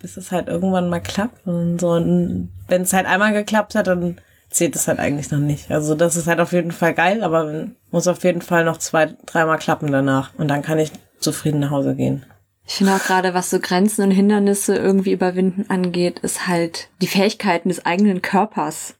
bis 0.00 0.16
es 0.16 0.30
halt 0.30 0.46
irgendwann 0.48 0.88
mal 0.88 1.00
klappt. 1.00 1.46
Und 1.46 1.80
so, 1.80 1.94
wenn 1.94 2.82
es 2.82 2.92
halt 2.92 3.06
einmal 3.06 3.32
geklappt 3.32 3.74
hat, 3.74 3.88
dann 3.88 4.18
zählt 4.48 4.76
es 4.76 4.86
halt 4.86 5.00
eigentlich 5.00 5.30
noch 5.30 5.40
nicht. 5.40 5.70
Also 5.70 5.94
das 5.94 6.16
ist 6.16 6.28
halt 6.28 6.38
auf 6.40 6.52
jeden 6.52 6.70
Fall 6.70 6.94
geil, 6.94 7.24
aber 7.24 7.66
muss 7.90 8.06
auf 8.06 8.22
jeden 8.22 8.42
Fall 8.42 8.64
noch 8.64 8.76
zwei, 8.78 9.14
dreimal 9.26 9.58
klappen 9.58 9.90
danach. 9.90 10.32
Und 10.38 10.48
dann 10.48 10.62
kann 10.62 10.78
ich 10.78 10.92
zufrieden 11.18 11.60
nach 11.60 11.70
Hause 11.70 11.96
gehen. 11.96 12.24
Ich 12.68 12.74
finde 12.74 12.94
auch 12.94 13.04
gerade, 13.04 13.34
was 13.34 13.50
so 13.50 13.60
Grenzen 13.60 14.02
und 14.02 14.10
Hindernisse 14.10 14.76
irgendwie 14.76 15.12
überwinden 15.12 15.66
angeht, 15.68 16.20
ist 16.20 16.46
halt 16.46 16.88
die 17.00 17.06
Fähigkeiten 17.06 17.68
des 17.68 17.84
eigenen 17.84 18.22
Körpers. 18.22 18.94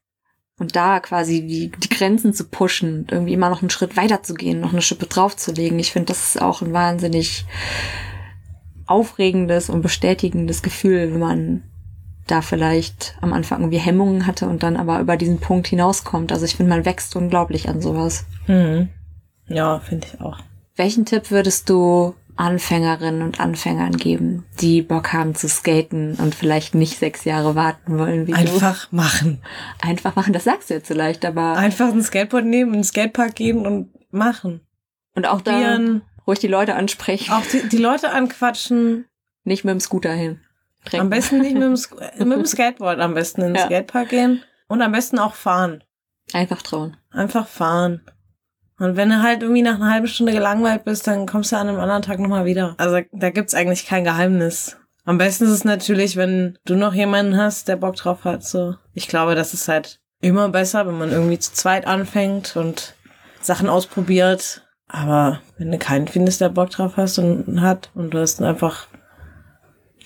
Und 0.59 0.75
da 0.75 1.01
quasi 1.01 1.47
die, 1.47 1.71
die 1.71 1.89
Grenzen 1.89 2.33
zu 2.33 2.45
pushen, 2.45 3.01
und 3.01 3.13
irgendwie 3.13 3.35
immer 3.35 3.51
noch 3.51 3.61
einen 3.61 3.71
Schritt 3.71 3.97
weiter 3.97 4.23
zu 4.23 4.35
gehen, 4.35 4.61
noch 4.61 4.73
eine 4.73 4.83
Schippe 4.83 5.07
draufzulegen. 5.07 5.79
Ich 5.79 5.93
finde, 5.93 6.07
das 6.07 6.25
ist 6.25 6.41
auch 6.41 6.63
ein 6.63 6.73
wahnsinnig 6.73 7.45
aufregendes 8.87 9.69
und 9.69 9.83
bestätigendes 9.83 10.63
Gefühl, 10.63 11.13
wenn 11.13 11.21
man 11.21 11.63
da 12.27 12.41
vielleicht 12.41 13.17
am 13.21 13.33
Anfang 13.33 13.61
irgendwie 13.61 13.79
Hemmungen 13.79 14.27
hatte 14.27 14.49
und 14.49 14.63
dann 14.63 14.77
aber 14.77 15.01
über 15.01 15.17
diesen 15.17 15.39
Punkt 15.39 15.67
hinauskommt. 15.69 16.33
Also 16.33 16.45
ich 16.45 16.57
finde, 16.57 16.71
man 16.71 16.85
wächst 16.85 17.15
unglaublich 17.17 17.69
an 17.69 17.81
sowas. 17.81 18.25
Mhm. 18.47 18.89
Ja, 19.49 19.79
finde 19.81 20.09
ich 20.13 20.21
auch. 20.21 20.39
Welchen 20.75 21.05
Tipp 21.05 21.31
würdest 21.31 21.71
du 21.71 22.15
Anfängerinnen 22.37 23.23
und 23.23 23.41
Anfängern 23.41 23.97
geben, 23.97 24.45
die 24.61 24.83
Bock 24.83 25.13
haben 25.13 25.35
zu 25.35 25.49
skaten 25.49 26.15
und 26.17 26.35
vielleicht 26.35 26.75
nicht 26.75 26.99
sechs 26.99 27.25
Jahre 27.25 27.55
warten 27.55 27.99
wollen? 27.99 28.27
Wie 28.27 28.35
Einfach 28.35 28.89
du? 28.89 28.97
machen. 28.97 29.43
Einfach 29.81 30.15
machen, 30.17 30.33
das 30.33 30.45
sagst 30.45 30.71
du 30.71 30.75
jetzt 30.75 30.89
so 30.89 30.95
leicht, 30.95 31.25
aber... 31.25 31.57
Einfach 31.57 31.89
ein 31.93 32.03
Skateboard 32.03 32.45
nehmen, 32.45 32.73
in 32.75 32.81
den 32.81 32.85
Skatepark 32.85 33.35
gehen 33.35 33.67
und 33.67 33.91
machen. 34.11 34.61
Und 35.15 35.27
auch 35.27 35.43
Probieren. 35.43 36.03
da 36.17 36.23
ruhig 36.27 36.39
die 36.39 36.47
Leute 36.49 36.75
ansprechen. 36.75 37.33
Auch 37.33 37.45
die, 37.47 37.69
die 37.69 37.79
Leute 37.79 38.11
anquatschen. 38.11 39.07
Nicht 39.45 39.65
mit 39.65 39.73
dem 39.73 39.81
Scooter 39.81 40.13
hin. 40.13 40.41
Trinken. 40.85 41.01
Am 41.07 41.11
besten 41.11 41.41
nicht 41.41 41.55
mit 41.55 41.63
dem, 41.63 41.77
Sk 41.77 41.95
mit 42.19 42.33
dem 42.39 42.45
Skateboard 42.47 43.01
am 43.01 43.15
besten 43.15 43.41
in 43.43 43.47
den 43.49 43.57
Ja. 43.57 43.67
Skatepark 43.67 44.09
gehen. 44.11 44.43
Und 44.69 44.83
am 44.83 44.93
besten 44.93 45.19
auch 45.19 45.35
fahren. 45.35 45.83
Einfach 46.33 46.61
trauen. 46.63 46.97
Einfach 47.11 47.47
fahren. 47.47 48.03
Und 48.79 48.97
wenn 48.97 49.09
du 49.09 49.23
halt 49.23 49.43
irgendwie 49.43 49.63
nach 49.63 49.77
einer 49.77 49.91
halben 49.91 50.07
Stunde 50.07 50.33
gelangweilt 50.33 50.85
bist, 50.85 51.07
dann 51.07 51.27
kommst 51.27 51.53
du 51.53 51.57
an 51.57 51.69
einem 51.69 51.81
anderen 51.81 52.03
Tag 52.03 52.19
nochmal 52.19 52.45
wieder. 52.45 52.75
Also 52.79 53.01
da 53.13 53.31
gibt's 53.31 53.55
eigentlich 53.55 53.87
kein 53.87 54.05
Geheimnis. 54.05 54.77
Am 55.05 55.19
besten 55.19 55.45
ist 55.45 55.51
es 55.51 55.65
natürlich, 55.65 56.17
wenn 56.17 56.59
du 56.65 56.75
noch 56.75 56.93
jemanden 56.93 57.37
hast, 57.37 57.69
der 57.69 57.77
Bock 57.77 57.97
drauf 57.97 58.25
hat. 58.25 58.45
So, 58.45 58.75
ich 58.93 59.09
glaube, 59.09 59.35
das 59.35 59.55
ist 59.55 59.69
halt 59.69 60.01
immer 60.21 60.49
besser, 60.49 60.87
wenn 60.87 60.99
man 60.99 61.11
irgendwie 61.11 61.39
zu 61.39 61.53
zweit 61.53 61.87
anfängt 61.87 62.57
und 62.57 62.95
Sachen 63.41 63.69
ausprobiert. 63.69 64.67
Aber 64.89 65.41
wenn 65.59 65.71
du 65.71 65.79
keinen 65.79 66.09
findest, 66.09 66.41
der 66.41 66.49
Bock 66.49 66.71
drauf 66.71 66.97
hast 66.97 67.19
und 67.19 67.61
hat 67.61 67.91
und 67.95 68.15
du 68.15 68.19
hast 68.19 68.43
einfach 68.43 68.89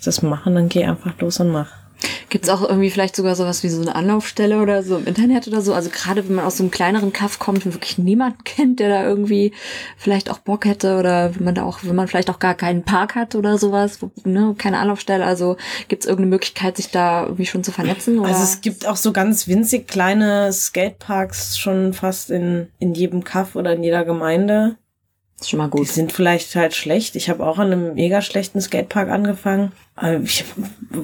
das 0.04 0.22
machen, 0.22 0.54
dann 0.54 0.68
geh 0.68 0.84
einfach 0.84 1.18
los 1.20 1.40
und 1.40 1.50
mach. 1.50 1.79
Gibt 2.28 2.44
es 2.44 2.50
auch 2.50 2.62
irgendwie 2.62 2.90
vielleicht 2.90 3.16
sogar 3.16 3.34
sowas 3.34 3.62
wie 3.62 3.68
so 3.68 3.80
eine 3.82 3.94
Anlaufstelle 3.94 4.60
oder 4.62 4.82
so 4.82 4.96
im 4.96 5.06
Internet 5.06 5.48
oder 5.48 5.60
so? 5.60 5.74
Also 5.74 5.90
gerade 5.90 6.28
wenn 6.28 6.36
man 6.36 6.44
aus 6.44 6.56
so 6.56 6.62
einem 6.62 6.70
kleineren 6.70 7.12
Kaff 7.12 7.38
kommt 7.38 7.66
und 7.66 7.74
wirklich 7.74 7.98
niemanden 7.98 8.38
kennt, 8.44 8.80
der 8.80 8.88
da 8.88 9.04
irgendwie 9.04 9.52
vielleicht 9.96 10.30
auch 10.30 10.38
Bock 10.38 10.64
hätte 10.64 10.98
oder 10.98 11.34
wenn 11.34 11.44
man 11.44 11.54
da 11.54 11.64
auch, 11.64 11.80
wenn 11.82 11.96
man 11.96 12.08
vielleicht 12.08 12.30
auch 12.30 12.38
gar 12.38 12.54
keinen 12.54 12.84
Park 12.84 13.14
hat 13.14 13.34
oder 13.34 13.58
sowas, 13.58 14.00
wo, 14.00 14.10
ne, 14.24 14.54
keine 14.56 14.78
Anlaufstelle. 14.78 15.24
Also 15.24 15.56
gibt 15.88 16.02
es 16.02 16.08
irgendeine 16.08 16.30
Möglichkeit, 16.30 16.76
sich 16.76 16.90
da 16.90 17.24
irgendwie 17.24 17.46
schon 17.46 17.64
zu 17.64 17.72
vernetzen? 17.72 18.18
Oder? 18.18 18.28
Also 18.28 18.42
es 18.44 18.60
gibt 18.60 18.86
auch 18.86 18.96
so 18.96 19.12
ganz 19.12 19.48
winzig 19.48 19.88
kleine 19.88 20.52
Skateparks 20.52 21.58
schon 21.58 21.92
fast 21.92 22.30
in, 22.30 22.68
in 22.78 22.94
jedem 22.94 23.24
Kaff 23.24 23.56
oder 23.56 23.72
in 23.74 23.82
jeder 23.82 24.04
Gemeinde. 24.04 24.76
Ist 25.40 25.48
schon 25.48 25.58
mal 25.58 25.68
gut. 25.68 25.88
Die 25.88 25.92
sind 25.92 26.12
vielleicht 26.12 26.54
halt 26.54 26.74
schlecht. 26.74 27.16
Ich 27.16 27.30
habe 27.30 27.46
auch 27.46 27.58
an 27.58 27.72
einem 27.72 27.94
mega 27.94 28.20
schlechten 28.20 28.60
Skatepark 28.60 29.08
angefangen. 29.08 29.72
Ich, 30.22 30.44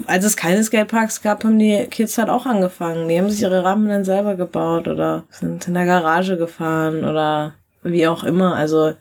als 0.05 0.25
es 0.25 0.37
keine 0.37 0.63
Skateparks 0.63 1.23
gab, 1.23 1.43
haben 1.43 1.57
die 1.57 1.87
Kids 1.89 2.19
halt 2.19 2.29
auch 2.29 2.45
angefangen. 2.45 3.09
Die 3.09 3.17
haben 3.17 3.31
sich 3.31 3.41
ihre 3.41 3.63
Rampen 3.63 3.89
dann 3.89 4.05
selber 4.05 4.35
gebaut 4.35 4.87
oder 4.87 5.23
sind 5.31 5.67
in 5.67 5.73
der 5.73 5.85
Garage 5.85 6.37
gefahren 6.37 7.03
oder 7.03 7.55
wie 7.81 8.07
auch 8.07 8.23
immer. 8.23 8.55
Also 8.55 8.93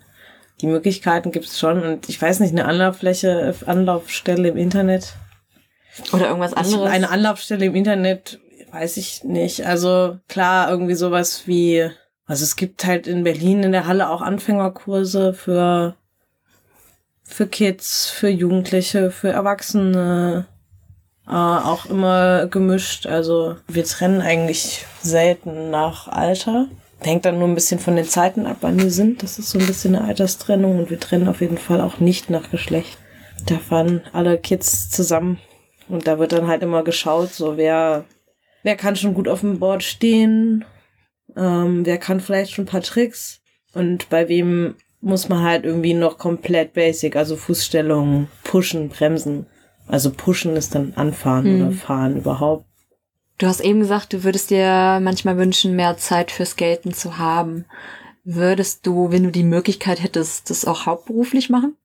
die 0.62 0.68
Möglichkeiten 0.68 1.32
gibt 1.32 1.46
es 1.46 1.58
schon. 1.58 1.82
Und 1.82 2.08
ich 2.08 2.20
weiß 2.20 2.40
nicht, 2.40 2.52
eine 2.52 2.64
Anlauffläche, 2.64 3.54
Anlaufstelle 3.66 4.48
im 4.48 4.56
Internet. 4.56 5.16
Oder 6.12 6.28
irgendwas 6.28 6.54
anderes. 6.54 6.90
Eine 6.90 7.10
Anlaufstelle 7.10 7.66
im 7.66 7.74
Internet, 7.74 8.38
weiß 8.72 8.96
ich 8.96 9.22
nicht. 9.24 9.66
Also 9.66 10.16
klar, 10.28 10.70
irgendwie 10.70 10.94
sowas 10.94 11.42
wie 11.44 11.90
also 12.26 12.42
es 12.42 12.56
gibt 12.56 12.84
halt 12.84 13.06
in 13.06 13.22
Berlin 13.22 13.62
in 13.62 13.72
der 13.72 13.86
Halle 13.86 14.10
auch 14.10 14.20
Anfängerkurse 14.20 15.32
für, 15.32 15.94
für 17.22 17.46
Kids, 17.46 18.10
für 18.10 18.28
Jugendliche, 18.28 19.12
für 19.12 19.30
Erwachsene, 19.30 20.46
äh, 21.28 21.30
auch 21.30 21.86
immer 21.86 22.46
gemischt. 22.46 23.06
Also 23.06 23.56
wir 23.68 23.84
trennen 23.84 24.20
eigentlich 24.20 24.86
selten 25.00 25.70
nach 25.70 26.08
Alter. 26.08 26.66
Hängt 26.98 27.26
dann 27.26 27.38
nur 27.38 27.46
ein 27.46 27.54
bisschen 27.54 27.78
von 27.78 27.94
den 27.94 28.06
Zeiten 28.06 28.46
ab, 28.46 28.56
wann 28.62 28.80
wir 28.80 28.90
sind. 28.90 29.22
Das 29.22 29.38
ist 29.38 29.50
so 29.50 29.58
ein 29.60 29.66
bisschen 29.66 29.94
eine 29.94 30.08
Alterstrennung 30.08 30.78
und 30.78 30.90
wir 30.90 30.98
trennen 30.98 31.28
auf 31.28 31.40
jeden 31.40 31.58
Fall 31.58 31.80
auch 31.80 32.00
nicht 32.00 32.28
nach 32.30 32.50
Geschlecht. 32.50 32.98
Da 33.46 33.58
fahren 33.58 34.00
alle 34.12 34.38
Kids 34.38 34.90
zusammen 34.90 35.38
und 35.88 36.08
da 36.08 36.18
wird 36.18 36.32
dann 36.32 36.48
halt 36.48 36.62
immer 36.62 36.82
geschaut, 36.82 37.32
so 37.32 37.56
wer, 37.56 38.04
wer 38.64 38.76
kann 38.76 38.96
schon 38.96 39.14
gut 39.14 39.28
auf 39.28 39.40
dem 39.40 39.60
Board 39.60 39.84
stehen 39.84 40.64
ähm, 41.36 41.84
wer 41.84 41.98
kann 41.98 42.20
vielleicht 42.20 42.52
schon 42.52 42.64
ein 42.64 42.68
paar 42.68 42.82
Tricks 42.82 43.40
und 43.72 44.08
bei 44.08 44.28
wem 44.28 44.74
muss 45.00 45.28
man 45.28 45.42
halt 45.42 45.64
irgendwie 45.64 45.94
noch 45.94 46.18
komplett 46.18 46.72
basic, 46.72 47.14
also 47.16 47.36
Fußstellung, 47.36 48.28
pushen, 48.42 48.88
bremsen. 48.88 49.46
Also 49.86 50.10
pushen 50.10 50.56
ist 50.56 50.74
dann 50.74 50.94
anfahren 50.96 51.44
hm. 51.44 51.62
oder 51.62 51.72
fahren 51.72 52.16
überhaupt. 52.16 52.66
Du 53.38 53.46
hast 53.46 53.60
eben 53.60 53.80
gesagt, 53.80 54.12
du 54.12 54.24
würdest 54.24 54.50
dir 54.50 54.98
manchmal 55.00 55.36
wünschen, 55.36 55.76
mehr 55.76 55.98
Zeit 55.98 56.30
für 56.30 56.46
Skaten 56.46 56.94
zu 56.94 57.18
haben. 57.18 57.66
Würdest 58.24 58.86
du, 58.86 59.12
wenn 59.12 59.24
du 59.24 59.30
die 59.30 59.44
Möglichkeit 59.44 60.02
hättest, 60.02 60.50
das 60.50 60.64
auch 60.64 60.86
hauptberuflich 60.86 61.50
machen? 61.50 61.76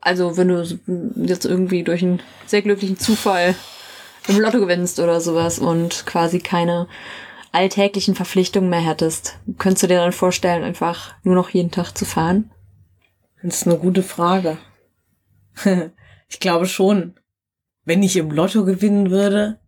Also 0.00 0.36
wenn 0.36 0.48
du 0.48 0.80
jetzt 1.16 1.44
irgendwie 1.44 1.82
durch 1.82 2.02
einen 2.02 2.22
sehr 2.46 2.62
glücklichen 2.62 2.98
Zufall 2.98 3.54
im 4.28 4.40
Lotto 4.40 4.60
gewinnst 4.60 5.00
oder 5.00 5.20
sowas 5.20 5.58
und 5.58 6.06
quasi 6.06 6.38
keine 6.38 6.86
alltäglichen 7.52 8.14
Verpflichtungen 8.14 8.70
mehr 8.70 8.80
hättest, 8.80 9.38
könntest 9.58 9.84
du 9.84 9.86
dir 9.88 9.98
dann 9.98 10.12
vorstellen, 10.12 10.64
einfach 10.64 11.14
nur 11.22 11.34
noch 11.34 11.50
jeden 11.50 11.70
Tag 11.70 11.92
zu 11.92 12.04
fahren? 12.04 12.50
Das 13.42 13.56
ist 13.56 13.66
eine 13.66 13.78
gute 13.78 14.02
Frage. 14.02 14.58
ich 16.28 16.40
glaube 16.40 16.66
schon. 16.66 17.14
Wenn 17.84 18.02
ich 18.02 18.16
im 18.16 18.30
Lotto 18.30 18.64
gewinnen 18.64 19.10
würde, 19.10 19.58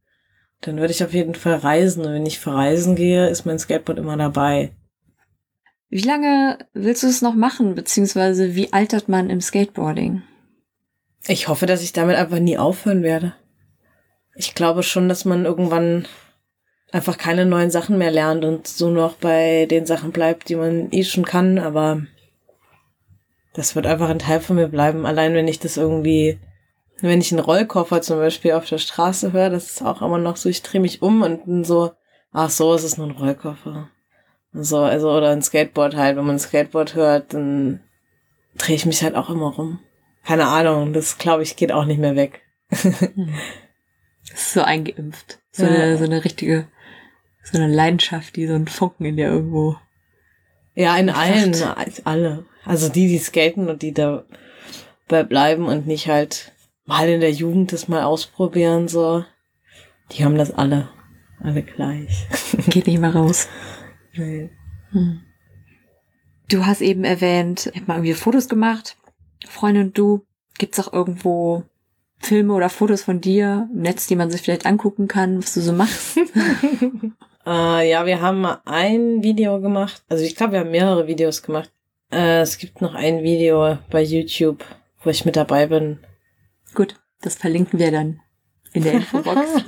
dann 0.61 0.77
würde 0.77 0.93
ich 0.93 1.03
auf 1.03 1.13
jeden 1.13 1.35
Fall 1.35 1.57
reisen. 1.57 2.05
Und 2.05 2.13
wenn 2.13 2.27
ich 2.27 2.39
verreisen 2.39 2.95
gehe, 2.95 3.29
ist 3.29 3.45
mein 3.45 3.59
Skateboard 3.59 3.99
immer 3.99 4.17
dabei. 4.17 4.73
Wie 5.89 6.03
lange 6.03 6.59
willst 6.73 7.03
du 7.03 7.09
es 7.09 7.23
noch 7.23 7.35
machen, 7.35 7.75
beziehungsweise 7.75 8.55
wie 8.55 8.73
altert 8.73 9.09
man 9.09 9.31
im 9.31 9.41
Skateboarding? 9.41 10.23
Ich 11.27 11.49
hoffe, 11.49 11.67
dass 11.67 11.83
ich 11.83 11.93
damit 11.93 12.17
einfach 12.17 12.39
nie 12.39 12.59
aufhören 12.59 13.03
werde. 13.03 13.35
Ich 14.35 14.55
glaube 14.55 14.83
schon, 14.83 15.09
dass 15.09 15.25
man 15.25 15.45
irgendwann 15.45 16.07
einfach 16.95 17.19
keine 17.19 17.45
neuen 17.45 17.73
Sachen 17.73 17.99
mehr 17.99 18.13
lernt 18.13 18.45
und 18.45 18.69
so 18.69 18.89
noch 18.89 19.15
bei 19.15 19.67
den 19.67 19.85
Sachen 19.85 20.13
bleibt, 20.13 20.49
die 20.49 20.55
man 20.55 20.93
eh 20.93 21.03
schon 21.03 21.25
kann, 21.25 21.59
aber 21.59 22.03
das 23.53 23.75
wird 23.75 23.87
einfach 23.87 24.09
ein 24.09 24.21
Teil 24.21 24.39
von 24.39 24.55
mir 24.55 24.69
bleiben. 24.69 25.05
Allein 25.05 25.35
wenn 25.35 25.49
ich 25.49 25.59
das 25.59 25.77
irgendwie, 25.77 26.39
wenn 27.01 27.21
ich 27.21 27.33
einen 27.33 27.45
Rollkoffer 27.45 28.01
zum 28.01 28.19
Beispiel 28.19 28.53
auf 28.53 28.69
der 28.69 28.79
Straße 28.79 29.33
höre, 29.33 29.51
das 29.51 29.71
ist 29.71 29.83
auch 29.83 30.03
immer 30.03 30.19
noch 30.19 30.37
so, 30.37 30.49
ich 30.49 30.63
drehe 30.63 30.81
mich 30.81 31.03
um 31.03 31.23
und 31.23 31.65
so, 31.65 31.91
ach 32.33 32.51
so, 32.51 32.73
es 32.75 32.85
ist 32.85 32.97
nur 32.97 33.09
ein 33.09 33.17
Rollkoffer. 33.17 33.89
So, 34.53 34.79
also, 34.79 35.11
oder 35.11 35.31
ein 35.31 35.43
Skateboard 35.43 35.97
halt. 35.97 36.17
Wenn 36.17 36.27
man 36.27 36.37
ein 36.37 36.41
Skateboard 36.41 36.95
hört, 36.95 37.35
dann 37.35 37.81
drehe 38.57 38.77
ich 38.77 38.87
mich 38.87 39.03
halt 39.03 39.17
auch 39.17 39.31
immer 39.31 39.53
rum. 39.53 39.81
Keine 40.25 40.47
Ahnung, 40.47 40.93
das 40.93 41.19
glaube 41.19 41.43
ich 41.43 41.57
geht 41.57 41.73
auch 41.73 41.87
nicht 41.87 41.99
mehr 41.99 42.15
weg. 42.15 42.43
das 42.71 42.93
ist 44.33 44.53
so 44.53 44.63
eingeimpft. 44.63 45.41
So, 45.51 45.65
ja. 45.65 45.73
eine, 45.73 45.99
so 45.99 46.05
eine 46.05 46.25
richtige 46.25 46.69
so 47.45 47.59
eine 47.59 47.73
Leidenschaft, 47.73 48.37
die 48.37 48.47
so 48.47 48.55
ein 48.55 48.67
Funken 48.67 49.05
in 49.05 49.17
dir 49.17 49.29
irgendwo. 49.29 49.77
Ja, 50.75 50.97
in 50.97 51.11
allen, 51.11 51.55
alle. 52.05 52.47
Also 52.65 52.89
die, 52.89 53.09
die 53.09 53.19
skaten 53.19 53.69
und 53.69 53.83
die 53.83 53.93
da 53.93 54.25
bleiben 55.07 55.67
und 55.67 55.87
nicht 55.87 56.09
halt 56.09 56.53
mal 56.87 57.09
in 57.09 57.21
der 57.21 57.33
Jugend 57.33 57.73
das 57.73 57.89
mal 57.89 58.03
ausprobieren, 58.03 58.89
so. 58.89 59.25
Die 60.13 60.25
haben 60.25 60.37
das 60.37 60.51
alle. 60.51 60.89
Alle 61.41 61.63
gleich. 61.63 62.27
Geht 62.69 62.87
nicht 62.87 63.01
mal 63.01 63.11
raus. 63.11 63.49
Nee. 64.15 64.51
Hm. 64.91 65.21
Du 66.49 66.67
hast 66.67 66.81
eben 66.81 67.05
erwähnt, 67.05 67.71
ich 67.73 67.81
habe 67.81 67.87
mal 67.87 67.95
irgendwie 67.97 68.15
Fotos 68.15 68.49
gemacht. 68.49 68.97
Freundin 69.47 69.87
und 69.87 69.99
du. 69.99 70.25
Gibt's 70.57 70.79
auch 70.79 70.93
irgendwo 70.93 71.65
Filme 72.19 72.55
oder 72.55 72.69
Fotos 72.69 73.03
von 73.03 73.21
dir 73.21 73.69
im 73.73 73.83
Netz, 73.83 74.07
die 74.07 74.17
man 74.17 74.31
sich 74.31 74.43
vielleicht 74.43 74.67
angucken 74.67 75.09
kann, 75.09 75.39
was 75.39 75.55
du 75.55 75.61
so 75.61 75.73
machst? 75.73 76.19
Äh, 77.47 77.91
ja, 77.91 78.07
wir 78.07 78.21
haben 78.21 78.47
ein 78.65 79.23
Video 79.23 79.61
gemacht. 79.61 80.03
Also 80.09 80.25
ich 80.25 80.37
glaube, 80.37 80.53
wir 80.53 80.61
haben 80.61 80.71
mehrere 80.71 81.07
Videos 81.07 81.43
gemacht. 81.43 81.71
Äh, 82.11 82.41
es 82.41 82.59
gibt 82.59 82.81
noch 82.81 82.95
ein 82.95 83.23
Video 83.23 83.79
bei 83.91 84.03
YouTube, 84.03 84.65
wo 85.03 85.11
ich 85.11 85.25
mit 85.25 85.37
dabei 85.37 85.67
bin. 85.67 85.99
Gut, 86.75 86.97
das 87.21 87.37
verlinken 87.37 87.79
wir 87.79 87.91
dann 87.93 88.21
in 88.73 88.83
der 88.83 88.95
Infobox. 88.95 89.41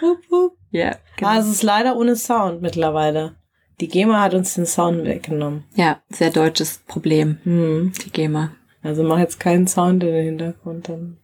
ja, 0.70 0.96
genau. 1.16 1.30
Ah, 1.30 1.38
es 1.38 1.48
ist 1.48 1.62
leider 1.62 1.96
ohne 1.96 2.16
Sound 2.16 2.62
mittlerweile. 2.62 3.36
Die 3.80 3.88
GEMA 3.88 4.20
hat 4.20 4.34
uns 4.34 4.54
den 4.54 4.66
Sound 4.66 5.04
weggenommen. 5.04 5.64
Ja, 5.74 6.02
sehr 6.10 6.30
deutsches 6.30 6.78
Problem. 6.86 7.38
Hm. 7.44 7.92
Die 8.04 8.10
GEMA. 8.10 8.52
Also 8.82 9.02
mach 9.02 9.18
jetzt 9.18 9.38
keinen 9.38 9.68
Sound 9.68 10.02
in 10.02 10.10
den 10.10 10.24
Hintergrund, 10.24 10.88
dann. 10.88 11.18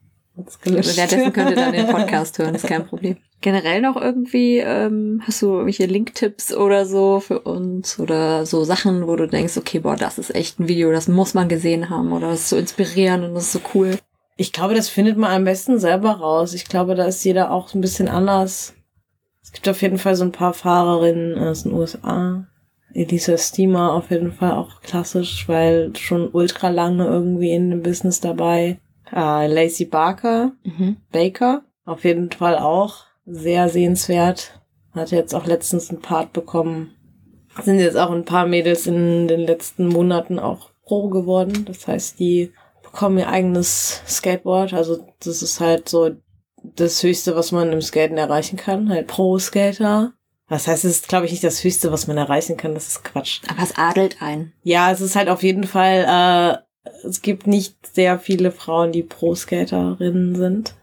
Währenddessen 0.65 1.33
könnt 1.33 1.51
ihr 1.51 1.57
dann 1.57 1.73
den 1.73 1.87
Podcast 1.89 2.39
hören, 2.39 2.55
ist 2.55 2.67
kein 2.67 2.87
Problem 2.87 3.17
generell 3.45 3.83
noch 3.83 3.97
irgendwie, 3.97 4.57
ähm, 4.57 5.23
hast 5.27 5.43
du 5.43 5.53
irgendwelche 5.53 5.85
Link-Tipps 5.85 6.55
oder 6.55 6.87
so 6.87 7.21
für 7.21 7.41
uns 7.41 8.01
oder 8.01 8.47
so 8.47 8.65
Sachen, 8.65 9.07
wo 9.07 9.17
du 9.17 9.29
denkst, 9.29 9.59
okay, 9.59 9.81
boah, 9.81 9.97
das 9.97 10.19
ist 10.19 10.35
echt 10.35 10.59
ein 10.59 10.67
Video, 10.67 10.91
das 10.91 11.09
muss 11.09 11.35
man 11.35 11.51
gesehen 11.51 11.91
haben 11.91 12.13
oder 12.13 12.31
das 12.31 12.41
ist 12.41 12.49
so 12.49 12.57
inspirierend 12.57 13.23
und 13.23 13.35
das 13.35 13.45
ist 13.45 13.53
so 13.53 13.61
cool. 13.75 13.99
Ich 14.39 14.53
glaube, 14.55 14.75
das 14.75 14.89
findet 14.89 15.19
man 15.19 15.31
am 15.31 15.45
besten 15.45 15.79
selber 15.79 16.13
raus. 16.13 16.55
Ich 16.55 16.65
glaube, 16.65 16.95
da 16.95 17.05
ist 17.05 17.23
jeder 17.23 17.51
auch 17.51 17.73
ein 17.75 17.83
bisschen 17.83 18.09
anders. 18.09 18.73
Es 19.43 19.53
gibt 19.53 19.69
auf 19.69 19.83
jeden 19.83 19.99
Fall 19.99 20.17
so 20.17 20.25
ein 20.25 20.33
paar 20.33 20.55
Fahrerinnen 20.55 21.39
aus 21.39 21.65
den 21.65 21.75
USA. 21.75 22.47
Elisa 22.95 23.37
Steamer 23.37 23.93
auf 23.93 24.11
jeden 24.11 24.33
Fall 24.33 24.53
auch 24.53 24.81
klassisch, 24.81 25.47
weil 25.49 25.95
schon 25.97 26.31
ultra 26.33 26.71
lange 26.71 27.05
irgendwie 27.05 27.53
in 27.53 27.69
dem 27.69 27.83
Business 27.83 28.21
dabei. 28.21 28.79
Uh, 29.13 29.47
Lacey 29.47 29.85
Barker, 29.85 30.53
mhm. 30.65 30.97
Baker, 31.13 31.65
auf 31.85 32.05
jeden 32.05 32.31
Fall 32.31 32.59
auch 32.59 33.05
sehr 33.27 33.69
sehenswert. 33.69 34.61
Hat 34.93 35.11
jetzt 35.11 35.35
auch 35.35 35.47
letztens 35.47 35.91
ein 35.91 36.01
Part 36.01 36.33
bekommen. 36.33 36.95
Sind 37.63 37.79
jetzt 37.79 37.97
auch 37.97 38.11
ein 38.11 38.25
paar 38.25 38.47
Mädels 38.47 38.87
in 38.87 39.29
den 39.29 39.41
letzten 39.41 39.89
Monaten 39.89 40.39
auch 40.39 40.71
Pro 40.85 41.09
geworden. 41.09 41.65
Das 41.65 41.87
heißt, 41.87 42.19
die 42.19 42.53
bekommen 42.83 43.19
ihr 43.19 43.29
eigenes 43.29 44.03
Skateboard. 44.07 44.73
Also 44.73 45.07
das 45.21 45.43
ist 45.43 45.61
halt 45.61 45.89
so 45.89 46.11
das 46.63 47.03
Höchste, 47.03 47.37
was 47.37 47.53
man 47.53 47.73
im 47.73 47.83
Skaten 47.83 48.19
erreichen 48.19 48.57
kann. 48.57 48.89
Halt 48.89 49.07
Pro-Skater. 49.07 50.13
Das 50.49 50.67
heißt, 50.67 50.85
es 50.85 50.99
ist, 50.99 51.09
glaube 51.09 51.27
ich, 51.27 51.33
nicht 51.33 51.45
das 51.45 51.65
Höchste, 51.65 51.91
was 51.91 52.07
man 52.07 52.17
erreichen 52.17 52.57
kann. 52.57 52.75
Das 52.75 52.89
ist 52.89 53.05
Quatsch. 53.05 53.41
Aber 53.49 53.63
es 53.63 53.77
adelt 53.77 54.21
ein. 54.21 54.53
Ja, 54.63 54.93
es 54.93 55.01
ist 55.01 55.17
halt 55.17 55.29
auf 55.29 55.43
jeden 55.43 55.65
Fall 55.65 56.05
äh, 56.07 56.65
es 57.05 57.23
gibt 57.23 57.47
nicht 57.47 57.95
sehr 57.95 58.19
viele 58.19 58.51
Frauen, 58.53 58.93
die 58.93 59.03
Pro-Skaterinnen 59.03 60.37
sind. 60.37 60.75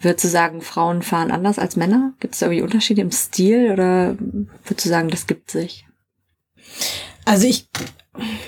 Würdest 0.00 0.24
du 0.24 0.28
sagen, 0.28 0.62
Frauen 0.62 1.02
fahren 1.02 1.30
anders 1.30 1.58
als 1.58 1.76
Männer? 1.76 2.14
Gibt 2.18 2.34
es 2.34 2.42
irgendwie 2.42 2.62
Unterschiede 2.62 3.02
im 3.02 3.12
Stil 3.12 3.70
oder 3.72 4.16
würdest 4.64 4.84
du 4.84 4.88
sagen, 4.88 5.10
das 5.10 5.28
gibt 5.28 5.50
sich? 5.50 5.86
Also 7.24 7.46
ich, 7.46 7.68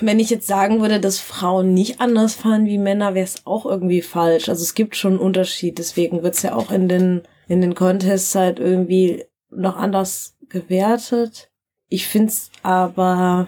wenn 0.00 0.18
ich 0.18 0.30
jetzt 0.30 0.48
sagen 0.48 0.80
würde, 0.80 0.98
dass 0.98 1.20
Frauen 1.20 1.72
nicht 1.72 2.00
anders 2.00 2.34
fahren 2.34 2.66
wie 2.66 2.78
Männer, 2.78 3.14
wäre 3.14 3.24
es 3.24 3.46
auch 3.46 3.66
irgendwie 3.66 4.02
falsch. 4.02 4.48
Also 4.48 4.62
es 4.62 4.74
gibt 4.74 4.96
schon 4.96 5.12
einen 5.12 5.20
Unterschied. 5.20 5.78
Deswegen 5.78 6.24
wird 6.24 6.34
es 6.34 6.42
ja 6.42 6.56
auch 6.56 6.72
in 6.72 6.88
den, 6.88 7.22
in 7.46 7.60
den 7.60 7.76
Contests 7.76 8.34
halt 8.34 8.58
irgendwie 8.58 9.24
noch 9.50 9.76
anders 9.76 10.36
gewertet. 10.48 11.50
Ich 11.88 12.08
finde 12.08 12.28
es 12.28 12.50
aber, 12.64 13.46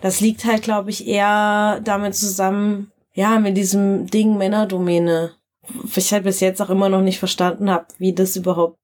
das 0.00 0.20
liegt 0.20 0.44
halt, 0.44 0.62
glaube 0.62 0.90
ich, 0.90 1.06
eher 1.06 1.80
damit 1.84 2.14
zusammen, 2.14 2.92
ja, 3.12 3.38
mit 3.38 3.56
diesem 3.56 4.06
Ding 4.06 4.38
Männerdomäne 4.38 5.32
ich 5.94 6.12
halt 6.12 6.24
bis 6.24 6.40
jetzt 6.40 6.60
auch 6.60 6.70
immer 6.70 6.88
noch 6.88 7.02
nicht 7.02 7.18
verstanden 7.18 7.70
habe, 7.70 7.86
wie 7.98 8.12
das 8.12 8.36
überhaupt, 8.36 8.76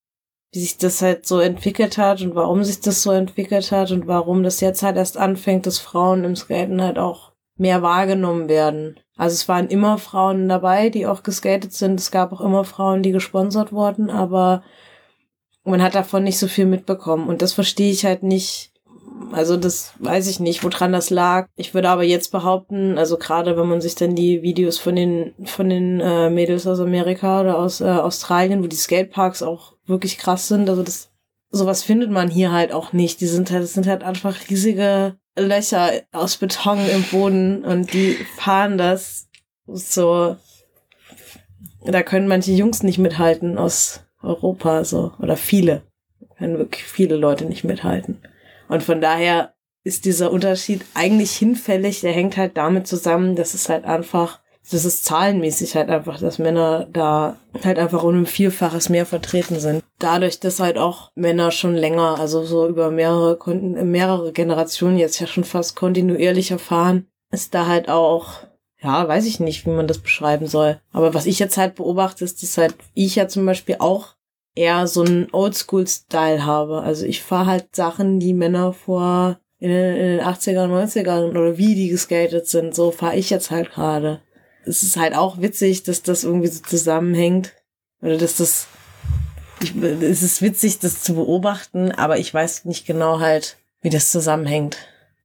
wie 0.52 0.60
sich 0.60 0.78
das 0.78 1.02
halt 1.02 1.26
so 1.26 1.40
entwickelt 1.40 1.98
hat 1.98 2.22
und 2.22 2.34
warum 2.34 2.64
sich 2.64 2.80
das 2.80 3.02
so 3.02 3.10
entwickelt 3.10 3.72
hat 3.72 3.90
und 3.90 4.06
warum 4.06 4.42
das 4.42 4.60
jetzt 4.60 4.82
halt 4.82 4.96
erst 4.96 5.16
anfängt, 5.16 5.66
dass 5.66 5.78
Frauen 5.78 6.24
im 6.24 6.36
Skaten 6.36 6.82
halt 6.82 6.98
auch 6.98 7.32
mehr 7.56 7.82
wahrgenommen 7.82 8.48
werden. 8.48 9.00
Also 9.16 9.34
es 9.34 9.48
waren 9.48 9.68
immer 9.68 9.98
Frauen 9.98 10.48
dabei, 10.48 10.90
die 10.90 11.06
auch 11.06 11.22
geskatet 11.22 11.72
sind. 11.72 11.98
Es 11.98 12.10
gab 12.10 12.32
auch 12.32 12.42
immer 12.42 12.64
Frauen, 12.64 13.02
die 13.02 13.12
gesponsert 13.12 13.72
wurden, 13.72 14.10
aber 14.10 14.62
man 15.64 15.82
hat 15.82 15.94
davon 15.94 16.22
nicht 16.22 16.38
so 16.38 16.48
viel 16.48 16.66
mitbekommen. 16.66 17.28
Und 17.28 17.40
das 17.42 17.54
verstehe 17.54 17.90
ich 17.90 18.04
halt 18.04 18.22
nicht, 18.22 18.72
also 19.32 19.56
das 19.56 19.92
weiß 19.98 20.28
ich 20.28 20.40
nicht, 20.40 20.62
woran 20.64 20.92
das 20.92 21.10
lag. 21.10 21.48
Ich 21.56 21.74
würde 21.74 21.88
aber 21.88 22.04
jetzt 22.04 22.32
behaupten, 22.32 22.98
also 22.98 23.16
gerade 23.16 23.56
wenn 23.56 23.68
man 23.68 23.80
sich 23.80 23.94
dann 23.94 24.14
die 24.14 24.42
Videos 24.42 24.78
von 24.78 24.96
den 24.96 25.34
von 25.44 25.68
den 25.68 26.00
äh, 26.00 26.30
Mädels 26.30 26.66
aus 26.66 26.80
Amerika 26.80 27.40
oder 27.40 27.58
aus 27.58 27.80
äh, 27.80 27.84
Australien, 27.84 28.62
wo 28.62 28.66
die 28.66 28.76
Skateparks 28.76 29.42
auch 29.42 29.74
wirklich 29.86 30.18
krass 30.18 30.48
sind, 30.48 30.68
also 30.68 30.82
das 30.82 31.10
sowas 31.50 31.82
findet 31.82 32.10
man 32.10 32.28
hier 32.28 32.52
halt 32.52 32.72
auch 32.72 32.92
nicht. 32.92 33.20
Die 33.20 33.26
sind 33.26 33.50
halt, 33.50 33.62
das 33.62 33.74
sind 33.74 33.86
halt 33.86 34.02
einfach 34.02 34.36
riesige 34.50 35.16
Löcher 35.38 35.90
aus 36.12 36.36
Beton 36.36 36.78
im 36.88 37.02
Boden 37.04 37.64
und 37.64 37.92
die 37.92 38.14
fahren 38.36 38.78
das 38.78 39.28
so. 39.66 40.36
Da 41.84 42.02
können 42.02 42.26
manche 42.26 42.52
Jungs 42.52 42.82
nicht 42.82 42.98
mithalten 42.98 43.58
aus 43.58 44.00
Europa, 44.22 44.84
so 44.84 45.12
oder 45.20 45.36
viele 45.36 45.82
können 46.38 46.58
wirklich 46.58 46.84
viele 46.84 47.16
Leute 47.16 47.44
nicht 47.44 47.64
mithalten. 47.64 48.18
Und 48.68 48.82
von 48.82 49.00
daher 49.00 49.54
ist 49.84 50.04
dieser 50.04 50.32
Unterschied 50.32 50.84
eigentlich 50.94 51.32
hinfällig. 51.32 52.00
Der 52.00 52.12
hängt 52.12 52.36
halt 52.36 52.56
damit 52.56 52.86
zusammen, 52.86 53.36
dass 53.36 53.54
es 53.54 53.68
halt 53.68 53.84
einfach, 53.84 54.40
das 54.68 54.84
ist 54.84 55.04
zahlenmäßig 55.04 55.76
halt 55.76 55.88
einfach, 55.88 56.18
dass 56.18 56.38
Männer 56.38 56.88
da 56.92 57.36
halt 57.62 57.78
einfach 57.78 58.02
um 58.02 58.22
ein 58.22 58.26
Vielfaches 58.26 58.88
mehr 58.88 59.06
vertreten 59.06 59.60
sind. 59.60 59.84
Dadurch, 59.98 60.40
dass 60.40 60.58
halt 60.58 60.76
auch 60.76 61.12
Männer 61.14 61.52
schon 61.52 61.74
länger, 61.74 62.18
also 62.18 62.42
so 62.44 62.66
über 62.66 62.90
mehrere, 62.90 63.38
mehrere 63.54 64.32
Generationen 64.32 64.98
jetzt 64.98 65.20
ja 65.20 65.26
schon 65.26 65.44
fast 65.44 65.76
kontinuierlich 65.76 66.50
erfahren, 66.50 67.06
ist 67.30 67.54
da 67.54 67.66
halt 67.66 67.88
auch 67.88 68.46
ja, 68.82 69.08
weiß 69.08 69.26
ich 69.26 69.40
nicht, 69.40 69.66
wie 69.66 69.70
man 69.70 69.88
das 69.88 69.98
beschreiben 69.98 70.46
soll. 70.46 70.80
Aber 70.92 71.14
was 71.14 71.26
ich 71.26 71.38
jetzt 71.38 71.56
halt 71.56 71.76
beobachte, 71.76 72.24
ist, 72.24 72.42
dass 72.42 72.58
halt 72.58 72.74
ich 72.94 73.16
ja 73.16 73.26
zum 73.26 73.46
Beispiel 73.46 73.76
auch 73.78 74.15
eher 74.56 74.86
so 74.88 75.02
einen 75.02 75.28
Oldschool-Style 75.30 76.44
habe. 76.44 76.82
Also 76.82 77.06
ich 77.06 77.22
fahre 77.22 77.46
halt 77.46 77.76
Sachen, 77.76 78.18
die 78.18 78.34
Männer 78.34 78.72
vor 78.72 79.38
in 79.58 79.70
den, 79.70 79.96
in 79.96 80.16
den 80.16 80.20
80er, 80.20 80.66
90ern 80.66 81.30
oder 81.30 81.56
wie 81.58 81.74
die 81.74 81.88
geskatet 81.88 82.48
sind. 82.48 82.74
So 82.74 82.90
fahre 82.90 83.16
ich 83.16 83.30
jetzt 83.30 83.50
halt 83.50 83.70
gerade. 83.70 84.20
Es 84.64 84.82
ist 84.82 84.96
halt 84.96 85.14
auch 85.14 85.40
witzig, 85.40 85.84
dass 85.84 86.02
das 86.02 86.24
irgendwie 86.24 86.48
so 86.48 86.62
zusammenhängt. 86.62 87.52
Oder 88.02 88.16
dass 88.16 88.38
das, 88.38 88.66
ich, 89.62 89.76
es 89.76 90.22
ist 90.22 90.42
witzig, 90.42 90.80
das 90.80 91.02
zu 91.02 91.14
beobachten, 91.14 91.92
aber 91.92 92.18
ich 92.18 92.32
weiß 92.32 92.64
nicht 92.64 92.86
genau 92.86 93.20
halt, 93.20 93.58
wie 93.82 93.90
das 93.90 94.10
zusammenhängt. 94.10 94.76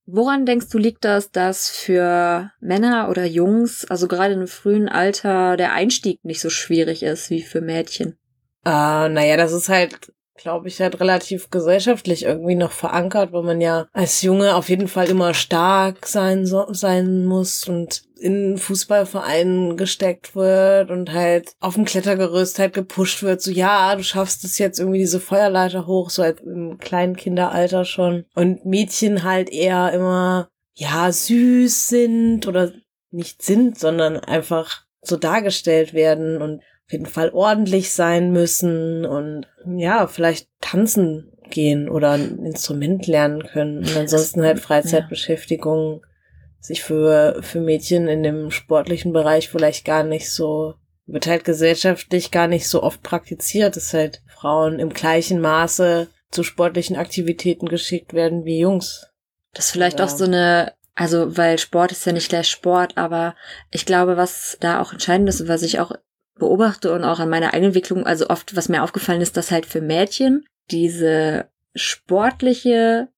Woran 0.06 0.46
denkst 0.46 0.68
du, 0.70 0.78
liegt 0.78 1.06
das, 1.06 1.32
dass 1.32 1.70
für 1.70 2.52
Männer 2.60 3.08
oder 3.10 3.26
Jungs, 3.26 3.86
also 3.86 4.08
gerade 4.08 4.34
im 4.34 4.48
frühen 4.48 4.90
Alter, 4.90 5.58
der 5.58 5.74
Einstieg 5.74 6.24
nicht 6.24 6.42
so 6.42 6.50
schwierig 6.50 7.04
ist 7.04 7.30
wie 7.30 7.42
für 7.42 7.62
Mädchen? 7.62 8.18
Äh, 8.66 9.10
naja, 9.10 9.38
das 9.38 9.52
ist 9.54 9.70
halt, 9.70 10.14
glaube 10.36 10.68
ich, 10.68 10.80
halt 10.80 11.00
relativ 11.00 11.50
gesellschaftlich 11.50 12.24
irgendwie 12.24 12.56
noch 12.56 12.72
verankert, 12.72 13.32
weil 13.34 13.44
man 13.44 13.62
ja 13.62 13.88
als 13.94 14.22
Junge 14.22 14.56
auf 14.56 14.70
jeden 14.70 14.88
Fall 14.88 15.10
immer 15.10 15.34
stark 15.34 16.08
sein, 16.08 16.46
so, 16.46 16.66
sein 16.74 17.26
muss 17.26 17.68
und 17.68 18.04
in 18.22 18.58
Fußballvereinen 18.58 19.78
gesteckt 19.78 20.36
wird 20.36 20.92
und 20.92 21.12
halt 21.12 21.54
auf 21.60 21.74
dem 21.74 21.86
Klettergerüst 21.86 22.60
halt 22.60 22.74
gepusht 22.74 23.24
wird, 23.24 23.42
so 23.42 23.50
ja, 23.50 23.96
du 23.96 24.04
schaffst 24.04 24.44
es 24.44 24.60
jetzt 24.60 24.80
irgendwie 24.80 25.00
diese 25.00 25.20
Feuerleiter 25.20 25.88
hoch, 25.88 26.12
so 26.12 26.22
halt 26.22 26.42
im 26.42 26.78
kleinen 26.78 27.16
Kinderalter 27.16 27.84
schon. 27.84 28.26
Und 28.36 28.64
Mädchen 28.64 29.24
halt 29.24 29.50
eher 29.50 29.92
immer, 29.92 30.50
ja, 30.76 31.12
süß 31.12 31.90
sind 31.90 32.48
oder 32.48 32.72
nicht 33.10 33.42
sind, 33.42 33.80
sondern 33.80 34.18
einfach 34.18 34.84
so 35.02 35.18
dargestellt 35.18 35.94
werden 35.94 36.42
und 36.42 36.62
jeden 36.92 37.06
Fall 37.06 37.30
ordentlich 37.32 37.94
sein 37.94 38.32
müssen 38.32 39.06
und 39.06 39.48
ja, 39.78 40.08
vielleicht 40.08 40.48
tanzen 40.62 41.32
gehen 41.50 41.90
oder 41.90 42.12
ein 42.12 42.46
Instrument 42.46 43.08
lernen 43.08 43.44
können 43.44 43.80
und 43.80 43.98
ansonsten 43.98 44.42
halt 44.42 44.60
Freizeitbeschäftigung 44.60 46.02
sich 46.60 46.84
für, 46.84 47.40
für 47.42 47.60
Mädchen 47.60 48.08
in 48.08 48.24
dem 48.24 48.52
sportlichen 48.52 49.14
Bereich 49.14 49.50
vielleicht 49.50 49.84
gar 49.84 50.04
nicht 50.04 50.32
so, 50.32 50.76
wird 51.08 51.28
halt 51.28 51.44
gesellschaftlich 51.44 52.32
gar 52.32 52.48
nicht 52.48 52.68
so 52.68 52.84
oft 52.84 53.02
praktiziert, 53.04 53.76
dass 53.76 53.94
halt 53.94 54.22
Frauen 54.28 54.80
im 54.80 54.90
gleichen 54.90 55.42
Maße 55.42 56.08
zu 56.30 56.44
sportlichen 56.44 56.96
Aktivitäten 56.96 57.68
geschickt 57.68 58.14
werden 58.14 58.46
wie 58.46 58.60
Jungs. 58.60 59.08
Das 59.54 59.66
ist 59.66 59.72
vielleicht 59.72 60.00
ja. 60.00 60.06
auch 60.06 60.10
so 60.10 60.24
eine 60.24 60.74
also, 60.96 61.38
weil 61.38 61.58
Sport 61.58 61.92
ist 61.92 62.06
ja 62.06 62.12
nicht 62.12 62.30
gleich 62.30 62.50
Sport, 62.50 62.98
aber 62.98 63.36
ich 63.72 63.86
glaube, 63.86 64.18
was 64.18 64.58
da 64.60 64.82
auch 64.82 64.92
entscheidend 64.92 65.30
ist 65.30 65.42
und 65.42 65.48
was 65.48 65.64
ich 65.64 65.80
auch 65.80 65.94
beobachte 66.36 66.94
und 66.94 67.04
auch 67.04 67.20
an 67.20 67.30
meiner 67.30 67.54
eigenen 67.54 67.70
Entwicklung, 67.70 68.06
also 68.06 68.28
oft, 68.30 68.56
was 68.56 68.70
mir 68.70 68.84
aufgefallen 68.84 69.22
ist, 69.22 69.38
dass 69.38 69.52
halt 69.52 69.66
für 69.66 69.82
Mädchen 69.82 70.46
diese 70.72 71.50
sportliche, 71.76 73.10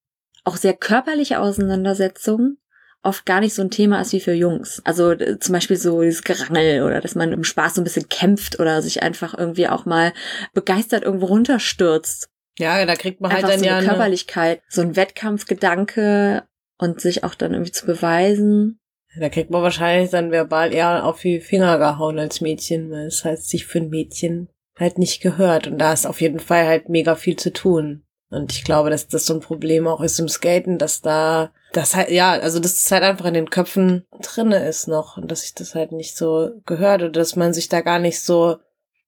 auch 0.43 0.57
sehr 0.57 0.73
körperliche 0.73 1.39
Auseinandersetzung 1.39 2.57
oft 3.03 3.25
gar 3.25 3.41
nicht 3.41 3.53
so 3.53 3.61
ein 3.61 3.69
Thema 3.69 4.01
ist 4.01 4.13
wie 4.13 4.21
für 4.21 4.33
Jungs. 4.33 4.81
Also 4.85 5.11
äh, 5.11 5.37
zum 5.37 5.53
Beispiel 5.53 5.77
so 5.77 6.01
dieses 6.01 6.23
Gerangel 6.23 6.83
oder 6.83 7.01
dass 7.01 7.15
man 7.15 7.33
im 7.33 7.43
Spaß 7.43 7.75
so 7.75 7.81
ein 7.81 7.83
bisschen 7.83 8.09
kämpft 8.09 8.59
oder 8.59 8.81
sich 8.81 9.03
einfach 9.03 9.37
irgendwie 9.37 9.67
auch 9.67 9.85
mal 9.85 10.13
begeistert 10.53 11.03
irgendwo 11.03 11.27
runterstürzt. 11.27 12.29
Ja, 12.57 12.85
da 12.85 12.95
kriegt 12.95 13.19
man 13.19 13.31
halt 13.31 13.43
einfach 13.43 13.55
dann 13.55 13.63
so 13.63 13.69
eine 13.69 13.83
ja 13.83 13.87
Körperlichkeit, 13.87 14.61
so 14.69 14.81
ein 14.81 14.95
Wettkampfgedanke 14.95 16.43
und 16.77 17.01
sich 17.01 17.23
auch 17.23 17.35
dann 17.35 17.53
irgendwie 17.53 17.71
zu 17.71 17.85
beweisen. 17.85 18.79
Da 19.19 19.29
kriegt 19.29 19.51
man 19.51 19.61
wahrscheinlich 19.61 20.09
dann 20.09 20.31
verbal 20.31 20.73
eher 20.73 21.05
auf 21.05 21.21
die 21.21 21.39
Finger 21.39 21.77
gehauen 21.77 22.17
als 22.19 22.41
Mädchen, 22.41 22.89
weil 22.91 23.07
es 23.07 23.23
heißt, 23.23 23.49
sich 23.49 23.65
für 23.65 23.79
ein 23.79 23.89
Mädchen 23.89 24.49
halt 24.77 24.97
nicht 24.97 25.21
gehört. 25.21 25.67
Und 25.67 25.77
da 25.77 25.93
ist 25.93 26.05
auf 26.05 26.21
jeden 26.21 26.39
Fall 26.39 26.65
halt 26.65 26.89
mega 26.89 27.15
viel 27.15 27.35
zu 27.35 27.53
tun. 27.53 28.03
Und 28.29 28.51
ich 28.51 28.63
glaube, 28.63 28.89
dass 28.89 29.07
das 29.07 29.27
so 29.27 29.35
ein 29.35 29.41
Problem 29.41 29.87
auch 29.87 30.01
ist 30.01 30.19
im 30.19 30.27
Skaten, 30.27 30.79
dass 30.79 31.01
da, 31.01 31.51
das 31.71 31.95
halt, 31.95 32.09
ja, 32.09 32.31
also 32.31 32.59
dass 32.59 32.73
es 32.73 32.91
halt 32.91 33.03
einfach 33.03 33.25
in 33.25 33.35
den 33.35 33.51
Köpfen 33.51 34.05
drinne 34.21 34.67
ist 34.67 34.87
noch 34.87 35.17
und 35.17 35.29
dass 35.29 35.41
sich 35.41 35.53
das 35.53 35.75
halt 35.75 35.91
nicht 35.91 36.17
so 36.17 36.49
gehört 36.65 37.03
oder 37.03 37.11
dass 37.11 37.35
man 37.35 37.53
sich 37.53 37.69
da 37.69 37.81
gar 37.81 37.99
nicht 37.99 38.21
so, 38.21 38.57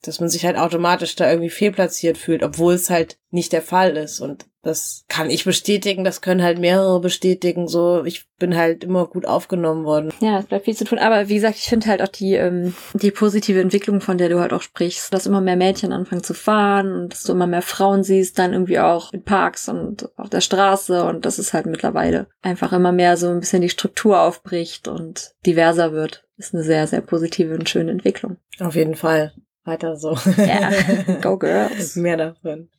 dass 0.03 0.19
man 0.19 0.29
sich 0.29 0.45
halt 0.45 0.57
automatisch 0.57 1.15
da 1.15 1.27
irgendwie 1.27 1.49
fehlplatziert 1.49 2.19
fühlt, 2.19 2.43
obwohl 2.43 2.75
es 2.75 2.91
halt 2.91 3.17
nicht 3.31 3.51
der 3.51 3.63
Fall 3.63 3.97
ist. 3.97 4.19
Und 4.19 4.45
das 4.65 5.05
kann 5.07 5.29
ich 5.29 5.45
bestätigen, 5.45 6.03
das 6.03 6.21
können 6.21 6.41
halt 6.41 6.57
mehrere 6.57 6.99
bestätigen. 6.99 7.67
So, 7.67 8.03
ich 8.03 8.27
bin 8.39 8.57
halt 8.57 8.83
immer 8.83 9.05
gut 9.05 9.27
aufgenommen 9.27 9.85
worden. 9.85 10.11
Ja, 10.21 10.39
es 10.39 10.45
bleibt 10.45 10.65
viel 10.65 10.75
zu 10.75 10.85
tun. 10.85 10.97
Aber 10.97 11.29
wie 11.29 11.35
gesagt, 11.35 11.57
ich 11.57 11.65
finde 11.65 11.85
halt 11.85 12.01
auch 12.01 12.07
die, 12.07 12.33
ähm, 12.33 12.73
die 12.93 13.11
positive 13.11 13.61
Entwicklung, 13.61 14.01
von 14.01 14.17
der 14.17 14.27
du 14.29 14.39
halt 14.39 14.53
auch 14.53 14.63
sprichst, 14.63 15.13
dass 15.13 15.27
immer 15.27 15.39
mehr 15.39 15.55
Mädchen 15.55 15.93
anfangen 15.93 16.23
zu 16.23 16.33
fahren 16.33 16.91
und 16.93 17.13
dass 17.13 17.23
du 17.23 17.33
immer 17.33 17.45
mehr 17.45 17.61
Frauen 17.61 18.03
siehst, 18.03 18.39
dann 18.39 18.53
irgendwie 18.53 18.79
auch 18.79 19.13
in 19.13 19.23
Parks 19.23 19.69
und 19.69 20.09
auf 20.17 20.31
der 20.31 20.41
Straße 20.41 21.03
und 21.03 21.25
dass 21.25 21.37
es 21.37 21.53
halt 21.53 21.67
mittlerweile 21.67 22.25
einfach 22.41 22.73
immer 22.73 22.91
mehr 22.91 23.17
so 23.17 23.29
ein 23.29 23.41
bisschen 23.41 23.61
die 23.61 23.69
Struktur 23.69 24.19
aufbricht 24.19 24.87
und 24.87 25.35
diverser 25.45 25.91
wird. 25.91 26.25
Ist 26.37 26.55
eine 26.55 26.63
sehr, 26.63 26.87
sehr 26.87 27.01
positive 27.01 27.53
und 27.53 27.69
schöne 27.69 27.91
Entwicklung. 27.91 28.37
Auf 28.59 28.73
jeden 28.73 28.95
Fall. 28.95 29.33
Weiter 29.63 29.95
so. 29.95 30.17
Ja, 30.37 30.71
yeah. 30.71 31.15
go 31.21 31.37
girls. 31.37 31.95
Mehr 31.95 32.17
davon. 32.17 32.69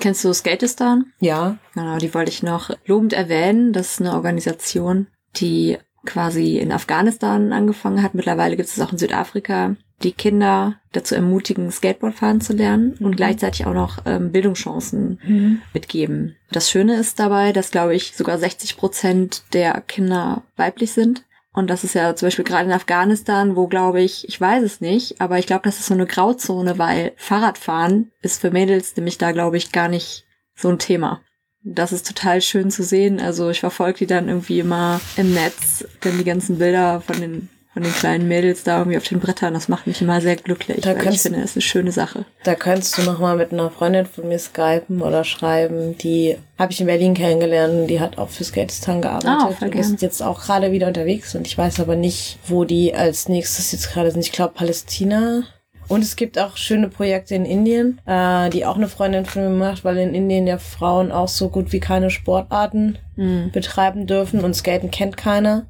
Kennst 0.00 0.24
du 0.24 0.32
Skatistan? 0.32 1.12
Ja. 1.20 1.58
Genau, 1.74 1.98
die 1.98 2.12
wollte 2.14 2.30
ich 2.30 2.42
noch 2.42 2.70
lobend 2.86 3.12
erwähnen. 3.12 3.72
Das 3.72 3.92
ist 3.92 4.00
eine 4.00 4.14
Organisation, 4.14 5.06
die 5.36 5.78
quasi 6.04 6.58
in 6.58 6.72
Afghanistan 6.72 7.52
angefangen 7.52 8.02
hat. 8.02 8.14
Mittlerweile 8.14 8.56
gibt 8.56 8.68
es 8.68 8.80
auch 8.80 8.92
in 8.92 8.98
Südafrika, 8.98 9.76
die 10.02 10.12
Kinder 10.12 10.76
dazu 10.92 11.14
ermutigen, 11.14 11.70
Skateboard 11.70 12.14
fahren 12.14 12.40
zu 12.40 12.52
lernen 12.52 12.92
und 13.00 13.12
mhm. 13.12 13.16
gleichzeitig 13.16 13.66
auch 13.66 13.74
noch 13.74 13.98
ähm, 14.04 14.32
Bildungschancen 14.32 15.18
mhm. 15.24 15.62
mitgeben. 15.72 16.36
Das 16.52 16.70
Schöne 16.70 16.96
ist 16.96 17.18
dabei, 17.18 17.52
dass, 17.52 17.70
glaube 17.70 17.94
ich, 17.94 18.14
sogar 18.14 18.38
60 18.38 18.76
Prozent 18.76 19.42
der 19.52 19.80
Kinder 19.80 20.42
weiblich 20.56 20.92
sind 20.92 21.24
Und 21.54 21.70
das 21.70 21.84
ist 21.84 21.94
ja 21.94 22.16
zum 22.16 22.26
Beispiel 22.26 22.44
gerade 22.44 22.66
in 22.66 22.72
Afghanistan, 22.72 23.54
wo 23.54 23.68
glaube 23.68 24.02
ich, 24.02 24.28
ich 24.28 24.40
weiß 24.40 24.64
es 24.64 24.80
nicht, 24.80 25.20
aber 25.20 25.38
ich 25.38 25.46
glaube, 25.46 25.62
das 25.62 25.78
ist 25.78 25.86
so 25.86 25.94
eine 25.94 26.04
Grauzone, 26.04 26.78
weil 26.78 27.12
Fahrradfahren 27.16 28.10
ist 28.22 28.40
für 28.40 28.50
Mädels 28.50 28.96
nämlich 28.96 29.18
da, 29.18 29.30
glaube 29.30 29.56
ich, 29.56 29.70
gar 29.70 29.88
nicht 29.88 30.26
so 30.56 30.68
ein 30.68 30.80
Thema. 30.80 31.22
Das 31.62 31.92
ist 31.92 32.06
total 32.06 32.42
schön 32.42 32.72
zu 32.72 32.82
sehen. 32.82 33.20
Also 33.20 33.50
ich 33.50 33.60
verfolge 33.60 34.00
die 34.00 34.06
dann 34.06 34.28
irgendwie 34.28 34.58
immer 34.58 35.00
im 35.16 35.32
Netz, 35.32 35.86
denn 36.02 36.18
die 36.18 36.24
ganzen 36.24 36.58
Bilder 36.58 37.00
von 37.00 37.20
den 37.20 37.48
von 37.74 37.82
den 37.82 37.92
kleinen 37.92 38.28
Mädels 38.28 38.62
da 38.62 38.78
irgendwie 38.78 38.96
auf 38.96 39.04
den 39.04 39.18
Brettern. 39.18 39.52
Das 39.52 39.68
macht 39.68 39.88
mich 39.88 40.00
immer 40.00 40.20
sehr 40.20 40.36
glücklich, 40.36 40.80
da 40.80 40.96
weil 40.96 41.12
ich 41.12 41.20
finde, 41.20 41.40
das 41.40 41.50
ist 41.50 41.56
eine 41.56 41.62
schöne 41.62 41.92
Sache. 41.92 42.24
Da 42.44 42.54
könntest 42.54 42.96
du 42.96 43.02
noch 43.02 43.18
mal 43.18 43.36
mit 43.36 43.52
einer 43.52 43.68
Freundin 43.68 44.06
von 44.06 44.28
mir 44.28 44.38
skypen 44.38 45.02
oder 45.02 45.24
schreiben. 45.24 45.98
Die 45.98 46.36
habe 46.56 46.72
ich 46.72 46.80
in 46.80 46.86
Berlin 46.86 47.14
kennengelernt. 47.14 47.90
Die 47.90 47.98
hat 47.98 48.16
auch 48.16 48.28
für 48.28 48.44
Skatistan 48.44 49.02
gearbeitet 49.02 49.58
ah, 49.60 49.64
und 49.64 49.74
ist 49.74 50.00
jetzt 50.02 50.22
auch 50.22 50.40
gerade 50.40 50.70
wieder 50.70 50.86
unterwegs. 50.86 51.34
Und 51.34 51.48
ich 51.48 51.58
weiß 51.58 51.80
aber 51.80 51.96
nicht, 51.96 52.38
wo 52.46 52.64
die 52.64 52.94
als 52.94 53.28
nächstes 53.28 53.72
jetzt 53.72 53.92
gerade 53.92 54.12
sind. 54.12 54.20
Ich 54.20 54.32
glaube 54.32 54.54
Palästina. 54.54 55.42
Und 55.88 56.02
es 56.02 56.16
gibt 56.16 56.38
auch 56.38 56.56
schöne 56.56 56.88
Projekte 56.88 57.34
in 57.34 57.44
Indien, 57.44 58.00
äh, 58.06 58.48
die 58.50 58.64
auch 58.64 58.76
eine 58.76 58.88
Freundin 58.88 59.26
von 59.26 59.42
mir 59.42 59.50
macht, 59.50 59.84
weil 59.84 59.98
in 59.98 60.14
Indien 60.14 60.46
ja 60.46 60.58
Frauen 60.58 61.12
auch 61.12 61.28
so 61.28 61.50
gut 61.50 61.72
wie 61.72 61.80
keine 61.80 62.08
Sportarten 62.08 62.98
mhm. 63.16 63.50
betreiben 63.52 64.06
dürfen 64.06 64.40
und 64.40 64.54
Skaten 64.54 64.90
kennt 64.90 65.16
keiner. 65.16 65.66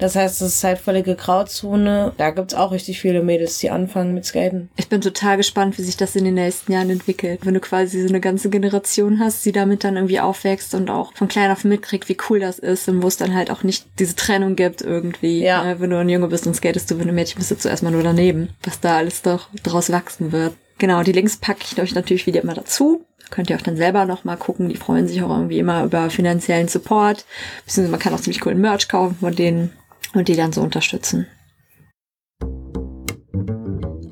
Das 0.00 0.16
heißt, 0.16 0.40
es 0.40 0.54
ist 0.54 0.64
halt 0.64 0.78
völlige 0.78 1.14
Grauzone. 1.14 2.12
Da 2.16 2.30
gibt's 2.30 2.54
auch 2.54 2.72
richtig 2.72 3.00
viele 3.00 3.22
Mädels, 3.22 3.58
die 3.58 3.70
anfangen 3.70 4.14
mit 4.14 4.24
Skaten. 4.24 4.70
Ich 4.76 4.88
bin 4.88 5.00
total 5.00 5.36
gespannt, 5.36 5.78
wie 5.78 5.82
sich 5.82 5.96
das 5.96 6.16
in 6.16 6.24
den 6.24 6.34
nächsten 6.34 6.72
Jahren 6.72 6.90
entwickelt. 6.90 7.40
Wenn 7.44 7.54
du 7.54 7.60
quasi 7.60 8.02
so 8.02 8.08
eine 8.08 8.20
ganze 8.20 8.48
Generation 8.48 9.20
hast, 9.20 9.44
die 9.44 9.52
damit 9.52 9.84
dann 9.84 9.96
irgendwie 9.96 10.20
aufwächst 10.20 10.74
und 10.74 10.90
auch 10.90 11.12
von 11.14 11.28
klein 11.28 11.50
auf 11.50 11.64
mitkriegt, 11.64 12.08
wie 12.08 12.16
cool 12.28 12.40
das 12.40 12.58
ist 12.58 12.88
und 12.88 13.02
wo 13.02 13.08
es 13.08 13.18
dann 13.18 13.34
halt 13.34 13.50
auch 13.50 13.62
nicht 13.62 13.86
diese 13.98 14.16
Trennung 14.16 14.56
gibt 14.56 14.80
irgendwie. 14.80 15.42
Ja. 15.42 15.62
Ne? 15.62 15.80
Wenn 15.80 15.90
du 15.90 15.98
ein 15.98 16.08
Junge 16.08 16.28
bist 16.28 16.46
und 16.46 16.54
skatest 16.54 16.90
du, 16.90 16.98
wenn 16.98 17.04
du 17.04 17.12
ein 17.12 17.14
Mädchen 17.14 17.38
bist, 17.38 17.50
du 17.50 17.58
zuerst 17.58 17.82
mal 17.82 17.92
nur 17.92 18.02
daneben. 18.02 18.48
Was 18.64 18.80
da 18.80 18.96
alles 18.96 19.22
doch 19.22 19.48
draus 19.62 19.92
wachsen 19.92 20.32
wird. 20.32 20.54
Genau, 20.78 21.02
die 21.02 21.12
Links 21.12 21.36
packe 21.36 21.60
ich 21.70 21.78
euch 21.78 21.94
natürlich 21.94 22.26
wieder 22.26 22.40
immer 22.40 22.54
dazu. 22.54 23.04
Könnt 23.30 23.50
ihr 23.50 23.56
auch 23.56 23.62
dann 23.62 23.76
selber 23.76 24.06
noch 24.06 24.24
mal 24.24 24.36
gucken. 24.36 24.70
Die 24.70 24.76
freuen 24.76 25.06
sich 25.06 25.22
auch 25.22 25.30
irgendwie 25.30 25.58
immer 25.58 25.84
über 25.84 26.10
finanziellen 26.10 26.68
Support. 26.68 27.26
Beziehungsweise 27.64 27.90
man 27.92 28.00
kann 28.00 28.14
auch 28.14 28.20
ziemlich 28.20 28.40
coolen 28.40 28.60
Merch 28.60 28.88
kaufen 28.88 29.16
von 29.20 29.34
denen 29.34 29.70
und 30.14 30.28
die 30.28 30.36
dann 30.36 30.52
so 30.52 30.60
unterstützen. 30.60 31.26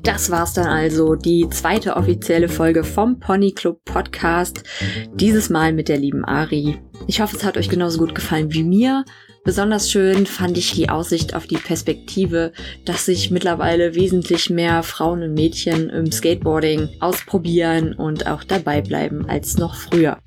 Das 0.03 0.31
war's 0.31 0.53
dann 0.53 0.65
also, 0.65 1.15
die 1.15 1.47
zweite 1.49 1.95
offizielle 1.95 2.49
Folge 2.49 2.83
vom 2.83 3.19
Pony 3.19 3.51
Club 3.51 3.83
Podcast. 3.85 4.63
Dieses 5.13 5.49
Mal 5.49 5.71
mit 5.71 5.87
der 5.87 5.97
lieben 5.97 6.25
Ari. 6.25 6.79
Ich 7.05 7.21
hoffe, 7.21 7.37
es 7.37 7.43
hat 7.43 7.57
euch 7.57 7.69
genauso 7.69 7.99
gut 7.99 8.15
gefallen 8.15 8.51
wie 8.51 8.63
mir. 8.63 9.05
Besonders 9.43 9.89
schön 9.91 10.25
fand 10.25 10.57
ich 10.57 10.73
die 10.73 10.89
Aussicht 10.89 11.35
auf 11.35 11.47
die 11.47 11.57
Perspektive, 11.57 12.53
dass 12.85 13.05
sich 13.05 13.31
mittlerweile 13.31 13.95
wesentlich 13.95 14.49
mehr 14.49 14.83
Frauen 14.83 15.23
und 15.23 15.33
Mädchen 15.33 15.89
im 15.89 16.11
Skateboarding 16.11 16.89
ausprobieren 16.99 17.93
und 17.93 18.27
auch 18.27 18.43
dabei 18.43 18.81
bleiben 18.81 19.29
als 19.29 19.57
noch 19.57 19.75
früher. 19.75 20.17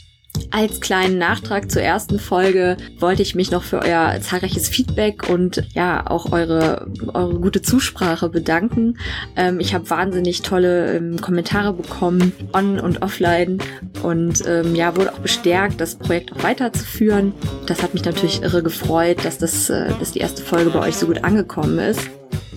Als 0.51 0.81
kleinen 0.81 1.19
Nachtrag 1.19 1.71
zur 1.71 1.83
ersten 1.83 2.19
Folge 2.19 2.77
wollte 2.99 3.23
ich 3.23 3.35
mich 3.35 3.51
noch 3.51 3.63
für 3.63 3.81
euer 3.81 4.19
zahlreiches 4.21 4.69
Feedback 4.69 5.29
und 5.31 5.63
ja 5.73 6.07
auch 6.07 6.31
eure, 6.33 6.91
eure 7.15 7.41
gute 7.41 7.63
Zusprache 7.63 8.29
bedanken. 8.29 8.99
Ähm, 9.35 9.61
ich 9.61 9.73
habe 9.73 9.89
wahnsinnig 9.89 10.43
tolle 10.43 10.97
ähm, 10.97 11.21
Kommentare 11.21 11.73
bekommen, 11.73 12.33
on 12.53 12.81
und 12.81 13.03
offline 13.03 13.59
und 14.03 14.47
ähm, 14.47 14.75
ja, 14.75 14.95
wurde 14.97 15.15
auch 15.15 15.21
bestärkt, 15.21 15.81
das 15.81 15.95
Projekt 15.95 16.33
auch 16.33 16.43
weiterzuführen. 16.43 17.33
Das 17.67 17.83
hat 17.83 17.95
mich 17.95 18.05
natürlich 18.05 18.43
irre 18.43 18.63
gefreut, 18.63 19.25
dass 19.25 19.39
das, 19.39 19.71
äh, 19.71 19.89
dass 19.99 20.13
die 20.13 20.21
erste 20.21 20.43
Folge 20.43 20.71
bei 20.71 20.81
euch 20.81 20.97
so 20.97 21.07
gut 21.07 21.25
angekommen 21.25 21.79
ist. 21.79 22.11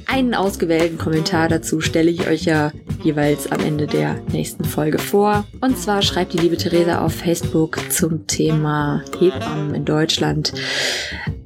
Einen 0.08 0.36
ausgewählten 0.36 0.98
Kommentar 0.98 1.50
dazu 1.50 1.82
stelle 1.82 2.12
ich 2.12 2.28
euch 2.28 2.46
ja 2.46 2.72
jeweils 3.04 3.52
am 3.52 3.60
Ende 3.60 3.88
der 3.88 4.16
nächsten 4.32 4.64
Folge 4.64 5.00
vor. 5.00 5.46
Und 5.62 5.78
zwar 5.78 6.02
schreibt 6.02 6.34
die 6.34 6.38
liebe 6.38 6.58
Theresa 6.58 7.04
auf 7.04 7.14
Facebook 7.14 7.80
zum 7.92 8.28
Thema 8.28 9.04
Hebammen 9.20 9.74
in 9.74 9.86
Deutschland. 9.86 10.54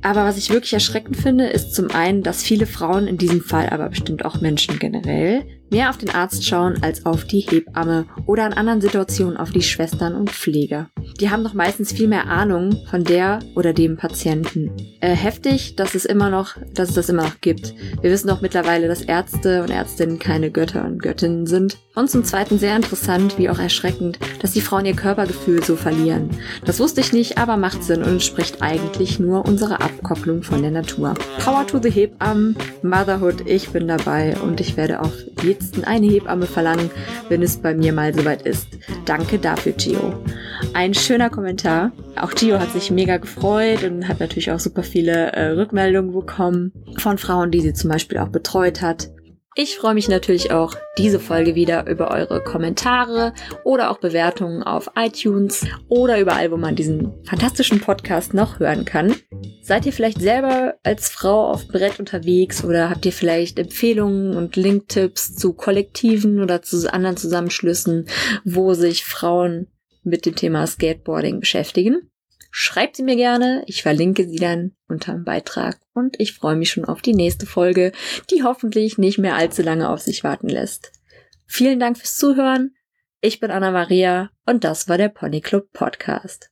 Aber 0.01 0.25
was 0.25 0.37
ich 0.37 0.49
wirklich 0.49 0.73
erschreckend 0.73 1.17
finde, 1.17 1.47
ist 1.47 1.73
zum 1.73 1.91
einen, 1.91 2.23
dass 2.23 2.43
viele 2.43 2.65
Frauen, 2.65 3.07
in 3.07 3.17
diesem 3.17 3.41
Fall 3.41 3.69
aber 3.69 3.89
bestimmt 3.89 4.23
auch 4.25 4.41
Menschen 4.41 4.79
generell, 4.79 5.43
mehr 5.69 5.89
auf 5.89 5.97
den 5.97 6.09
Arzt 6.09 6.45
schauen 6.45 6.81
als 6.81 7.05
auf 7.05 7.25
die 7.25 7.41
Hebamme 7.41 8.05
oder 8.25 8.45
in 8.45 8.53
anderen 8.53 8.81
Situationen 8.81 9.37
auf 9.37 9.51
die 9.51 9.61
Schwestern 9.61 10.15
und 10.15 10.31
Pfleger. 10.31 10.89
Die 11.19 11.29
haben 11.29 11.43
doch 11.43 11.53
meistens 11.53 11.91
viel 11.91 12.07
mehr 12.07 12.27
Ahnung 12.27 12.75
von 12.89 13.03
der 13.03 13.39
oder 13.55 13.73
dem 13.73 13.97
Patienten. 13.97 14.71
Äh, 15.01 15.15
heftig, 15.15 15.75
dass 15.75 15.95
es 15.95 16.05
immer 16.05 16.29
noch, 16.29 16.55
dass 16.73 16.89
es 16.89 16.95
das 16.95 17.09
immer 17.09 17.23
noch 17.23 17.41
gibt. 17.41 17.73
Wir 18.01 18.11
wissen 18.11 18.27
doch 18.27 18.41
mittlerweile, 18.41 18.87
dass 18.87 19.01
Ärzte 19.01 19.61
und 19.61 19.69
Ärztinnen 19.69 20.19
keine 20.19 20.51
Götter 20.51 20.85
und 20.85 21.01
Göttinnen 21.01 21.45
sind. 21.45 21.77
Und 21.95 22.09
zum 22.09 22.23
Zweiten 22.23 22.59
sehr 22.59 22.75
interessant, 22.75 23.37
wie 23.37 23.49
auch 23.49 23.59
erschreckend, 23.59 24.19
dass 24.41 24.51
die 24.51 24.61
Frauen 24.61 24.85
ihr 24.85 24.95
Körpergefühl 24.95 25.63
so 25.63 25.75
verlieren. 25.75 26.29
Das 26.63 26.79
wusste 26.79 27.01
ich 27.01 27.11
nicht, 27.11 27.37
aber 27.37 27.57
macht 27.57 27.83
Sinn 27.83 28.03
und 28.03 28.09
entspricht 28.09 28.61
eigentlich 28.61 29.19
nur 29.19 29.45
unserer 29.45 29.81
Abkopplung 29.81 30.43
von 30.43 30.61
der 30.61 30.71
Natur. 30.71 31.15
Power 31.43 31.67
to 31.67 31.79
the 31.81 31.89
Hebammen, 31.89 32.55
Motherhood, 32.83 33.45
ich 33.45 33.69
bin 33.69 33.87
dabei 33.87 34.37
und 34.37 34.61
ich 34.61 34.77
werde 34.77 35.01
auf 35.01 35.11
jeden 35.43 35.58
liebsten 35.59 35.83
eine 35.83 36.07
Hebamme 36.07 36.45
verlangen, 36.45 36.89
wenn 37.27 37.41
es 37.41 37.57
bei 37.57 37.73
mir 37.73 37.91
mal 37.91 38.13
soweit 38.13 38.43
ist. 38.43 38.67
Danke 39.05 39.37
dafür, 39.37 39.73
Gio. 39.73 40.13
Ein 40.73 40.93
schöner 40.93 41.29
Kommentar. 41.29 41.91
Auch 42.15 42.31
Gio 42.31 42.59
hat 42.59 42.71
sich 42.71 42.91
mega 42.91 43.17
gefreut 43.17 43.83
und 43.83 44.07
hat 44.07 44.19
natürlich 44.19 44.51
auch 44.51 44.59
super 44.59 44.83
viele 44.83 45.33
äh, 45.33 45.49
Rückmeldungen 45.49 46.13
bekommen 46.13 46.71
von 46.97 47.17
Frauen, 47.17 47.51
die 47.51 47.61
sie 47.61 47.73
zum 47.73 47.89
Beispiel 47.89 48.19
auch 48.19 48.29
betreut 48.29 48.81
hat. 48.81 49.09
Ich 49.61 49.75
freue 49.75 49.93
mich 49.93 50.07
natürlich 50.07 50.51
auch 50.53 50.73
diese 50.97 51.19
Folge 51.19 51.53
wieder 51.53 51.85
über 51.85 52.11
eure 52.11 52.41
Kommentare 52.41 53.33
oder 53.65 53.91
auch 53.91 53.97
Bewertungen 53.97 54.63
auf 54.63 54.91
iTunes 54.95 55.65
oder 55.89 56.17
überall, 56.17 56.49
wo 56.49 56.55
man 56.55 56.77
diesen 56.77 57.11
fantastischen 57.25 57.81
Podcast 57.81 58.33
noch 58.33 58.61
hören 58.61 58.85
kann. 58.85 59.17
Seid 59.61 59.85
ihr 59.85 59.91
vielleicht 59.91 60.21
selber 60.21 60.75
als 60.83 61.09
Frau 61.09 61.51
auf 61.51 61.67
Brett 61.67 61.99
unterwegs 61.99 62.63
oder 62.63 62.89
habt 62.89 63.05
ihr 63.05 63.11
vielleicht 63.11 63.59
Empfehlungen 63.59 64.37
und 64.37 64.55
Linktipps 64.55 65.35
zu 65.35 65.51
Kollektiven 65.51 66.41
oder 66.41 66.61
zu 66.61 66.93
anderen 66.93 67.17
Zusammenschlüssen, 67.17 68.07
wo 68.45 68.73
sich 68.75 69.03
Frauen 69.03 69.67
mit 70.03 70.25
dem 70.25 70.37
Thema 70.37 70.67
Skateboarding 70.67 71.41
beschäftigen? 71.41 72.08
Schreibt 72.51 72.95
sie 72.95 73.03
mir 73.03 73.15
gerne. 73.15 73.63
Ich 73.67 73.83
verlinke 73.83 74.27
sie 74.27 74.37
dann 74.37 74.75
unter 74.87 75.13
dem 75.13 75.23
Beitrag. 75.23 75.79
Und 75.93 76.19
ich 76.19 76.33
freue 76.33 76.55
mich 76.55 76.71
schon 76.71 76.85
auf 76.85 77.01
die 77.01 77.13
nächste 77.13 77.45
Folge, 77.45 77.91
die 78.31 78.43
hoffentlich 78.43 78.97
nicht 78.97 79.17
mehr 79.17 79.35
allzu 79.35 79.61
lange 79.61 79.89
auf 79.89 80.01
sich 80.01 80.23
warten 80.23 80.49
lässt. 80.49 80.91
Vielen 81.45 81.79
Dank 81.79 81.97
fürs 81.97 82.17
Zuhören. 82.17 82.75
Ich 83.21 83.39
bin 83.39 83.51
Anna 83.51 83.71
Maria 83.71 84.31
und 84.45 84.63
das 84.63 84.87
war 84.87 84.97
der 84.97 85.09
Pony 85.09 85.41
Club 85.41 85.71
Podcast. 85.73 86.48